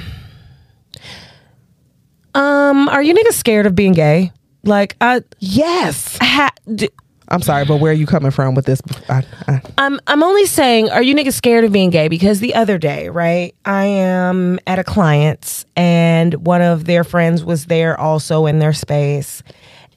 um 2.33 2.87
are 2.89 3.03
you 3.03 3.13
niggas 3.13 3.33
scared 3.33 3.65
of 3.65 3.75
being 3.75 3.93
gay 3.93 4.31
like 4.63 4.95
i 5.01 5.21
Yes. 5.39 6.17
ha, 6.21 6.49
d- 6.73 6.89
I'm 7.27 7.41
sorry, 7.41 7.63
but 7.63 7.77
where 7.77 7.91
are 7.91 7.95
you 7.95 8.05
coming 8.05 8.29
from 8.31 8.55
with 8.55 8.65
this? 8.65 8.81
I, 9.07 9.23
I, 9.47 9.61
I'm 9.77 10.01
I'm 10.05 10.21
only 10.21 10.45
saying, 10.45 10.89
are 10.89 11.01
you 11.01 11.15
niggas 11.15 11.31
scared 11.33 11.63
of 11.63 11.71
being 11.71 11.89
gay? 11.89 12.09
Because 12.09 12.41
the 12.41 12.55
other 12.55 12.77
day, 12.77 13.07
right, 13.07 13.55
I 13.63 13.85
am 13.85 14.59
at 14.67 14.79
a 14.79 14.83
client's 14.83 15.65
and 15.77 16.33
one 16.45 16.61
of 16.61 16.83
their 16.83 17.05
friends 17.05 17.45
was 17.45 17.67
there 17.67 17.97
also 17.97 18.47
in 18.47 18.59
their 18.59 18.73
space. 18.73 19.43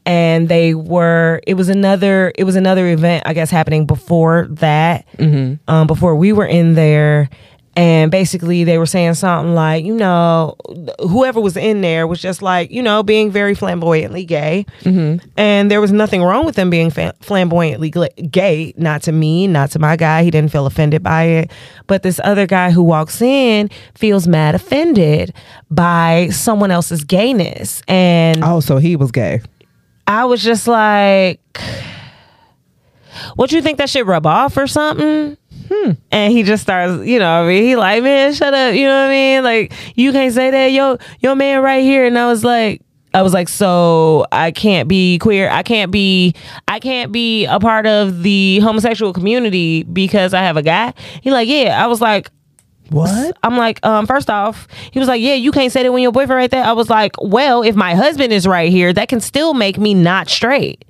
And 0.06 0.48
they 0.48 0.74
were 0.74 1.40
it 1.46 1.54
was 1.54 1.68
another 1.68 2.32
it 2.36 2.44
was 2.44 2.56
another 2.56 2.86
event, 2.88 3.22
I 3.26 3.32
guess, 3.34 3.50
happening 3.50 3.86
before 3.86 4.46
that. 4.50 5.06
Um, 5.68 5.86
before 5.86 6.14
we 6.16 6.32
were 6.32 6.46
in 6.46 6.74
there. 6.74 7.28
and 7.76 8.08
basically 8.12 8.62
they 8.62 8.78
were 8.78 8.86
saying 8.86 9.14
something 9.14 9.52
like, 9.52 9.84
you 9.84 9.94
know, 9.96 10.54
whoever 11.00 11.40
was 11.40 11.56
in 11.56 11.80
there 11.80 12.06
was 12.06 12.20
just 12.22 12.40
like, 12.40 12.70
you 12.70 12.80
know, 12.80 13.02
being 13.02 13.32
very 13.32 13.52
flamboyantly 13.52 14.24
gay, 14.24 14.64
and 15.36 15.70
there 15.70 15.80
was 15.80 15.90
nothing 15.90 16.22
wrong 16.22 16.46
with 16.46 16.54
them 16.54 16.70
being 16.70 16.90
fa- 16.90 17.14
flamboyantly 17.20 17.90
gay. 18.30 18.72
Not 18.76 19.02
to 19.02 19.12
me, 19.12 19.48
not 19.48 19.72
to 19.72 19.80
my 19.80 19.96
guy. 19.96 20.22
He 20.22 20.30
didn't 20.30 20.52
feel 20.52 20.66
offended 20.66 21.02
by 21.02 21.24
it, 21.24 21.50
but 21.88 22.04
this 22.04 22.20
other 22.22 22.46
guy 22.46 22.70
who 22.70 22.82
walks 22.84 23.20
in 23.20 23.68
feels 23.96 24.28
mad 24.28 24.54
offended 24.54 25.32
by 25.68 26.28
someone 26.30 26.70
else's 26.70 27.02
gayness, 27.02 27.82
and 27.88 28.44
Oh, 28.44 28.60
so 28.60 28.76
he 28.78 28.94
was 28.94 29.10
gay. 29.10 29.40
I 30.06 30.24
was 30.24 30.42
just 30.42 30.66
like, 30.66 31.40
"What 33.36 33.52
you 33.52 33.62
think 33.62 33.78
that 33.78 33.90
shit 33.90 34.06
rub 34.06 34.26
off 34.26 34.56
or 34.56 34.66
something?" 34.66 35.36
Hmm. 35.68 35.92
And 36.10 36.32
he 36.32 36.42
just 36.42 36.62
starts, 36.62 37.06
you 37.06 37.18
know, 37.18 37.42
I 37.42 37.46
mean, 37.46 37.62
he 37.62 37.76
like, 37.76 38.02
man, 38.02 38.34
shut 38.34 38.52
up, 38.52 38.74
you 38.74 38.86
know 38.86 39.02
what 39.02 39.08
I 39.08 39.10
mean? 39.10 39.44
Like, 39.44 39.72
you 39.94 40.12
can't 40.12 40.32
say 40.34 40.50
that, 40.50 40.72
yo, 40.72 40.98
your 41.20 41.34
man 41.34 41.62
right 41.62 41.82
here. 41.82 42.04
And 42.04 42.18
I 42.18 42.26
was 42.26 42.44
like, 42.44 42.82
I 43.14 43.22
was 43.22 43.32
like, 43.32 43.48
so 43.48 44.26
I 44.32 44.50
can't 44.50 44.88
be 44.88 45.18
queer. 45.18 45.48
I 45.48 45.62
can't 45.62 45.90
be, 45.90 46.34
I 46.68 46.80
can't 46.80 47.12
be 47.12 47.46
a 47.46 47.60
part 47.60 47.86
of 47.86 48.22
the 48.22 48.58
homosexual 48.58 49.12
community 49.12 49.84
because 49.84 50.34
I 50.34 50.40
have 50.40 50.56
a 50.56 50.62
guy. 50.62 50.92
He 51.22 51.30
like, 51.30 51.48
yeah. 51.48 51.82
I 51.82 51.86
was 51.86 52.00
like, 52.00 52.30
What? 52.94 53.36
I'm 53.42 53.56
like, 53.56 53.84
um, 53.84 54.06
first 54.06 54.30
off, 54.30 54.68
he 54.92 54.98
was 54.98 55.08
like, 55.08 55.20
yeah, 55.20 55.34
you 55.34 55.50
can't 55.50 55.72
say 55.72 55.82
that 55.82 55.92
when 55.92 56.02
your 56.02 56.12
boyfriend 56.12 56.38
right 56.38 56.50
there. 56.50 56.64
I 56.64 56.72
was 56.72 56.88
like, 56.88 57.12
well, 57.20 57.62
if 57.62 57.74
my 57.74 57.94
husband 57.94 58.32
is 58.32 58.46
right 58.46 58.70
here, 58.70 58.92
that 58.92 59.08
can 59.08 59.20
still 59.20 59.52
make 59.52 59.78
me 59.78 59.94
not 59.94 60.28
straight. 60.28 60.84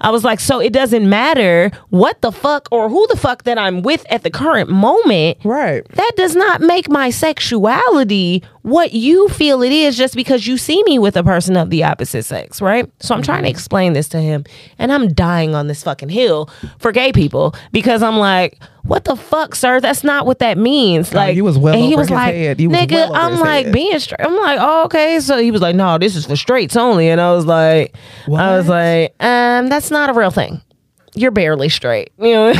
I 0.00 0.10
was 0.10 0.24
like, 0.24 0.40
so 0.40 0.60
it 0.60 0.72
doesn't 0.72 1.08
matter 1.08 1.70
what 1.90 2.20
the 2.20 2.32
fuck 2.32 2.68
or 2.70 2.88
who 2.88 3.06
the 3.08 3.16
fuck 3.16 3.44
that 3.44 3.58
I'm 3.58 3.82
with 3.82 4.04
at 4.10 4.22
the 4.22 4.30
current 4.30 4.70
moment. 4.70 5.38
Right. 5.44 5.86
That 5.88 6.12
does 6.16 6.36
not 6.36 6.60
make 6.60 6.88
my 6.88 7.10
sexuality 7.10 8.42
what 8.62 8.92
you 8.92 9.28
feel 9.28 9.62
it 9.62 9.72
is 9.72 9.96
just 9.96 10.14
because 10.14 10.46
you 10.46 10.56
see 10.56 10.82
me 10.84 10.98
with 10.98 11.16
a 11.16 11.24
person 11.24 11.56
of 11.56 11.70
the 11.70 11.82
opposite 11.82 12.24
sex, 12.24 12.60
right? 12.60 12.88
So 13.00 13.14
I'm 13.14 13.22
trying 13.22 13.42
to 13.44 13.50
explain 13.50 13.92
this 13.92 14.08
to 14.10 14.20
him 14.20 14.44
and 14.78 14.92
I'm 14.92 15.12
dying 15.12 15.54
on 15.54 15.66
this 15.66 15.82
fucking 15.82 16.10
hill 16.10 16.48
for 16.78 16.92
gay 16.92 17.12
people 17.12 17.54
because 17.72 18.02
I'm 18.02 18.18
like, 18.18 18.60
what 18.84 19.04
the 19.04 19.14
fuck, 19.16 19.54
sir? 19.54 19.80
That's 19.80 20.02
not 20.02 20.26
what 20.26 20.40
that 20.40 20.58
means. 20.58 21.14
Like 21.14 21.34
he 21.34 21.42
was 21.42 21.56
well 21.58 21.74
and 21.74 21.82
he 21.84 21.94
was 21.96 22.10
like, 22.10 22.34
head. 22.34 22.60
You 22.60 22.68
was 22.70 22.78
nigga, 22.78 22.92
well 23.10 23.14
I'm 23.14 23.38
like 23.38 23.66
head. 23.66 23.72
being 23.74 23.98
straight. 24.00 24.20
I'm 24.24 24.36
like, 24.36 24.58
oh, 24.60 24.84
okay. 24.86 25.20
So 25.20 25.38
he 25.38 25.50
was 25.50 25.60
like, 25.60 25.76
no, 25.76 25.98
this 25.98 26.16
is 26.16 26.26
for 26.26 26.36
straights 26.36 26.76
only. 26.76 27.08
And 27.08 27.20
I 27.20 27.32
was 27.32 27.46
like, 27.46 27.94
I 28.26 28.56
was 28.56 28.68
like, 28.68 29.14
um, 29.20 29.68
that's 29.68 29.90
not 29.90 30.10
a 30.10 30.12
real 30.12 30.30
thing. 30.30 30.60
You're 31.14 31.30
barely 31.30 31.68
straight. 31.68 32.10
You 32.18 32.32
know, 32.34 32.54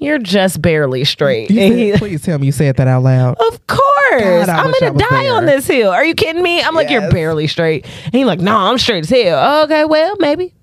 you're 0.00 0.18
just 0.18 0.60
barely 0.60 1.04
straight. 1.04 1.48
Said- 1.48 1.54
he- 1.72 1.92
please 1.96 2.22
tell 2.22 2.36
me 2.38 2.46
you 2.46 2.52
said 2.52 2.76
that 2.76 2.88
out 2.88 3.02
loud. 3.04 3.36
of 3.38 3.66
course. 3.68 4.46
God, 4.46 4.48
I'm 4.48 4.72
gonna 4.80 4.98
die 4.98 5.28
on 5.28 5.46
this 5.46 5.66
hill. 5.66 5.90
Are 5.90 6.04
you 6.04 6.14
kidding 6.16 6.42
me? 6.42 6.60
I'm 6.60 6.74
like, 6.74 6.90
you're 6.90 7.08
barely 7.10 7.46
straight. 7.46 7.86
And 8.06 8.14
he's 8.14 8.26
like, 8.26 8.40
no, 8.40 8.56
I'm 8.56 8.78
straight 8.78 9.04
as 9.04 9.10
hell. 9.10 9.62
Okay, 9.64 9.84
well, 9.84 10.16
maybe. 10.18 10.54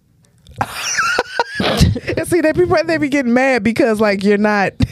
And 1.59 2.27
see, 2.27 2.41
they 2.41 2.51
be 2.51 2.65
they 2.85 2.97
be 2.97 3.09
getting 3.09 3.33
mad 3.33 3.63
because 3.63 3.99
like 3.99 4.23
you're 4.23 4.37
not. 4.37 4.73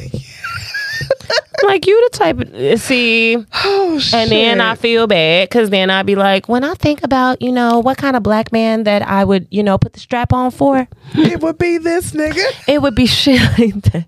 Like, 1.63 1.87
you 1.87 2.09
the 2.11 2.17
type 2.17 2.39
of 2.39 2.79
see, 2.79 3.35
Oh 3.65 3.97
shit. 3.99 4.13
and 4.13 4.31
then 4.31 4.61
I 4.61 4.75
feel 4.75 5.07
bad 5.07 5.49
because 5.49 5.71
then 5.71 5.89
I'd 5.89 6.05
be 6.05 6.15
like, 6.15 6.47
when 6.47 6.63
I 6.63 6.75
think 6.75 7.03
about, 7.03 7.41
you 7.41 7.51
know, 7.51 7.79
what 7.79 7.97
kind 7.97 8.15
of 8.15 8.21
black 8.21 8.51
man 8.51 8.83
that 8.83 9.01
I 9.01 9.23
would, 9.23 9.47
you 9.49 9.63
know, 9.63 9.77
put 9.79 9.93
the 9.93 9.99
strap 9.99 10.31
on 10.31 10.51
for, 10.51 10.87
it 11.15 11.41
would 11.41 11.57
be 11.57 11.79
this 11.79 12.11
nigga. 12.11 12.43
it 12.67 12.81
would 12.81 12.93
be 12.95 13.07
shit 13.07 13.41
like 13.57 13.73
that. 13.91 14.05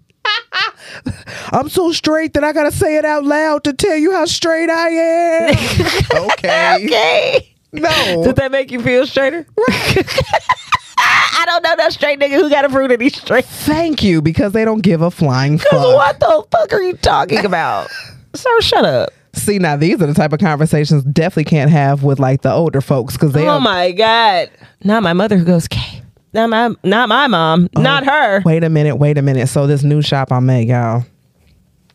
I'm 1.51 1.69
so 1.69 1.91
straight 1.91 2.33
that 2.35 2.43
I 2.43 2.53
gotta 2.53 2.71
say 2.71 2.97
it 2.97 3.05
out 3.05 3.23
loud 3.23 3.63
to 3.63 3.73
tell 3.73 3.95
you 3.97 4.11
how 4.11 4.25
straight 4.25 4.69
I 4.69 4.89
am. 4.89 5.49
okay. 6.31 6.85
Okay. 6.85 7.55
No. 7.71 8.23
Does 8.23 8.35
that 8.35 8.51
make 8.51 8.71
you 8.71 8.79
feel 8.81 9.07
straighter? 9.07 9.47
I 11.39 11.45
don't 11.45 11.63
know 11.63 11.75
that 11.77 11.93
straight 11.93 12.19
nigga 12.19 12.33
who 12.33 12.49
got 12.49 12.65
a 12.65 12.69
prove 12.69 12.89
that 12.89 12.99
he's 12.99 13.15
straight. 13.15 13.45
Thank 13.45 14.03
you 14.03 14.21
because 14.21 14.51
they 14.51 14.65
don't 14.65 14.81
give 14.81 15.01
a 15.01 15.09
flying 15.09 15.57
fuck. 15.57 15.71
What 15.71 16.19
the 16.19 16.45
fuck 16.51 16.73
are 16.73 16.81
you 16.81 16.97
talking 16.97 17.45
about? 17.45 17.89
Sir, 18.35 18.59
shut 18.61 18.83
up. 18.83 19.09
See, 19.33 19.57
now 19.57 19.77
these 19.77 20.01
are 20.01 20.05
the 20.07 20.13
type 20.13 20.33
of 20.33 20.39
conversations 20.39 21.03
definitely 21.03 21.45
can't 21.45 21.71
have 21.71 22.03
with 22.03 22.19
like 22.19 22.41
the 22.41 22.51
older 22.51 22.81
folks 22.81 23.13
because 23.13 23.31
they. 23.31 23.47
Oh 23.47 23.59
my 23.61 23.91
god! 23.91 24.49
Not 24.83 25.01
my 25.01 25.13
mother 25.13 25.37
who 25.37 25.45
goes 25.45 25.67
gay. 25.69 26.01
Not 26.33 26.49
my, 26.49 26.75
not 26.83 27.07
my 27.09 27.27
mom. 27.27 27.69
Not 27.75 28.05
her. 28.05 28.41
Wait 28.43 28.63
a 28.63 28.69
minute, 28.69 28.97
wait 28.97 29.17
a 29.17 29.21
minute. 29.21 29.47
So 29.47 29.65
this 29.65 29.81
new 29.81 30.01
shop 30.01 30.31
I 30.31 30.39
made, 30.41 30.67
y'all. 30.67 31.05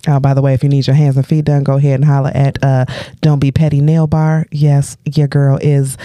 Oh, 0.09 0.21
by 0.21 0.33
the 0.35 0.43
way, 0.43 0.55
if 0.55 0.63
you 0.63 0.69
need 0.69 0.87
your 0.87 0.97
hands 0.97 1.17
and 1.17 1.27
feet 1.27 1.45
done, 1.45 1.65
go 1.65 1.77
ahead 1.77 1.97
and 1.97 2.05
holler 2.05 2.33
at 2.35 2.63
uh 2.65 2.87
Don't 3.21 3.41
Be 3.41 3.53
Petty 3.53 3.81
Nail 3.81 4.07
Bar. 4.07 4.47
Yes, 4.51 4.97
your 5.05 5.29
girl 5.29 5.59
is 5.61 5.99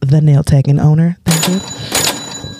the 0.00 0.20
nail 0.20 0.44
tech 0.44 0.68
and 0.68 0.78
owner. 0.80 1.16
Thank 1.24 1.48
you. 1.48 2.07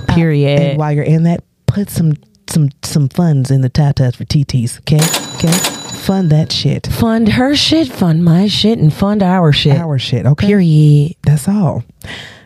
Uh, 0.08 0.14
Period. 0.14 0.60
And 0.60 0.78
while 0.78 0.92
you're 0.92 1.04
in 1.04 1.24
that, 1.24 1.44
put 1.66 1.90
some 1.90 2.14
some 2.48 2.70
some 2.82 3.08
funds 3.08 3.50
in 3.50 3.60
the 3.60 3.70
tatas 3.70 4.16
for 4.16 4.24
TTs. 4.24 4.80
Okay, 4.80 5.00
okay. 5.36 5.56
Fund 5.98 6.30
that 6.30 6.50
shit. 6.50 6.86
fund 6.86 7.28
her 7.28 7.54
shit, 7.54 7.88
fund 7.88 8.24
my 8.24 8.46
shit, 8.48 8.78
and 8.78 8.92
fund 8.92 9.22
our 9.22 9.52
shit. 9.52 9.76
Our 9.76 9.98
shit. 9.98 10.24
Okay. 10.24 10.46
Period. 10.46 11.16
That's 11.24 11.46
all. 11.48 11.84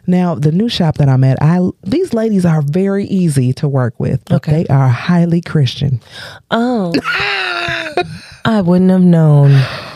Now, 0.05 0.35
the 0.35 0.51
new 0.51 0.69
shop 0.69 0.97
that 0.97 1.09
I'm 1.09 1.23
at, 1.23 1.41
I 1.41 1.61
these 1.85 2.13
ladies 2.13 2.45
are 2.45 2.63
very 2.63 3.05
easy 3.07 3.53
to 3.55 3.69
work 3.69 4.01
with. 4.01 4.25
But 4.25 4.37
Okay. 4.37 4.65
They 4.65 4.67
are 4.75 4.89
highly 4.89 5.41
Christian. 5.41 6.01
Oh. 6.51 6.93
I 8.45 8.61
wouldn't 8.63 8.91
have 8.91 9.03
known. 9.03 9.51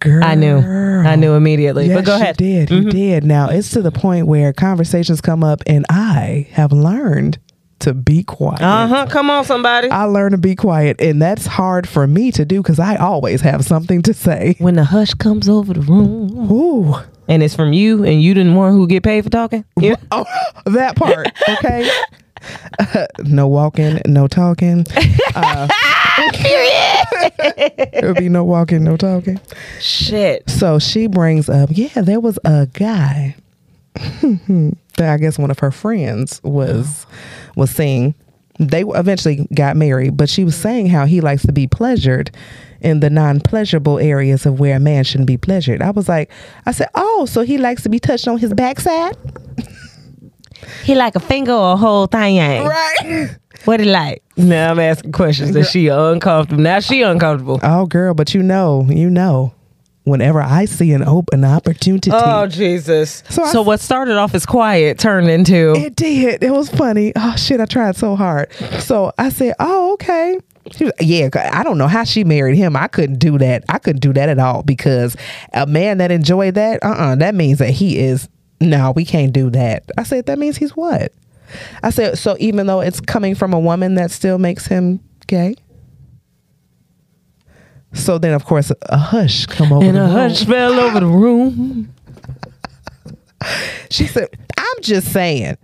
Girl. 0.00 0.22
I 0.24 0.34
knew. 0.34 0.58
I 0.58 1.16
knew 1.16 1.34
immediately. 1.34 1.86
Yes, 1.86 1.96
but 1.96 2.04
go 2.04 2.14
ahead. 2.16 2.40
You 2.40 2.66
did. 2.66 2.70
You 2.70 2.90
did. 2.90 3.24
Now 3.24 3.48
it's 3.48 3.70
to 3.70 3.82
the 3.82 3.92
point 3.92 4.26
where 4.26 4.52
conversations 4.52 5.20
come 5.20 5.42
up, 5.42 5.62
and 5.66 5.84
I 5.88 6.48
have 6.52 6.72
learned 6.72 7.38
to 7.80 7.94
be 7.94 8.22
quiet. 8.24 8.60
Uh 8.60 8.86
huh. 8.86 9.06
Come 9.06 9.30
on, 9.30 9.44
somebody. 9.44 9.88
I 9.90 10.04
learned 10.04 10.32
to 10.32 10.38
be 10.38 10.54
quiet, 10.54 11.00
and 11.00 11.20
that's 11.20 11.46
hard 11.46 11.88
for 11.88 12.06
me 12.06 12.32
to 12.32 12.44
do 12.44 12.62
because 12.62 12.78
I 12.78 12.96
always 12.96 13.40
have 13.40 13.64
something 13.64 14.02
to 14.02 14.14
say. 14.14 14.56
when 14.58 14.74
the 14.74 14.84
hush 14.84 15.14
comes 15.14 15.48
over 15.48 15.74
the 15.74 15.80
room, 15.80 16.50
Ooh, 16.50 16.94
and 17.28 17.42
it's 17.42 17.54
from 17.54 17.72
you, 17.72 18.04
and 18.04 18.22
you 18.22 18.34
didn't 18.34 18.54
want 18.54 18.74
who 18.74 18.86
get 18.86 19.02
paid 19.02 19.24
for 19.24 19.30
talking. 19.30 19.64
Yeah. 19.80 19.96
oh, 20.10 20.24
that 20.66 20.96
part. 20.96 21.28
Okay. 21.48 21.88
no 23.24 23.48
walking, 23.48 24.00
no 24.06 24.28
talking. 24.28 24.86
Uh, 25.34 25.68
There'll 27.92 28.14
be 28.14 28.28
no 28.28 28.44
walking, 28.44 28.84
no 28.84 28.96
talking. 28.96 29.40
Shit. 29.80 30.48
So 30.48 30.78
she 30.78 31.06
brings 31.06 31.48
up, 31.48 31.70
yeah, 31.72 32.00
there 32.02 32.20
was 32.20 32.38
a 32.44 32.66
guy 32.72 33.36
that 33.94 34.76
I 34.98 35.16
guess 35.16 35.38
one 35.38 35.50
of 35.50 35.58
her 35.60 35.70
friends 35.70 36.40
was 36.42 37.06
was 37.56 37.70
saying 37.70 38.14
they 38.58 38.82
eventually 38.82 39.46
got 39.54 39.76
married, 39.76 40.16
but 40.16 40.28
she 40.28 40.44
was 40.44 40.56
saying 40.56 40.88
how 40.88 41.06
he 41.06 41.20
likes 41.20 41.42
to 41.46 41.52
be 41.52 41.66
pleasured 41.66 42.30
in 42.80 43.00
the 43.00 43.10
non-pleasurable 43.10 43.98
areas 43.98 44.46
of 44.46 44.60
where 44.60 44.76
a 44.76 44.80
man 44.80 45.04
shouldn't 45.04 45.26
be 45.26 45.36
pleasured. 45.36 45.82
I 45.82 45.90
was 45.90 46.08
like, 46.08 46.30
I 46.66 46.72
said, 46.72 46.88
oh, 46.94 47.26
so 47.26 47.42
he 47.42 47.58
likes 47.58 47.82
to 47.84 47.88
be 47.88 47.98
touched 47.98 48.28
on 48.28 48.38
his 48.38 48.52
backside, 48.52 49.16
He 50.84 50.94
like 50.94 51.14
a 51.16 51.20
finger 51.20 51.52
or 51.52 51.72
a 51.72 51.76
whole 51.76 52.06
thing. 52.06 52.38
right? 52.38 53.36
What 53.64 53.80
he 53.80 53.86
like? 53.86 54.22
Now 54.36 54.70
I'm 54.70 54.78
asking 54.78 55.12
questions. 55.12 55.54
Is 55.56 55.70
she 55.70 55.88
uncomfortable? 55.88 56.62
Now 56.62 56.80
she 56.80 57.02
uncomfortable. 57.02 57.60
Oh, 57.62 57.86
girl, 57.86 58.14
but 58.14 58.32
you 58.34 58.42
know, 58.42 58.86
you 58.88 59.10
know, 59.10 59.52
whenever 60.04 60.40
I 60.40 60.64
see 60.64 60.92
an 60.92 61.02
open 61.02 61.44
opportunity, 61.44 62.10
Oh 62.14 62.46
Jesus! 62.46 63.22
So 63.28 63.44
So, 63.46 63.60
I- 63.62 63.64
what 63.64 63.80
started 63.80 64.16
off 64.16 64.34
as 64.34 64.46
quiet 64.46 64.98
turned 64.98 65.28
into 65.28 65.74
It 65.76 65.96
did. 65.96 66.42
It 66.42 66.52
was 66.52 66.70
funny. 66.70 67.12
Oh 67.16 67.34
shit! 67.36 67.60
I 67.60 67.66
tried 67.66 67.96
so 67.96 68.16
hard. 68.16 68.52
So 68.80 69.12
I 69.18 69.28
said, 69.30 69.54
"Oh, 69.58 69.92
okay." 69.94 70.38
She 70.70 70.84
was, 70.84 70.92
yeah, 71.00 71.28
'cause 71.30 71.48
I 71.50 71.62
don't 71.62 71.78
know 71.78 71.88
how 71.88 72.04
she 72.04 72.24
married 72.24 72.56
him. 72.56 72.76
I 72.76 72.88
couldn't 72.88 73.18
do 73.18 73.38
that. 73.38 73.64
I 73.70 73.78
couldn't 73.78 74.00
do 74.00 74.12
that 74.12 74.28
at 74.28 74.38
all 74.38 74.62
because 74.62 75.16
a 75.54 75.66
man 75.66 75.98
that 75.98 76.10
enjoyed 76.12 76.54
that, 76.54 76.82
uh, 76.84 76.88
uh 76.90 77.14
that 77.16 77.34
means 77.34 77.58
that 77.58 77.70
he 77.70 77.98
is. 77.98 78.28
No, 78.60 78.92
we 78.94 79.04
can't 79.04 79.32
do 79.32 79.50
that. 79.50 79.84
I 79.96 80.02
said 80.02 80.26
that 80.26 80.38
means 80.38 80.56
he's 80.56 80.76
what? 80.76 81.12
I 81.82 81.90
said 81.90 82.18
so. 82.18 82.36
Even 82.40 82.66
though 82.66 82.80
it's 82.80 83.00
coming 83.00 83.34
from 83.34 83.52
a 83.54 83.58
woman, 83.60 83.94
that 83.94 84.10
still 84.10 84.38
makes 84.38 84.66
him 84.66 85.00
gay. 85.26 85.54
So 87.94 88.18
then, 88.18 88.34
of 88.34 88.44
course, 88.44 88.70
a 88.82 88.96
hush 88.98 89.46
come 89.46 89.72
over. 89.72 89.84
and 89.86 89.96
a 89.96 90.02
room. 90.02 90.10
hush 90.10 90.44
fell 90.44 90.78
over 90.78 91.00
the 91.00 91.06
room. 91.06 91.94
She 93.90 94.06
said, 94.08 94.28
I'm 94.58 94.82
just 94.82 95.12
saying. 95.12 95.56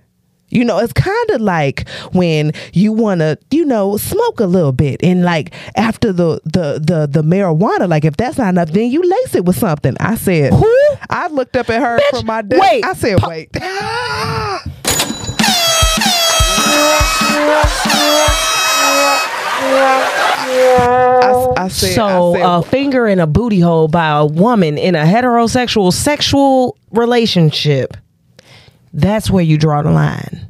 You 0.55 0.65
know, 0.65 0.79
it's 0.79 0.93
kind 0.93 1.31
of 1.31 1.41
like 1.41 1.89
when 2.13 2.53
you 2.73 2.93
want 2.93 3.21
to, 3.21 3.37
you 3.51 3.65
know, 3.65 3.97
smoke 3.97 4.41
a 4.41 4.47
little 4.47 4.73
bit 4.73 5.01
and 5.03 5.23
like 5.23 5.53
after 5.77 6.13
the 6.13 6.41
the 6.45 6.81
the 6.81 7.09
the 7.11 7.23
marijuana, 7.23 7.89
like 7.89 8.05
if 8.05 8.17
that's 8.17 8.39
not 8.39 8.49
enough, 8.51 8.71
then 8.71 8.91
you 8.91 9.03
lace 9.03 9.35
it 9.35 9.45
with 9.45 9.57
something. 9.59 9.97
I 10.01 10.15
said, 10.15 10.53
Who? 10.55 10.75
I 11.11 11.27
looked 11.29 11.57
up 11.57 11.69
at 11.71 11.81
her 11.83 11.99
Bitch, 11.99 12.19
from 12.19 12.27
my 12.27 12.43
desk. 12.43 12.63
wait. 12.63 12.85
I 12.85 12.93
said, 12.95 13.21
wait. 13.23 13.51
I, 19.97 21.55
I 21.57 21.69
said, 21.69 21.95
so 21.95 22.35
said, 22.35 22.43
a 22.45 22.63
finger 22.63 23.07
in 23.07 23.21
a 23.21 23.27
booty 23.27 23.61
hole 23.61 23.89
by 23.89 24.09
a 24.19 24.25
woman 24.27 24.79
in 24.79 24.95
a 24.95 25.05
heterosexual 25.05 25.93
sexual 25.93 26.77
relationship, 26.91 27.97
that's 28.95 29.29
where 29.29 29.43
you 29.43 29.59
draw 29.59 29.83
the 29.83 29.91
line. 29.91 30.49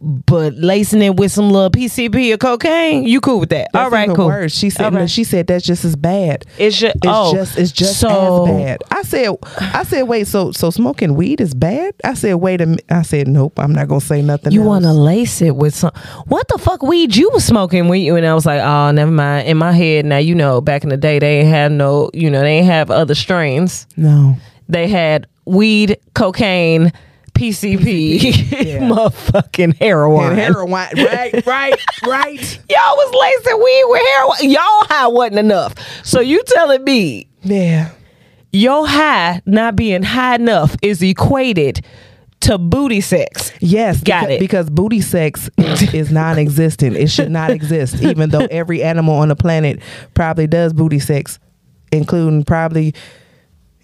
But 0.00 0.54
lacing 0.54 1.00
it 1.00 1.16
with 1.16 1.32
some 1.32 1.50
little 1.50 1.70
PCP 1.70 2.34
or 2.34 2.36
cocaine, 2.36 3.04
you 3.04 3.22
cool 3.22 3.40
with 3.40 3.48
that? 3.50 3.70
That's 3.72 3.84
All 3.84 3.90
right, 3.90 4.14
cool. 4.14 4.26
Worse. 4.26 4.54
She 4.54 4.68
said, 4.68 4.92
no, 4.92 5.00
right. 5.00 5.10
she 5.10 5.24
said 5.24 5.46
that's 5.46 5.64
just 5.64 5.82
as 5.82 5.96
bad. 5.96 6.44
It's 6.58 6.78
just, 6.78 6.96
It's 6.96 7.06
oh, 7.06 7.32
just 7.34 7.58
it's 7.58 7.72
just 7.72 8.00
so, 8.00 8.44
as 8.44 8.50
bad. 8.50 8.82
I 8.90 9.02
said 9.02 9.30
I 9.58 9.82
said 9.84 10.02
wait 10.02 10.26
so 10.26 10.52
so 10.52 10.68
smoking 10.68 11.14
weed 11.14 11.40
is 11.40 11.54
bad? 11.54 11.94
I 12.04 12.12
said 12.14 12.34
wait 12.34 12.60
a 12.60 12.66
minute. 12.66 12.84
I 12.90 13.00
said 13.00 13.28
nope. 13.28 13.58
I'm 13.58 13.72
not 13.72 13.88
gonna 13.88 14.02
say 14.02 14.20
nothing. 14.20 14.52
You 14.52 14.70
else. 14.70 14.82
to 14.82 14.92
lace 14.92 15.40
it 15.40 15.56
with 15.56 15.74
some? 15.74 15.92
What 16.26 16.48
the 16.48 16.58
fuck 16.58 16.82
weed 16.82 17.16
you 17.16 17.30
was 17.30 17.46
smoking 17.46 17.88
when 17.88 18.02
you? 18.02 18.16
And 18.16 18.26
I 18.26 18.34
was 18.34 18.44
like, 18.44 18.60
oh, 18.60 18.90
never 18.90 19.10
mind. 19.10 19.48
In 19.48 19.56
my 19.56 19.72
head, 19.72 20.04
now 20.04 20.18
you 20.18 20.34
know, 20.34 20.60
back 20.60 20.82
in 20.82 20.90
the 20.90 20.98
day, 20.98 21.18
they 21.18 21.38
ain't 21.40 21.48
had 21.48 21.72
no, 21.72 22.10
you 22.12 22.28
know, 22.28 22.40
they 22.40 22.58
ain't 22.58 22.66
have 22.66 22.90
other 22.90 23.14
strains. 23.14 23.86
no. 23.96 24.36
They 24.68 24.88
had 24.88 25.26
weed, 25.44 25.98
cocaine, 26.14 26.90
PCP, 27.34 28.20
yeah. 28.64 28.78
motherfucking 28.88 29.76
heroin. 29.78 30.30
And 30.30 30.38
heroin, 30.38 30.70
right, 30.72 31.46
right, 31.46 31.80
right. 32.06 32.60
Y'all 32.70 32.96
was 32.96 33.14
lacing 33.14 33.58
weed 33.62 33.84
with 33.88 34.02
heroin. 34.08 34.50
Y'all 34.50 34.86
high 34.88 35.06
wasn't 35.08 35.38
enough. 35.40 35.74
So 36.04 36.20
you 36.20 36.42
telling 36.46 36.84
me 36.84 37.26
Yeah. 37.42 37.90
your 38.52 38.86
high 38.86 39.42
not 39.46 39.76
being 39.76 40.02
high 40.02 40.36
enough 40.36 40.76
is 40.82 41.02
equated 41.02 41.84
to 42.40 42.58
booty 42.58 43.00
sex? 43.00 43.52
Yes, 43.60 44.02
Got 44.02 44.24
beca- 44.28 44.30
it. 44.36 44.40
Because 44.40 44.68
booty 44.70 45.00
sex 45.00 45.48
is, 45.58 45.94
is 45.94 46.12
non-existent. 46.12 46.94
It 46.96 47.08
should 47.10 47.30
not 47.30 47.50
exist, 47.50 48.02
even 48.02 48.30
though 48.30 48.46
every 48.50 48.82
animal 48.82 49.14
on 49.14 49.28
the 49.28 49.36
planet 49.36 49.80
probably 50.14 50.46
does 50.46 50.72
booty 50.72 50.98
sex, 50.98 51.38
including 51.90 52.44
probably 52.44 52.94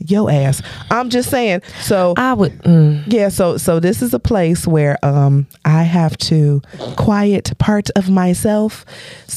your 0.06 0.30
ass. 0.30 0.62
I'm 0.90 1.10
just 1.10 1.30
saying. 1.30 1.62
So 1.80 2.14
I 2.16 2.32
would. 2.32 2.52
Mm. 2.62 3.04
yeah, 3.06 3.28
so 3.28 3.56
so 3.56 3.80
this 3.80 4.02
is 4.02 4.14
a 4.14 4.18
place 4.18 4.66
where 4.66 4.98
um 5.04 5.46
I 5.64 5.82
have 5.82 6.16
to 6.18 6.62
quiet 6.96 7.56
part 7.58 7.90
of 7.96 8.10
myself 8.10 8.84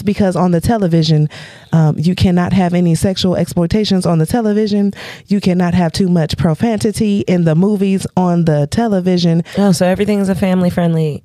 because 0.03 0.35
on 0.35 0.51
the 0.51 0.61
television 0.61 1.29
um 1.71 1.97
you 1.97 2.15
cannot 2.15 2.53
have 2.53 2.73
any 2.73 2.95
sexual 2.95 3.35
exploitations 3.35 4.05
on 4.05 4.19
the 4.19 4.25
television. 4.25 4.93
You 5.27 5.41
cannot 5.41 5.73
have 5.73 5.91
too 5.91 6.07
much 6.07 6.37
profanity 6.37 7.19
in 7.21 7.43
the 7.43 7.55
movies 7.55 8.07
on 8.15 8.45
the 8.45 8.67
television. 8.67 9.43
Oh, 9.57 9.71
so 9.71 9.85
everything's 9.85 10.29
a 10.29 10.35
family 10.35 10.69
friendly 10.69 11.23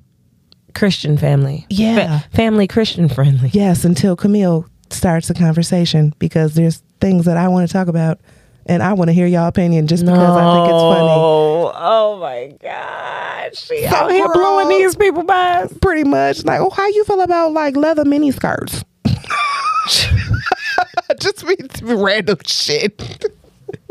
Christian 0.75 1.17
family. 1.17 1.65
Yeah. 1.69 2.19
family 2.33 2.67
Christian 2.67 3.09
friendly. 3.09 3.49
Yes, 3.53 3.85
until 3.85 4.15
Camille 4.15 4.65
starts 4.91 5.29
a 5.29 5.33
conversation 5.33 6.13
because 6.19 6.55
there's 6.55 6.81
things 6.99 7.25
that 7.25 7.37
I 7.37 7.47
want 7.47 7.67
to 7.67 7.73
talk 7.73 7.87
about 7.87 8.19
and 8.69 8.81
I 8.83 8.93
want 8.93 9.09
to 9.09 9.13
hear 9.13 9.25
y'all 9.27 9.47
opinion 9.47 9.87
just 9.87 10.05
because 10.05 10.17
I 10.17 10.53
think 10.53 10.65
it's 10.67 10.81
funny. 10.81 11.09
Oh, 11.81 12.17
my 12.21 12.53
God. 12.61 13.55
She 13.57 13.81
So 13.87 13.95
out 13.95 14.11
here 14.11 14.27
blowing 14.31 14.69
these 14.69 14.95
people 14.95 15.23
by. 15.23 15.67
Pretty 15.81 16.03
much 16.03 16.45
like, 16.45 16.61
oh, 16.61 16.69
how 16.69 16.87
you 16.87 17.03
feel 17.03 17.21
about 17.21 17.51
like 17.51 17.75
leather 17.75 18.05
mini 18.05 18.31
skirts? 18.31 18.83
just 21.19 21.45
be 21.47 21.55
random 21.81 22.37
shit. 22.45 23.01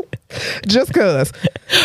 just 0.67 0.93
cause. 0.93 1.33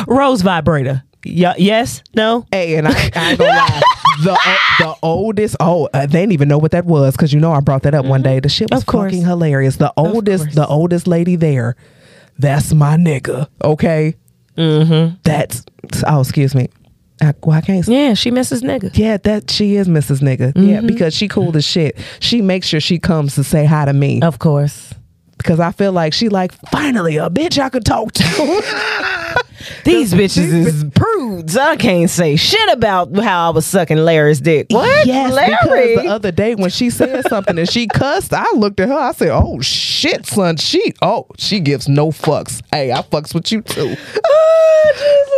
Rose 0.06 0.42
vibrator. 0.42 1.02
Y- 1.26 1.54
yes? 1.58 2.02
No? 2.14 2.46
Hey, 2.52 2.76
and 2.76 2.86
I, 2.86 2.92
I 3.14 3.30
ain't 3.30 3.38
gonna 3.38 3.50
lie. 3.50 3.82
The 4.22 4.38
the 4.78 4.94
oldest 5.02 5.56
oh 5.58 5.88
uh, 5.92 6.06
they 6.06 6.20
didn't 6.20 6.32
even 6.32 6.46
know 6.46 6.58
what 6.58 6.70
that 6.70 6.84
was 6.84 7.16
because 7.16 7.32
you 7.32 7.40
know 7.40 7.50
I 7.50 7.58
brought 7.58 7.82
that 7.82 7.94
up 7.94 8.06
one 8.06 8.22
day. 8.22 8.38
The 8.38 8.48
shit 8.48 8.70
was 8.70 8.84
fucking 8.84 9.22
hilarious. 9.22 9.76
The 9.76 9.92
oldest 9.96 10.52
the 10.52 10.66
oldest 10.66 11.08
lady 11.08 11.34
there, 11.34 11.74
that's 12.38 12.72
my 12.72 12.96
nigga. 12.96 13.48
Okay, 13.62 14.14
Mm-hmm. 14.56 15.16
that's 15.24 15.64
oh 16.06 16.20
excuse 16.20 16.54
me. 16.54 16.68
I, 17.20 17.32
well, 17.42 17.56
I 17.56 17.60
can't. 17.60 17.86
Yeah, 17.88 18.14
she 18.14 18.30
misses 18.30 18.62
nigga. 18.62 18.90
Yeah, 18.96 19.16
that 19.18 19.50
she 19.50 19.76
is 19.76 19.86
Mrs. 19.88 20.20
Nigga. 20.20 20.52
Yeah, 20.56 20.78
Mm-hmm. 20.78 20.86
because 20.88 21.14
she 21.14 21.28
cool 21.28 21.56
as 21.56 21.64
shit. 21.64 21.96
She 22.20 22.42
makes 22.42 22.66
sure 22.66 22.80
she 22.80 22.98
comes 22.98 23.34
to 23.36 23.44
say 23.44 23.64
hi 23.64 23.84
to 23.84 23.92
me 23.92 24.20
Of 24.22 24.38
course. 24.40 24.93
Because 25.36 25.60
I 25.60 25.72
feel 25.72 25.92
like 25.92 26.12
she 26.12 26.28
like 26.28 26.52
finally 26.70 27.16
a 27.16 27.30
bitch 27.30 27.58
I 27.58 27.68
could 27.68 27.84
talk 27.84 28.12
to. 28.12 28.24
These 29.84 30.12
bitches 30.12 30.52
is 30.52 30.84
prudes. 30.94 31.56
I 31.56 31.76
can't 31.76 32.10
say 32.10 32.36
shit 32.36 32.72
about 32.72 33.16
how 33.16 33.48
I 33.48 33.50
was 33.50 33.64
sucking 33.64 33.96
Larry's 33.98 34.40
dick. 34.40 34.66
What? 34.70 35.06
Yes, 35.06 35.32
Larry? 35.32 35.88
because 35.88 36.04
the 36.04 36.10
other 36.10 36.32
day 36.32 36.54
when 36.54 36.70
she 36.70 36.90
said 36.90 37.26
something 37.28 37.58
and 37.58 37.68
she 37.68 37.86
cussed, 37.86 38.32
I 38.34 38.46
looked 38.54 38.80
at 38.80 38.88
her. 38.88 38.94
I 38.94 39.12
said, 39.12 39.30
"Oh 39.30 39.60
shit, 39.60 40.26
son, 40.26 40.56
she 40.56 40.92
oh 41.02 41.26
she 41.38 41.60
gives 41.60 41.88
no 41.88 42.08
fucks. 42.08 42.62
Hey, 42.70 42.92
I 42.92 43.02
fucks 43.02 43.34
with 43.34 43.50
you 43.52 43.62
too." 43.62 43.96
oh, 44.24 45.33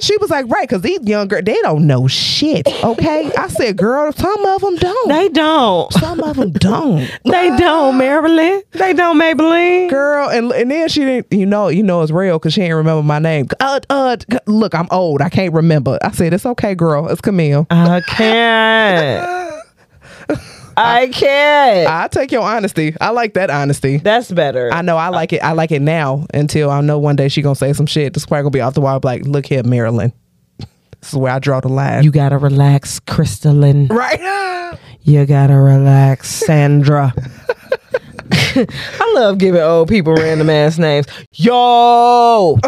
She 0.00 0.16
was 0.18 0.30
like, 0.30 0.46
"Right, 0.48 0.68
because 0.68 0.82
these 0.82 1.00
young 1.02 1.28
girls 1.28 1.44
they 1.44 1.60
don't 1.62 1.86
know 1.86 2.06
shit." 2.06 2.66
Okay, 2.84 3.30
I 3.36 3.48
said, 3.48 3.76
"Girl, 3.76 4.12
some 4.12 4.44
of 4.44 4.60
them 4.60 4.76
don't. 4.76 5.08
They 5.08 5.28
don't. 5.28 5.92
some 5.92 6.20
of 6.22 6.36
them 6.36 6.52
don't." 6.52 7.08
They 7.24 7.54
don't, 7.56 7.98
Marilyn. 7.98 8.62
They 8.72 8.92
don't, 8.92 9.20
Maybelline. 9.20 9.90
Girl, 9.90 10.28
and 10.28 10.50
and 10.52 10.70
then 10.70 10.88
she 10.88 11.00
didn't, 11.00 11.32
you 11.32 11.46
know, 11.46 11.68
you 11.68 11.82
know 11.82 12.02
it's 12.02 12.10
real 12.10 12.38
because 12.38 12.54
she 12.54 12.62
ain't 12.62 12.74
remember 12.74 13.02
my 13.02 13.18
name. 13.18 13.48
Uh, 13.60 13.80
uh, 13.90 14.16
look, 14.46 14.74
I'm 14.74 14.88
old. 14.90 15.20
I 15.20 15.28
can't 15.28 15.52
remember. 15.52 15.98
I 16.02 16.10
said, 16.10 16.32
it's 16.32 16.46
okay, 16.46 16.74
girl. 16.74 17.08
It's 17.08 17.20
Camille. 17.20 17.66
I 17.70 18.00
can't. 18.00 19.62
I 20.78 21.08
can't. 21.08 21.88
I 21.88 22.08
take 22.08 22.30
your 22.32 22.42
honesty. 22.42 22.94
I 23.00 23.10
like 23.10 23.34
that 23.34 23.50
honesty. 23.50 23.98
That's 23.98 24.30
better. 24.30 24.72
I 24.72 24.82
know 24.82 24.96
I 24.96 25.08
like 25.08 25.32
it. 25.32 25.38
I 25.42 25.52
like 25.52 25.72
it 25.72 25.82
now 25.82 26.26
until 26.32 26.70
I 26.70 26.80
know 26.80 26.98
one 26.98 27.16
day 27.16 27.28
she 27.28 27.42
gonna 27.42 27.54
say 27.54 27.72
some 27.72 27.86
shit. 27.86 28.14
This 28.14 28.24
probably 28.26 28.42
gonna 28.42 28.50
be 28.50 28.60
off 28.60 28.74
the 28.74 28.80
wall. 28.80 29.00
Like, 29.02 29.24
look 29.24 29.46
here, 29.46 29.62
Marilyn. 29.62 30.12
This 31.00 31.12
is 31.12 31.16
where 31.16 31.32
I 31.32 31.38
draw 31.38 31.60
the 31.60 31.68
line. 31.68 32.02
you 32.02 32.10
gotta 32.10 32.38
relax, 32.38 32.98
Crystalline. 33.00 33.86
right? 33.86 34.76
You 35.02 35.24
gotta 35.26 35.54
relax, 35.56 36.28
Sandra. 36.28 37.14
I 38.32 39.12
love 39.14 39.38
giving 39.38 39.60
old 39.62 39.88
people 39.88 40.14
random 40.14 40.50
ass 40.50 40.76
names. 40.76 41.06
Yo. 41.32 42.58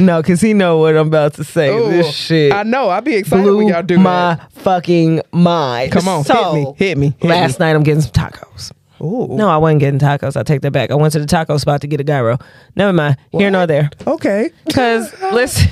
No, 0.00 0.22
cause 0.22 0.40
he 0.40 0.54
know 0.54 0.78
what 0.78 0.96
I'm 0.96 1.08
about 1.08 1.34
to 1.34 1.44
say. 1.44 1.70
Ooh, 1.76 1.88
this 1.88 2.14
shit 2.14 2.52
I 2.52 2.62
know. 2.62 2.88
I'll 2.88 3.00
be 3.00 3.14
excited 3.16 3.42
blew 3.42 3.58
when 3.58 3.68
y'all 3.68 3.82
do 3.82 3.98
my 3.98 4.34
that. 4.36 4.52
fucking 4.52 5.22
mind. 5.32 5.92
Come 5.92 6.08
on, 6.08 6.24
hit 6.24 6.54
me, 6.54 6.74
hit 6.76 6.98
me, 6.98 7.14
hit 7.18 7.28
last 7.28 7.58
me. 7.58 7.66
night 7.66 7.76
I'm 7.76 7.82
getting 7.82 8.02
some 8.02 8.12
tacos. 8.12 8.72
Ooh. 9.00 9.28
No, 9.30 9.48
I 9.48 9.56
wasn't 9.58 9.80
getting 9.80 10.00
tacos. 10.00 10.36
I 10.36 10.42
take 10.42 10.60
that 10.62 10.72
back. 10.72 10.90
I 10.90 10.94
went 10.94 11.12
to 11.12 11.20
the 11.20 11.26
taco 11.26 11.56
spot 11.58 11.80
to 11.82 11.86
get 11.86 12.00
a 12.00 12.04
gyro. 12.04 12.36
Never 12.74 12.92
mind. 12.92 13.16
Here 13.30 13.50
nor 13.50 13.66
there. 13.66 13.90
Okay. 14.06 14.50
Cause 14.72 15.12
listen. 15.32 15.70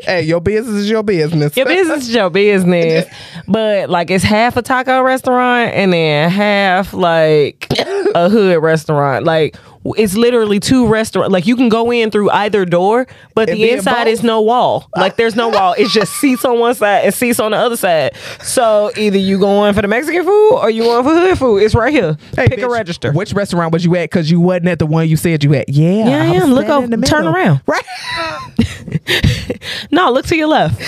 Hey, 0.00 0.22
your 0.22 0.40
business 0.40 0.74
is 0.76 0.90
your 0.90 1.02
business. 1.02 1.56
Your 1.56 1.66
business 1.66 2.02
is 2.08 2.14
your 2.14 2.30
business. 2.30 3.06
But 3.46 3.90
like 3.90 4.10
it's 4.10 4.24
half 4.24 4.56
a 4.56 4.62
taco 4.62 5.02
restaurant 5.02 5.72
and 5.74 5.92
then 5.92 6.30
half 6.30 6.94
like 6.94 7.66
a 8.14 8.30
hood 8.30 8.62
restaurant. 8.62 9.26
Like 9.26 9.56
it's 9.98 10.14
literally 10.16 10.60
two 10.60 10.86
restaurants. 10.86 11.30
Like 11.30 11.46
you 11.46 11.54
can 11.56 11.68
go 11.68 11.90
in 11.92 12.10
through 12.10 12.30
either 12.30 12.64
door, 12.64 13.06
but 13.34 13.48
the 13.48 13.70
inside 13.70 14.06
is 14.08 14.22
no 14.22 14.40
wall. 14.40 14.88
Like 14.96 15.16
there's 15.16 15.36
no 15.36 15.50
wall. 15.50 15.74
It's 15.76 15.92
just 15.92 16.12
seats 16.14 16.42
on 16.46 16.58
one 16.58 16.74
side 16.74 17.04
and 17.04 17.12
seats 17.14 17.38
on 17.38 17.50
the 17.50 17.58
other 17.58 17.76
side. 17.76 18.16
So 18.40 18.90
either 18.96 19.18
you 19.18 19.38
going 19.38 19.74
for 19.74 19.82
the 19.82 19.88
Mexican 19.88 20.24
food 20.24 20.52
or 20.54 20.70
you 20.70 20.84
going 20.84 21.04
for 21.04 21.10
hood 21.10 21.38
food. 21.38 21.58
It's 21.62 21.74
right 21.74 21.92
here. 21.92 22.16
Hey, 22.34 22.48
Pick 22.48 22.60
a 22.60 22.68
register. 22.70 23.12
Which 23.12 23.34
restaurant 23.34 23.72
was 23.74 23.84
you 23.84 23.94
at? 23.96 24.04
Because 24.10 24.30
you 24.30 24.40
wasn't 24.40 24.68
at 24.68 24.78
the 24.78 24.86
one 24.86 25.06
you 25.06 25.18
said 25.18 25.44
you 25.44 25.52
at. 25.54 25.68
Yeah, 25.68 26.06
Yeah, 26.08 26.22
I 26.22 26.26
am. 26.36 26.50
Look 26.54 26.68
over- 26.68 26.96
turn 27.02 27.26
around. 27.26 27.60
Right. 27.66 27.84
No, 29.90 30.10
look 30.10 30.26
to 30.26 30.36
your 30.36 30.48
left. 30.48 30.80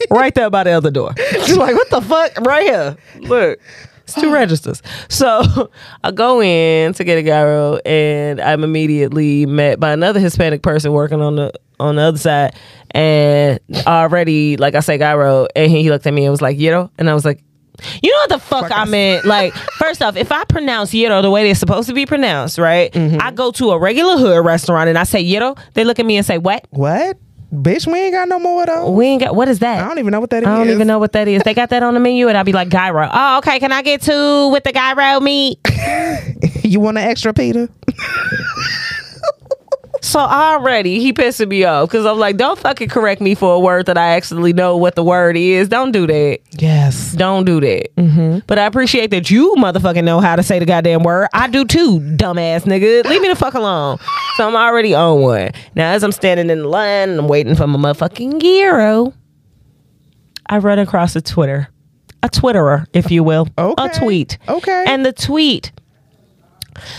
right 0.10 0.34
there 0.34 0.50
by 0.50 0.64
the 0.64 0.70
other 0.70 0.90
door. 0.90 1.14
She's 1.44 1.56
like, 1.56 1.74
what 1.74 1.90
the 1.90 2.00
fuck? 2.00 2.38
Right 2.46 2.64
here. 2.64 2.96
Look. 3.20 3.60
It's 4.08 4.14
two 4.14 4.32
registers. 4.32 4.82
So 5.10 5.70
I 6.04 6.10
go 6.12 6.40
in 6.40 6.94
to 6.94 7.04
get 7.04 7.18
a 7.18 7.22
gyro 7.22 7.76
and 7.84 8.40
I'm 8.40 8.64
immediately 8.64 9.44
met 9.44 9.78
by 9.78 9.92
another 9.92 10.18
Hispanic 10.18 10.62
person 10.62 10.92
working 10.92 11.20
on 11.20 11.36
the 11.36 11.52
on 11.78 11.96
the 11.96 12.02
other 12.02 12.18
side. 12.18 12.54
And 12.92 13.60
already, 13.86 14.56
like 14.56 14.74
I 14.74 14.80
said, 14.80 15.00
gyro, 15.00 15.46
and 15.54 15.70
he 15.70 15.90
looked 15.90 16.06
at 16.06 16.14
me 16.14 16.24
and 16.24 16.30
was 16.30 16.40
like, 16.40 16.56
Yero. 16.56 16.90
And 16.98 17.10
I 17.10 17.14
was 17.14 17.26
like, 17.26 17.44
you 18.02 18.10
know 18.10 18.18
what 18.18 18.28
the 18.30 18.38
fuck 18.38 18.70
I 18.72 18.86
meant? 18.86 19.24
Like, 19.24 19.54
first 19.54 20.02
off, 20.02 20.16
if 20.16 20.32
I 20.32 20.44
pronounce 20.44 20.92
Yero 20.92 21.22
the 21.22 21.30
way 21.30 21.44
they're 21.44 21.54
supposed 21.54 21.88
to 21.88 21.94
be 21.94 22.06
pronounced, 22.06 22.58
right? 22.58 22.90
Mm-hmm. 22.92 23.18
I 23.20 23.30
go 23.30 23.52
to 23.52 23.70
a 23.70 23.78
regular 23.78 24.16
hood 24.16 24.44
restaurant 24.44 24.88
and 24.88 24.98
I 24.98 25.04
say 25.04 25.22
Yero, 25.22 25.58
they 25.74 25.84
look 25.84 25.98
at 25.98 26.06
me 26.06 26.16
and 26.16 26.26
say, 26.26 26.38
What? 26.38 26.66
What? 26.70 27.18
Bitch, 27.52 27.86
we 27.90 27.98
ain't 27.98 28.12
got 28.12 28.28
no 28.28 28.38
more 28.38 28.62
of 28.62 28.66
those. 28.66 28.90
We 28.90 29.06
ain't 29.06 29.22
got 29.22 29.34
what 29.34 29.48
is 29.48 29.60
that? 29.60 29.82
I 29.82 29.88
don't 29.88 29.98
even 29.98 30.10
know 30.12 30.20
what 30.20 30.30
that 30.30 30.42
is. 30.42 30.48
I 30.48 30.58
don't 30.58 30.68
even 30.68 30.86
know 30.86 30.98
what 30.98 31.12
that 31.12 31.28
is. 31.28 31.42
They 31.44 31.54
got 31.54 31.70
that 31.70 31.82
on 31.82 31.94
the 31.94 32.00
menu, 32.00 32.28
and 32.28 32.36
I'll 32.36 32.44
be 32.44 32.52
like, 32.52 32.68
gyro. 32.68 33.08
Oh, 33.10 33.38
okay. 33.38 33.58
Can 33.58 33.72
I 33.72 33.80
get 33.80 34.02
two 34.02 34.48
with 34.50 34.64
the 34.64 34.72
gyro 34.72 35.20
meat? 35.20 35.58
You 36.68 36.80
want 36.80 36.98
an 36.98 37.04
extra, 37.04 37.32
Peter? 37.32 37.70
So 40.08 40.20
already 40.20 41.00
he 41.00 41.12
pissing 41.12 41.48
me 41.48 41.64
off 41.64 41.90
because 41.90 42.06
I'm 42.06 42.18
like, 42.18 42.38
don't 42.38 42.58
fucking 42.58 42.88
correct 42.88 43.20
me 43.20 43.34
for 43.34 43.54
a 43.54 43.60
word 43.60 43.84
that 43.86 43.98
I 43.98 44.14
actually 44.14 44.54
know 44.54 44.74
what 44.74 44.94
the 44.94 45.04
word 45.04 45.36
is. 45.36 45.68
Don't 45.68 45.92
do 45.92 46.06
that. 46.06 46.38
Yes. 46.52 47.12
Don't 47.12 47.44
do 47.44 47.60
that. 47.60 47.94
Mm-hmm. 47.94 48.38
But 48.46 48.58
I 48.58 48.64
appreciate 48.64 49.10
that 49.10 49.30
you 49.30 49.54
motherfucking 49.58 50.04
know 50.04 50.20
how 50.20 50.34
to 50.34 50.42
say 50.42 50.58
the 50.58 50.64
goddamn 50.64 51.02
word. 51.02 51.28
I 51.34 51.46
do 51.48 51.66
too, 51.66 52.00
dumbass 52.00 52.62
nigga. 52.62 53.04
Leave 53.04 53.20
me 53.20 53.28
the 53.28 53.36
fuck 53.36 53.52
alone. 53.52 53.98
So 54.38 54.48
I'm 54.48 54.56
already 54.56 54.94
on 54.94 55.20
one. 55.20 55.50
Now, 55.74 55.92
as 55.92 56.02
I'm 56.02 56.12
standing 56.12 56.48
in 56.48 56.60
the 56.60 56.68
line 56.68 57.10
and 57.10 57.18
I'm 57.18 57.28
waiting 57.28 57.54
for 57.54 57.66
my 57.66 57.92
motherfucking 57.92 58.40
gyro, 58.40 59.12
I 60.46 60.56
run 60.56 60.78
across 60.78 61.16
a 61.16 61.20
Twitter, 61.20 61.68
a 62.22 62.30
Twitterer, 62.30 62.86
if 62.94 63.10
you 63.10 63.22
will, 63.22 63.46
a 63.58 63.90
tweet. 63.94 64.38
Okay. 64.48 64.84
And 64.88 65.04
the 65.04 65.12
tweet 65.12 65.70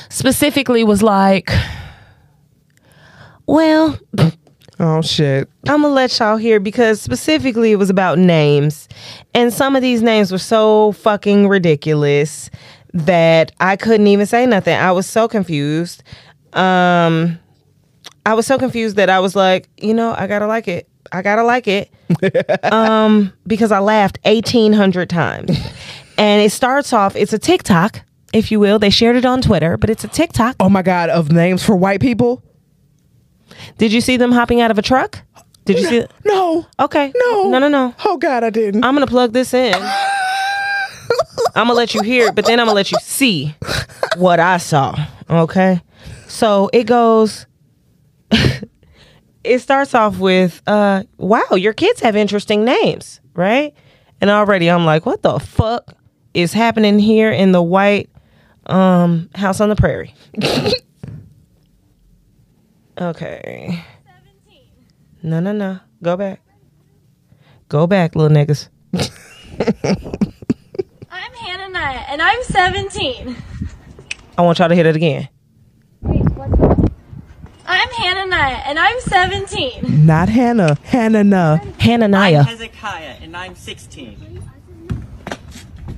specifically 0.10 0.84
was 0.84 1.02
like, 1.02 1.50
well, 3.50 4.00
Oh 4.80 5.02
shit. 5.02 5.50
I'm 5.68 5.82
gonna 5.82 5.94
let 5.94 6.18
y'all 6.20 6.38
hear 6.38 6.60
because 6.60 7.02
specifically 7.02 7.74
it 7.74 7.76
was 7.76 7.90
about 7.90 8.18
names, 8.18 8.88
and 9.34 9.54
some 9.54 9.76
of 9.76 9.82
these 9.82 10.02
names 10.02 10.32
were 10.32 10.38
so 10.38 10.94
fucking 10.94 11.50
ridiculous 11.50 12.50
that 12.94 13.52
I 13.60 13.76
couldn't 13.76 14.08
even 14.08 14.26
say 14.26 14.46
nothing. 14.46 14.78
I 14.78 14.94
was 14.94 15.06
so 15.06 15.28
confused. 15.28 16.02
Um, 16.54 17.38
I 18.26 18.36
was 18.36 18.48
so 18.48 18.58
confused 18.58 18.96
that 18.96 19.10
I 19.10 19.20
was 19.20 19.36
like, 19.36 19.68
you 19.82 19.94
know, 19.94 20.16
I 20.18 20.28
gotta 20.28 20.48
like 20.48 20.70
it. 20.70 20.88
I 21.12 21.24
gotta 21.24 21.44
like 21.44 21.68
it. 21.68 21.92
um, 22.72 23.34
because 23.46 23.74
I 23.74 23.80
laughed 23.80 24.18
1,800 24.24 25.10
times, 25.10 25.58
and 26.18 26.42
it 26.42 26.54
starts 26.54 26.94
off. 26.94 27.18
It's 27.18 27.34
a 27.34 27.40
TikTok, 27.40 28.02
if 28.32 28.50
you 28.50 28.62
will. 28.62 28.80
They 28.80 28.92
shared 28.92 29.18
it 29.18 29.26
on 29.26 29.42
Twitter, 29.42 29.76
but 29.76 29.90
it's 29.90 30.06
a 30.06 30.08
TikTok. 30.08 30.56
Oh 30.62 30.70
my 30.70 30.84
god, 30.84 31.10
of 31.10 31.34
names 31.34 31.66
for 31.66 31.76
white 31.76 32.00
people? 32.00 32.44
Did 33.78 33.94
you 33.94 34.02
see 34.02 34.18
them 34.18 34.32
hopping 34.32 34.62
out 34.62 34.72
of 34.72 34.78
a 34.78 34.82
truck? 34.82 35.22
Did 35.66 35.80
you 35.80 35.88
see? 35.88 36.06
No. 36.26 36.66
Okay. 36.80 37.14
No. 37.16 37.50
No. 37.50 37.60
No. 37.60 37.68
No. 37.68 37.94
Oh 38.06 38.18
god, 38.18 38.44
I 38.44 38.50
didn't. 38.50 38.84
I'm 38.84 38.96
gonna 38.96 39.08
plug 39.08 39.34
this 39.34 39.54
in. 39.54 39.76
I'm 41.56 41.68
gonna 41.68 41.74
let 41.74 41.94
you 41.94 42.02
hear 42.02 42.28
it, 42.28 42.36
but 42.36 42.46
then 42.46 42.60
I'm 42.60 42.66
gonna 42.66 42.76
let 42.76 42.92
you 42.92 42.98
see 43.02 43.56
what 44.18 44.40
I 44.40 44.58
saw. 44.58 44.96
Okay. 45.30 45.82
So 46.28 46.70
it 46.74 46.86
goes. 46.86 47.46
it 49.44 49.60
starts 49.60 49.94
off 49.94 50.18
with, 50.18 50.62
uh, 50.68 51.04
"Wow, 51.18 51.56
your 51.56 51.74
kids 51.74 52.00
have 52.02 52.16
interesting 52.16 52.66
names, 52.66 53.20
right?" 53.34 53.74
And 54.22 54.30
already 54.30 54.70
I'm 54.70 54.86
like, 54.86 55.06
"What 55.06 55.22
the 55.24 55.40
fuck 55.40 55.94
is 56.34 56.54
happening 56.54 57.00
here 57.00 57.32
in 57.32 57.52
the 57.52 57.62
white 57.62 58.10
um, 58.68 59.30
house 59.36 59.60
on 59.62 59.70
the 59.70 59.76
prairie?" 59.76 60.14
okay. 63.02 63.84
No, 65.22 65.40
no, 65.40 65.52
no. 65.52 65.80
Go 66.02 66.16
back. 66.18 66.42
Go 67.68 67.88
back, 67.88 68.16
little 68.16 68.36
niggas. 68.36 68.70
I'm 71.12 71.34
Hannah 71.34 71.70
Naya, 71.70 72.04
and 72.10 72.22
I'm 72.22 72.44
17. 72.44 73.36
I 74.38 74.42
want 74.42 74.60
y'all 74.60 74.70
to 74.70 74.76
hit 74.76 74.86
it 74.86 74.96
again. 74.96 75.30
I'm 77.66 77.90
Hannah 77.90 78.26
Naya, 78.26 78.62
and 78.66 78.80
I'm 78.80 79.00
17. 79.02 80.06
Not 80.06 80.30
Hannah. 80.30 80.78
Hannah. 80.84 81.24
nah. 81.24 81.58
Hananiah. 81.80 82.40
I'm 82.40 82.46
Hezekiah, 82.46 83.18
and 83.22 83.38
I'm 83.38 83.56
16. 83.56 84.44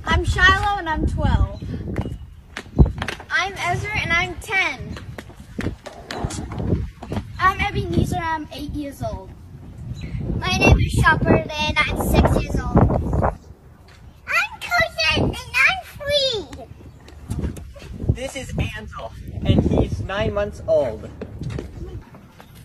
I'm 0.04 0.24
Shiloh 0.24 0.78
and 0.78 0.88
I'm 0.88 1.06
12. 1.06 1.62
I'm 3.30 3.54
Ezra 3.54 3.98
and 3.98 4.12
I'm 4.12 4.34
10. 4.40 4.98
I'm 7.42 7.60
Ebenezer 7.60 8.14
and 8.14 8.24
I'm 8.24 8.48
8 8.52 8.70
years 8.70 9.02
old. 9.02 9.28
My 10.38 10.56
name 10.58 10.78
is 10.78 10.92
Shepherd 10.92 11.50
and 11.50 11.76
I'm 11.76 11.96
6 11.96 12.40
years 12.40 12.54
old. 12.60 12.78
I'm 14.28 14.52
Cosette 14.60 15.18
and 15.18 15.36
I'm 15.36 15.80
3. 16.54 16.66
This 18.10 18.36
is 18.36 18.54
Ansel, 18.76 19.12
and 19.44 19.60
he's 19.64 20.00
nine 20.02 20.32
months 20.32 20.62
old. 20.68 21.10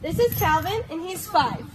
This 0.04 0.20
is 0.20 0.38
Calvin, 0.38 0.84
and 0.92 1.02
he's 1.02 1.26
5. 1.26 1.66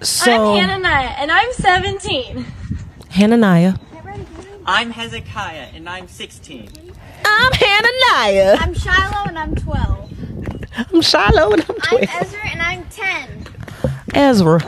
So 0.00 0.54
I'm 0.54 0.58
Hannah 0.58 0.78
Naya, 0.78 1.14
and 1.18 1.30
I'm 1.30 1.52
17. 1.52 2.46
Hananiah. 3.10 3.74
I'm 4.64 4.92
Hezekiah, 4.92 5.68
and 5.74 5.86
I'm 5.90 6.08
16. 6.08 6.70
I'm 7.28 7.52
Hananiah. 7.52 8.56
I'm 8.60 8.74
Shiloh 8.74 9.24
and 9.28 9.38
I'm 9.38 9.54
12. 9.54 10.12
I'm 10.92 11.00
Shiloh 11.02 11.52
and 11.52 11.62
I'm 11.68 11.76
12. 11.76 11.92
I'm 11.92 12.08
Ezra 12.22 12.40
and 12.50 12.62
I'm 12.62 12.84
10. 12.84 13.46
Ezra. 14.14 14.60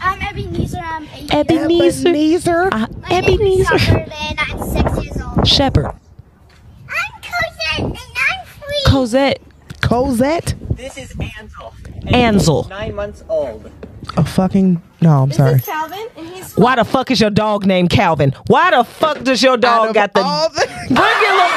I'm 0.00 0.20
Ebenezer 0.22 0.76
and 0.78 0.86
I'm 0.86 1.08
8 1.08 1.20
years 1.20 1.30
old. 1.32 1.50
Ebenezer. 1.50 2.08
Ebenezer. 2.08 2.68
Uh, 2.72 2.86
My 3.00 3.20
name 3.20 3.24
is 3.24 3.34
Ebenezer. 3.34 3.78
Shepherd 3.78 4.12
and 4.12 4.40
I'm 4.40 4.58
6 4.94 5.04
years 5.04 5.22
old. 5.22 5.46
Shepherd. 5.48 5.86
I'm 5.86 7.22
Cosette 7.22 7.78
and 7.80 7.96
I'm 7.96 8.46
3. 8.46 8.82
Cosette. 8.86 9.42
Cosette. 9.82 10.54
This 10.70 10.98
is 10.98 11.14
Ansel. 11.38 11.74
and 12.06 12.14
Ansel. 12.14 12.62
he's 12.64 12.70
Nine 12.70 12.94
months 12.94 13.24
old. 13.28 13.70
A 14.16 14.24
fucking 14.24 14.82
no. 15.00 15.22
I'm 15.22 15.28
This 15.28 15.36
sorry. 15.38 15.52
is 15.54 15.64
Calvin, 15.64 16.06
and 16.16 16.26
he's 16.28 16.54
Why 16.56 16.76
the 16.76 16.84
fuck 16.84 17.10
is 17.10 17.20
your 17.20 17.30
dog 17.30 17.64
named 17.66 17.90
Calvin? 17.90 18.32
Why 18.46 18.70
the 18.70 18.84
fuck 18.84 19.22
does 19.22 19.42
your 19.42 19.54
Out 19.54 19.60
dog 19.60 19.88
of 19.90 19.94
got 19.94 20.12
the 20.14 20.20
all 20.22 20.48
the- 20.50 20.66
regular? 20.90 21.48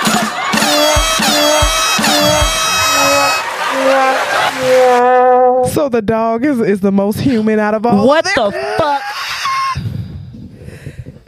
so 5.71 5.89
the 5.89 6.01
dog 6.01 6.43
is 6.45 6.59
is 6.59 6.79
the 6.81 6.91
most 6.91 7.19
human 7.19 7.59
out 7.59 7.73
of 7.73 7.85
all. 7.85 8.05
What 8.07 8.25
the 8.25 8.51
fuck? 8.77 9.01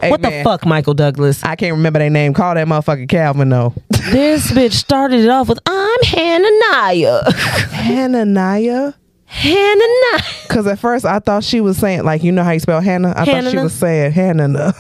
Hey, 0.02 0.10
What 0.12 0.22
the 0.22 0.42
fuck, 0.44 0.66
Michael 0.66 0.94
Douglas? 0.94 1.42
I 1.44 1.56
can't 1.56 1.72
remember 1.78 2.00
their 2.00 2.10
name. 2.10 2.34
Call 2.34 2.56
that 2.56 2.68
motherfucker 2.68 3.08
Calvin 3.08 3.50
though. 3.50 3.74
This 4.12 4.52
bitch 4.52 4.74
started 4.74 5.22
it 5.22 5.30
off 5.30 5.48
with 5.48 5.60
I'm 5.66 6.00
Hananiah. 6.04 7.32
Hananiah. 7.72 8.94
Hananiah. 9.34 10.22
Because 10.48 10.68
at 10.68 10.78
first 10.78 11.06
I 11.06 11.20
thought 11.20 11.44
she 11.44 11.60
was 11.60 11.78
saying 11.78 12.04
like 12.04 12.24
you 12.24 12.32
know 12.32 12.44
how 12.44 12.52
you 12.52 12.60
spell 12.60 12.82
Hannah. 12.82 13.14
I 13.16 13.26
thought 13.26 13.52
she 13.52 13.58
was 13.58 13.74
saying 13.74 14.12
Hannah. 14.12 14.74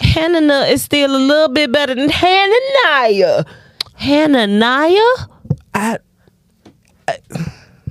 Hananiah 0.00 0.66
is 0.66 0.82
still 0.82 1.14
a 1.14 1.16
little 1.16 1.48
bit 1.48 1.70
better 1.72 1.94
than 1.94 2.08
Hananiah. 2.08 3.44
Hananiah? 3.94 5.26
I, 5.74 5.98
I. 7.06 7.18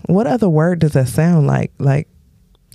What 0.07 0.27
other 0.27 0.49
word 0.49 0.79
does 0.79 0.93
that 0.93 1.07
sound 1.07 1.47
like? 1.47 1.71
Like 1.79 2.07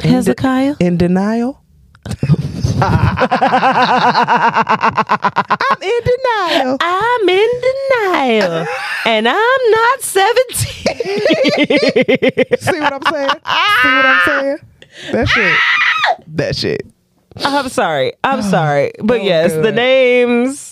in 0.00 0.08
de- 0.08 0.08
Hezekiah? 0.08 0.76
in 0.80 0.96
denial. 0.96 1.62
I'm 2.80 3.28
in 5.82 6.00
denial. 6.04 6.76
I'm 6.80 7.28
in 7.28 7.48
denial. 7.60 8.66
and 9.06 9.28
I'm 9.28 9.70
not 9.70 10.02
17. 10.02 10.66
See 12.58 12.80
what 12.80 12.92
I'm 12.92 13.02
saying? 13.02 13.30
See 13.30 13.88
what 13.88 14.06
I'm 14.06 14.20
saying? 14.26 14.58
That 15.12 15.28
shit. 15.28 15.58
Ah! 15.58 16.16
That 16.28 16.56
shit. 16.56 16.86
I'm 17.36 17.68
sorry. 17.68 18.12
I'm 18.22 18.42
sorry. 18.42 18.92
But 18.98 19.18
was 19.20 19.26
yes, 19.26 19.52
the 19.52 19.72
names. 19.72 20.71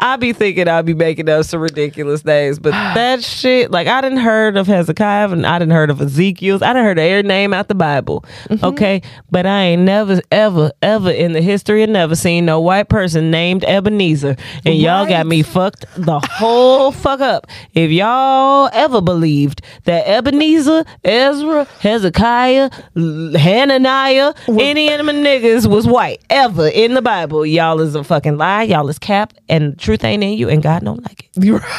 I 0.00 0.16
be 0.16 0.32
thinking 0.32 0.68
I'll 0.68 0.82
be 0.82 0.94
making 0.94 1.28
up 1.28 1.44
some 1.44 1.60
ridiculous 1.60 2.24
names, 2.24 2.58
but 2.58 2.70
that 2.94 3.22
shit, 3.22 3.70
like 3.70 3.88
I 3.88 4.00
didn't 4.00 4.18
heard 4.18 4.56
of 4.56 4.66
Hezekiah 4.66 5.30
and 5.30 5.46
I 5.46 5.58
didn't 5.58 5.74
heard 5.74 5.90
of 5.90 6.00
Ezekiel's. 6.00 6.62
I 6.62 6.68
didn't 6.68 6.84
heard 6.84 6.98
of 6.98 7.04
every 7.04 7.22
name 7.22 7.52
out 7.52 7.68
the 7.68 7.74
Bible. 7.74 8.24
Mm-hmm. 8.48 8.64
Okay. 8.64 9.02
But 9.30 9.46
I 9.46 9.62
ain't 9.62 9.82
never, 9.82 10.20
ever, 10.30 10.70
ever 10.82 11.10
in 11.10 11.32
the 11.32 11.40
history 11.40 11.82
of 11.82 11.90
never 11.90 12.14
seen 12.14 12.46
no 12.46 12.60
white 12.60 12.88
person 12.88 13.30
named 13.30 13.64
Ebenezer. 13.64 14.36
And 14.64 14.76
y'all 14.76 15.06
got 15.06 15.26
me 15.26 15.42
fucked 15.42 15.84
the 15.96 16.20
whole 16.20 16.92
fuck 16.92 17.20
up. 17.20 17.46
If 17.74 17.90
y'all 17.90 18.70
ever 18.72 19.00
believed 19.00 19.62
that 19.84 20.06
Ebenezer, 20.06 20.84
Ezra, 21.04 21.64
Hezekiah, 21.80 22.70
Hananiah, 22.94 24.34
any 24.48 24.92
of 24.92 25.04
them 25.04 25.16
niggas 25.16 25.68
was 25.68 25.86
white 25.86 26.22
ever 26.30 26.68
in 26.68 26.94
the 26.94 27.02
Bible, 27.02 27.44
y'all 27.44 27.80
is 27.80 27.94
a 27.94 28.04
fucking 28.04 28.36
lie. 28.36 28.62
Y'all 28.62 28.88
is 28.88 28.98
cap, 28.98 29.32
and 29.48 29.78
truth 29.88 30.04
ain't 30.04 30.22
in 30.22 30.34
you, 30.36 30.50
and 30.50 30.62
God 30.62 30.84
don't 30.84 31.02
like 31.02 31.30
it. 31.34 31.62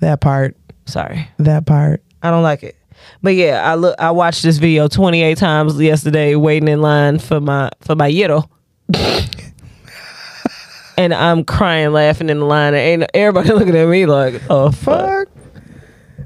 That 0.00 0.20
part. 0.20 0.56
Sorry, 0.84 1.28
That 1.38 1.64
part. 1.64 2.02
I 2.24 2.32
don't 2.32 2.42
like 2.42 2.64
it. 2.64 2.74
But 3.22 3.36
yeah, 3.36 3.62
I 3.70 3.76
look. 3.76 3.94
I 4.00 4.10
watched 4.10 4.42
this 4.42 4.58
video 4.58 4.88
28 4.88 5.38
times 5.38 5.80
yesterday, 5.80 6.34
waiting 6.34 6.66
in 6.68 6.80
line 6.80 7.20
for 7.20 7.40
my 7.40 7.70
for 7.80 7.94
my 7.94 8.10
yiddo. 8.10 8.48
and 10.98 11.14
I'm 11.14 11.44
crying, 11.44 11.92
laughing 11.92 12.30
in 12.30 12.40
the 12.40 12.44
line, 12.46 12.74
and 12.74 13.02
ain't 13.02 13.10
everybody 13.14 13.50
looking 13.52 13.76
at 13.76 13.86
me 13.86 14.06
like, 14.06 14.42
"Oh 14.50 14.72
fuck!" 14.72 15.28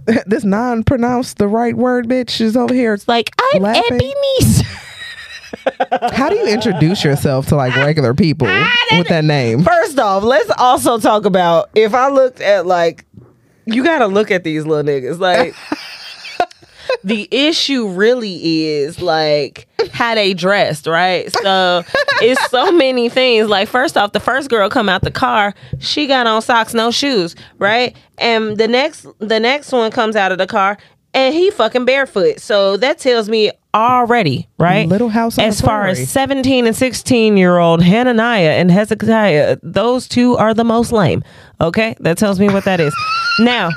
Fuck. 0.07 0.25
This 0.25 0.45
non-pronounced 0.45 1.37
the 1.37 1.49
right 1.49 1.77
word 1.77 2.09
bitch 2.09 2.41
is 2.41 2.57
over 2.57 2.73
here. 2.73 2.95
It's 2.95 3.09
like 3.09 3.31
I'm 3.53 3.61
Laughing. 3.61 4.01
Ebenezer. 4.01 4.65
How 6.13 6.29
do 6.29 6.37
you 6.37 6.47
introduce 6.47 7.05
yourself 7.05 7.47
to 7.49 7.57
like 7.57 7.75
regular 7.77 8.15
people 8.15 8.49
with 8.93 9.09
that 9.09 9.25
name? 9.25 9.65
First 9.65 9.99
off, 9.99 10.23
let's 10.23 10.51
also 10.59 10.99
talk 10.99 11.25
about 11.25 11.71
if 11.75 11.95
I 11.95 12.09
looked 12.09 12.41
at 12.41 12.67
like 12.67 13.05
you 13.67 13.83
gotta 13.85 14.07
look 14.07 14.31
at 14.31 14.45
these 14.45 14.65
little 14.65 14.85
niggas. 14.85 15.19
Like 15.19 15.55
the 17.05 17.29
issue 17.31 17.89
really 17.89 18.67
is 18.69 19.01
like 19.01 19.69
how 19.93 20.15
they 20.15 20.35
dressed, 20.35 20.87
right? 20.87 21.33
So 21.33 21.83
it's 22.23 22.51
so 22.51 22.73
many 22.73 23.09
things. 23.09 23.49
Like 23.49 23.69
first 23.69 23.97
off, 23.97 24.13
the 24.13 24.21
first 24.21 24.49
girl 24.51 24.69
come 24.71 24.89
out 24.89 25.03
the 25.03 25.11
car, 25.11 25.55
she 25.79 26.07
got 26.07 26.27
on 26.27 26.43
socks, 26.43 26.75
no 26.75 26.91
shoes, 26.91 27.35
right? 27.59 27.97
And 28.19 28.57
the 28.57 28.69
next 28.69 29.07
the 29.19 29.41
next 29.41 29.73
one 29.73 29.91
comes 29.91 30.17
out 30.17 30.33
of 30.33 30.39
the 30.39 30.47
car 30.47 30.79
and 31.17 31.35
he 31.35 31.51
fucking 31.51 31.87
barefoot. 31.87 32.41
So 32.41 32.77
that 32.77 32.99
tells 32.99 33.29
me 33.29 33.51
already, 33.75 34.49
right? 34.59 34.87
Little 34.87 35.09
House 35.09 35.39
As 35.39 35.61
far 35.61 35.85
Prairie. 35.85 36.03
as 36.03 36.11
17 36.11 36.67
and 36.67 36.77
16 36.77 37.37
year 37.39 37.57
old 37.57 37.83
Hananiah 37.83 38.51
and 38.51 38.71
Hezekiah, 38.71 39.57
those 39.63 40.07
two 40.07 40.37
are 40.37 40.53
the 40.53 40.63
most 40.65 40.93
lame. 40.93 41.25
Okay? 41.61 41.97
That 42.01 42.19
tells 42.19 42.39
me 42.39 42.51
what 42.51 42.65
that 42.65 42.81
is. 42.81 42.95
now, 43.41 43.71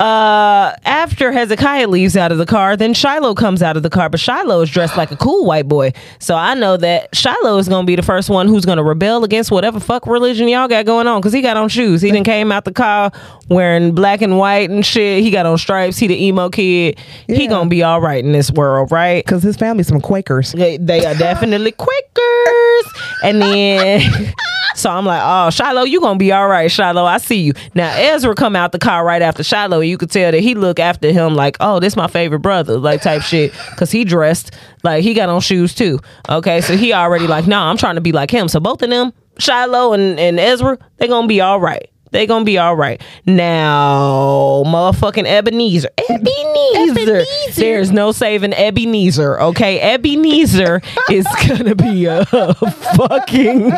uh, 0.00 0.74
after 0.84 1.32
Hezekiah 1.32 1.88
leaves 1.88 2.16
out 2.16 2.32
of 2.32 2.38
the 2.38 2.46
car, 2.46 2.76
then 2.76 2.94
Shiloh 2.94 3.34
comes 3.34 3.62
out 3.62 3.76
of 3.76 3.82
the 3.82 3.90
car, 3.90 4.08
but 4.08 4.20
Shiloh 4.20 4.62
is 4.62 4.70
dressed 4.70 4.96
like 4.96 5.10
a 5.10 5.16
cool 5.16 5.44
white 5.44 5.68
boy. 5.68 5.92
So 6.18 6.34
I 6.34 6.54
know 6.54 6.76
that 6.76 7.14
Shiloh 7.14 7.58
is 7.58 7.68
going 7.68 7.84
to 7.84 7.86
be 7.86 7.96
the 7.96 8.02
first 8.02 8.30
one 8.30 8.48
who's 8.48 8.64
going 8.64 8.78
to 8.78 8.84
rebel 8.84 9.24
against 9.24 9.50
whatever 9.50 9.80
fuck 9.80 10.06
religion 10.06 10.48
y'all 10.48 10.68
got 10.68 10.86
going 10.86 11.06
on 11.06 11.20
because 11.20 11.32
he 11.32 11.40
got 11.40 11.56
on 11.56 11.68
shoes. 11.68 12.02
He 12.02 12.10
didn't 12.10 12.26
came 12.26 12.50
out 12.52 12.64
the 12.64 12.72
car 12.72 13.12
wearing 13.48 13.94
black 13.94 14.22
and 14.22 14.38
white 14.38 14.70
and 14.70 14.84
shit. 14.84 15.22
He 15.22 15.30
got 15.30 15.46
on 15.46 15.58
stripes. 15.58 15.98
He 15.98 16.06
the 16.06 16.24
emo 16.24 16.48
kid. 16.48 16.98
He 17.26 17.46
going 17.46 17.66
to 17.66 17.70
be 17.70 17.82
all 17.82 18.00
right 18.00 18.24
in 18.24 18.32
this 18.32 18.50
world, 18.50 18.90
right? 18.90 19.24
Because 19.24 19.42
his 19.42 19.56
family's 19.56 19.88
some 19.88 20.00
Quakers. 20.00 20.52
They, 20.52 20.76
they 20.76 21.04
are 21.06 21.14
definitely 21.14 21.72
Quakers. 21.76 22.92
And 23.22 23.40
then, 23.40 24.34
so 24.74 24.90
I'm 24.90 25.06
like, 25.06 25.22
oh, 25.24 25.50
Shiloh, 25.50 25.84
you 25.84 26.00
gonna 26.00 26.18
be 26.18 26.32
all 26.32 26.48
right, 26.48 26.70
Shiloh. 26.70 27.04
I 27.04 27.18
see 27.18 27.40
you. 27.40 27.52
Now 27.74 27.94
Ezra 27.96 28.34
come 28.34 28.56
out 28.56 28.72
the 28.72 28.78
car 28.78 29.04
right 29.04 29.22
after 29.22 29.42
Shiloh. 29.42 29.80
And 29.84 29.90
you 29.90 29.98
could 29.98 30.10
tell 30.10 30.32
that 30.32 30.40
he 30.40 30.54
look 30.54 30.80
after 30.80 31.12
him 31.12 31.34
like, 31.34 31.58
oh, 31.60 31.78
this 31.78 31.94
my 31.94 32.06
favorite 32.06 32.38
brother, 32.38 32.78
like 32.78 33.02
type 33.02 33.20
shit, 33.30 33.52
because 33.70 33.90
he 33.90 34.02
dressed 34.04 34.52
like 34.82 35.04
he 35.04 35.12
got 35.12 35.28
on 35.28 35.42
shoes 35.42 35.74
too. 35.74 36.00
Okay, 36.30 36.62
so 36.62 36.74
he 36.74 36.94
already 36.94 37.26
like, 37.26 37.46
nah, 37.46 37.68
I'm 37.70 37.76
trying 37.76 37.96
to 37.96 38.00
be 38.00 38.10
like 38.10 38.30
him. 38.30 38.48
So 38.48 38.60
both 38.60 38.80
of 38.80 38.88
them, 38.88 39.12
Shiloh 39.38 39.92
and, 39.92 40.18
and 40.18 40.40
Ezra, 40.40 40.78
they 40.96 41.06
gonna 41.06 41.28
be 41.28 41.42
all 41.42 41.60
right. 41.60 41.90
They 42.14 42.26
gonna 42.28 42.44
be 42.44 42.58
all 42.58 42.76
right. 42.76 43.02
Now, 43.26 44.62
motherfucking 44.66 45.26
Ebenezer. 45.26 45.88
Ebenezer. 46.08 47.16
Ebenezer. 47.16 47.60
There's 47.60 47.90
no 47.90 48.12
saving 48.12 48.52
Ebenezer. 48.52 49.40
Okay, 49.40 49.80
Ebenezer 49.80 50.80
is 51.10 51.26
gonna 51.48 51.74
be 51.74 52.04
a 52.04 52.24
fucking. 52.24 53.72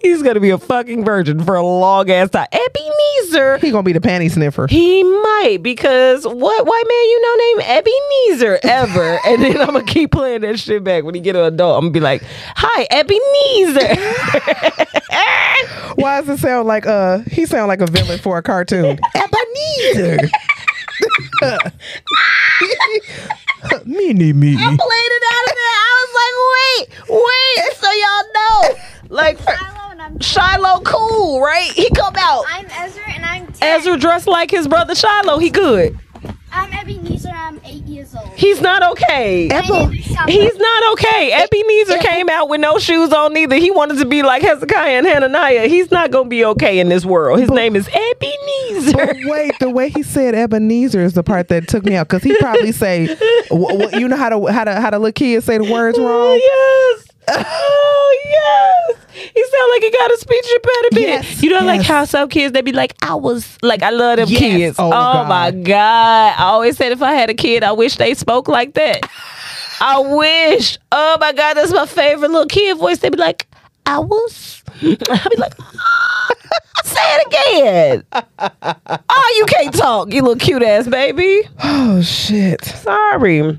he's 0.00 0.22
gonna 0.22 0.38
be 0.38 0.50
a 0.50 0.58
fucking 0.58 1.04
virgin 1.04 1.42
for 1.42 1.56
a 1.56 1.66
long 1.66 2.08
ass 2.12 2.30
time. 2.30 2.46
Ebenezer. 2.52 3.58
He 3.58 3.72
gonna 3.72 3.82
be 3.82 3.92
the 3.92 3.98
panty 3.98 4.30
sniffer. 4.30 4.68
He 4.68 5.02
might 5.02 5.58
because 5.62 6.24
what 6.24 6.64
white 6.64 6.84
man 6.86 7.04
you 7.08 7.20
know 7.22 7.34
named 7.44 7.86
Ebenezer 7.88 8.60
ever, 8.62 9.18
and 9.26 9.42
then 9.42 9.60
I'm 9.60 9.72
gonna 9.72 9.82
keep 9.82 10.12
playing 10.12 10.42
that 10.42 10.60
shit 10.60 10.84
back 10.84 11.02
when 11.02 11.16
he 11.16 11.20
get 11.20 11.34
an 11.34 11.42
adult. 11.42 11.76
I'm 11.76 11.86
gonna 11.86 11.92
be 11.92 11.98
like, 11.98 12.22
"Hi, 12.54 12.86
Ebenezer." 12.88 14.86
Why 16.00 16.20
does 16.20 16.28
it 16.28 16.38
sound 16.40 16.66
like 16.68 16.86
uh 16.86 17.18
he 17.30 17.46
sound 17.46 17.68
like 17.68 17.80
a 17.80 17.86
villain 17.86 18.18
for 18.18 18.38
a 18.38 18.42
cartoon? 18.42 18.98
Ebenezer. 19.14 20.28
Mini 23.84 24.32
me. 24.32 24.54
I 24.56 24.58
played 24.58 24.78
it 24.78 25.22
out 25.32 25.44
of 25.48 25.54
there. 25.56 25.76
I 25.76 25.90
was 26.00 26.12
like, 26.20 26.36
wait, 26.50 26.84
wait, 27.08 27.76
so 27.76 27.90
y'all 27.92 28.26
know. 28.34 28.74
Like 29.08 29.38
Shiloh 29.38 29.90
and 29.90 30.02
I'm 30.02 30.20
Shiloh 30.20 30.80
cool, 30.82 31.40
right? 31.40 31.70
He 31.72 31.88
come 31.90 32.14
out. 32.16 32.44
I'm 32.48 32.66
Ezra 32.66 33.02
and 33.14 33.24
I'm 33.24 33.46
10. 33.52 33.80
Ezra 33.80 33.96
dressed 33.96 34.26
like 34.28 34.50
his 34.50 34.68
brother 34.68 34.94
Shiloh. 34.94 35.38
He 35.38 35.50
good. 35.50 35.98
I'm 36.52 36.72
Ebenezer. 36.72 37.30
I'm 37.30 37.60
eight 37.64 37.84
years 37.84 38.14
old. 38.14 38.28
He's 38.36 38.60
not 38.60 38.82
okay. 38.92 39.48
My 39.50 39.60
name 39.60 39.92
is 39.92 40.04
Shopper. 40.04 40.30
He's 40.30 40.56
not 40.56 40.92
okay. 40.92 41.32
Ebenezer 41.32 41.98
came 41.98 42.28
out 42.28 42.48
with 42.48 42.60
no 42.60 42.78
shoes 42.78 43.12
on 43.12 43.36
either. 43.36 43.56
He 43.56 43.70
wanted 43.70 43.98
to 43.98 44.04
be 44.04 44.22
like 44.22 44.42
Hezekiah 44.42 44.98
and 44.98 45.06
Hananiah. 45.06 45.68
He's 45.68 45.90
not 45.90 46.10
gonna 46.10 46.28
be 46.28 46.44
okay 46.46 46.78
in 46.80 46.88
this 46.88 47.04
world. 47.04 47.38
His 47.40 47.50
name 47.50 47.76
is 47.76 47.88
Ebenezer. 47.88 48.92
But 48.96 49.16
wait, 49.24 49.52
the 49.60 49.70
way 49.70 49.90
he 49.90 50.02
said 50.02 50.34
Ebenezer 50.34 51.00
is 51.02 51.12
the 51.14 51.22
part 51.22 51.48
that 51.48 51.68
took 51.68 51.84
me 51.84 51.94
out 51.96 52.08
because 52.08 52.22
he 52.22 52.36
probably 52.38 52.72
say, 52.72 53.06
w- 53.50 53.78
w- 53.78 53.98
you 54.00 54.08
know 54.08 54.16
how 54.16 54.28
to 54.30 54.46
how 54.52 54.64
to 54.64 54.80
how 54.80 54.90
to 54.90 54.98
little 54.98 55.12
kids 55.12 55.46
say 55.46 55.58
the 55.58 55.70
words 55.70 55.98
wrong. 56.00 56.36
yes. 56.36 57.06
Yes. 59.90 59.90
He 59.90 59.90
sound 59.90 59.90
like 59.90 59.92
he 59.92 59.98
got 59.98 60.10
a 60.10 60.16
speech 60.18 60.46
impediment. 60.54 61.24
Yes, 61.24 61.42
You 61.42 61.50
know, 61.50 61.64
like 61.64 61.82
how 61.82 62.04
some 62.04 62.28
kids 62.28 62.52
they 62.52 62.60
be 62.62 62.72
like, 62.72 62.94
I 63.02 63.14
was 63.14 63.58
like, 63.62 63.82
I 63.82 63.90
love 63.90 64.16
them 64.18 64.28
Yes. 64.28 64.38
kids. 64.38 64.76
Oh, 64.78 64.86
Oh, 64.92 65.24
my 65.24 65.50
God. 65.50 65.64
God. 65.64 66.34
I 66.38 66.44
always 66.44 66.76
said 66.76 66.92
if 66.92 67.02
I 67.02 67.12
had 67.12 67.30
a 67.30 67.34
kid, 67.34 67.62
I 67.64 67.72
wish 67.72 67.96
they 67.96 68.14
spoke 68.14 68.48
like 68.48 68.74
that. 68.74 69.08
I 69.80 69.98
wish. 70.00 70.78
Oh 70.92 71.16
my 71.20 71.32
God, 71.32 71.54
that's 71.54 71.72
my 71.72 71.86
favorite 71.86 72.30
little 72.30 72.46
kid 72.46 72.76
voice. 72.78 72.98
They 72.98 73.08
be 73.08 73.16
like, 73.16 73.46
I 73.86 73.98
was. 73.98 74.62
I 74.82 74.94
be 75.30 75.36
like, 75.36 75.54
"Ah, 75.58 76.30
say 76.84 77.00
it 77.02 77.26
again. 77.26 78.04
oh, 79.08 79.34
you 79.38 79.46
can't 79.46 79.74
talk, 79.74 80.12
you 80.12 80.20
little 80.22 80.36
cute 80.36 80.62
ass 80.62 80.86
baby. 80.86 81.42
Oh 81.62 82.00
shit. 82.02 82.62
Sorry. 82.64 83.58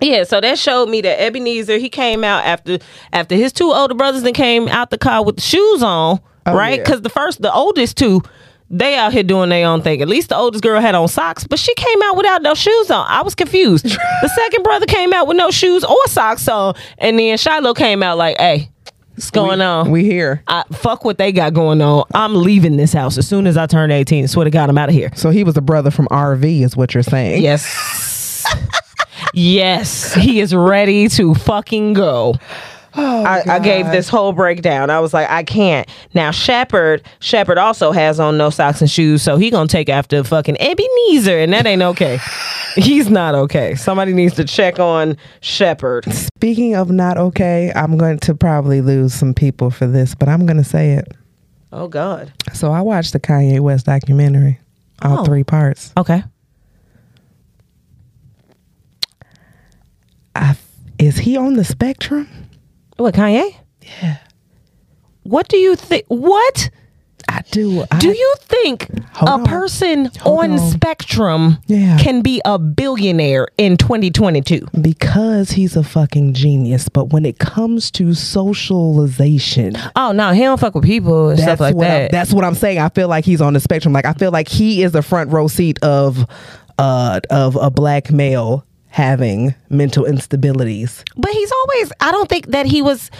Yeah, 0.00 0.24
so 0.24 0.40
that 0.40 0.58
showed 0.58 0.88
me 0.90 1.00
that 1.00 1.20
Ebenezer 1.22 1.78
he 1.78 1.88
came 1.88 2.22
out 2.22 2.44
after 2.44 2.78
after 3.12 3.34
his 3.34 3.52
two 3.52 3.72
older 3.72 3.94
brothers 3.94 4.22
and 4.24 4.34
came 4.34 4.68
out 4.68 4.90
the 4.90 4.98
car 4.98 5.24
with 5.24 5.36
the 5.36 5.42
shoes 5.42 5.82
on, 5.82 6.20
Oh, 6.44 6.54
right? 6.54 6.76
yeah. 6.78 6.82
Because 6.84 7.00
the 7.02 7.08
first, 7.08 7.40
the 7.40 7.52
oldest 7.52 7.96
two, 7.96 8.20
they 8.68 8.96
out 8.96 9.12
here 9.12 9.22
doing 9.22 9.48
their 9.48 9.66
own 9.66 9.80
thing. 9.80 10.02
At 10.02 10.08
least 10.08 10.28
the 10.28 10.36
oldest 10.36 10.62
girl 10.62 10.80
had 10.80 10.94
on 10.94 11.08
socks, 11.08 11.44
but 11.44 11.58
she 11.58 11.74
came 11.76 12.02
out 12.02 12.16
without 12.16 12.42
no 12.42 12.54
shoes 12.54 12.90
on. 12.90 13.06
I 13.08 13.22
was 13.22 13.34
confused. 13.34 13.84
the 13.86 14.28
second 14.34 14.62
brother 14.64 14.84
came 14.86 15.12
out 15.14 15.26
with 15.28 15.36
no 15.38 15.50
shoes 15.50 15.82
or 15.82 15.96
socks 16.08 16.46
on, 16.48 16.74
and 16.98 17.18
then 17.18 17.38
Shiloh 17.38 17.72
came 17.74 18.02
out 18.02 18.18
like, 18.18 18.36
"Hey, 18.38 18.68
what's 19.14 19.30
going 19.30 19.60
on?" 19.62 19.90
We 19.90 20.04
here. 20.04 20.42
I, 20.46 20.64
fuck 20.72 21.04
what 21.06 21.16
they 21.16 21.32
got 21.32 21.54
going 21.54 21.80
on. 21.80 22.04
I'm 22.12 22.34
leaving 22.34 22.76
this 22.76 22.92
house 22.92 23.16
as 23.16 23.26
soon 23.26 23.46
as 23.46 23.56
I 23.56 23.66
turn 23.66 23.90
18. 23.90 24.28
Swear 24.28 24.44
to 24.44 24.50
God, 24.50 24.68
I'm 24.68 24.76
out 24.76 24.88
of 24.90 24.94
here. 24.94 25.10
So 25.14 25.30
he 25.30 25.42
was 25.42 25.56
a 25.56 25.62
brother 25.62 25.90
from 25.90 26.06
RV, 26.08 26.62
is 26.64 26.76
what 26.76 26.92
you're 26.92 27.02
saying. 27.02 27.42
Yes. 27.42 28.44
yes, 29.34 30.14
he 30.14 30.40
is 30.40 30.54
ready 30.54 31.08
to 31.10 31.34
fucking 31.34 31.92
go. 31.94 32.34
Oh, 32.98 33.24
I, 33.24 33.42
I 33.46 33.58
gave 33.58 33.84
this 33.90 34.08
whole 34.08 34.32
breakdown. 34.32 34.88
I 34.88 35.00
was 35.00 35.12
like, 35.12 35.28
I 35.28 35.42
can't. 35.42 35.86
Now 36.14 36.30
Shepard, 36.30 37.02
Shepard 37.20 37.58
also 37.58 37.92
has 37.92 38.18
on 38.18 38.38
no 38.38 38.48
socks 38.48 38.80
and 38.80 38.90
shoes, 38.90 39.20
so 39.20 39.36
he 39.36 39.50
gonna 39.50 39.68
take 39.68 39.90
after 39.90 40.24
fucking 40.24 40.56
Ebenezer, 40.58 41.38
and 41.38 41.52
that 41.52 41.66
ain't 41.66 41.82
okay. 41.82 42.18
He's 42.76 43.10
not 43.10 43.34
okay. 43.34 43.74
Somebody 43.74 44.14
needs 44.14 44.34
to 44.36 44.44
check 44.44 44.78
on 44.78 45.18
Shepard. 45.40 46.06
Speaking 46.12 46.74
of 46.74 46.90
not 46.90 47.18
okay, 47.18 47.70
I'm 47.76 47.98
going 47.98 48.18
to 48.20 48.34
probably 48.34 48.80
lose 48.80 49.12
some 49.12 49.34
people 49.34 49.70
for 49.70 49.86
this, 49.86 50.14
but 50.14 50.28
I'm 50.30 50.46
going 50.46 50.56
to 50.58 50.64
say 50.64 50.92
it. 50.92 51.12
Oh 51.72 51.88
God. 51.88 52.32
So 52.54 52.70
I 52.72 52.80
watched 52.80 53.12
the 53.12 53.20
Kanye 53.20 53.60
West 53.60 53.84
documentary, 53.84 54.58
all 55.02 55.18
Oh. 55.18 55.24
three 55.24 55.44
parts. 55.44 55.92
Okay. 55.98 56.22
I, 60.34 60.56
is 60.98 61.18
he 61.18 61.36
on 61.36 61.54
the 61.54 61.64
spectrum? 61.64 62.28
What 62.96 63.14
Kanye? 63.14 63.54
Yeah. 64.02 64.18
What 65.22 65.48
do 65.48 65.56
you 65.56 65.76
think? 65.76 66.04
What 66.08 66.70
I 67.28 67.42
do. 67.50 67.84
I, 67.90 67.98
do 67.98 68.08
you 68.08 68.34
think 68.42 68.88
a 69.20 69.30
on. 69.30 69.44
person 69.44 70.10
on, 70.24 70.52
on. 70.52 70.58
Spectrum 70.70 71.58
Yeah. 71.66 71.98
can 71.98 72.22
be 72.22 72.40
a 72.44 72.56
billionaire 72.58 73.48
in 73.58 73.76
2022? 73.76 74.68
because 74.80 75.50
he's 75.50 75.76
a 75.76 75.82
fucking 75.82 76.34
genius. 76.34 76.88
But 76.88 77.06
when 77.12 77.26
it 77.26 77.38
comes 77.40 77.90
to 77.92 78.14
socialization, 78.14 79.74
Oh 79.96 80.12
no, 80.12 80.32
he 80.32 80.40
don't 80.42 80.60
fuck 80.60 80.74
with 80.74 80.84
people 80.84 81.30
and 81.30 81.38
stuff 81.40 81.60
like 81.60 81.76
that. 81.78 82.10
that's 82.12 82.32
what 82.32 82.44
I'm 82.44 82.54
saying. 82.54 82.78
I 82.78 82.88
feel 82.90 83.08
like 83.08 83.24
he's 83.24 83.40
on 83.40 83.54
the 83.54 83.60
spectrum. 83.60 83.92
Like 83.92 84.06
I 84.06 84.12
feel 84.12 84.30
like 84.30 84.48
he 84.48 84.82
is 84.82 84.92
the 84.92 85.02
front 85.02 85.30
row 85.32 85.48
seat 85.48 85.78
of 85.82 86.24
uh 86.78 87.20
of 87.30 87.56
a 87.56 87.70
black 87.70 88.10
male 88.12 88.65
having 88.96 89.54
mental 89.68 90.04
instabilities. 90.04 91.02
but 91.18 91.30
he's 91.30 91.52
always. 91.52 91.92
I 92.00 92.10
don't 92.12 92.30
think 92.30 92.46
that 92.46 92.64
he 92.64 92.80
was. 92.80 93.10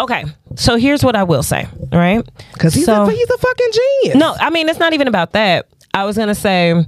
Okay, 0.00 0.24
so 0.56 0.74
here's 0.74 1.04
what 1.04 1.14
I 1.14 1.22
will 1.22 1.44
say. 1.44 1.68
Right? 1.92 2.28
Because 2.52 2.74
he's 2.74 2.84
So- 2.84 3.04
a, 3.04 3.10
he's 3.12 3.30
a 3.30 3.38
fucking 3.38 3.68
genius. 3.72 4.16
No, 4.16 4.34
I 4.40 4.50
mean 4.50 4.68
it's 4.68 4.80
not 4.80 4.92
even 4.92 5.06
about 5.06 5.30
that. 5.32 5.68
I 5.94 6.04
was 6.04 6.16
gonna 6.16 6.34
say 6.34 6.84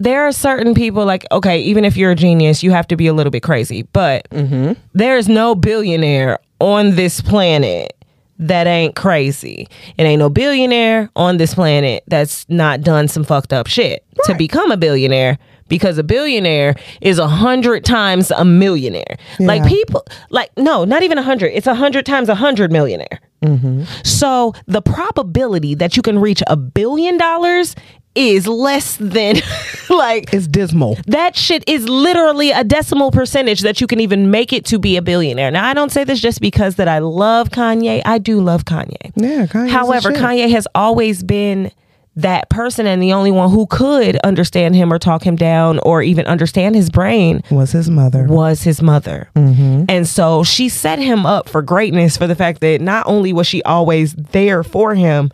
there 0.00 0.26
are 0.26 0.32
certain 0.32 0.74
people 0.74 1.04
like 1.04 1.24
okay, 1.30 1.60
even 1.60 1.84
if 1.84 1.96
you're 1.96 2.10
a 2.10 2.16
genius, 2.16 2.64
you 2.64 2.72
have 2.72 2.88
to 2.88 2.96
be 2.96 3.06
a 3.06 3.12
little 3.12 3.30
bit 3.30 3.44
crazy. 3.44 3.82
But 3.82 4.28
mm-hmm. 4.30 4.72
there 4.94 5.16
is 5.16 5.28
no 5.28 5.54
billionaire 5.54 6.40
on 6.58 6.96
this 6.96 7.20
planet 7.20 7.94
that 8.40 8.66
ain't 8.66 8.96
crazy. 8.96 9.68
It 9.96 10.02
ain't 10.02 10.18
no 10.18 10.30
billionaire 10.30 11.10
on 11.14 11.36
this 11.36 11.54
planet 11.54 12.02
that's 12.08 12.44
not 12.48 12.80
done 12.80 13.06
some 13.06 13.22
fucked 13.22 13.52
up 13.52 13.68
shit 13.68 14.04
to 14.24 14.34
become 14.34 14.72
a 14.72 14.76
billionaire. 14.76 15.38
Because 15.68 15.98
a 15.98 16.02
billionaire 16.02 16.74
is 17.00 17.18
a 17.18 17.28
hundred 17.28 17.84
times 17.84 18.30
a 18.30 18.44
millionaire. 18.44 19.16
Like 19.38 19.66
people, 19.66 20.04
like 20.30 20.50
no, 20.56 20.84
not 20.84 21.02
even 21.02 21.18
a 21.18 21.22
hundred. 21.22 21.48
It's 21.48 21.66
a 21.66 21.74
hundred 21.74 22.06
times 22.06 22.28
a 22.28 22.34
hundred 22.34 22.72
millionaire. 22.72 23.20
Mm-hmm. 23.42 23.84
So 24.04 24.52
the 24.66 24.82
probability 24.82 25.74
that 25.76 25.96
you 25.96 26.02
can 26.02 26.18
reach 26.18 26.42
a 26.46 26.56
billion 26.56 27.16
dollars 27.18 27.76
is 28.14 28.48
less 28.48 28.96
than 28.96 29.36
like 29.90 30.32
It's 30.34 30.48
dismal. 30.48 30.96
that 31.06 31.36
shit 31.36 31.62
is 31.68 31.88
literally 31.88 32.50
a 32.50 32.64
decimal 32.64 33.12
percentage 33.12 33.60
that 33.60 33.80
you 33.80 33.86
can 33.86 34.00
even 34.00 34.32
make 34.32 34.52
it 34.52 34.64
to 34.64 34.78
be 34.80 34.96
a 34.96 35.02
billionaire. 35.02 35.52
Now, 35.52 35.68
I 35.68 35.72
don't 35.74 35.92
say 35.92 36.02
this 36.02 36.18
just 36.18 36.40
because 36.40 36.74
that 36.76 36.88
I 36.88 36.98
love 36.98 37.50
Kanye. 37.50 38.02
I 38.04 38.18
do 38.18 38.40
love 38.40 38.64
Kanye. 38.64 39.12
Yeah, 39.14 39.46
Kanye's 39.46 39.70
However. 39.70 40.10
Kanye 40.10 40.50
has 40.50 40.66
always 40.74 41.22
been 41.22 41.70
that 42.18 42.48
person 42.50 42.86
and 42.86 43.00
the 43.02 43.12
only 43.12 43.30
one 43.30 43.48
who 43.50 43.66
could 43.66 44.16
understand 44.24 44.74
him 44.74 44.92
or 44.92 44.98
talk 44.98 45.22
him 45.24 45.36
down 45.36 45.78
or 45.80 46.02
even 46.02 46.26
understand 46.26 46.74
his 46.74 46.90
brain 46.90 47.42
Was 47.50 47.70
his 47.72 47.88
mother. 47.88 48.24
was 48.24 48.62
his 48.62 48.82
mother. 48.82 49.30
Mm-hmm. 49.36 49.84
And 49.88 50.06
so 50.06 50.42
she 50.42 50.68
set 50.68 50.98
him 50.98 51.24
up 51.24 51.48
for 51.48 51.62
greatness 51.62 52.16
for 52.16 52.26
the 52.26 52.34
fact 52.34 52.60
that 52.60 52.80
not 52.80 53.06
only 53.06 53.32
was 53.32 53.46
she 53.46 53.62
always 53.62 54.14
there 54.14 54.64
for 54.64 54.94
him, 54.96 55.30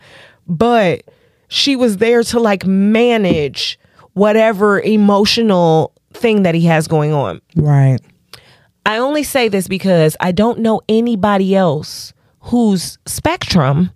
but 0.47 1.01
she 1.47 1.75
was 1.75 1.97
there 1.97 2.21
to 2.23 2.39
like 2.39 2.65
manage 2.67 3.79
whatever 4.13 4.79
emotional 4.79 5.91
thing 6.13 6.43
that 6.43 6.53
he 6.55 6.65
has 6.65 6.87
going 6.87 7.13
on. 7.13 7.41
Right. 7.55 7.99
I 8.85 8.97
only 8.97 9.23
say 9.23 9.47
this 9.47 9.67
because 9.67 10.15
I 10.19 10.31
don't 10.31 10.59
know 10.59 10.81
anybody 10.87 11.55
else 11.55 12.13
whose 12.41 12.99
spectrum 13.07 13.89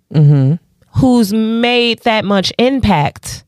who's 1.00 1.32
made 1.32 2.00
that 2.00 2.24
much 2.24 2.52
impact 2.58 3.44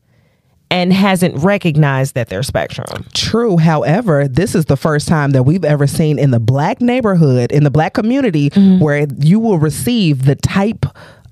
and 0.71 0.91
hasn't 0.91 1.35
recognized 1.43 2.15
that 2.15 2.29
they're 2.29 2.41
spectrum. 2.43 3.05
True. 3.13 3.57
However, 3.57 4.27
this 4.27 4.55
is 4.55 4.65
the 4.65 4.75
first 4.77 5.07
time 5.07 5.31
that 5.31 5.43
we've 5.43 5.63
ever 5.63 5.85
seen 5.85 6.17
in 6.17 6.31
the 6.31 6.39
black 6.39 6.81
neighborhood, 6.81 7.51
in 7.51 7.63
the 7.63 7.69
black 7.71 7.93
community, 7.93 8.49
Mm-hmm. 8.49 8.79
where 8.83 9.05
you 9.19 9.39
will 9.39 9.59
receive 9.59 10.25
the 10.25 10.35
type 10.35 10.85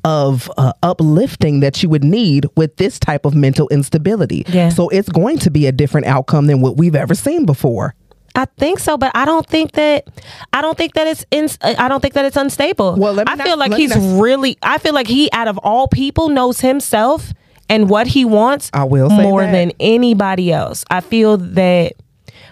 of 0.03 0.49
uh, 0.57 0.73
uplifting 0.83 1.59
that 1.59 1.81
you 1.83 1.89
would 1.89 2.03
need 2.03 2.45
with 2.55 2.75
this 2.77 2.97
type 2.99 3.25
of 3.25 3.33
mental 3.35 3.67
instability. 3.69 4.43
Yeah. 4.47 4.69
So 4.69 4.89
it's 4.89 5.09
going 5.09 5.37
to 5.39 5.51
be 5.51 5.67
a 5.67 5.71
different 5.71 6.07
outcome 6.07 6.47
than 6.47 6.61
what 6.61 6.77
we've 6.77 6.95
ever 6.95 7.13
seen 7.15 7.45
before. 7.45 7.93
I 8.35 8.45
think 8.57 8.79
so, 8.79 8.97
but 8.97 9.11
I 9.15 9.25
don't 9.25 9.45
think 9.45 9.73
that 9.73 10.07
I 10.53 10.61
don't 10.61 10.77
think 10.77 10.93
that 10.93 11.07
it's 11.07 11.25
in, 11.31 11.49
I 11.61 11.87
don't 11.87 11.99
think 12.01 12.13
that 12.13 12.25
it's 12.25 12.37
unstable. 12.37 12.95
Well, 12.97 13.13
let 13.13 13.27
me 13.27 13.33
I 13.33 13.35
not- 13.35 13.45
feel 13.47 13.57
like 13.57 13.73
he's 13.73 13.95
not- 13.95 14.21
really 14.21 14.57
I 14.63 14.77
feel 14.77 14.93
like 14.93 15.07
he 15.07 15.29
out 15.33 15.47
of 15.47 15.57
all 15.59 15.87
people 15.87 16.29
knows 16.29 16.59
himself 16.61 17.33
and 17.69 17.89
what 17.89 18.07
he 18.07 18.23
wants 18.25 18.69
I 18.73 18.83
will 18.85 19.09
more 19.09 19.41
that. 19.43 19.51
than 19.51 19.71
anybody 19.79 20.51
else. 20.51 20.83
I 20.89 21.01
feel 21.01 21.37
that 21.37 21.93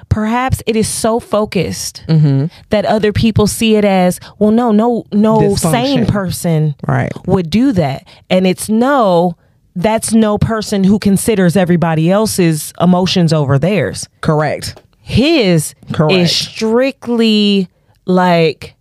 perhaps 0.09 0.61
it 0.65 0.75
is 0.75 0.87
so 0.87 1.19
focused 1.19 2.03
Mm-hmm. 2.07 2.45
that 2.69 2.85
other 2.85 3.13
people 3.13 3.47
see 3.47 3.75
it 3.75 3.85
as, 3.85 4.19
well 4.39 4.51
no, 4.51 4.71
no 4.71 5.05
no 5.13 5.55
sane 5.55 6.05
person 6.05 6.75
Right. 6.87 7.11
would 7.27 7.49
do 7.49 7.71
that. 7.73 8.07
And 8.29 8.45
it's 8.47 8.69
no 8.69 9.35
that's 9.75 10.13
no 10.13 10.37
person 10.37 10.83
who 10.83 10.99
considers 10.99 11.55
everybody 11.55 12.09
else's 12.11 12.73
emotions 12.81 13.31
over 13.31 13.57
theirs 13.59 14.07
Correct. 14.21 14.81
His 15.09 15.73
Correct. 15.91 16.13
is 16.13 16.35
strictly 16.35 17.67
like 18.05 18.75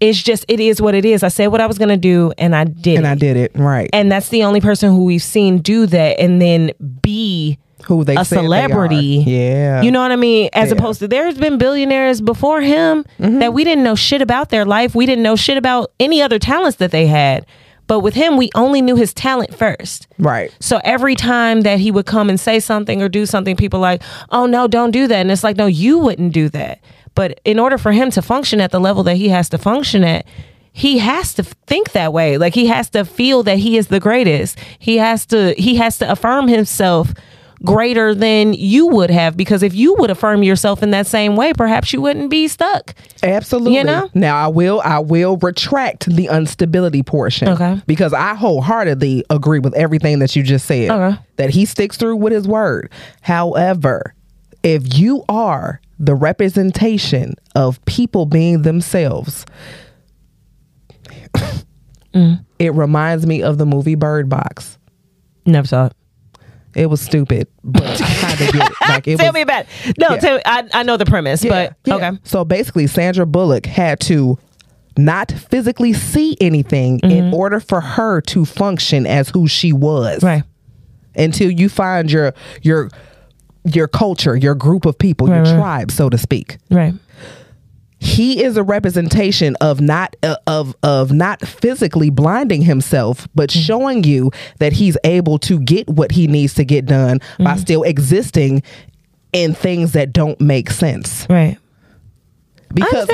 it's 0.00 0.20
just 0.20 0.44
it 0.48 0.58
is 0.60 0.80
what 0.80 0.94
it 0.94 1.04
is. 1.04 1.22
I 1.22 1.28
said 1.28 1.48
what 1.48 1.60
I 1.60 1.66
was 1.66 1.78
gonna 1.78 1.96
do 1.96 2.32
and 2.38 2.56
I 2.56 2.64
did 2.64 2.94
it. 2.94 2.96
And 2.96 3.06
it. 3.06 3.10
I 3.10 3.14
did 3.14 3.36
it. 3.36 3.52
Right. 3.54 3.88
And 3.92 4.10
that's 4.10 4.30
the 4.30 4.44
only 4.44 4.60
person 4.60 4.90
who 4.90 5.04
we've 5.04 5.22
seen 5.22 5.58
do 5.58 5.86
that 5.86 6.18
and 6.18 6.40
then 6.42 6.72
be 7.02 7.58
Who 7.84 8.02
they 8.02 8.16
a 8.16 8.24
said 8.24 8.38
they 8.38 8.42
celebrity. 8.42 9.22
Yeah. 9.26 9.82
You 9.82 9.90
know 9.92 10.00
what 10.00 10.10
I 10.10 10.16
mean? 10.16 10.48
As 10.54 10.70
Yeah. 10.70 10.76
opposed 10.76 11.00
to 11.00 11.08
there's 11.08 11.36
been 11.38 11.58
billionaires 11.58 12.20
before 12.20 12.62
him 12.62 13.04
Mm-hmm. 13.20 13.38
that 13.40 13.52
we 13.52 13.62
didn't 13.62 13.84
know 13.84 13.94
shit 13.94 14.22
about 14.22 14.48
their 14.48 14.64
life. 14.64 14.94
We 14.94 15.04
didn't 15.06 15.22
know 15.22 15.36
shit 15.36 15.58
about 15.58 15.92
any 16.00 16.20
other 16.22 16.38
talents 16.38 16.78
that 16.78 16.90
they 16.90 17.06
had. 17.06 17.46
But 17.92 18.00
with 18.00 18.14
him, 18.14 18.38
we 18.38 18.48
only 18.54 18.80
knew 18.80 18.96
his 18.96 19.12
talent 19.12 19.54
first. 19.54 20.08
Right. 20.18 20.50
So 20.60 20.80
every 20.82 21.14
time 21.14 21.60
that 21.60 21.78
he 21.78 21.90
would 21.90 22.06
come 22.06 22.30
and 22.30 22.40
say 22.40 22.58
something 22.58 23.02
or 23.02 23.08
do 23.10 23.26
something, 23.26 23.54
people 23.54 23.80
like, 23.80 24.02
oh 24.30 24.46
no, 24.46 24.66
don't 24.66 24.92
do 24.92 25.06
that. 25.06 25.16
And 25.20 25.30
it's 25.30 25.44
like, 25.44 25.58
no, 25.58 25.66
you 25.66 25.98
wouldn't 25.98 26.32
do 26.32 26.48
that. 26.48 26.80
But 27.14 27.38
in 27.44 27.58
order 27.58 27.76
for 27.76 27.92
him 27.92 28.10
to 28.12 28.22
function 28.22 28.62
at 28.62 28.70
the 28.70 28.80
level 28.80 29.02
that 29.02 29.16
he 29.16 29.28
has 29.28 29.50
to 29.50 29.58
function 29.58 30.04
at, 30.04 30.24
he 30.72 31.00
has 31.00 31.34
to 31.34 31.42
think 31.42 31.92
that 31.92 32.14
way. 32.14 32.38
Like 32.38 32.54
he 32.54 32.64
has 32.68 32.88
to 32.88 33.04
feel 33.04 33.42
that 33.42 33.58
he 33.58 33.76
is 33.76 33.88
the 33.88 34.00
greatest. 34.00 34.58
He 34.78 34.96
has 34.96 35.26
to 35.26 35.52
he 35.58 35.76
has 35.76 35.98
to 35.98 36.10
affirm 36.10 36.48
himself 36.48 37.12
greater 37.64 38.14
than 38.14 38.52
you 38.54 38.86
would 38.88 39.10
have 39.10 39.36
because 39.36 39.62
if 39.62 39.74
you 39.74 39.94
would 39.94 40.10
affirm 40.10 40.42
yourself 40.42 40.82
in 40.82 40.90
that 40.90 41.06
same 41.06 41.36
way, 41.36 41.52
perhaps 41.52 41.92
you 41.92 42.00
wouldn't 42.00 42.30
be 42.30 42.48
stuck. 42.48 42.94
Absolutely. 43.22 43.76
You 43.76 43.84
know? 43.84 44.10
Now 44.14 44.36
I 44.36 44.48
will 44.48 44.80
I 44.84 44.98
will 44.98 45.36
retract 45.36 46.06
the 46.14 46.26
instability 46.26 47.02
portion. 47.02 47.48
Okay. 47.48 47.80
Because 47.86 48.12
I 48.12 48.34
wholeheartedly 48.34 49.24
agree 49.30 49.58
with 49.60 49.74
everything 49.74 50.18
that 50.20 50.34
you 50.34 50.42
just 50.42 50.66
said. 50.66 50.90
Okay. 50.90 51.20
That 51.36 51.50
he 51.50 51.64
sticks 51.64 51.96
through 51.96 52.16
with 52.16 52.32
his 52.32 52.48
word. 52.48 52.90
However, 53.20 54.14
if 54.62 54.98
you 54.98 55.24
are 55.28 55.80
the 55.98 56.14
representation 56.14 57.34
of 57.54 57.84
people 57.84 58.26
being 58.26 58.62
themselves, 58.62 59.46
Mm. 62.14 62.44
it 62.58 62.74
reminds 62.74 63.26
me 63.26 63.42
of 63.42 63.56
the 63.56 63.64
movie 63.64 63.94
Bird 63.94 64.28
Box. 64.28 64.78
Never 65.46 65.66
saw 65.66 65.86
it. 65.86 65.92
It 66.74 66.86
was 66.86 67.00
stupid, 67.00 67.48
but 67.62 67.82
I 68.00 68.14
kind 68.14 68.40
of 68.40 68.52
get 68.52 68.70
it. 68.70 68.72
Like 68.88 69.08
it 69.08 69.16
Tell 69.18 69.26
was, 69.28 69.34
me 69.34 69.40
about 69.42 69.66
it. 69.86 69.98
No, 69.98 70.10
Yeah. 70.10 70.16
tell 70.16 70.36
me, 70.36 70.42
I, 70.46 70.68
I 70.72 70.82
know 70.82 70.96
the 70.96 71.04
premise, 71.06 71.44
but 71.44 71.76
yeah. 71.84 71.94
okay. 71.94 72.10
So 72.24 72.44
basically, 72.44 72.86
Sandra 72.86 73.26
Bullock 73.26 73.66
had 73.66 74.00
to 74.00 74.38
not 74.98 75.30
physically 75.32 75.92
see 75.92 76.36
anything 76.40 76.98
in 77.00 77.32
order 77.32 77.60
for 77.60 77.80
her 77.80 78.20
to 78.22 78.44
function 78.44 79.06
as 79.06 79.28
who 79.30 79.48
she 79.48 79.72
was. 79.72 80.18
Mm-hmm. 80.18 80.26
Right. 80.26 80.42
Until 81.14 81.50
you 81.50 81.68
find 81.68 82.10
your 82.10 82.32
your 82.62 82.90
your 83.64 83.86
culture, 83.88 84.34
your 84.36 84.54
group 84.54 84.86
of 84.86 84.98
people, 84.98 85.28
your 85.28 85.38
Right, 85.38 85.46
right. 85.46 85.56
tribe, 85.56 85.90
so 85.92 86.08
to 86.10 86.18
speak. 86.18 86.56
Right. 86.70 86.94
He 88.04 88.42
is 88.42 88.56
a 88.56 88.64
representation 88.64 89.54
of 89.60 89.80
not 89.80 90.16
uh, 90.24 90.34
of 90.48 90.74
of 90.82 91.12
not 91.12 91.40
physically 91.46 92.10
blinding 92.10 92.62
himself, 92.62 93.28
but 93.34 93.50
Mm-hmm. 93.50 93.60
showing 93.60 94.04
you 94.04 94.30
that 94.58 94.72
he's 94.72 94.96
able 95.04 95.38
to 95.40 95.60
get 95.60 95.88
what 95.88 96.10
he 96.10 96.26
needs 96.26 96.54
to 96.54 96.64
get 96.64 96.84
done 96.84 97.20
Mm-hmm. 97.20 97.44
by 97.44 97.56
still 97.56 97.84
existing 97.84 98.62
in 99.32 99.54
things 99.54 99.92
that 99.92 100.12
don't 100.12 100.40
make 100.40 100.68
sense. 100.70 101.26
Right. 101.30 101.58
Because 102.74 103.08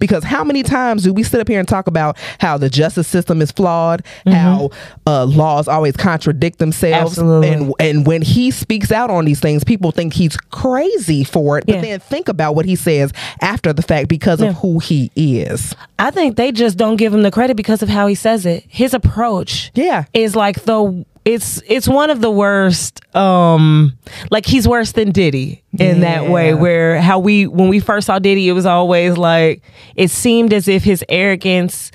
because 0.00 0.24
how 0.24 0.44
many 0.44 0.62
times 0.62 1.04
do 1.04 1.12
we 1.12 1.22
sit 1.22 1.40
up 1.40 1.48
here 1.48 1.58
and 1.58 1.68
talk 1.68 1.86
about 1.86 2.16
how 2.40 2.58
the 2.58 2.68
justice 2.68 3.06
system 3.08 3.40
is 3.40 3.50
flawed, 3.52 4.04
how 4.26 4.70
uh, 5.06 5.24
laws 5.26 5.68
always 5.68 5.96
contradict 5.96 6.58
themselves, 6.58 7.12
Absolutely. 7.12 7.48
and 7.50 7.72
and 7.78 8.06
when 8.06 8.22
he 8.22 8.50
speaks 8.50 8.90
out 8.92 9.10
on 9.10 9.24
these 9.24 9.40
things, 9.40 9.64
people 9.64 9.90
think 9.90 10.12
he's 10.14 10.36
crazy 10.36 11.24
for 11.24 11.58
it. 11.58 11.66
But 11.66 11.76
Yeah. 11.76 11.80
then 11.82 12.00
think 12.00 12.28
about 12.28 12.54
what 12.54 12.66
he 12.66 12.76
says 12.76 13.12
after 13.40 13.72
the 13.72 13.82
fact 13.82 14.08
because 14.08 14.40
Yeah. 14.40 14.48
of 14.48 14.56
who 14.56 14.78
he 14.78 15.10
is. 15.16 15.74
I 15.98 16.10
think 16.10 16.36
they 16.36 16.52
just 16.52 16.76
don't 16.76 16.96
give 16.96 17.14
him 17.14 17.22
the 17.22 17.30
credit 17.30 17.56
because 17.56 17.82
of 17.82 17.88
how 17.88 18.06
he 18.06 18.14
says 18.14 18.44
it. 18.46 18.64
His 18.68 18.94
approach 18.94 19.70
Yeah. 19.74 20.04
is 20.12 20.34
like 20.36 20.64
the 20.64 21.04
it's 21.24 21.62
it's 21.66 21.88
one 21.88 22.10
of 22.10 22.20
the 22.20 22.30
worst 22.30 23.00
um 23.16 23.96
like 24.30 24.44
he's 24.46 24.68
worse 24.68 24.92
than 24.92 25.10
Diddy 25.10 25.62
in 25.78 26.00
that 26.00 26.28
way 26.28 26.52
where 26.54 27.00
how 27.00 27.18
we 27.18 27.46
when 27.46 27.68
we 27.68 27.80
first 27.80 28.06
saw 28.06 28.18
Diddy 28.18 28.48
it 28.48 28.52
was 28.52 28.66
always 28.66 29.16
like 29.16 29.62
it 29.96 30.10
seemed 30.10 30.52
as 30.52 30.68
if 30.68 30.84
his 30.84 31.04
arrogance 31.08 31.90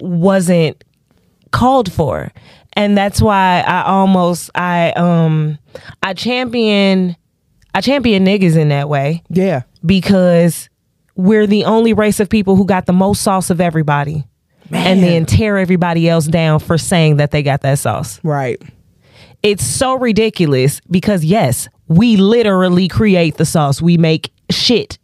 wasn't 0.00 0.82
called 1.50 1.90
for. 1.92 2.32
And 2.76 2.98
that's 2.98 3.22
why 3.22 3.62
I 3.66 3.84
almost 3.84 4.50
I 4.54 4.90
um 4.92 5.58
I 6.02 6.12
champion 6.14 7.16
I 7.72 7.80
champion 7.80 8.24
niggas 8.24 8.56
in 8.56 8.68
that 8.68 8.88
way 8.88 9.22
Yeah. 9.30 9.62
because 9.84 10.68
we're 11.16 11.46
the 11.46 11.64
only 11.64 11.92
race 11.92 12.18
of 12.20 12.28
people 12.28 12.56
who 12.56 12.64
got 12.66 12.86
the 12.86 12.92
most 12.92 13.22
sauce 13.22 13.50
of 13.50 13.60
everybody 13.60 14.24
and 14.72 15.02
then 15.02 15.26
tear 15.26 15.58
everybody 15.58 16.08
else 16.08 16.26
down 16.26 16.58
for 16.58 16.76
saying 16.78 17.16
that 17.18 17.30
they 17.30 17.42
got 17.42 17.60
that 17.60 17.78
sauce. 17.78 18.18
Right. 18.24 18.60
It's 19.44 19.64
so 19.64 19.94
ridiculous 19.98 20.80
because 20.90 21.22
yes, 21.22 21.68
we 21.86 22.16
literally 22.16 22.88
create 22.88 23.36
the 23.36 23.44
sauce. 23.44 23.82
We 23.82 23.98
make 23.98 24.32
shit 24.50 24.98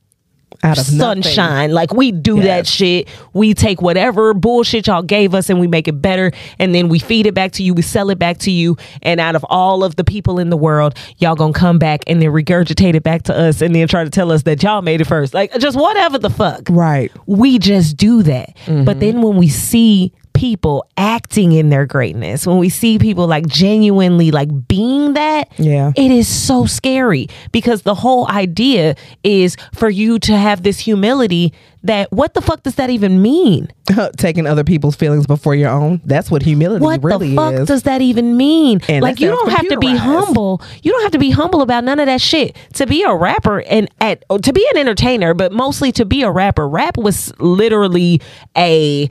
Out 0.62 0.78
of 0.78 0.90
nothing. 0.94 1.22
sunshine. 1.22 1.72
Like 1.72 1.92
we 1.92 2.10
do 2.10 2.40
that 2.40 2.66
shit. 2.66 3.08
We 3.34 3.52
take 3.52 3.82
whatever 3.82 4.32
bullshit 4.32 4.86
y'all 4.86 5.02
gave 5.02 5.34
us 5.34 5.50
and 5.50 5.60
we 5.60 5.66
make 5.66 5.88
it 5.88 6.00
better 6.00 6.32
and 6.58 6.74
then 6.74 6.88
we 6.88 6.98
feed 6.98 7.26
it 7.26 7.34
back 7.34 7.52
to 7.52 7.62
you. 7.62 7.74
We 7.74 7.82
sell 7.82 8.08
it 8.08 8.18
back 8.18 8.38
to 8.38 8.50
you. 8.50 8.78
And 9.02 9.20
out 9.20 9.36
of 9.36 9.44
all 9.50 9.84
of 9.84 9.96
the 9.96 10.04
people 10.04 10.38
in 10.38 10.48
the 10.48 10.56
world, 10.56 10.96
y'all 11.18 11.34
gonna 11.34 11.52
come 11.52 11.78
back 11.78 12.00
and 12.06 12.22
then 12.22 12.30
regurgitate 12.30 12.94
it 12.94 13.02
back 13.02 13.24
to 13.24 13.36
us 13.38 13.60
and 13.60 13.74
then 13.74 13.88
try 13.88 14.04
to 14.04 14.10
tell 14.10 14.32
us 14.32 14.44
that 14.44 14.62
y'all 14.62 14.80
made 14.80 15.02
it 15.02 15.06
first. 15.06 15.34
Like 15.34 15.52
just 15.58 15.78
whatever 15.78 16.16
the 16.16 16.30
fuck. 16.30 16.62
Right. 16.70 17.12
We 17.26 17.58
just 17.58 17.98
do 17.98 18.22
that. 18.22 18.56
But 18.64 18.72
mm-hmm. 18.72 18.98
then 19.00 19.20
when 19.20 19.36
we 19.36 19.48
see 19.48 20.14
people 20.40 20.86
acting 20.96 21.52
in 21.52 21.68
their 21.68 21.84
greatness, 21.84 22.46
when 22.46 22.56
we 22.56 22.70
see 22.70 22.98
people 22.98 23.26
like 23.26 23.46
genuinely 23.46 24.30
like 24.30 24.48
being 24.68 25.12
that, 25.12 25.52
Yeah. 25.58 25.92
it 25.94 26.10
is 26.10 26.26
so 26.26 26.64
scary 26.64 27.28
because 27.52 27.82
the 27.82 27.94
whole 27.94 28.26
idea 28.26 28.94
is 29.22 29.54
for 29.74 29.90
you 29.90 30.18
to 30.20 30.34
have 30.34 30.62
this 30.62 30.78
humility 30.78 31.52
that 31.82 32.10
what 32.10 32.32
the 32.34 32.40
fuck 32.40 32.62
does 32.62 32.76
that 32.76 32.88
even 32.88 33.20
mean? 33.20 33.68
Taking 34.16 34.46
other 34.46 34.64
people's 34.64 34.96
feelings 34.96 35.26
before 35.26 35.54
your 35.54 35.68
own. 35.70 36.00
That's 36.06 36.30
what 36.30 36.42
humility 36.42 36.82
really 36.84 36.94
is. 36.96 37.02
What 37.02 37.08
really 37.10 37.30
the 37.30 37.36
fuck 37.36 37.54
is. 37.54 37.68
does 37.68 37.82
that 37.82 38.00
even 38.00 38.36
mean? 38.38 38.80
And 38.88 39.02
like 39.02 39.20
you 39.20 39.28
don't 39.28 39.50
have 39.50 39.68
to 39.68 39.78
be 39.78 39.94
humble. 39.94 40.62
You 40.82 40.92
don't 40.92 41.02
have 41.02 41.12
to 41.12 41.18
be 41.18 41.30
humble 41.30 41.60
about 41.62 41.84
none 41.84 41.98
of 42.00 42.06
that 42.06 42.20
shit. 42.22 42.56
To 42.74 42.86
be 42.86 43.02
a 43.02 43.14
rapper 43.14 43.60
and 43.62 43.90
at 44.00 44.24
to 44.42 44.52
be 44.54 44.66
an 44.72 44.78
entertainer, 44.78 45.34
but 45.34 45.52
mostly 45.52 45.92
to 45.92 46.04
be 46.06 46.22
a 46.22 46.30
rapper. 46.30 46.66
Rap 46.68 46.96
was 46.96 47.32
literally 47.40 48.20
a 48.56 49.08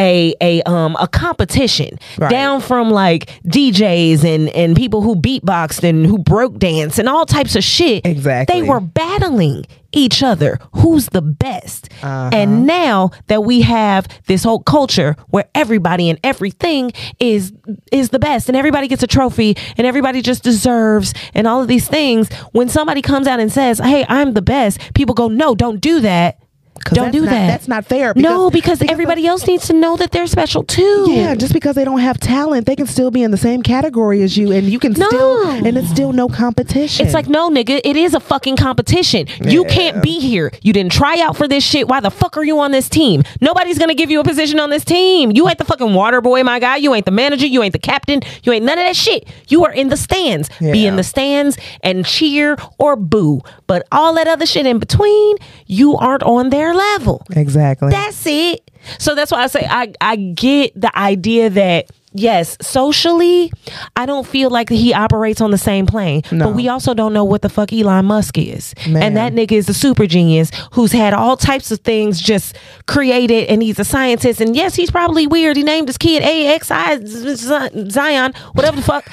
a 0.00 0.34
a 0.42 0.62
um 0.62 0.96
a 1.00 1.08
competition 1.08 1.98
Right. 2.18 2.30
down 2.30 2.60
from 2.60 2.90
like 2.90 3.30
DJs 3.46 4.24
and 4.24 4.48
and 4.50 4.76
people 4.76 5.02
who 5.02 5.16
beatboxed 5.16 5.82
and 5.88 6.06
who 6.06 6.18
broke 6.18 6.58
dance 6.58 6.98
and 6.98 7.08
all 7.08 7.26
types 7.26 7.56
of 7.56 7.64
shit. 7.64 8.04
Exactly. 8.06 8.60
They 8.60 8.68
were 8.68 8.80
battling 8.80 9.64
each 9.92 10.22
other. 10.22 10.58
Who's 10.74 11.06
the 11.08 11.22
best? 11.22 11.88
Uh-huh. 12.02 12.28
And 12.32 12.66
now 12.66 13.10
that 13.28 13.44
we 13.44 13.62
have 13.62 14.06
this 14.26 14.44
whole 14.44 14.58
culture 14.62 15.16
where 15.28 15.46
everybody 15.54 16.10
and 16.10 16.18
everything 16.22 16.92
is 17.18 17.52
is 17.90 18.10
the 18.10 18.18
best 18.18 18.48
and 18.48 18.56
everybody 18.56 18.88
gets 18.88 19.02
a 19.02 19.06
trophy 19.06 19.56
and 19.78 19.86
everybody 19.86 20.20
just 20.20 20.42
deserves 20.42 21.14
and 21.34 21.46
all 21.46 21.62
of 21.62 21.68
these 21.68 21.88
things, 21.88 22.30
when 22.52 22.68
somebody 22.68 23.00
comes 23.00 23.26
out 23.26 23.40
and 23.40 23.50
says, 23.50 23.78
"Hey, 23.78 24.04
I'm 24.08 24.34
the 24.34 24.42
best," 24.42 24.78
people 24.94 25.14
go, 25.14 25.28
"No, 25.28 25.54
don't 25.54 25.80
do 25.80 26.00
that." 26.00 26.38
Don't 26.84 27.10
do 27.12 27.22
not- 27.22 27.30
that. 27.30 27.46
that's 27.48 27.68
not 27.68 27.84
fair 27.84 28.12
no, 28.16 28.50
because- 28.50 28.78
because, 28.78 28.90
everybody 28.90 29.26
else 29.26 29.46
needs 29.46 29.66
to 29.68 29.72
know 29.72 29.96
that 29.96 30.10
they're 30.12 30.26
special 30.26 30.62
too. 30.64 31.06
Yeah, 31.10 31.34
just 31.34 31.52
because 31.52 31.74
they 31.76 31.84
don't 31.84 31.98
have 32.00 32.18
talent, 32.18 32.66
they 32.66 32.74
can 32.76 32.86
still 32.86 33.10
be 33.10 33.22
in 33.22 33.30
the 33.30 33.36
same 33.36 33.62
category 33.62 34.22
as 34.22 34.36
you, 34.36 34.50
and 34.52 34.66
you 34.68 34.78
can 34.78 34.92
No. 34.92 35.06
still, 35.08 35.50
and 35.50 35.76
it's 35.78 35.88
still 35.88 36.12
no 36.12 36.28
competition. 36.28 37.04
It's 37.06 37.14
like, 37.14 37.28
no, 37.28 37.48
nigga, 37.50 37.80
it 37.84 37.96
is 37.96 38.14
a 38.14 38.20
fucking 38.20 38.56
competition. 38.56 39.26
You 39.44 39.64
can't 39.64 40.02
be 40.02 40.18
here. 40.20 40.52
You 40.62 40.72
didn't 40.72 40.92
try 40.92 41.20
out 41.20 41.36
for 41.36 41.46
this 41.46 41.64
shit. 41.64 41.86
Why 41.88 42.00
the 42.00 42.10
fuck 42.10 42.36
are 42.36 42.44
you 42.44 42.58
on 42.60 42.70
this 42.72 42.88
team? 42.88 43.22
Nobody's 43.40 43.78
gonna 43.78 43.94
give 43.94 44.10
you 44.10 44.20
a 44.20 44.24
position 44.24 44.58
on 44.58 44.70
this 44.70 44.84
team. 44.84 45.30
You 45.32 45.48
ain't 45.48 45.58
the 45.58 45.64
fucking 45.64 45.94
water 45.94 46.20
boy, 46.20 46.42
my 46.42 46.58
guy. 46.58 46.76
You 46.76 46.94
ain't 46.94 47.04
the 47.04 47.10
manager. 47.12 47.46
You 47.46 47.62
ain't 47.62 47.72
the 47.72 47.78
captain. 47.78 48.20
You 48.42 48.52
ain't 48.52 48.64
none 48.64 48.78
of 48.78 48.84
that 48.84 48.96
shit. 48.96 49.26
You 49.48 49.64
are 49.64 49.72
in 49.72 49.88
the 49.88 49.96
stands. 49.96 50.48
Be 50.60 50.86
in 50.86 50.96
the 50.96 51.02
stands 51.04 51.56
and 51.82 52.04
cheer 52.04 52.56
or 52.78 52.96
boo. 52.96 53.42
But 53.66 53.86
all 53.92 54.14
that 54.14 54.26
other 54.28 54.46
shit 54.46 54.66
in 54.66 54.78
between, 54.78 55.36
you 55.66 55.96
aren't 55.96 56.22
on 56.22 56.50
their 56.66 56.74
level. 56.74 57.22
exactly. 57.30 57.90
That's 57.90 58.24
it. 58.26 58.70
So 58.98 59.14
that's 59.14 59.30
why 59.32 59.42
I 59.42 59.46
say 59.48 59.66
I 59.68 59.92
I 60.00 60.16
get 60.16 60.80
the 60.80 60.96
idea 60.96 61.50
that 61.50 61.86
yes, 62.16 62.56
socially, 62.60 63.52
I 63.94 64.06
don't 64.06 64.26
feel 64.26 64.50
like 64.50 64.68
he 64.68 64.92
operates 64.94 65.40
on 65.40 65.50
the 65.50 65.58
same 65.58 65.86
plane. 65.86 66.22
No. 66.32 66.46
But 66.46 66.54
we 66.56 66.68
also 66.68 66.94
don't 66.94 67.12
know 67.12 67.24
what 67.24 67.42
the 67.42 67.48
fuck 67.48 67.72
Elon 67.72 68.04
Musk 68.06 68.38
is. 68.38 68.74
Man. 68.88 69.02
And 69.02 69.16
that 69.16 69.32
nigga 69.32 69.52
is 69.52 69.68
a 69.68 69.74
super 69.74 70.06
genius 70.06 70.50
who's 70.72 70.92
had 70.92 71.14
all 71.14 71.36
types 71.36 71.70
of 71.70 71.80
things 71.80 72.20
just 72.20 72.56
created 72.86 73.48
and 73.48 73.62
he's 73.62 73.78
a 73.78 73.84
scientist. 73.84 74.40
And 74.40 74.54
yes, 74.56 74.74
he's 74.74 74.90
probably 74.90 75.26
weird. 75.26 75.56
He 75.56 75.62
named 75.62 75.88
his 75.88 75.98
kid 75.98 76.22
AXI 76.22 77.90
Zion, 77.90 78.32
whatever 78.52 78.76
the 78.76 78.82
fuck. 78.82 79.06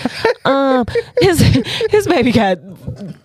um 0.45 0.85
his 1.21 1.39
his 1.89 2.07
baby 2.07 2.31
got 2.31 2.57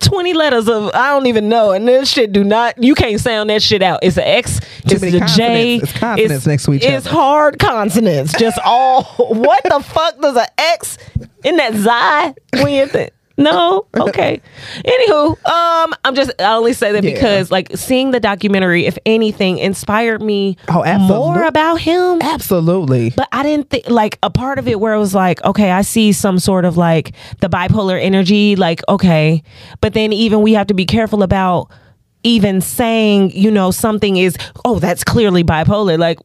20 0.00 0.34
letters 0.34 0.68
of 0.68 0.90
I 0.94 1.10
don't 1.10 1.26
even 1.26 1.48
know. 1.48 1.72
And 1.72 1.86
this 1.86 2.10
shit 2.10 2.32
do 2.32 2.44
not 2.44 2.82
you 2.82 2.94
can't 2.94 3.20
sound 3.20 3.50
that 3.50 3.62
shit 3.62 3.82
out. 3.82 4.00
It's 4.02 4.16
an 4.16 4.24
X, 4.24 4.60
it's 4.84 5.00
many 5.00 5.16
a 5.16 5.20
J. 5.26 5.80
consonants. 5.80 5.82
It's 5.90 5.98
consonants 5.98 6.46
next 6.46 6.64
to 6.64 6.72
each 6.74 6.84
It's 6.84 7.06
other. 7.06 7.16
hard 7.16 7.58
consonants. 7.58 8.32
Just 8.38 8.58
all 8.64 9.04
what 9.18 9.67
the 9.68 9.80
fuck 9.82 10.20
does 10.20 10.36
an 10.36 10.46
X 10.58 10.98
in 11.44 11.56
that 11.56 11.74
Zi 11.74 12.62
when 12.62 12.72
you 12.72 12.86
think? 12.86 13.10
No, 13.40 13.86
okay. 13.96 14.40
Anywho, 14.84 15.28
um, 15.46 15.94
I'm 16.04 16.16
just 16.16 16.32
I 16.40 16.56
only 16.56 16.72
say 16.72 16.90
that 16.90 17.04
Yeah. 17.04 17.14
because 17.14 17.52
like 17.52 17.68
seeing 17.76 18.10
the 18.10 18.18
documentary, 18.18 18.84
if 18.86 18.98
anything, 19.06 19.58
inspired 19.58 20.20
me 20.20 20.56
Oh, 20.68 20.82
absolutely. 20.84 21.16
more 21.28 21.42
about 21.44 21.76
him. 21.80 22.20
Absolutely. 22.20 23.10
But 23.10 23.28
I 23.30 23.44
didn't 23.44 23.70
think 23.70 23.88
like 23.88 24.18
a 24.24 24.30
part 24.30 24.58
of 24.58 24.66
it 24.66 24.80
where 24.80 24.92
it 24.92 24.98
was 24.98 25.14
like, 25.14 25.40
okay, 25.44 25.70
I 25.70 25.82
see 25.82 26.10
some 26.10 26.40
sort 26.40 26.64
of 26.64 26.76
like 26.76 27.12
the 27.40 27.48
bipolar 27.48 28.02
energy, 28.02 28.56
like, 28.56 28.82
okay. 28.88 29.44
But 29.80 29.94
then 29.94 30.12
even 30.12 30.42
we 30.42 30.54
have 30.54 30.66
to 30.66 30.74
be 30.74 30.84
careful 30.84 31.22
about 31.22 31.70
even 32.22 32.60
saying, 32.60 33.30
you 33.32 33.50
know, 33.50 33.70
something 33.70 34.16
is, 34.16 34.36
oh, 34.64 34.78
that's 34.78 35.04
clearly 35.04 35.44
bipolar. 35.44 35.98
Like, 35.98 36.18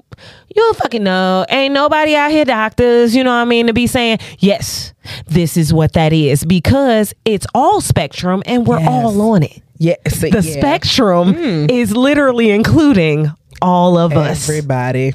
you 0.49 0.61
don't 0.61 0.77
fucking 0.77 1.03
know. 1.03 1.45
Ain't 1.49 1.73
nobody 1.73 2.15
out 2.15 2.31
here, 2.31 2.45
doctors, 2.45 3.15
you 3.15 3.23
know 3.23 3.31
what 3.31 3.41
I 3.41 3.45
mean, 3.45 3.67
to 3.67 3.73
be 3.73 3.87
saying, 3.87 4.19
yes, 4.39 4.93
this 5.27 5.57
is 5.57 5.73
what 5.73 5.93
that 5.93 6.13
is 6.13 6.43
because 6.45 7.13
it's 7.25 7.47
all 7.55 7.81
spectrum 7.81 8.43
and 8.45 8.65
we're 8.67 8.79
Yes. 8.79 8.89
all 8.89 9.21
on 9.33 9.43
it. 9.43 9.61
see, 10.07 10.29
The 10.29 10.41
yeah. 10.41 10.59
spectrum 10.59 11.33
mm. 11.33 11.71
is 11.71 11.95
literally 11.95 12.51
including 12.51 13.31
all 13.61 13.97
of 13.97 14.13
us 14.13 14.47
Everybody. 14.49 15.13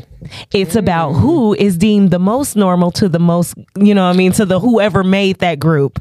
it's 0.53 0.75
mm. 0.75 0.79
about 0.79 1.13
who 1.13 1.55
is 1.55 1.77
deemed 1.77 2.11
the 2.11 2.19
most 2.19 2.57
normal 2.57 2.91
to 2.93 3.09
the 3.09 3.19
most 3.19 3.55
you 3.77 3.95
know 3.95 4.05
what 4.07 4.15
i 4.15 4.17
mean 4.17 4.33
to 4.33 4.47
the 4.47 4.59
whoever 4.59 5.05
made 5.05 5.39
that 5.41 5.61
group 5.61 6.01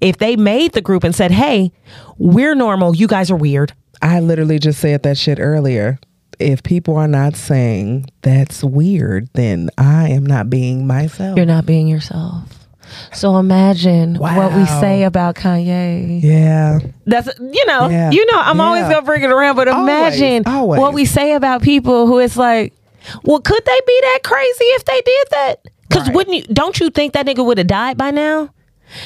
if 0.00 0.18
they 0.18 0.36
made 0.36 0.72
the 0.72 0.80
group 0.80 1.04
and 1.04 1.14
said 1.14 1.30
hey 1.30 1.70
we're 2.18 2.54
normal 2.54 2.94
you 2.96 3.06
guys 3.06 3.30
are 3.30 3.36
weird 3.36 3.72
I 4.02 4.20
literally 4.20 4.58
just 4.58 4.78
said 4.80 5.02
that 5.04 5.16
shit 5.16 5.40
earlier. 5.40 5.98
If 6.38 6.62
people 6.62 6.98
are 6.98 7.08
not 7.08 7.34
saying 7.34 8.04
that's 8.20 8.62
weird, 8.62 9.30
then 9.32 9.70
I 9.78 10.10
am 10.10 10.26
not 10.26 10.50
being 10.50 10.86
myself. 10.86 11.34
you're 11.38 11.46
not 11.46 11.64
being 11.64 11.88
yourself 11.88 12.66
so 13.12 13.36
imagine 13.38 14.14
what 14.16 14.52
we 14.54 14.64
say 14.66 15.02
about 15.02 15.34
kanye 15.34 16.22
yeah. 16.22 16.78
that's 17.04 17.28
you 17.40 17.66
know 17.66 17.88
Yeah. 17.88 18.12
you 18.12 18.24
know 18.26 18.38
i'm 18.38 18.60
always 18.60 18.82
gonna 18.84 19.02
bring 19.02 19.22
it 19.24 19.30
around 19.30 19.56
but 19.56 19.66
Always, 19.66 19.88
imagine 20.20 20.42
always. 20.46 20.78
what 20.80 20.94
we 20.94 21.04
say 21.04 21.32
about 21.32 21.62
people 21.62 22.06
who 22.06 22.20
it's 22.20 22.36
like 22.36 22.72
well 23.24 23.40
could 23.40 23.64
they 23.64 23.80
be 23.86 23.98
that 24.02 24.20
crazy 24.22 24.64
if 24.66 24.84
they 24.84 25.00
did 25.00 25.26
that 25.32 25.60
because 25.88 26.06
Right. 26.06 26.14
wouldn't 26.14 26.36
you 26.36 26.54
don't 26.54 26.78
you 26.78 26.90
think 26.90 27.14
that 27.14 27.26
nigga 27.26 27.44
would 27.44 27.58
have 27.58 27.66
died 27.66 27.96
by 27.96 28.12
now 28.12 28.50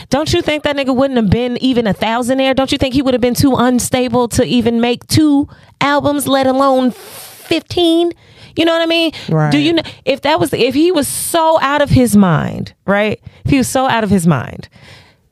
don't 0.08 0.32
you 0.32 0.42
think 0.42 0.62
that 0.64 0.76
nigga 0.76 0.94
wouldn't 0.94 1.16
have 1.16 1.30
been 1.30 1.56
even 1.62 1.86
a 1.86 1.94
thousandaire 1.94 2.54
don't 2.54 2.72
you 2.72 2.78
think 2.78 2.94
he 2.94 3.02
would 3.02 3.14
have 3.14 3.20
been 3.20 3.34
too 3.34 3.54
unstable 3.56 4.28
to 4.28 4.44
even 4.44 4.80
make 4.80 5.06
two 5.06 5.48
albums 5.80 6.26
let 6.26 6.46
alone 6.46 6.90
15 6.90 8.12
you 8.56 8.64
know 8.64 8.72
what 8.72 8.82
i 8.82 8.86
mean 8.86 9.12
Right. 9.28 9.50
do 9.52 9.58
you 9.58 9.72
know 9.72 9.82
if 10.04 10.22
that 10.22 10.38
was 10.40 10.52
if 10.52 10.74
he 10.74 10.92
was 10.92 11.08
so 11.08 11.60
out 11.60 11.82
of 11.82 11.90
his 11.90 12.16
mind 12.16 12.74
right 12.86 13.20
if 13.44 13.50
he 13.50 13.58
was 13.58 13.68
so 13.68 13.86
out 13.86 14.04
of 14.04 14.10
his 14.10 14.26
mind 14.26 14.68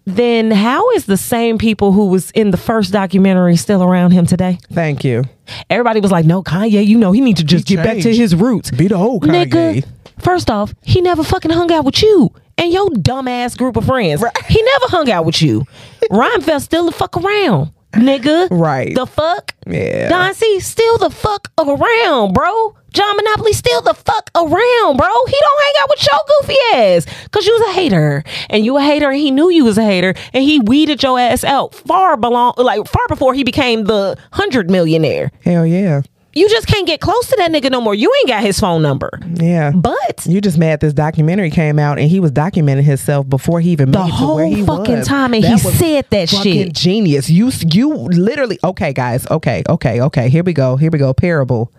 then 0.07 0.51
how 0.51 0.91
is 0.93 1.05
the 1.05 1.19
same 1.19 1.59
people 1.59 1.93
who 1.93 2.07
was 2.07 2.31
in 2.31 2.51
the 2.51 2.57
first 2.57 2.93
documentary 2.95 3.57
still 3.57 3.83
around 3.83 4.13
him 4.13 4.25
today? 4.25 4.59
Thank 4.73 5.05
you. 5.05 5.25
Everybody 5.69 6.01
was 6.01 6.11
like, 6.11 6.25
"No, 6.25 6.43
Kanye, 6.43 6.87
you 6.87 6.97
know 6.97 7.13
he 7.13 7.21
need 7.21 7.37
to 7.37 7.45
just 7.45 7.69
He 7.69 7.77
get 7.77 7.85
back 7.85 7.99
to 7.99 8.15
his 8.15 8.35
roots." 8.35 8.71
Be 8.71 8.89
the 8.89 8.95
old 8.95 9.25
Kanye. 9.25 9.45
Nigga, 9.51 9.85
first 10.19 10.51
off, 10.51 10.75
he 10.83 11.01
never 11.01 11.23
fucking 11.25 11.51
hung 11.51 11.71
out 11.73 11.85
with 11.85 12.03
you 12.03 12.31
and 12.57 12.73
your 12.73 12.89
dumbass 12.89 13.57
group 13.57 13.77
of 13.77 13.87
friends. 13.87 14.23
He 14.49 14.63
never 14.63 14.87
hung 14.89 15.11
out 15.11 15.25
with 15.25 15.41
you. 15.43 15.65
Rhymefest 16.11 16.63
still 16.63 16.87
the 16.87 16.93
fuck 16.93 17.17
around, 17.17 17.73
nigga. 17.93 18.49
Right. 18.51 18.95
The 18.95 19.07
fuck. 19.07 19.55
Yeah. 19.67 20.09
Don 20.09 20.35
C 20.35 20.61
still 20.61 20.99
the 20.99 21.11
fuck 21.11 21.51
around, 21.59 22.33
bro. 22.35 22.75
John 22.93 23.17
Monopoly 23.17 23.53
still 23.53 23.83
the 23.83 23.93
fuck 23.95 24.31
around, 24.35 24.97
bro. 24.97 25.25
He 25.27 25.37
don't 25.41 25.63
hang 25.65 25.75
out 25.83 25.89
with 25.91 26.07
your 26.11 26.21
goofy 26.41 26.57
ass 26.75 27.07
because 27.25 27.47
you 27.47 27.53
was 27.53 27.69
a 27.69 27.73
hater 27.73 28.25
and 28.49 28.65
you 28.65 28.77
a 28.79 28.83
hater 28.83 29.11
and 29.11 29.19
he 29.19 29.31
knew 29.31 29.51
you 29.51 29.65
was 29.65 29.77
a 29.77 29.85
hater 29.85 30.15
and 30.33 30.43
he 30.43 30.59
weeded 30.59 31.03
your 31.03 31.19
ass 31.19 31.45
out 31.45 31.75
far 31.75 32.17
belong 32.17 32.55
like 32.57 32.87
far 32.89 33.07
before 33.09 33.35
he 33.35 33.45
became 33.45 33.85
the 33.85 34.17
hundred 34.33 34.71
millionaire. 34.71 35.31
Hell 35.45 35.67
yeah. 35.67 36.01
You 36.39 36.49
just 36.49 36.67
can't 36.67 36.87
get 36.87 37.01
close 37.01 37.27
to 37.29 37.37
that 37.37 37.51
nigga 37.51 37.71
no 37.71 37.81
more. 37.81 37.95
You 37.95 38.13
ain't 38.21 38.29
got 38.29 38.43
his 38.43 38.61
phone 38.61 38.81
number. 38.83 39.11
Yeah. 39.35 39.73
But 39.73 40.25
You 40.27 40.41
just 40.41 40.57
mad 40.59 40.81
this 40.81 40.93
documentary 40.93 41.51
came 41.51 41.79
out 41.79 41.99
and 41.99 42.09
he 42.09 42.21
was 42.21 42.31
documenting 42.33 42.85
himself 42.85 43.29
before 43.29 43.61
he 43.61 43.71
even 43.71 43.91
The 43.91 43.99
made 43.99 44.09
it 44.09 44.19
to 44.19 44.35
where 44.35 44.47
whole 44.47 44.55
he 44.55 44.65
fucking 44.65 44.99
was. 44.99 45.09
time, 45.09 45.35
and 45.35 45.45
he 45.45 45.53
was 45.53 45.79
said 45.79 46.07
that 46.11 46.31
fucking 46.31 46.65
shit. 46.67 46.73
Genius. 46.75 47.29
You 47.29 47.51
you 47.73 47.89
literally 47.95 48.59
okay, 48.63 48.93
guys. 48.93 49.27
Okay, 49.31 49.63
okay, 49.69 50.01
okay. 50.01 50.29
Here 50.29 50.43
we 50.45 50.53
go. 50.53 50.77
Here 50.77 50.91
we 50.91 50.99
go. 50.99 51.13
Parable. 51.13 51.73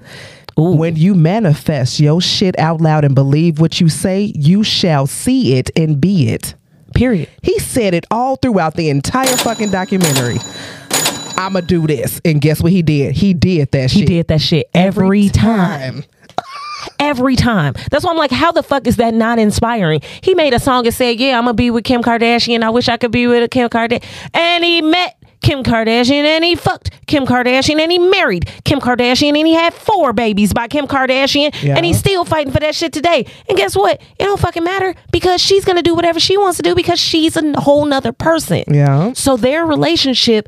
When 0.58 0.98
you 0.98 1.16
manifest 1.16 2.02
your 2.02 2.20
shit 2.20 2.60
out 2.60 2.82
loud 2.82 3.06
and 3.06 3.16
believe 3.16 3.60
what 3.62 3.80
you 3.80 3.88
say, 3.88 4.34
you 4.36 4.64
shall 4.64 5.08
see 5.08 5.56
it 5.56 5.70
and 5.78 6.02
be 6.02 6.28
it. 6.30 6.54
period. 6.94 7.30
He 7.44 7.60
said 7.60 7.94
it 7.94 8.06
all 8.12 8.36
throughout 8.36 8.74
the 8.76 8.90
entire 8.90 9.38
fucking 9.38 9.72
documentary. 9.72 10.38
I'ma 11.40 11.62
do 11.62 11.88
this, 11.88 12.20
and 12.26 12.42
guess 12.42 12.62
what 12.62 12.72
he 12.72 12.82
did? 12.82 13.16
He 13.16 13.34
did 13.34 13.72
that 13.72 13.92
He 13.92 14.00
shit 14.02 14.10
He 14.10 14.16
did 14.18 14.28
that 14.28 14.42
shit 14.42 14.70
every, 14.74 15.30
time. 15.30 16.04
Every 17.00 17.36
time. 17.36 17.74
That's 17.92 18.04
why 18.06 18.12
I'm 18.12 18.18
like, 18.18 18.32
how 18.32 18.52
the 18.52 18.64
fuck 18.64 18.88
is 18.88 18.98
that 18.98 19.14
not 19.14 19.38
inspiring? 19.40 20.02
He 20.22 20.34
made 20.34 20.54
a 20.54 20.60
song 20.60 20.86
and 20.86 20.94
said, 20.96 21.20
Yeah, 21.20 21.38
I'm 21.38 21.44
gonna 21.46 21.54
be 21.54 21.72
with 21.72 21.84
Kim 21.84 22.02
Kardashian. 22.02 22.62
I 22.64 22.70
wish 22.70 22.88
I 22.88 22.98
could 22.98 23.12
be 23.12 23.28
with 23.28 23.50
Kim 23.52 23.70
Kardashian. 23.70 24.04
And 24.34 24.64
he 24.64 24.82
met 24.82 25.16
Kim 25.42 25.64
Kardashian 25.64 26.24
and 26.24 26.44
he 26.44 26.56
fucked 26.56 26.92
Kim 27.08 27.26
Kardashian 27.26 27.80
and 27.80 27.92
he 27.92 27.98
married 27.98 28.50
Kim 28.66 28.80
Kardashian 28.80 29.38
and 29.38 29.48
he 29.48 29.54
had 29.54 29.74
four 29.74 30.12
babies 30.14 30.54
by 30.54 30.68
Kim 30.68 30.88
Kardashian 30.88 31.54
Yeah. 31.64 31.76
and 31.76 31.86
he's 31.86 31.98
still 32.00 32.26
fighting 32.26 32.52
for 32.52 32.60
that 32.60 32.76
shit 32.76 32.92
today. 32.94 33.26
And 33.48 33.58
guess 33.58 33.76
what? 33.76 34.02
It 34.02 34.24
don't 34.24 34.40
fucking 34.40 34.64
matter 34.64 34.94
because 35.12 35.42
she's 35.42 35.64
gonna 35.66 35.82
do 35.84 35.96
whatever 35.96 36.20
she 36.20 36.38
wants 36.38 36.58
to 36.58 36.64
do 36.64 36.76
because 36.76 37.00
she's 37.00 37.36
a 37.38 37.60
whole 37.60 37.86
nother 37.86 38.12
person. 38.14 38.64
Yeah. 38.68 39.14
So 39.14 39.38
their 39.38 39.66
relationship, 39.66 40.48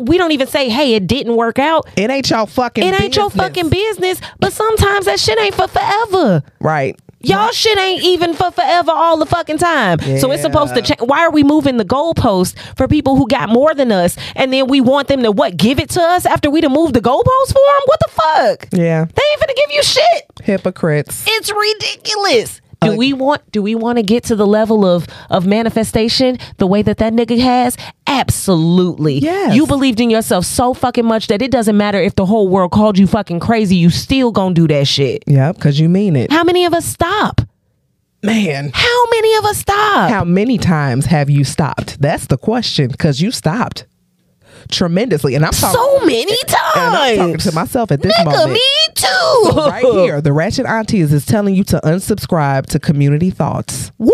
we 0.00 0.18
don't 0.18 0.32
even 0.32 0.46
say, 0.46 0.68
hey, 0.68 0.94
it 0.94 1.06
didn't 1.06 1.36
work 1.36 1.58
out. 1.58 1.88
It 1.96 2.10
ain't 2.10 2.28
your 2.30 2.46
fucking. 2.46 2.84
It 2.84 3.00
ain't 3.00 3.16
your 3.16 3.30
fucking 3.30 3.68
business. 3.68 4.20
But 4.38 4.52
sometimes 4.52 5.06
that 5.06 5.20
shit 5.20 5.38
ain't 5.38 5.54
for 5.54 5.68
forever. 5.68 6.42
Right. 6.60 6.98
Y'all 7.22 7.50
shit 7.50 7.78
ain't 7.78 8.02
even 8.02 8.32
for 8.32 8.50
forever 8.50 8.90
all 8.92 9.18
the 9.18 9.26
fucking 9.26 9.58
time. 9.58 10.00
So 10.18 10.32
it's 10.32 10.40
supposed 10.42 10.74
to 10.74 10.80
change. 10.80 11.00
Why 11.00 11.20
are 11.20 11.30
we 11.30 11.44
moving 11.44 11.76
the 11.76 11.84
goalpost 11.84 12.58
for 12.78 12.88
people 12.88 13.16
who 13.16 13.28
got 13.28 13.50
more 13.50 13.74
than 13.74 13.92
us, 13.92 14.16
and 14.34 14.50
then 14.50 14.68
we 14.68 14.80
want 14.80 15.08
them 15.08 15.22
to 15.24 15.30
what 15.30 15.58
give 15.58 15.78
it 15.78 15.90
to 15.90 16.00
us 16.00 16.24
after 16.24 16.50
we 16.50 16.62
done 16.62 16.72
moved 16.72 16.94
the 16.94 17.00
goalpost 17.02 17.48
for 17.48 17.60
them? 17.60 17.82
What 17.84 18.00
the 18.00 18.10
fuck? 18.10 18.68
Yeah. 18.72 19.04
They 19.04 19.22
ain't 19.32 19.40
finna 19.40 19.54
give 19.56 19.70
you 19.70 19.82
shit. 19.82 20.24
Hypocrites. 20.42 21.24
It's 21.28 21.52
ridiculous. 21.52 22.62
Do 22.82 22.96
we 22.96 23.12
want 23.12 23.50
do 23.52 23.62
we 23.62 23.74
want 23.74 23.98
to 23.98 24.02
get 24.02 24.24
to 24.24 24.36
the 24.36 24.46
level 24.46 24.86
of 24.86 25.06
of 25.28 25.46
manifestation 25.46 26.38
the 26.56 26.66
way 26.66 26.82
that 26.82 26.96
that 26.98 27.12
nigga 27.12 27.38
has? 27.38 27.76
Absolutely. 28.06 29.18
Yes. 29.18 29.54
You 29.54 29.66
believed 29.66 30.00
in 30.00 30.10
yourself 30.10 30.44
so 30.44 30.72
fucking 30.72 31.04
much 31.04 31.26
that 31.26 31.42
it 31.42 31.50
doesn't 31.50 31.76
matter 31.76 32.00
if 32.00 32.14
the 32.14 32.26
whole 32.26 32.48
world 32.48 32.72
called 32.72 32.98
you 32.98 33.06
fucking 33.06 33.40
crazy, 33.40 33.76
you 33.76 33.90
still 33.90 34.32
gonna 34.32 34.54
do 34.54 34.66
that 34.68 34.86
shit. 34.88 35.22
Yep, 35.26 35.56
because 35.56 35.78
you 35.78 35.88
mean 35.88 36.16
it. 36.16 36.32
How 36.32 36.42
many 36.44 36.64
of 36.64 36.72
us 36.72 36.86
stop? 36.86 37.42
Man. 38.22 38.70
How 38.74 39.06
many 39.10 39.36
of 39.36 39.44
us 39.46 39.58
stop? 39.58 40.10
How 40.10 40.24
many 40.24 40.58
times 40.58 41.06
have 41.06 41.30
you 41.30 41.44
stopped? 41.44 42.00
That's 42.00 42.26
the 42.26 42.36
question, 42.36 42.88
because 42.88 43.20
you 43.20 43.30
stopped 43.30 43.86
tremendously. 44.68 45.34
And 45.34 45.44
I'm 45.44 45.52
talking, 45.52 45.74
so 45.78 46.06
many 46.06 46.36
and 46.76 46.94
I'm 46.94 47.16
talking 47.16 47.38
to 47.38 47.52
myself 47.52 47.90
at 47.90 48.02
this 48.02 48.16
Nigga, 48.16 48.24
moment. 48.24 48.52
me 48.52 48.60
too. 48.94 49.06
So 49.06 49.68
right 49.68 49.84
here, 49.84 50.20
the 50.20 50.32
Ratchet 50.32 50.66
Aunties 50.66 51.12
is 51.12 51.26
telling 51.26 51.54
you 51.54 51.64
to 51.64 51.80
unsubscribe 51.84 52.66
to 52.66 52.78
Community 52.78 53.30
Thoughts. 53.30 53.92
Whoop. 53.98 54.12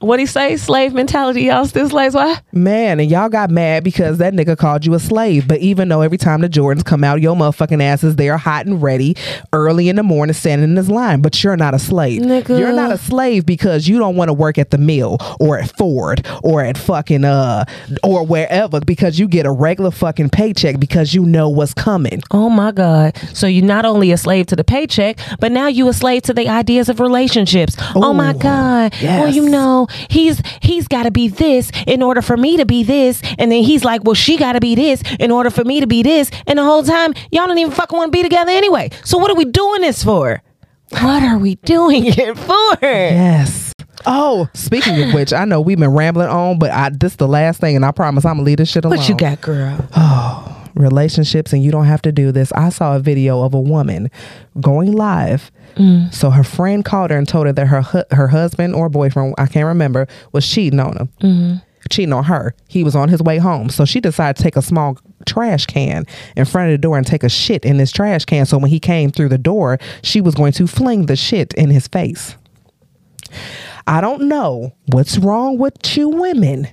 What 0.00 0.18
he 0.18 0.24
say? 0.24 0.56
Slave 0.56 0.94
mentality. 0.94 1.42
Y'all 1.42 1.66
still 1.66 1.88
slaves? 1.90 2.14
Why? 2.14 2.38
Man, 2.52 3.00
and 3.00 3.10
y'all 3.10 3.28
got 3.28 3.50
mad 3.50 3.84
because 3.84 4.16
that 4.16 4.32
nigga 4.32 4.56
called 4.56 4.86
you 4.86 4.94
a 4.94 4.98
slave. 4.98 5.46
But 5.46 5.58
even 5.60 5.90
though 5.90 6.00
every 6.00 6.16
time 6.16 6.40
the 6.40 6.48
Jordans 6.48 6.84
come 6.86 7.04
out, 7.04 7.20
your 7.20 7.36
motherfucking 7.36 7.82
asses 7.82 8.16
they 8.16 8.30
are 8.30 8.38
hot 8.38 8.64
and 8.64 8.82
ready 8.82 9.14
early 9.52 9.90
in 9.90 9.96
the 9.96 10.02
morning 10.02 10.32
standing 10.32 10.70
in 10.70 10.74
this 10.74 10.88
line. 10.88 11.20
But 11.20 11.44
you're 11.44 11.56
not 11.56 11.74
a 11.74 11.78
slave. 11.78 12.22
Nigga. 12.22 12.58
You're 12.58 12.72
not 12.72 12.90
a 12.92 12.96
slave 12.96 13.44
because 13.44 13.88
you 13.88 13.98
don't 13.98 14.16
want 14.16 14.30
to 14.30 14.32
work 14.32 14.56
at 14.56 14.70
the 14.70 14.78
mill 14.78 15.18
or 15.38 15.58
at 15.58 15.76
Ford 15.76 16.26
or 16.42 16.64
at 16.64 16.78
fucking 16.78 17.24
uh 17.26 17.66
or 18.02 18.24
wherever 18.24 18.80
because 18.80 19.18
you 19.18 19.28
get 19.28 19.44
a 19.44 19.52
regular 19.52 19.90
fucking 19.90 20.30
paycheck 20.30 20.80
because 20.80 21.12
you 21.12 21.26
know 21.26 21.50
what's 21.50 21.74
coming. 21.74 22.22
Oh 22.30 22.48
my 22.48 22.72
God. 22.72 23.16
So 23.34 23.46
you're 23.46 23.66
not 23.66 23.84
only 23.84 24.12
a 24.12 24.16
slave 24.16 24.46
to 24.46 24.56
the 24.56 24.64
paycheck, 24.64 25.18
but 25.40 25.52
now 25.52 25.66
you 25.66 25.88
a 25.88 25.92
slave 25.92 26.22
to 26.22 26.32
the 26.32 26.48
ideas 26.48 26.88
of 26.88 27.00
relationships. 27.00 27.76
oh 27.94 28.14
my 28.14 28.30
Ooh, 28.30 28.38
God. 28.38 28.94
Well, 29.02 29.28
you 29.28 29.46
know, 29.46 29.88
he's 30.08 30.40
he's 30.62 30.88
gotta 30.88 31.10
be 31.10 31.28
this 31.28 31.70
in 31.86 32.02
order 32.02 32.22
for 32.22 32.36
me 32.36 32.56
to 32.56 32.66
be 32.66 32.82
this. 32.82 33.22
And 33.38 33.50
then 33.50 33.62
he's 33.62 33.84
like, 33.84 34.04
Well, 34.04 34.14
she 34.14 34.36
gotta 34.36 34.60
be 34.60 34.74
this 34.74 35.02
in 35.18 35.30
order 35.30 35.50
for 35.50 35.64
me 35.64 35.80
to 35.80 35.86
be 35.86 36.02
this. 36.02 36.30
And 36.46 36.58
the 36.58 36.64
whole 36.64 36.82
time, 36.82 37.12
y'all 37.30 37.46
don't 37.46 37.58
even 37.58 37.72
fucking 37.72 37.96
want 37.96 38.12
to 38.12 38.16
be 38.16 38.22
together 38.22 38.50
anyway. 38.52 38.90
So 39.04 39.18
what 39.18 39.30
are 39.30 39.36
we 39.36 39.44
doing 39.44 39.80
this 39.82 40.02
for? 40.02 40.42
What 40.90 41.22
are 41.22 41.38
we 41.38 41.54
doing 41.56 42.04
it 42.06 42.36
for? 42.38 42.78
Yes. 42.82 43.72
Oh, 44.06 44.48
speaking 44.54 45.00
of 45.02 45.12
which, 45.14 45.32
I 45.32 45.44
know 45.44 45.60
we've 45.60 45.78
been 45.78 45.90
rambling 45.92 46.28
on, 46.28 46.58
but 46.58 46.70
I 46.70 46.90
this 46.90 47.16
the 47.16 47.28
last 47.28 47.60
thing, 47.60 47.76
and 47.76 47.84
I 47.84 47.90
promise 47.90 48.24
I'm 48.24 48.34
gonna 48.36 48.44
leave 48.44 48.56
this 48.56 48.70
shit 48.70 48.84
alone. 48.84 48.98
What 48.98 49.08
you 49.08 49.14
got, 49.16 49.40
girl? 49.40 49.86
Oh. 49.94 50.56
Relationships 50.74 51.52
and 51.52 51.62
you 51.62 51.70
don't 51.70 51.86
have 51.86 52.02
to 52.02 52.12
do 52.12 52.32
this. 52.32 52.52
I 52.52 52.68
saw 52.68 52.96
a 52.96 53.00
video 53.00 53.42
of 53.42 53.54
a 53.54 53.60
woman 53.60 54.10
going 54.60 54.92
live. 54.92 55.50
Mm. 55.76 56.12
So 56.12 56.30
her 56.30 56.44
friend 56.44 56.84
called 56.84 57.10
her 57.10 57.16
and 57.18 57.28
told 57.28 57.46
her 57.46 57.52
that 57.52 57.66
her 57.66 57.82
hu- 57.82 58.04
her 58.10 58.28
husband 58.28 58.74
or 58.74 58.88
boyfriend, 58.88 59.34
I 59.38 59.46
can't 59.46 59.66
remember, 59.66 60.06
was 60.32 60.46
cheating 60.46 60.80
on 60.80 60.96
him. 60.96 61.08
Mm-hmm. 61.20 61.56
Cheating 61.88 62.12
on 62.12 62.24
her. 62.24 62.54
He 62.68 62.84
was 62.84 62.94
on 62.94 63.08
his 63.08 63.22
way 63.22 63.38
home. 63.38 63.68
So 63.68 63.84
she 63.84 64.00
decided 64.00 64.36
to 64.36 64.42
take 64.42 64.56
a 64.56 64.62
small 64.62 64.98
trash 65.26 65.66
can 65.66 66.06
in 66.36 66.44
front 66.44 66.68
of 66.68 66.74
the 66.74 66.78
door 66.78 66.96
and 66.98 67.06
take 67.06 67.24
a 67.24 67.28
shit 67.28 67.64
in 67.64 67.78
this 67.78 67.90
trash 67.90 68.24
can. 68.24 68.46
So 68.46 68.58
when 68.58 68.70
he 68.70 68.78
came 68.80 69.10
through 69.10 69.30
the 69.30 69.38
door, 69.38 69.78
she 70.02 70.20
was 70.20 70.34
going 70.34 70.52
to 70.52 70.66
fling 70.66 71.06
the 71.06 71.16
shit 71.16 71.52
in 71.54 71.70
his 71.70 71.88
face. 71.88 72.36
I 73.86 74.00
don't 74.00 74.28
know 74.28 74.72
what's 74.92 75.18
wrong 75.18 75.58
with 75.58 75.96
you 75.96 76.08
women, 76.08 76.68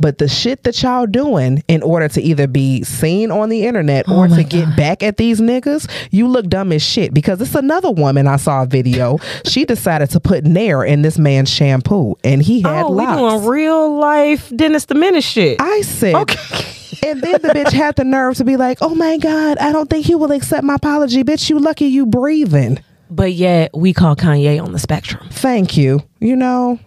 but 0.00 0.18
the 0.18 0.28
shit 0.28 0.64
that 0.64 0.82
y'all 0.82 1.06
doing 1.06 1.62
in 1.68 1.82
order 1.82 2.08
to 2.08 2.20
either 2.22 2.46
be 2.46 2.82
seen 2.84 3.30
on 3.30 3.48
the 3.48 3.64
internet 3.66 4.04
oh 4.08 4.18
or 4.18 4.28
to 4.28 4.42
get 4.44 4.76
back 4.76 5.02
at 5.02 5.16
these 5.16 5.40
niggas, 5.40 5.90
you 6.10 6.28
look 6.28 6.46
dumb 6.48 6.72
as 6.72 6.82
shit. 6.82 7.14
Because 7.14 7.40
it's 7.40 7.54
another 7.54 7.90
woman 7.90 8.26
I 8.26 8.36
saw 8.36 8.62
a 8.62 8.66
video. 8.66 9.18
she 9.44 9.64
decided 9.64 10.10
to 10.10 10.20
put 10.20 10.44
Nair 10.44 10.84
in 10.84 11.02
this 11.02 11.18
man's 11.18 11.50
shampoo, 11.50 12.16
and 12.24 12.42
he 12.42 12.62
had 12.62 12.84
Oh, 12.86 12.92
we 12.92 13.06
doing 13.06 13.46
real 13.46 13.98
life 13.98 14.52
Dennis 14.54 14.84
the 14.86 14.94
Menace 14.94 15.24
shit. 15.24 15.60
I 15.60 15.82
said. 15.82 16.14
Okay. 16.14 16.64
And 17.06 17.22
then 17.22 17.40
the 17.42 17.48
bitch 17.48 17.72
had 17.72 17.96
the 17.96 18.04
nerve 18.04 18.36
to 18.36 18.44
be 18.44 18.56
like, 18.56 18.78
"Oh 18.80 18.94
my 18.94 19.18
god, 19.18 19.58
I 19.58 19.72
don't 19.72 19.88
think 19.88 20.06
he 20.06 20.14
will 20.14 20.32
accept 20.32 20.64
my 20.64 20.74
apology, 20.74 21.22
bitch. 21.22 21.48
You 21.48 21.58
lucky 21.60 21.86
you 21.86 22.06
breathing." 22.06 22.80
But 23.10 23.32
yet 23.32 23.70
we 23.74 23.92
call 23.92 24.16
Kanye 24.16 24.62
on 24.62 24.72
the 24.72 24.78
spectrum. 24.78 25.28
Thank 25.30 25.76
you. 25.76 26.00
You 26.20 26.36
know, 26.36 26.78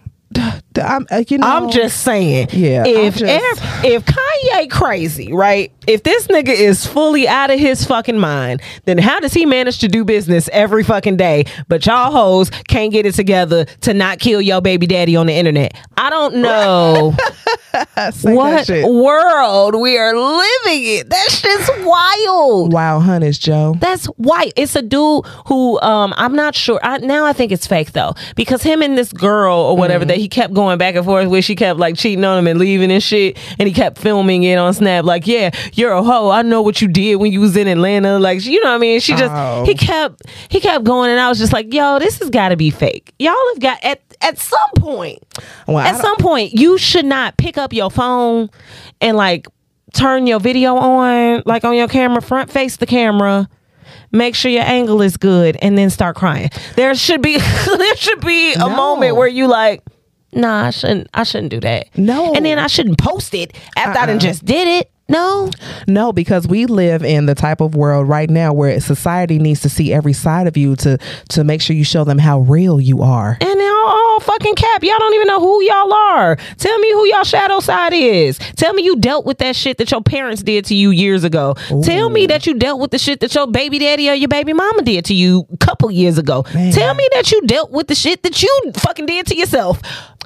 I'm. 0.78 1.06
uh, 1.10 1.22
You 1.28 1.38
know, 1.38 1.46
I'm 1.46 1.70
just 1.70 2.02
saying. 2.02 2.48
Yeah, 2.52 2.84
If 2.86 3.16
just- 3.16 3.62
if, 3.62 3.84
if 3.84 4.04
Kanye 4.06 4.70
crazy, 4.70 5.32
right? 5.32 5.72
If 5.86 6.04
this 6.04 6.28
nigga 6.28 6.48
is 6.48 6.86
fully 6.86 7.26
out 7.26 7.50
of 7.50 7.58
his 7.58 7.84
fucking 7.84 8.16
mind, 8.18 8.62
then 8.84 8.98
how 8.98 9.18
does 9.18 9.32
he 9.34 9.46
manage 9.46 9.78
to 9.80 9.88
do 9.88 10.04
business 10.04 10.48
every 10.52 10.84
fucking 10.84 11.16
day? 11.16 11.44
But 11.68 11.84
y'all 11.86 12.12
hoes 12.12 12.50
can't 12.68 12.92
get 12.92 13.04
it 13.04 13.14
together 13.14 13.64
to 13.80 13.92
not 13.92 14.20
kill 14.20 14.40
your 14.40 14.60
baby 14.62 14.86
daddy 14.86 15.16
on 15.16 15.26
the 15.26 15.32
internet. 15.34 15.74
I 15.96 16.08
don't 16.10 16.36
know 16.36 17.14
what 18.22 18.68
world 18.84 19.74
we 19.80 19.98
are 19.98 20.14
living 20.16 20.84
in. 20.84 21.08
That 21.08 21.30
shit's 21.30 21.70
wild. 21.84 22.72
Wow, 22.72 23.00
honeys, 23.00 23.38
Joe. 23.38 23.74
That's 23.80 24.06
white. 24.06 24.52
It's 24.56 24.76
a 24.76 24.82
dude 24.82 25.24
who 25.46 25.80
um 25.80 26.14
I'm 26.16 26.34
not 26.36 26.54
sure. 26.54 26.78
I, 26.82 26.98
now 26.98 27.24
I 27.24 27.32
think 27.32 27.50
it's 27.50 27.66
fake 27.66 27.92
though 27.92 28.14
because 28.36 28.62
him 28.62 28.82
and 28.82 28.96
this 28.96 29.12
girl 29.12 29.56
or 29.58 29.76
whatever 29.76 30.04
that 30.04 30.16
he 30.18 30.28
kept 30.28 30.54
going 30.54 30.61
back 30.78 30.94
and 30.94 31.04
forth 31.04 31.28
where 31.28 31.42
she 31.42 31.54
kept 31.54 31.78
like 31.78 31.96
cheating 31.96 32.24
on 32.24 32.38
him 32.38 32.46
and 32.46 32.58
leaving 32.58 32.90
and 32.90 33.02
shit, 33.02 33.38
and 33.58 33.66
he 33.68 33.74
kept 33.74 33.98
filming 33.98 34.42
it 34.44 34.56
on 34.56 34.72
Snap. 34.74 35.04
Like, 35.04 35.26
yeah, 35.26 35.50
you're 35.74 35.92
a 35.92 36.02
hoe. 36.02 36.30
I 36.30 36.42
know 36.42 36.62
what 36.62 36.80
you 36.80 36.88
did 36.88 37.16
when 37.16 37.32
you 37.32 37.40
was 37.40 37.56
in 37.56 37.68
Atlanta. 37.68 38.18
Like, 38.18 38.44
you 38.44 38.62
know 38.62 38.70
what 38.70 38.76
I 38.76 38.78
mean? 38.78 39.00
She 39.00 39.14
just 39.14 39.32
Oh. 39.32 39.64
he 39.66 39.74
kept 39.74 40.22
he 40.48 40.60
kept 40.60 40.84
going, 40.84 41.10
and 41.10 41.18
I 41.20 41.28
was 41.28 41.38
just 41.38 41.52
like, 41.52 41.72
yo, 41.72 41.98
this 41.98 42.18
has 42.20 42.30
got 42.30 42.50
to 42.50 42.56
be 42.56 42.70
fake. 42.70 43.12
Y'all 43.18 43.34
have 43.52 43.60
got 43.60 43.82
at 43.84 44.00
at 44.20 44.38
some 44.38 44.60
point. 44.76 45.18
Well, 45.66 45.78
At 45.78 46.00
some 46.00 46.16
point, 46.18 46.52
you 46.54 46.78
should 46.78 47.04
not 47.06 47.36
pick 47.36 47.58
up 47.58 47.72
your 47.72 47.90
phone 47.90 48.50
and 49.00 49.16
like 49.16 49.46
turn 49.94 50.26
your 50.26 50.40
video 50.40 50.76
on, 50.76 51.42
like 51.44 51.64
on 51.64 51.74
your 51.74 51.88
camera, 51.88 52.22
front 52.22 52.50
face 52.50 52.76
the 52.76 52.86
camera. 52.86 53.48
Make 54.14 54.34
sure 54.34 54.50
your 54.50 54.62
angle 54.64 55.00
is 55.00 55.16
good, 55.16 55.56
and 55.62 55.76
then 55.76 55.88
start 55.88 56.16
crying. 56.16 56.50
There 56.76 56.94
should 56.94 57.22
be 57.22 57.38
there 57.66 57.96
should 57.96 58.20
be 58.20 58.52
a 58.54 58.58
No. 58.58 58.68
moment 58.70 59.16
where 59.16 59.26
you 59.26 59.46
like, 59.46 59.82
nah, 60.32 60.66
I 60.66 60.70
shouldn't 60.70 61.08
I 61.14 61.22
shouldn't 61.24 61.50
do 61.50 61.60
that. 61.60 61.88
No. 61.96 62.32
and 62.34 62.44
then 62.44 62.58
I 62.58 62.66
shouldn't 62.66 62.98
post 62.98 63.34
it 63.34 63.54
after 63.76 63.98
I 63.98 64.06
done 64.06 64.16
Uh-uh. 64.16 64.20
just 64.20 64.44
did 64.44 64.68
it. 64.68 64.88
No, 65.08 65.50
No, 65.86 66.10
because 66.12 66.46
we 66.48 66.64
live 66.64 67.02
in 67.04 67.26
the 67.26 67.34
type 67.34 67.60
of 67.60 67.74
world 67.74 68.08
right 68.08 68.30
now 68.30 68.54
where 68.54 68.80
society 68.80 69.38
needs 69.38 69.60
to 69.60 69.68
see 69.68 69.92
every 69.92 70.14
side 70.14 70.46
of 70.46 70.56
you 70.56 70.74
to 70.76 70.96
to 71.30 71.44
make 71.44 71.60
sure 71.60 71.76
you 71.76 71.84
show 71.84 72.04
them 72.04 72.18
how 72.18 72.40
real 72.40 72.80
you 72.80 73.02
are. 73.02 73.36
And 73.40 73.60
y'all 73.60 73.84
all 73.84 74.20
fucking 74.20 74.54
cap. 74.54 74.82
Y'all 74.82 74.98
don't 74.98 75.12
even 75.14 75.26
know 75.26 75.40
who 75.40 75.62
y'all 75.64 75.92
are. 75.92 76.36
Tell 76.56 76.78
me 76.78 76.92
who 76.92 77.06
y'all 77.08 77.24
shadow 77.24 77.60
side 77.60 77.92
is. 77.92 78.38
Tell 78.56 78.72
me 78.72 78.84
you 78.84 78.96
dealt 78.96 79.26
with 79.26 79.38
that 79.38 79.54
shit 79.56 79.76
that 79.78 79.90
your 79.90 80.02
parents 80.02 80.42
did 80.42 80.64
to 80.66 80.74
you 80.74 80.90
years 80.90 81.24
ago. 81.24 81.54
Tell 81.82 82.08
me 82.08 82.26
that 82.28 82.46
you 82.46 82.54
dealt 82.54 82.80
with 82.80 82.92
the 82.92 82.98
shit 82.98 83.20
that 83.20 83.34
your 83.34 83.48
baby 83.48 83.80
daddy 83.80 84.08
or 84.08 84.14
your 84.14 84.28
baby 84.28 84.52
mama 84.54 84.82
did 84.82 85.04
to 85.06 85.14
you 85.14 85.46
a 85.52 85.56
couple 85.58 85.90
years 85.90 86.16
ago. 86.16 86.44
Man. 86.54 86.72
Tell 86.72 86.94
me 86.94 87.06
that 87.14 87.32
you 87.32 87.42
dealt 87.42 87.70
with 87.70 87.88
the 87.88 87.94
shit 87.96 88.22
that 88.22 88.40
you 88.42 88.72
fucking 88.76 89.06
did 89.06 89.26
to 89.26 89.36
yourself 89.36 89.82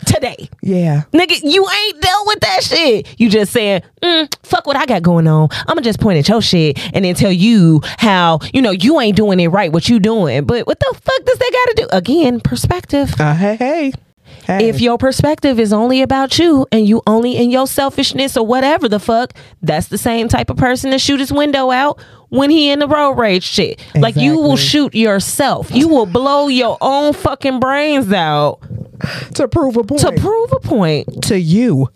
today. 0.07 0.49
Yeah. 0.63 1.03
Nigga, 1.13 1.41
you 1.43 1.69
ain't 1.69 2.01
dealt 2.01 2.27
with 2.27 2.41
that 2.41 2.63
shit. 2.63 3.09
You 3.19 3.29
just 3.29 3.53
saying, 3.53 3.83
mm, 4.03 4.35
fuck 4.43 4.67
what 4.67 4.77
I 4.77 4.87
got 4.87 5.03
going 5.03 5.27
on. 5.27 5.49
I'ma 5.67 5.83
just 5.83 6.01
point 6.01 6.19
at 6.19 6.29
your 6.29 6.41
shit 6.41 6.79
and 6.95 7.05
then 7.05 7.15
tell 7.15 7.33
you 7.33 7.81
how, 7.99 8.41
you 8.55 8.63
know, 8.63 8.71
you 8.71 8.99
ain't 9.01 9.17
doing 9.17 9.41
it 9.41 9.49
right, 9.49 9.73
what 9.73 9.89
you 9.89 10.01
doing. 10.01 10.45
But 10.45 10.67
what 10.67 10.81
the 10.81 10.95
fuck 10.95 11.25
does 11.25 11.39
that 11.39 11.51
gotta 11.53 11.89
do? 11.89 11.97
Again, 11.97 12.41
perspective. 12.41 13.15
Uh, 13.21 13.35
hey, 13.35 13.57
hey. 13.57 13.93
Hey. 14.47 14.69
If 14.69 14.81
your 14.81 14.97
perspective 14.97 15.59
is 15.59 15.73
only 15.73 16.03
about 16.03 16.39
you 16.39 16.67
and 16.71 16.87
you 16.87 17.03
only 17.07 17.37
in 17.37 17.51
your 17.51 17.67
selfishness 17.67 18.37
or 18.37 18.47
whatever 18.47 18.89
the 18.89 19.01
fuck, 19.01 19.33
that's 19.61 19.89
the 19.89 19.99
same 19.99 20.29
type 20.29 20.51
of 20.51 20.57
person 20.57 20.93
to 20.93 21.01
shoot 21.01 21.19
his 21.19 21.33
window 21.33 21.73
out 21.73 22.01
when 22.29 22.51
he 22.51 22.71
in 22.71 22.79
the 22.79 22.87
road 22.87 23.13
rage 23.13 23.43
shit. 23.43 23.85
Like 23.97 24.15
you 24.15 24.39
will 24.39 24.57
shoot 24.57 24.95
yourself. 24.95 25.71
You 25.73 25.89
will 25.89 26.07
blow 26.07 26.47
your 26.47 26.79
own 26.81 27.13
fucking 27.13 27.59
brains 27.59 28.13
out 28.13 28.61
to 29.35 29.49
prove 29.49 29.77
a 29.77 29.85
point 29.85 30.01
to 30.03 30.13
prove 30.13 30.53
a 30.53 30.61
point. 30.61 31.25
to 31.25 31.39
you. 31.39 31.89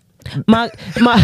My 0.47 0.69
my 0.99 1.17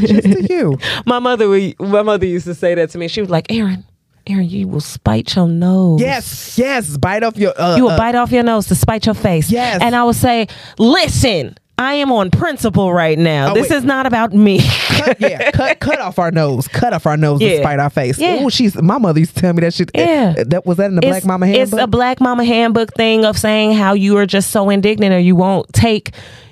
just 0.00 0.22
to 0.22 0.46
you. 0.52 0.78
my 1.06 1.18
mother 1.18 1.46
my 1.78 2.02
mother 2.02 2.26
used 2.26 2.46
to 2.46 2.54
say 2.54 2.74
that 2.74 2.90
to 2.90 2.98
me. 2.98 3.08
She 3.08 3.20
was 3.20 3.30
like, 3.30 3.52
Aaron, 3.52 3.84
Aaron, 4.30 4.48
you 4.48 4.68
will 4.68 4.80
spite 4.80 5.34
your 5.36 5.48
nose. 5.48 6.00
Yes, 6.00 6.56
yes. 6.58 6.96
Bite 6.96 7.22
off 7.22 7.36
your. 7.36 7.52
Uh, 7.60 7.76
You 7.76 7.84
will 7.84 7.90
uh, 7.90 7.98
bite 7.98 8.14
off 8.14 8.30
your 8.32 8.42
nose 8.42 8.66
to 8.68 8.74
spite 8.74 9.06
your 9.06 9.14
face. 9.14 9.50
Yes. 9.50 9.80
And 9.82 9.94
I 9.96 10.04
will 10.04 10.12
say, 10.12 10.46
listen, 10.78 11.56
I 11.78 11.94
am 11.94 12.12
on 12.12 12.30
principle 12.30 12.92
right 12.92 13.18
now. 13.18 13.52
Oh, 13.52 13.54
this 13.54 13.70
wait. 13.70 13.76
is 13.76 13.84
not 13.84 14.04
about 14.06 14.34
me. 14.34 14.60
cut, 14.60 15.18
yeah, 15.20 15.50
cut, 15.52 15.80
cut 15.80 15.98
off 15.98 16.18
our 16.18 16.30
nose. 16.30 16.68
Cut 16.68 16.92
off 16.92 17.06
our 17.06 17.16
nose 17.16 17.40
Yeah. 17.40 17.52
to 17.52 17.58
spite 17.62 17.78
our 17.78 17.88
face. 17.88 18.18
Yeah. 18.18 18.40
Oh, 18.42 18.50
she's 18.50 18.74
my 18.80 18.98
mother 18.98 19.18
used 19.18 19.34
to 19.34 19.40
tell 19.40 19.54
me 19.54 19.60
that 19.62 19.72
shit. 19.72 19.90
Yeah. 19.94 20.44
that 20.46 20.66
was 20.66 20.76
that 20.76 20.86
in 20.90 20.96
the 20.96 21.00
Black 21.00 21.16
it's, 21.18 21.26
Mama 21.26 21.46
It's 21.46 21.72
a 21.72 21.86
Black 21.86 22.20
Mama 22.20 22.44
handbook 22.44 22.92
thing 22.94 23.24
of 23.24 23.38
saying 23.38 23.72
how 23.72 23.94
you 23.94 24.16
are 24.18 24.26
just 24.26 24.50
so 24.50 24.68
indignant 24.68 25.14
or 25.14 25.18
you 25.18 25.34
won't 25.34 25.72
take 25.72 26.10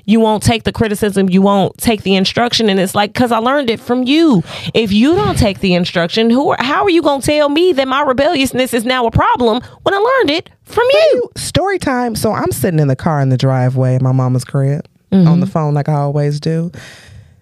you 0.09 0.19
won't 0.21 0.43
take 0.43 0.65
the 0.65 0.73
criticism, 0.73 1.29
you 1.29 1.43
won't 1.43 1.77
take 1.79 2.03
the 2.03 2.17
instruction, 2.17 2.69
and 2.71 2.81
it's 2.81 2.95
like 2.95 3.13
because 3.13 3.31
I 3.31 3.39
learned 3.39 3.69
it 3.69 3.79
from 3.79 4.05
you. 4.05 4.43
If 4.75 4.91
you 4.91 5.15
don't 5.15 5.37
take 5.39 5.61
the 5.61 5.75
instruction, 5.75 6.31
who 6.31 6.51
are, 6.51 6.57
how 6.59 6.83
are 6.85 6.91
you 6.91 7.03
gonna 7.03 7.23
tell 7.23 7.49
me 7.51 7.73
that 7.75 7.87
my 7.87 8.01
rebelliousness 8.01 8.73
is 8.73 8.85
now 8.87 9.07
a 9.07 9.11
problem 9.11 9.63
when 9.83 9.95
I 9.95 9.99
learned 9.99 10.31
it 10.31 10.51
from 10.65 10.85
you? 10.91 11.31
Story 11.37 11.79
time. 11.79 12.17
So 12.17 12.33
I'm 12.33 12.51
sitting 12.53 12.81
in 12.81 12.89
the 12.89 12.97
car 12.97 13.21
in 13.21 13.29
the 13.29 13.37
driveway 13.37 13.95
at 13.97 14.03
my 14.03 14.13
mama's 14.13 14.45
crib 14.45 14.89
Mm-hmm. 15.13 15.27
on 15.29 15.41
the 15.41 15.47
phone 15.47 15.73
like 15.73 15.89
I 15.89 15.95
always 15.95 16.39
do. 16.39 16.71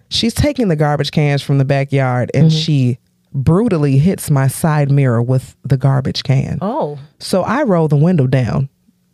She's 0.08 0.32
taking 0.34 0.68
the 0.68 0.76
garbage 0.76 1.10
cans 1.10 1.42
from 1.42 1.58
the 1.58 1.64
backyard 1.64 2.30
and 2.34 2.46
Mm-hmm. 2.46 2.56
she 2.58 2.98
brutally 3.32 3.98
hits 3.98 4.30
my 4.30 4.46
side 4.48 4.90
mirror 4.90 5.20
with 5.22 5.56
the 5.64 5.76
garbage 5.76 6.22
can. 6.22 6.58
Oh, 6.60 6.98
So 7.18 7.42
I 7.42 7.62
roll 7.64 7.88
the 7.88 7.96
window 7.96 8.26
down. 8.26 8.68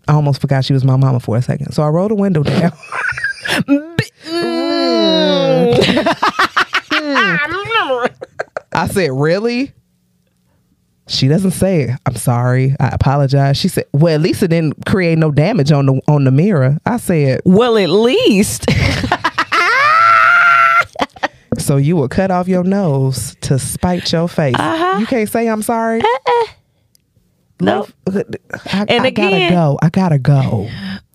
I 0.09 0.12
almost 0.15 0.41
forgot 0.41 0.65
she 0.65 0.73
was 0.74 0.85
my 0.85 0.97
mama 0.97 1.19
for 1.20 1.37
a 1.37 1.43
second. 1.43 1.73
So 1.73 1.83
I 1.83 1.89
roll 1.89 2.09
the 2.09 2.15
window 2.15 2.43
down. 2.43 2.73
I 8.74 8.89
said, 8.91 9.11
"Really?" 9.12 9.73
She 11.09 11.29
doesn't 11.29 11.51
say, 11.53 11.95
"I'm 12.07 12.16
sorry. 12.16 12.74
I 12.81 12.89
apologize." 12.89 13.57
She 13.57 13.69
said, 13.69 13.85
"Well, 13.93 14.15
at 14.15 14.20
least 14.20 14.43
it 14.43 14.49
didn't 14.49 14.87
create 14.87 15.19
no 15.19 15.31
damage 15.31 15.73
on 15.73 15.87
the 15.87 16.01
on 16.09 16.24
the 16.24 16.31
mirror." 16.31 16.79
I 16.87 16.97
said, 16.97 17.41
well, 17.45 17.77
at 17.77 17.91
least 17.91 18.66
"So 21.59 21.77
you 21.77 21.97
will 21.97 22.09
cut 22.09 22.31
off 22.31 22.49
your 22.49 22.65
nose 22.65 23.37
to 23.43 23.59
spite 23.59 24.11
your 24.12 24.29
face? 24.29 24.55
Uh-huh. 24.59 24.99
You 24.99 25.07
can't 25.07 25.29
say 25.29 25.49
I'm 25.49 25.62
sorry." 25.62 26.01
no. 27.61 27.87
I, 28.09 28.87
And 28.89 29.05
I 29.05 29.11
gotta 29.11 29.49
go. 29.51 29.79
I 29.83 29.89
gotta 29.91 30.19
go. 30.19 30.69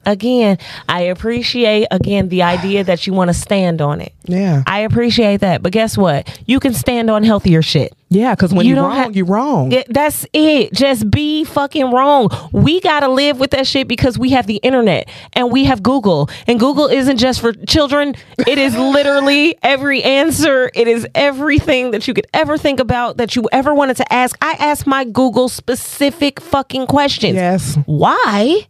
Again, 0.07 0.57
I 0.89 1.01
appreciate 1.01 1.87
again 1.91 2.29
the 2.29 2.41
idea 2.43 2.83
that 2.85 3.05
you 3.05 3.13
want 3.13 3.27
to 3.27 3.33
stand 3.35 3.81
on 3.81 4.01
it. 4.01 4.13
Yeah, 4.25 4.63
I 4.65 4.79
appreciate 4.79 5.41
that, 5.41 5.61
but 5.61 5.71
guess 5.71 5.97
what? 5.97 6.41
You 6.47 6.59
can 6.59 6.73
stand 6.73 7.09
on 7.09 7.23
healthier 7.23 7.61
shit. 7.61 7.93
yeah. 8.09 8.33
Because 8.35 8.53
when 8.53 8.65
You 8.65 8.77
are 8.77 8.83
wrong, 8.83 8.95
have- 8.95 9.15
you're 9.15 9.25
wrong. 9.25 9.73
That's 9.89 10.25
it. 10.33 10.73
Just 10.73 11.09
be 11.11 11.43
fucking 11.45 11.91
wrong. 11.91 12.29
We 12.51 12.79
gotta 12.81 13.07
live 13.09 13.39
with 13.39 13.51
that 13.51 13.67
shit 13.67 13.87
because 13.87 14.17
we 14.17 14.29
have 14.31 14.47
the 14.47 14.57
internet 14.57 15.07
and 15.33 15.51
we 15.51 15.63
have 15.65 15.81
Google. 15.83 16.29
And 16.47 16.59
Google 16.59 16.87
isn't 16.87 17.17
just 17.17 17.39
for 17.41 17.53
children. 17.53 18.15
It 18.39 18.57
is 18.57 18.75
literally 18.77 19.57
every 19.63 20.03
answer. 20.03 20.71
It 20.73 20.87
is 20.89 21.05
everything 21.15 21.91
that 21.91 22.07
you 22.07 22.13
could 22.13 22.27
ever 22.33 22.57
think 22.57 22.79
about 22.81 23.17
that 23.17 23.35
you 23.35 23.47
ever 23.53 23.73
wanted 23.73 23.97
to 23.97 24.13
ask. 24.13 24.37
I 24.41 24.55
asked 24.59 24.87
my 24.87 25.03
Google 25.05 25.47
specific 25.49 26.39
fucking 26.41 26.87
questions. 26.87 27.35
Yes. 27.35 27.77
Why? 27.85 28.67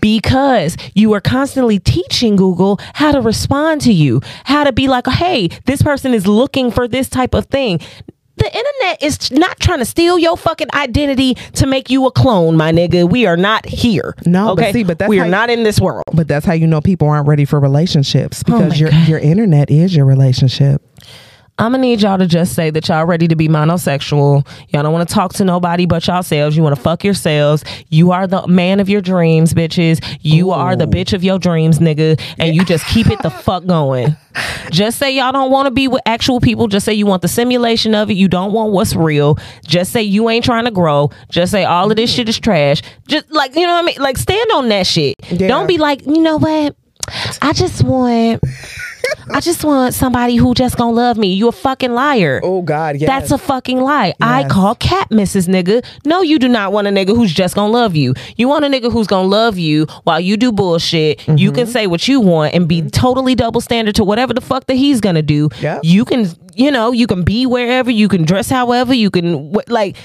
Because 0.00 0.76
you 0.94 1.12
are 1.14 1.20
constantly 1.20 1.78
teaching 1.78 2.36
Google 2.36 2.78
how 2.94 3.12
to 3.12 3.20
respond 3.20 3.80
to 3.82 3.92
you, 3.92 4.20
how 4.44 4.64
to 4.64 4.72
be 4.72 4.88
like, 4.88 5.06
hey, 5.06 5.48
this 5.66 5.82
person 5.82 6.14
is 6.14 6.26
looking 6.26 6.70
for 6.70 6.86
this 6.88 7.08
type 7.08 7.34
of 7.34 7.46
thing. 7.46 7.80
The 8.36 8.44
internet 8.56 9.02
is 9.02 9.32
not 9.32 9.58
trying 9.58 9.80
to 9.80 9.84
steal 9.84 10.16
your 10.16 10.36
fucking 10.36 10.68
identity 10.72 11.34
to 11.54 11.66
make 11.66 11.90
you 11.90 12.06
a 12.06 12.12
clone, 12.12 12.56
my 12.56 12.70
nigga. 12.70 13.10
We 13.10 13.26
are 13.26 13.36
not 13.36 13.66
here. 13.66 14.14
No, 14.24 14.54
but 14.54 14.62
okay? 14.62 14.72
see, 14.72 14.84
but 14.84 15.00
that's 15.00 15.08
we 15.08 15.18
are 15.18 15.24
you- 15.24 15.30
not 15.32 15.50
in 15.50 15.64
this 15.64 15.80
world. 15.80 16.04
But 16.12 16.28
that's 16.28 16.46
how 16.46 16.52
you 16.52 16.68
know 16.68 16.80
people 16.80 17.08
aren't 17.08 17.26
ready 17.26 17.44
for 17.44 17.58
relationships 17.58 18.44
Oh 18.48 18.58
because 18.60 18.78
your 18.78 18.90
God. 18.90 19.08
your 19.08 19.18
internet 19.18 19.70
is 19.70 19.96
your 19.96 20.06
relationship. 20.06 20.80
I'm 21.58 21.72
gonna 21.72 21.78
need 21.78 22.02
y'all 22.02 22.18
to 22.18 22.26
just 22.26 22.54
say 22.54 22.70
that 22.70 22.88
y'all 22.88 23.04
ready 23.04 23.26
to 23.28 23.36
be 23.36 23.48
monosexual. 23.48 24.46
Y'all 24.68 24.82
don't 24.82 24.92
want 24.92 25.08
to 25.08 25.12
talk 25.12 25.32
to 25.34 25.44
nobody 25.44 25.86
but 25.86 26.06
y'all 26.06 26.22
yourselves. 26.28 26.56
You 26.56 26.62
want 26.62 26.76
to 26.76 26.80
fuck 26.80 27.04
yourselves. 27.04 27.64
You 27.88 28.12
are 28.12 28.26
the 28.26 28.46
man 28.46 28.80
of 28.80 28.88
your 28.88 29.00
dreams, 29.00 29.54
bitches. 29.54 30.04
You 30.20 30.50
are 30.50 30.76
the 30.76 30.86
bitch 30.86 31.12
of 31.12 31.24
your 31.24 31.38
dreams, 31.38 31.78
nigga. 31.78 32.20
And 32.38 32.54
you 32.54 32.64
just 32.64 32.86
keep 32.86 33.08
it 33.08 33.20
the 33.22 33.30
fuck 33.44 33.66
going. 33.66 34.16
Just 34.70 34.98
say 34.98 35.14
y'all 35.14 35.32
don't 35.32 35.50
want 35.50 35.66
to 35.66 35.70
be 35.70 35.88
with 35.88 36.02
actual 36.06 36.40
people. 36.40 36.68
Just 36.68 36.84
say 36.84 36.92
you 36.92 37.06
want 37.06 37.22
the 37.22 37.28
simulation 37.28 37.94
of 37.94 38.10
it. 38.10 38.14
You 38.14 38.28
don't 38.28 38.52
want 38.52 38.72
what's 38.72 38.94
real. 38.94 39.38
Just 39.66 39.92
say 39.92 40.02
you 40.02 40.28
ain't 40.28 40.44
trying 40.44 40.64
to 40.64 40.70
grow. 40.70 41.10
Just 41.30 41.52
say 41.52 41.64
all 41.64 41.90
of 41.90 41.96
this 41.96 42.12
shit 42.12 42.28
is 42.28 42.38
trash. 42.38 42.82
Just 43.06 43.30
like 43.30 43.54
you 43.56 43.66
know 43.66 43.74
what 43.74 43.84
I 43.84 43.86
mean. 43.86 43.96
Like 43.98 44.16
stand 44.16 44.50
on 44.52 44.68
that 44.68 44.86
shit. 44.86 45.16
Yeah. 45.30 45.48
Don't 45.48 45.66
be 45.66 45.78
like 45.78 46.06
you 46.06 46.20
know 46.20 46.36
what. 46.36 46.76
I 47.40 47.52
just 47.52 47.82
want. 47.84 48.42
I 49.30 49.40
just 49.40 49.62
want 49.62 49.92
somebody 49.94 50.36
who 50.36 50.54
just 50.54 50.76
gonna 50.78 50.92
love 50.92 51.18
me. 51.18 51.32
You 51.34 51.48
a 51.48 51.52
fucking 51.52 51.92
liar. 51.92 52.40
Oh 52.42 52.62
God, 52.62 52.96
yes. 52.96 53.06
That's 53.06 53.30
a 53.30 53.36
fucking 53.38 53.78
lie. 53.80 54.14
I 54.20 54.48
call 54.48 54.74
cat 54.76 55.10
Mrs. 55.10 55.48
Nigga. 55.48 55.84
No, 56.06 56.22
you 56.22 56.38
do 56.38 56.48
not 56.48 56.72
want 56.72 56.86
a 56.86 56.90
nigga 56.90 57.14
who's 57.14 57.32
just 57.32 57.54
gonna 57.54 57.70
love 57.72 57.94
you. 57.94 58.14
You 58.36 58.48
want 58.48 58.64
a 58.64 58.68
nigga 58.68 58.90
who's 58.90 59.06
gonna 59.06 59.28
love 59.28 59.58
you 59.58 59.84
while 60.04 60.18
you 60.20 60.36
do 60.36 60.50
bullshit. 60.52 61.26
You 61.28 61.48
Mm-hmm. 61.48 61.54
can 61.54 61.66
say 61.66 61.86
what 61.86 62.08
you 62.08 62.20
want 62.20 62.54
and 62.54 62.66
be 62.66 62.82
totally 62.90 63.34
double 63.34 63.60
standard 63.60 63.94
to 63.96 64.04
whatever 64.04 64.32
the 64.32 64.40
fuck 64.40 64.66
that 64.66 64.74
he's 64.74 65.00
gonna 65.00 65.22
do. 65.22 65.48
Yep. 65.60 65.80
You 65.84 66.04
can, 66.04 66.26
you 66.54 66.70
know, 66.70 66.92
you 66.92 67.06
can 67.06 67.22
be 67.22 67.44
wherever, 67.46 67.90
you 67.90 68.08
can 68.08 68.24
dress 68.24 68.48
however, 68.48 68.94
you 68.94 69.10
can, 69.10 69.52
like, 69.68 69.96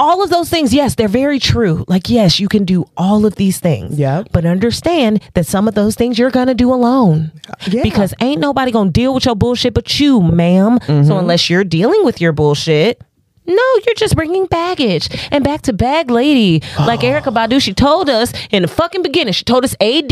all 0.00 0.22
of 0.24 0.30
those 0.30 0.48
things, 0.48 0.72
yes, 0.72 0.94
they're 0.94 1.08
very 1.08 1.38
true. 1.38 1.84
Like, 1.86 2.08
yes, 2.08 2.40
you 2.40 2.48
can 2.48 2.64
do 2.64 2.86
all 2.96 3.26
of 3.26 3.34
these 3.36 3.60
things. 3.60 3.98
Yeah. 3.98 4.24
But 4.32 4.46
understand 4.46 5.22
that 5.34 5.46
some 5.46 5.68
of 5.68 5.74
those 5.74 5.94
things 5.94 6.18
you're 6.18 6.30
gonna 6.30 6.54
do 6.54 6.72
alone. 6.72 7.32
Yeah. 7.68 7.82
Because 7.82 8.14
ain't 8.20 8.40
nobody 8.40 8.72
gonna 8.72 8.90
deal 8.90 9.12
with 9.12 9.26
your 9.26 9.36
bullshit 9.36 9.74
but 9.74 10.00
you, 10.00 10.22
ma'am. 10.22 10.78
Mm-hmm. 10.78 11.06
So 11.06 11.18
unless 11.18 11.50
you're 11.50 11.64
dealing 11.64 12.02
with 12.04 12.20
your 12.20 12.32
bullshit, 12.32 13.02
no, 13.46 13.62
you're 13.84 13.94
just 13.94 14.14
bringing 14.16 14.46
baggage. 14.46 15.08
And 15.30 15.44
back 15.44 15.62
to 15.62 15.72
bag 15.74 16.10
lady, 16.10 16.62
like 16.78 17.00
Erykah 17.00 17.34
Badu, 17.34 17.60
she 17.60 17.74
told 17.74 18.08
us 18.08 18.32
in 18.50 18.62
the 18.62 18.68
fucking 18.68 19.02
beginning, 19.02 19.34
she 19.34 19.44
told 19.44 19.64
us 19.64 19.74
AD 19.80 20.10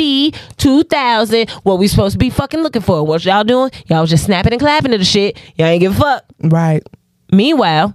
2000, 0.59 1.51
what 1.63 1.79
we 1.79 1.89
supposed 1.89 2.13
to 2.13 2.19
be 2.19 2.29
fucking 2.29 2.61
looking 2.61 2.83
for. 2.83 3.03
What 3.05 3.25
y'all 3.25 3.45
doing? 3.45 3.71
Y'all 3.87 4.03
was 4.03 4.11
just 4.11 4.25
snapping 4.25 4.53
and 4.53 4.61
clapping 4.61 4.93
to 4.93 4.99
the 4.99 5.05
shit. 5.05 5.39
Y'all 5.57 5.69
ain't 5.69 5.81
give 5.81 5.97
a 5.97 6.01
fuck. 6.01 6.25
right. 6.41 6.83
Meanwhile, 7.31 7.95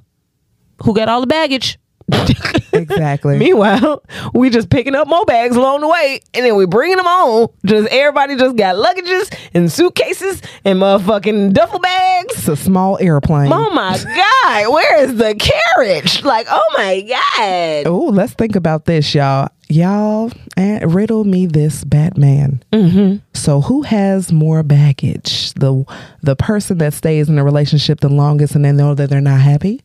who 0.84 0.94
got 0.94 1.10
all 1.10 1.22
the 1.22 1.28
baggage? 1.28 1.80
Exactly. 2.74 3.38
Meanwhile, 3.38 4.04
we 4.34 4.50
just 4.50 4.70
picking 4.70 4.96
up 4.96 5.08
more 5.08 5.24
bags 5.26 5.56
along 5.56 5.82
the 5.82 5.88
way, 5.88 6.20
and 6.34 6.44
then 6.46 6.56
we 6.56 6.66
bringing 6.66 6.98
them 6.98 7.06
on. 7.06 7.48
Just 7.66 7.88
everybody 7.90 8.36
just 8.36 8.56
got 8.56 8.76
luggages 8.76 9.34
and 9.54 9.72
suitcases 9.72 10.42
and 10.66 10.80
motherfucking 10.80 11.54
duffel 11.54 11.80
bags. 11.80 12.34
it's 12.36 12.48
a 12.48 12.56
small 12.56 12.98
airplane. 13.00 13.52
Oh 13.54 13.70
my 13.70 13.98
god, 14.04 14.74
where 14.74 15.04
is 15.04 15.16
the 15.16 15.36
carriage? 15.36 16.24
Like, 16.24 16.48
oh 16.50 16.74
my 16.76 17.02
god. 17.02 17.88
Oh, 17.88 18.10
let's 18.12 18.34
think 18.34 18.56
about 18.56 18.86
this, 18.86 19.14
y'all. 19.14 19.50
Y'all, 19.70 20.32
riddle 20.58 21.24
me 21.24 21.46
this, 21.46 21.84
Batman. 21.84 22.64
Mm-hmm. 22.72 23.18
So, 23.34 23.62
who 23.62 23.82
has 23.84 24.32
more 24.32 24.62
baggage? 24.64 25.54
The 25.54 25.86
the 26.22 26.36
person 26.36 26.80
that 26.80 26.94
stays 26.94 27.30
in 27.30 27.38
a 27.38 27.44
relationship 27.44 28.00
the 28.00 28.10
longest 28.10 28.56
and 28.56 28.66
they 28.66 28.72
know 28.72 28.94
that 28.96 29.10
they're 29.10 29.22
not 29.22 29.40
happy, 29.42 29.82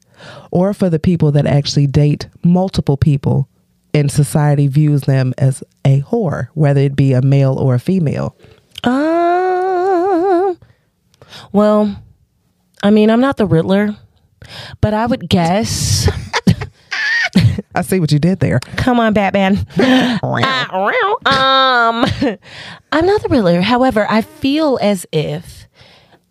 or 0.50 0.74
for 0.74 0.90
the 0.90 0.98
people 0.98 1.32
that 1.32 1.46
actually 1.46 1.86
date 1.86 2.28
multiple 2.42 2.96
people 2.96 3.48
and 3.94 4.10
society 4.10 4.66
views 4.66 5.02
them 5.02 5.34
as 5.38 5.62
a 5.84 6.02
whore, 6.02 6.48
whether 6.54 6.80
it 6.80 6.96
be 6.96 7.12
a 7.12 7.22
male 7.22 7.58
or 7.58 7.74
a 7.74 7.80
female? 7.80 8.36
Um, 8.84 10.58
well, 11.52 12.02
I 12.82 12.90
mean, 12.90 13.10
I'm 13.10 13.20
not 13.20 13.36
the 13.36 13.46
Riddler, 13.46 13.96
but 14.80 14.94
I 14.94 15.06
would 15.06 15.28
guess. 15.28 16.08
I 17.74 17.82
see 17.82 18.00
what 18.00 18.12
you 18.12 18.18
did 18.18 18.40
there. 18.40 18.60
Come 18.76 19.00
on, 19.00 19.12
Batman. 19.12 19.66
Uh, 19.78 20.18
um, 21.26 22.04
I'm 22.92 23.06
not 23.06 23.22
the 23.22 23.28
Riddler. 23.28 23.60
However, 23.60 24.06
I 24.08 24.22
feel 24.22 24.78
as 24.80 25.06
if 25.12 25.67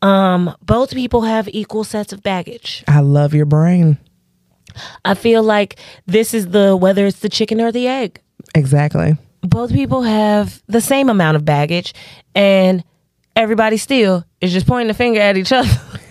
um 0.01 0.55
both 0.61 0.91
people 0.93 1.21
have 1.23 1.47
equal 1.49 1.83
sets 1.83 2.13
of 2.13 2.21
baggage. 2.23 2.83
I 2.87 2.99
love 3.01 3.33
your 3.33 3.45
brain. 3.45 3.97
I 5.03 5.15
feel 5.15 5.41
like 5.43 5.79
this 6.05 6.33
is 6.33 6.49
the 6.49 6.75
whether 6.75 7.05
it's 7.05 7.19
the 7.19 7.29
chicken 7.29 7.59
or 7.61 7.71
the 7.71 7.87
egg. 7.87 8.21
Exactly. 8.55 9.17
Both 9.41 9.71
people 9.73 10.01
have 10.03 10.61
the 10.67 10.81
same 10.81 11.09
amount 11.09 11.35
of 11.37 11.45
baggage, 11.45 11.93
and 12.35 12.83
everybody 13.35 13.77
still 13.77 14.23
is 14.41 14.51
just 14.53 14.67
pointing 14.67 14.87
the 14.87 14.93
finger 14.93 15.19
at 15.19 15.37
each 15.37 15.51
other. 15.51 15.69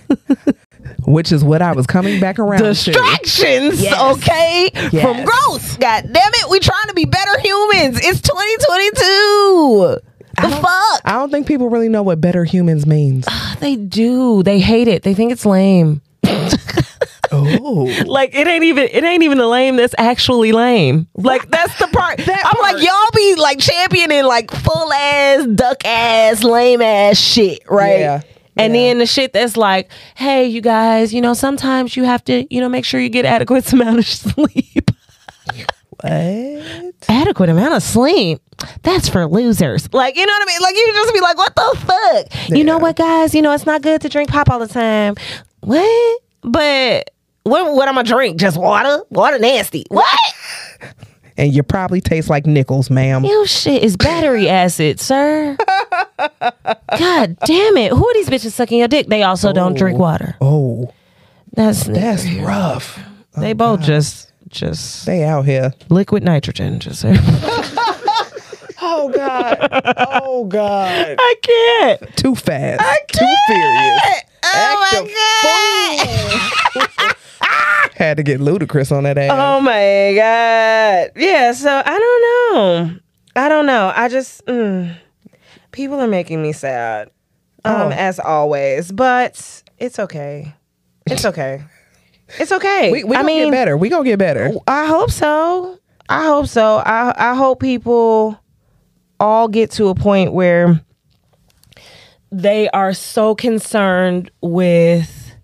Which 1.07 1.31
is 1.31 1.45
what 1.45 1.63
I 1.63 1.73
was 1.73 1.87
coming 1.87 2.19
back 2.21 2.39
around 2.39 2.59
to. 2.59 2.65
distractions, 2.65 3.81
Yes. 3.81 4.17
okay? 4.17 4.71
From 4.91 5.17
Yes. 5.19 5.29
growth. 5.29 5.79
God 5.81 6.03
damn 6.13 6.33
it, 6.35 6.51
we 6.51 6.59
trying 6.59 6.89
to 6.89 6.95
be 6.95 7.05
better 7.05 7.39
humans. 7.41 8.01
It's 8.03 8.21
2022. 8.23 9.99
The 10.37 10.49
fuck? 10.51 11.01
I 11.05 11.13
don't 11.13 11.31
think 11.31 11.47
people 11.47 11.69
really 11.71 11.89
know 11.89 12.03
what 12.03 12.21
better 12.21 12.45
humans 12.45 12.87
means. 12.87 13.27
They 13.61 13.77
do. 13.77 14.43
They 14.43 14.61
hate 14.61 14.87
it. 14.87 15.03
They 15.03 15.15
think 15.15 15.33
it's 15.33 15.47
lame. 15.47 16.03
oh. 17.33 18.03
Like 18.07 18.35
it 18.35 18.47
ain't 18.47 18.65
even 18.65 18.85
it 18.93 19.03
ain't 19.05 19.23
even 19.23 19.39
the 19.39 19.47
lame 19.49 19.77
that's 19.77 19.95
actually 19.99 20.53
lame. 20.53 21.07
Like 21.15 21.49
that's 21.51 21.77
the 21.79 21.89
part. 21.89 22.19
That 22.27 22.43
I'm 22.45 22.53
part. 22.61 22.75
like 22.75 22.85
y'all 22.85 23.11
be 23.15 23.35
like 23.37 23.59
championing 23.61 24.25
like 24.25 24.51
full 24.51 24.93
ass 24.93 25.47
duck 25.55 25.85
ass 25.85 26.45
lame 26.45 26.83
ass 26.83 27.19
shit, 27.19 27.61
right? 27.71 28.01
Yeah. 28.01 28.21
And 28.59 28.75
Yeah. 28.75 28.81
then 28.81 28.99
the 28.99 29.07
shit 29.07 29.33
that's 29.33 29.57
like, 29.57 29.91
hey, 30.17 30.47
you 30.47 30.61
guys, 30.61 31.13
you 31.15 31.21
know, 31.21 31.35
sometimes 31.35 31.97
you 31.97 32.05
have 32.05 32.25
to, 32.25 32.47
you 32.55 32.61
know, 32.61 32.69
make 32.69 32.85
sure 32.85 33.01
you 33.01 33.09
get 33.09 33.25
adequate 33.25 33.71
amount 33.73 33.99
of 33.99 34.07
sleep. 34.07 34.91
What? 36.03 36.95
adequate 37.09 37.49
amount 37.49 37.75
of 37.75 37.83
sleep. 37.83 38.41
That's 38.83 39.09
for 39.09 39.27
losers. 39.27 39.93
Like, 39.93 40.17
you 40.17 40.25
know 40.25 40.33
what 40.33 40.43
I 40.43 40.47
mean? 40.47 40.61
Like, 40.61 40.75
you 40.75 40.93
just 40.93 41.15
be 41.15 41.21
like, 41.21 41.37
what 41.37 41.55
the 41.55 41.79
fuck? 41.81 42.49
You 42.57 42.65
know 42.65 42.79
what, 42.79 42.97
guys? 42.97 43.35
You 43.35 43.43
know, 43.43 43.53
it's 43.53 43.67
not 43.67 43.83
good 43.83 44.01
to 44.03 44.09
drink 44.09 44.31
pop 44.31 44.51
all 44.51 44.59
the 44.59 44.69
time. 44.69 45.15
What? 45.61 46.21
But 46.43 47.11
what, 47.43 47.73
what 47.75 47.93
going 47.93 48.05
to 48.05 48.11
drink? 48.11 48.41
Just 48.41 48.57
water? 48.57 49.03
Water 49.11 49.39
nasty. 49.39 49.85
What? 49.89 50.19
And 51.39 51.55
you 51.55 51.63
probably 51.63 52.01
taste 52.01 52.31
like 52.31 52.47
nickels, 52.47 52.89
ma'am. 52.89 53.23
Your 53.23 53.47
shit 53.47 53.83
is 53.83 53.97
battery 53.97 54.49
acid, 54.49 54.99
sir. 54.99 55.55
God 56.99 57.37
damn 57.45 57.77
it. 57.77 57.93
Who 57.93 58.09
are 58.09 58.15
these 58.15 58.31
bitches 58.31 58.53
sucking 58.53 58.79
your 58.79 58.89
dick? 58.89 59.09
They 59.09 59.23
also 59.23 59.53
don't 59.53 59.77
drink 59.77 59.97
oh. 59.99 60.01
water. 60.01 60.37
Oh, 60.41 60.95
That's, 61.53 61.85
that's 61.85 62.27
rough. 62.37 62.99
they 63.37 63.51
oh, 63.51 63.55
both 63.55 63.83
just, 63.83 64.26
just 64.49 65.07
They 65.07 65.25
out 65.25 65.45
here. 65.45 65.73
liquid 65.89 66.23
nitrogen. 66.23 66.79
Just 66.81 67.05
Oh 68.89 69.09
God. 69.09 69.59
Oh 70.23 70.45
God. 70.45 71.17
I 71.19 71.35
can't. 71.43 72.17
Too 72.17 72.35
fast. 72.35 72.83
Too 73.13 73.35
furious. 73.49 74.23
Oh 74.45 74.89
my 74.93 76.37
god. 77.01 77.17
Had 77.97 78.19
to 78.19 78.23
get 78.23 78.41
ludicrous 78.41 78.93
on 78.93 79.05
that 79.05 79.17
ass. 79.19 79.31
Oh 79.33 79.61
my 79.61 80.13
god. 80.15 81.11
Yeah. 81.17 81.53
So 81.53 81.83
I 81.85 81.99
don't 81.99 82.23
know. 82.55 82.97
I 83.35 83.49
don't 83.49 83.67
know. 83.67 83.93
I 83.95 84.09
just 84.09 84.45
mm, 84.47 84.95
people 85.73 85.99
are 86.01 86.07
making 86.07 86.43
me 86.43 86.53
sad, 86.53 87.09
um, 87.65 87.75
Oh. 87.75 87.91
as 87.91 88.19
always. 88.21 88.93
But 88.93 89.63
it's 89.79 89.99
okay. 89.99 90.55
It's 91.07 91.25
okay. 91.25 91.63
It's 92.39 92.53
okay. 92.53 92.93
we 92.93 93.05
we 93.05 93.17
I 93.17 93.21
gonna 93.21 93.27
mean, 93.27 93.45
get 93.47 93.51
better. 93.53 93.77
We 93.77 93.89
gonna 93.89 94.05
get 94.05 94.19
better. 94.19 94.53
I 94.67 94.87
hope 94.87 95.11
so. 95.11 95.79
I 96.09 96.25
hope 96.27 96.47
so. 96.47 96.77
I 96.85 97.33
I 97.33 97.35
hope 97.35 97.61
people 97.61 98.39
all 99.19 99.49
get 99.49 99.71
to 99.73 99.89
a 99.89 99.95
point 99.95 100.33
where 100.33 100.81
they 102.31 102.69
are 102.71 102.93
so 102.93 103.35
concerned 103.35 104.31
with 104.41 105.35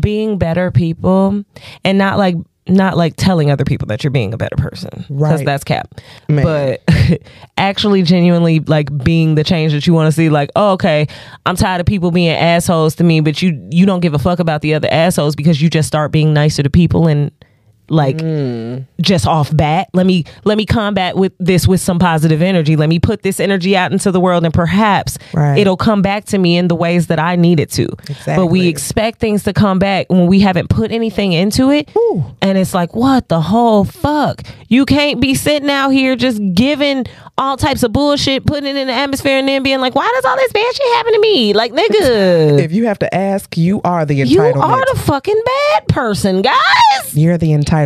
being 0.00 0.38
better 0.38 0.70
people 0.70 1.44
and 1.84 1.98
not 1.98 2.18
like 2.18 2.36
not 2.68 2.96
like 2.96 3.14
telling 3.16 3.50
other 3.50 3.64
people 3.64 3.86
that 3.86 4.04
you're 4.04 4.10
being 4.10 4.32
a 4.34 4.36
better 4.36 4.56
person 4.56 4.90
because 5.08 5.08
Right. 5.10 5.44
that's 5.46 5.64
cap 5.64 6.00
Man. 6.28 6.44
but 6.44 6.82
actually 7.58 8.02
genuinely 8.02 8.60
like 8.60 8.96
being 9.04 9.34
the 9.34 9.44
change 9.44 9.72
that 9.72 9.86
you 9.86 9.92
want 9.94 10.06
to 10.08 10.12
see 10.12 10.28
like 10.28 10.50
oh, 10.56 10.72
okay 10.72 11.06
i'm 11.46 11.56
tired 11.56 11.80
of 11.80 11.86
people 11.86 12.10
being 12.10 12.28
assholes 12.30 12.94
to 12.96 13.04
me 13.04 13.20
but 13.20 13.40
you 13.42 13.68
you 13.70 13.86
don't 13.86 14.00
give 14.00 14.14
a 14.14 14.18
fuck 14.18 14.38
about 14.38 14.60
the 14.62 14.74
other 14.74 14.88
assholes 14.90 15.34
because 15.34 15.60
you 15.62 15.68
just 15.70 15.88
start 15.88 16.12
being 16.12 16.32
nicer 16.34 16.62
to 16.62 16.70
people 16.70 17.06
and 17.06 17.30
like 17.90 18.18
mm. 18.18 18.84
just 19.00 19.26
off 19.26 19.54
bat 19.56 19.88
let 19.92 20.06
me 20.06 20.24
let 20.44 20.56
me 20.56 20.66
combat 20.66 21.16
with 21.16 21.32
this 21.38 21.66
with 21.66 21.80
some 21.80 21.98
positive 21.98 22.42
energy. 22.42 22.76
Let 22.76 22.88
me 22.88 22.98
put 22.98 23.22
this 23.22 23.40
energy 23.40 23.76
out 23.76 23.92
into 23.92 24.10
the 24.10 24.20
world 24.20 24.44
and 24.44 24.52
perhaps 24.52 25.18
Right. 25.32 25.58
it'll 25.58 25.76
come 25.76 26.02
back 26.02 26.24
to 26.26 26.38
me 26.38 26.56
in 26.56 26.68
the 26.68 26.74
ways 26.74 27.08
that 27.08 27.18
i 27.18 27.36
need 27.36 27.60
it 27.60 27.70
to. 27.72 27.88
But 28.26 28.46
we 28.46 28.68
expect 28.68 29.18
things 29.18 29.44
to 29.44 29.52
come 29.52 29.78
back 29.78 30.06
when 30.08 30.26
we 30.26 30.40
haven't 30.40 30.68
put 30.68 30.90
anything 30.92 31.32
into 31.32 31.70
it. 31.70 31.90
Ooh. 31.96 32.24
and 32.42 32.58
it's 32.58 32.74
like 32.74 32.94
what 32.94 33.28
the 33.28 33.40
whole 33.40 33.84
fuck? 33.84 34.42
You 34.68 34.84
can't 34.84 35.20
be 35.20 35.34
sitting 35.34 35.70
out 35.70 35.90
here 35.90 36.14
just 36.16 36.40
giving 36.54 37.06
all 37.36 37.56
types 37.56 37.82
of 37.82 37.92
bullshit 37.92 38.44
putting 38.46 38.68
it 38.68 38.76
in 38.76 38.88
the 38.88 38.92
atmosphere 38.92 39.38
and 39.38 39.48
then 39.48 39.62
being 39.62 39.80
like 39.80 39.94
why 39.94 40.10
does 40.14 40.24
all 40.24 40.36
this 40.36 40.52
bad 40.52 40.74
shit 40.74 40.94
happen 40.96 41.12
to 41.14 41.20
me? 41.20 41.52
Like 41.52 41.72
nigga. 41.72 42.58
If 42.68 42.72
you 42.72 42.86
have 42.86 42.98
to 42.98 43.14
ask, 43.14 43.56
you 43.56 43.80
are 43.84 44.04
the 44.04 44.14
you 44.14 44.40
are 44.40 44.84
the 44.92 45.00
fucking 45.00 45.40
bad 45.44 45.88
person 45.88 46.42
guys. 46.42 47.16
You're 47.16 47.38
the 47.38 47.50
entitlement. 47.50 47.77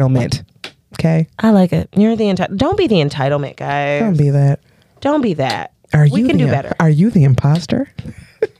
Okay, 0.94 1.28
I 1.38 1.50
like 1.50 1.72
it. 1.72 1.88
You're 1.96 2.16
the 2.16 2.28
entitled. 2.28 2.58
Don't 2.58 2.76
be 2.76 2.86
the 2.86 2.96
entitlement, 2.96 3.56
guys. 3.56 4.00
don't 4.00 4.16
be 4.16 4.30
that. 4.30 4.60
Don't 5.00 5.22
be 5.22 5.34
that. 5.34 5.72
Are 5.94 6.06
we 6.10 6.20
you 6.20 6.26
can 6.26 6.36
the, 6.36 6.44
do 6.44 6.50
better. 6.50 6.74
Are 6.80 6.90
you 6.90 7.10
the 7.10 7.24
imposter? 7.24 7.90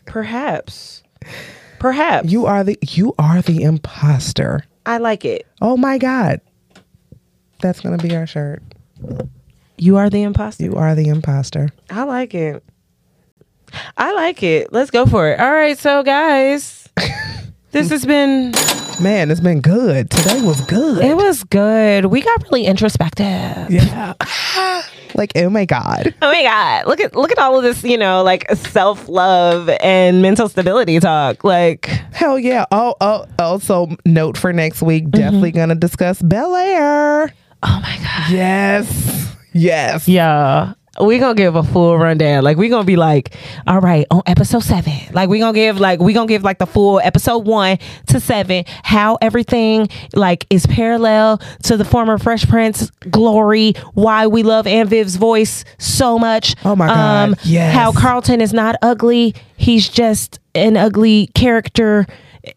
Perhaps. 0.07 1.03
Perhaps. 1.79 2.31
You 2.31 2.47
are 2.47 2.65
the 2.65 2.79
you 2.83 3.15
are 3.19 3.43
the 3.43 3.63
imposter. 3.63 4.65
I 4.85 4.99
like 4.99 5.25
it. 5.25 5.47
Oh 5.61 5.77
my 5.77 5.99
God, 5.99 6.41
that's 7.61 7.81
gonna 7.81 7.99
be 7.99 8.15
our 8.17 8.27
shirt. 8.27 8.63
You 9.79 9.97
are 9.97 10.11
the 10.11 10.23
imposter. 10.23 10.65
You 10.65 10.77
are 10.77 10.95
the 10.95 11.09
imposter. 11.09 11.71
I 11.91 12.05
like 12.05 12.35
it. 12.35 12.63
I 13.97 14.13
like 14.13 14.43
it. 14.43 14.73
Let's 14.73 14.91
go 14.91 15.07
for 15.07 15.31
it. 15.31 15.41
All 15.41 15.53
right, 15.53 15.79
so 15.79 16.03
guys, 16.03 16.89
this 17.71 17.91
has 17.91 18.05
been. 18.05 18.53
Man, 19.01 19.31
it's 19.31 19.41
been 19.41 19.61
good. 19.61 20.11
Today 20.11 20.43
was 20.43 20.61
good. 20.63 21.05
It 21.05 21.17
was 21.17 21.43
good. 21.45 22.07
We 22.07 22.21
got 22.23 22.43
really 22.45 22.67
introspective. 22.67 23.27
yeah. 23.71 24.13
like 25.15 25.33
oh 25.37 25.51
my 25.51 25.65
God. 25.65 26.15
Oh 26.23 26.31
my 26.31 26.43
god! 26.43 26.87
Look 26.87 27.01
at 27.01 27.17
look 27.17 27.33
at 27.33 27.39
all 27.39 27.57
of 27.57 27.65
this. 27.65 27.83
You 27.83 27.99
know, 27.99 28.23
like 28.23 28.49
self 28.53 29.09
love 29.09 29.69
and 29.81 30.23
mental 30.23 30.49
stability 30.49 31.01
talk. 31.01 31.43
Like, 31.43 31.87
Hell 32.13 32.39
yeah. 32.39 32.67
Oh 32.71 32.95
oh. 33.01 33.27
Also, 33.39 33.89
note 34.05 34.37
for 34.39 34.53
next 34.53 34.83
week. 34.83 35.05
Mm-hmm. 35.05 35.21
Definitely 35.21 35.53
gonna 35.53 35.75
discuss 35.75 36.23
Bel 36.23 36.55
Air. 36.55 37.33
oh 37.63 37.81
my 37.83 37.97
god. 37.99 38.31
Yes. 38.31 39.35
Yes. 39.53 40.07
Yeah. 40.07 40.75
We 41.01 41.19
gonna 41.19 41.35
give 41.35 41.57
a 41.57 41.63
full 41.63 41.97
rundown. 41.97 42.45
Like 42.45 42.59
we 42.59 42.69
gonna 42.69 42.85
be 42.85 42.97
like, 42.97 43.35
all 43.67 43.81
right, 43.81 44.07
on 44.11 44.23
episode 44.27 44.63
seven. 44.63 44.93
Like 45.13 45.31
we 45.31 45.39
gonna 45.39 45.55
give 45.55 45.81
like 45.81 46.01
we 46.01 46.13
gonna 46.13 46.27
give 46.27 46.43
like 46.43 46.59
the 46.59 46.67
full 46.67 47.01
episode 47.01 47.47
one 47.47 47.79
to 48.09 48.21
seven, 48.21 48.65
how 48.83 49.17
everything 49.23 49.89
like 50.15 50.47
is 50.51 50.67
parallel 50.67 51.39
to 51.63 51.79
the 51.79 51.85
former 51.87 52.19
Fresh 52.19 52.47
Prince 52.47 52.91
glory, 53.11 53.73
why 53.95 54.27
we 54.27 54.43
love 54.43 54.67
Aunt 54.67 54.91
Viv's 54.91 55.17
voice 55.17 55.65
so 55.79 56.19
much. 56.19 56.55
Um, 56.65 56.73
Oh 56.73 56.77
my 56.77 56.87
God, 56.89 57.39
yes. 57.45 57.75
How 57.75 57.93
Carlton 57.93 58.41
is 58.43 58.53
not 58.53 58.77
ugly. 58.83 59.35
He's 59.57 59.89
just 59.89 60.41
an 60.55 60.77
ugly 60.77 61.29
character. 61.35 62.07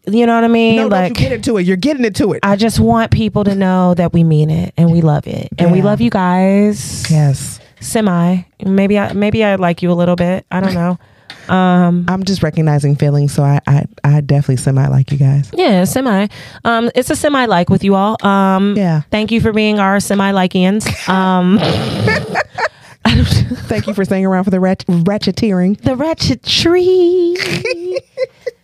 You 0.06 0.26
know 0.26 0.34
what 0.34 0.44
I 0.44 0.48
mean? 0.48 0.76
No, 0.76 0.88
like 0.88 1.14
don't 1.14 1.20
you 1.20 1.28
get 1.28 1.32
into 1.32 1.56
it. 1.58 1.62
You're 1.62 1.76
getting 1.76 2.04
into 2.04 2.32
it. 2.32 2.40
I 2.42 2.56
just 2.56 2.80
want 2.80 3.12
people 3.12 3.44
to 3.44 3.54
know 3.54 3.94
that 3.94 4.12
we 4.12 4.24
mean 4.24 4.50
it 4.50 4.74
and 4.76 4.90
we 4.92 5.00
love 5.00 5.26
it. 5.26 5.48
And 5.58 5.72
we 5.72 5.80
love 5.80 6.00
you 6.00 6.10
guys 6.10 7.08
yes. 7.10 7.60
Semi. 7.86 8.42
Maybe 8.64 8.98
i 8.98 9.12
maybe 9.12 9.44
i 9.44 9.54
like 9.56 9.80
you 9.82 9.90
a 9.92 9.94
little 9.94 10.16
bit. 10.16 10.44
I 10.50 10.60
don't 10.60 10.74
know. 10.74 10.98
Um, 11.48 12.06
I'm 12.08 12.24
just 12.24 12.42
recognizing 12.42 12.96
feelings, 12.96 13.32
so 13.32 13.44
I 13.44 13.60
I, 13.68 13.84
I 14.02 14.20
definitely 14.20 14.56
semi 14.56 14.88
like 14.88 15.12
you 15.12 15.18
guys. 15.18 15.48
yeah 15.54 15.84
semi. 15.84 16.26
Um 16.64 16.90
it's 16.96 17.08
a 17.10 17.14
semi 17.14 17.46
like 17.46 17.68
with 17.70 17.84
you 17.84 17.94
all. 17.94 18.16
Um 18.26 18.74
Yeah. 18.76 19.02
thank 19.12 19.30
you 19.30 19.40
for 19.40 19.52
being 19.52 19.78
our 19.78 20.00
semi 20.00 20.32
likeians 20.32 20.84
um 21.08 21.60
Thank 23.68 23.86
you 23.86 23.94
for 23.94 24.04
staying 24.04 24.26
around 24.26 24.44
for 24.44 24.50
the 24.50 24.58
rat- 24.60 24.84
ratcheteering. 24.88 25.80
the 25.82 25.94
ratchet 25.94 26.42
tree 26.42 27.36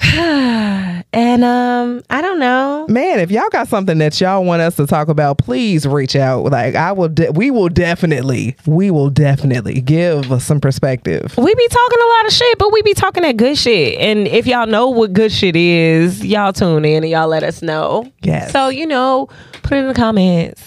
and 1.12 1.44
um 1.44 2.02
i 2.10 2.20
don't 2.20 2.38
know 2.38 2.78
Man, 2.88 3.20
if 3.20 3.30
y'all 3.30 3.50
got 3.50 3.68
something 3.68 3.98
that 3.98 4.18
y'all 4.18 4.42
want 4.44 4.62
us 4.62 4.76
to 4.76 4.86
talk 4.86 5.08
about, 5.08 5.36
please 5.36 5.86
reach 5.86 6.16
out. 6.16 6.44
Like 6.44 6.74
I 6.74 6.92
will, 6.92 7.08
de- 7.10 7.30
we 7.32 7.50
will 7.50 7.68
definitely, 7.68 8.56
we 8.66 8.90
will 8.90 9.10
definitely 9.10 9.82
give 9.82 10.42
some 10.42 10.58
perspective. 10.58 11.36
we 11.36 11.54
be 11.54 11.68
talking 11.68 11.98
a 12.00 12.06
lot 12.06 12.26
of 12.26 12.32
shit, 12.32 12.58
but 12.58 12.72
we 12.72 12.80
be 12.80 12.94
talking 12.94 13.24
that 13.24 13.36
good 13.36 13.58
shit. 13.58 13.98
And 14.00 14.26
if 14.26 14.46
y'all 14.46 14.66
know 14.66 14.88
what 14.88 15.12
good 15.12 15.30
shit 15.30 15.54
is, 15.54 16.24
y'all 16.24 16.54
tune 16.54 16.86
in 16.86 17.04
and 17.04 17.10
y'all 17.10 17.28
let 17.28 17.42
us 17.42 17.60
know. 17.60 18.10
Yes. 18.22 18.52
So, 18.52 18.68
you 18.70 18.86
know, 18.86 19.28
put 19.62 19.72
it 19.76 19.82
in 19.82 19.88
the 19.88 19.94
comments 19.94 20.62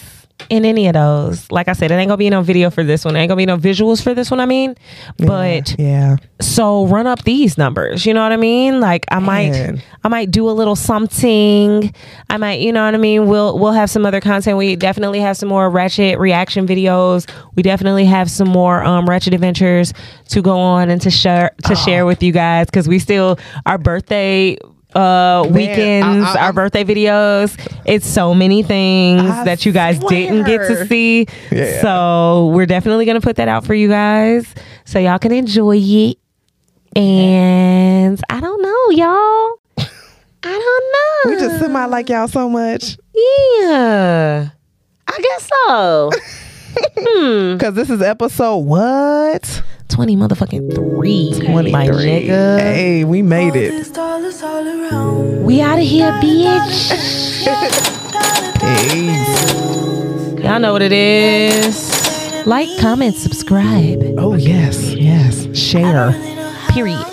in 0.50 0.64
any 0.64 0.86
of 0.86 0.94
those. 0.94 1.50
Like 1.50 1.68
I 1.68 1.72
said, 1.72 1.90
it 1.90 1.94
ain't 1.94 2.08
gonna 2.08 2.16
be 2.16 2.30
no 2.30 2.42
video 2.42 2.70
for 2.70 2.82
this 2.84 3.04
one. 3.04 3.16
It 3.16 3.20
ain't 3.20 3.28
gonna 3.28 3.36
be 3.36 3.46
no 3.46 3.56
visuals 3.56 4.02
for 4.02 4.14
this 4.14 4.30
one, 4.30 4.40
I 4.40 4.46
mean. 4.46 4.74
But 5.18 5.74
Yeah, 5.78 6.16
so 6.40 6.86
run 6.86 7.06
up 7.06 7.22
these 7.24 7.58
numbers. 7.58 8.06
You 8.06 8.14
know 8.14 8.22
what 8.22 8.32
I 8.32 8.36
mean? 8.36 8.80
Like 8.80 9.04
I 9.10 9.18
might 9.18 9.82
I 10.04 10.08
might 10.08 10.30
do 10.30 10.48
a 10.48 10.52
little 10.52 10.76
something. 10.76 11.92
I 12.30 12.36
might, 12.36 12.60
you 12.60 12.72
know 12.72 12.84
what 12.84 12.94
I 12.94 12.98
mean? 12.98 13.26
We'll 13.26 13.58
we'll 13.58 13.72
have 13.72 13.90
some 13.90 14.04
other 14.06 14.20
content. 14.20 14.58
We 14.58 14.76
definitely 14.76 15.20
have 15.20 15.36
some 15.36 15.48
more 15.48 15.70
ratchet 15.70 16.18
reaction 16.18 16.66
videos. 16.66 17.28
We 17.54 17.62
definitely 17.62 18.04
have 18.06 18.30
some 18.30 18.48
more 18.48 18.82
um 18.84 19.08
ratchet 19.08 19.34
adventures 19.34 19.92
to 20.28 20.42
go 20.42 20.58
on 20.58 20.90
and 20.90 21.00
to 21.02 21.10
share 21.10 21.54
to 21.64 21.74
share 21.76 22.06
with 22.06 22.22
you 22.22 22.32
guys 22.32 22.70
cuz 22.70 22.88
we 22.88 22.98
still 22.98 23.38
our 23.66 23.78
birthday 23.78 24.56
uh, 24.94 25.46
weekends, 25.50 26.26
I, 26.26 26.34
I, 26.34 26.46
our 26.46 26.52
birthday 26.52 26.84
videos. 26.84 27.56
It's 27.84 28.06
so 28.06 28.34
many 28.34 28.62
things 28.62 29.22
I 29.22 29.44
that 29.44 29.64
you 29.64 29.72
guys 29.72 29.98
swear. 29.98 30.10
didn't 30.10 30.44
get 30.44 30.58
to 30.58 30.86
see. 30.86 31.26
Yeah. 31.50 31.80
So 31.80 32.52
we're 32.54 32.66
definitely 32.66 33.06
gonna 33.06 33.20
put 33.20 33.36
that 33.36 33.48
out 33.48 33.64
for 33.64 33.74
you 33.74 33.88
guys, 33.88 34.54
so 34.84 34.98
y'all 34.98 35.18
can 35.18 35.32
enjoy 35.32 35.76
it. 35.78 36.18
And 36.94 38.20
I 38.28 38.40
don't 38.40 38.62
know, 38.62 38.90
y'all. 38.90 39.58
I 40.44 40.58
don't 41.24 41.32
know. 41.32 41.36
We 41.36 41.40
just 41.40 41.60
semi 41.60 41.84
like 41.86 42.08
y'all 42.08 42.28
so 42.28 42.48
much. 42.48 42.98
Yeah, 43.14 44.50
I 45.06 45.20
guess 45.20 45.50
so. 45.66 46.10
Because 46.74 47.58
hmm. 47.70 47.74
this 47.74 47.90
is 47.90 48.02
episode 48.02 48.58
what? 48.58 49.62
twenty 49.92 50.16
motherfucking 50.16 50.74
three. 50.74 51.32
Twenty 51.38 51.70
my 51.70 51.86
nigga. 51.86 52.58
Hey, 52.58 53.04
we 53.04 53.20
made 53.20 53.54
it. 53.54 53.72
We 55.44 55.60
out 55.60 55.78
of 55.78 55.84
here, 55.84 56.12
bitch. 56.12 56.90
hey. 58.60 60.42
Y'all 60.42 60.58
know 60.58 60.72
what 60.72 60.82
it 60.82 60.92
is. 60.92 62.46
Like, 62.46 62.68
comment, 62.80 63.16
subscribe. 63.16 64.02
Oh 64.18 64.34
yes, 64.34 64.94
yes. 64.94 65.46
Share. 65.56 66.12
Period. 66.70 67.11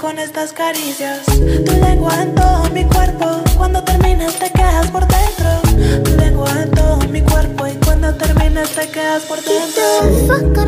con 0.00 0.18
estas 0.18 0.52
caricias. 0.52 1.24
Tu 1.26 1.72
lengua 1.80 2.22
en 2.22 2.34
todo 2.34 2.70
mi 2.70 2.84
cuerpo, 2.84 3.42
cuando 3.56 3.82
terminas 3.82 4.34
te 4.34 4.50
quedas 4.50 4.86
por 4.90 5.06
dentro. 5.06 6.02
Tu 6.04 6.16
lengua 6.16 6.50
en 6.62 6.70
todo 6.70 6.98
mi 7.08 7.20
cuerpo 7.22 7.66
y 7.66 7.72
cuando 7.84 8.14
terminas 8.14 8.70
te 8.70 8.88
quedas 8.88 9.22
por 9.24 9.38
dentro. 9.42 10.67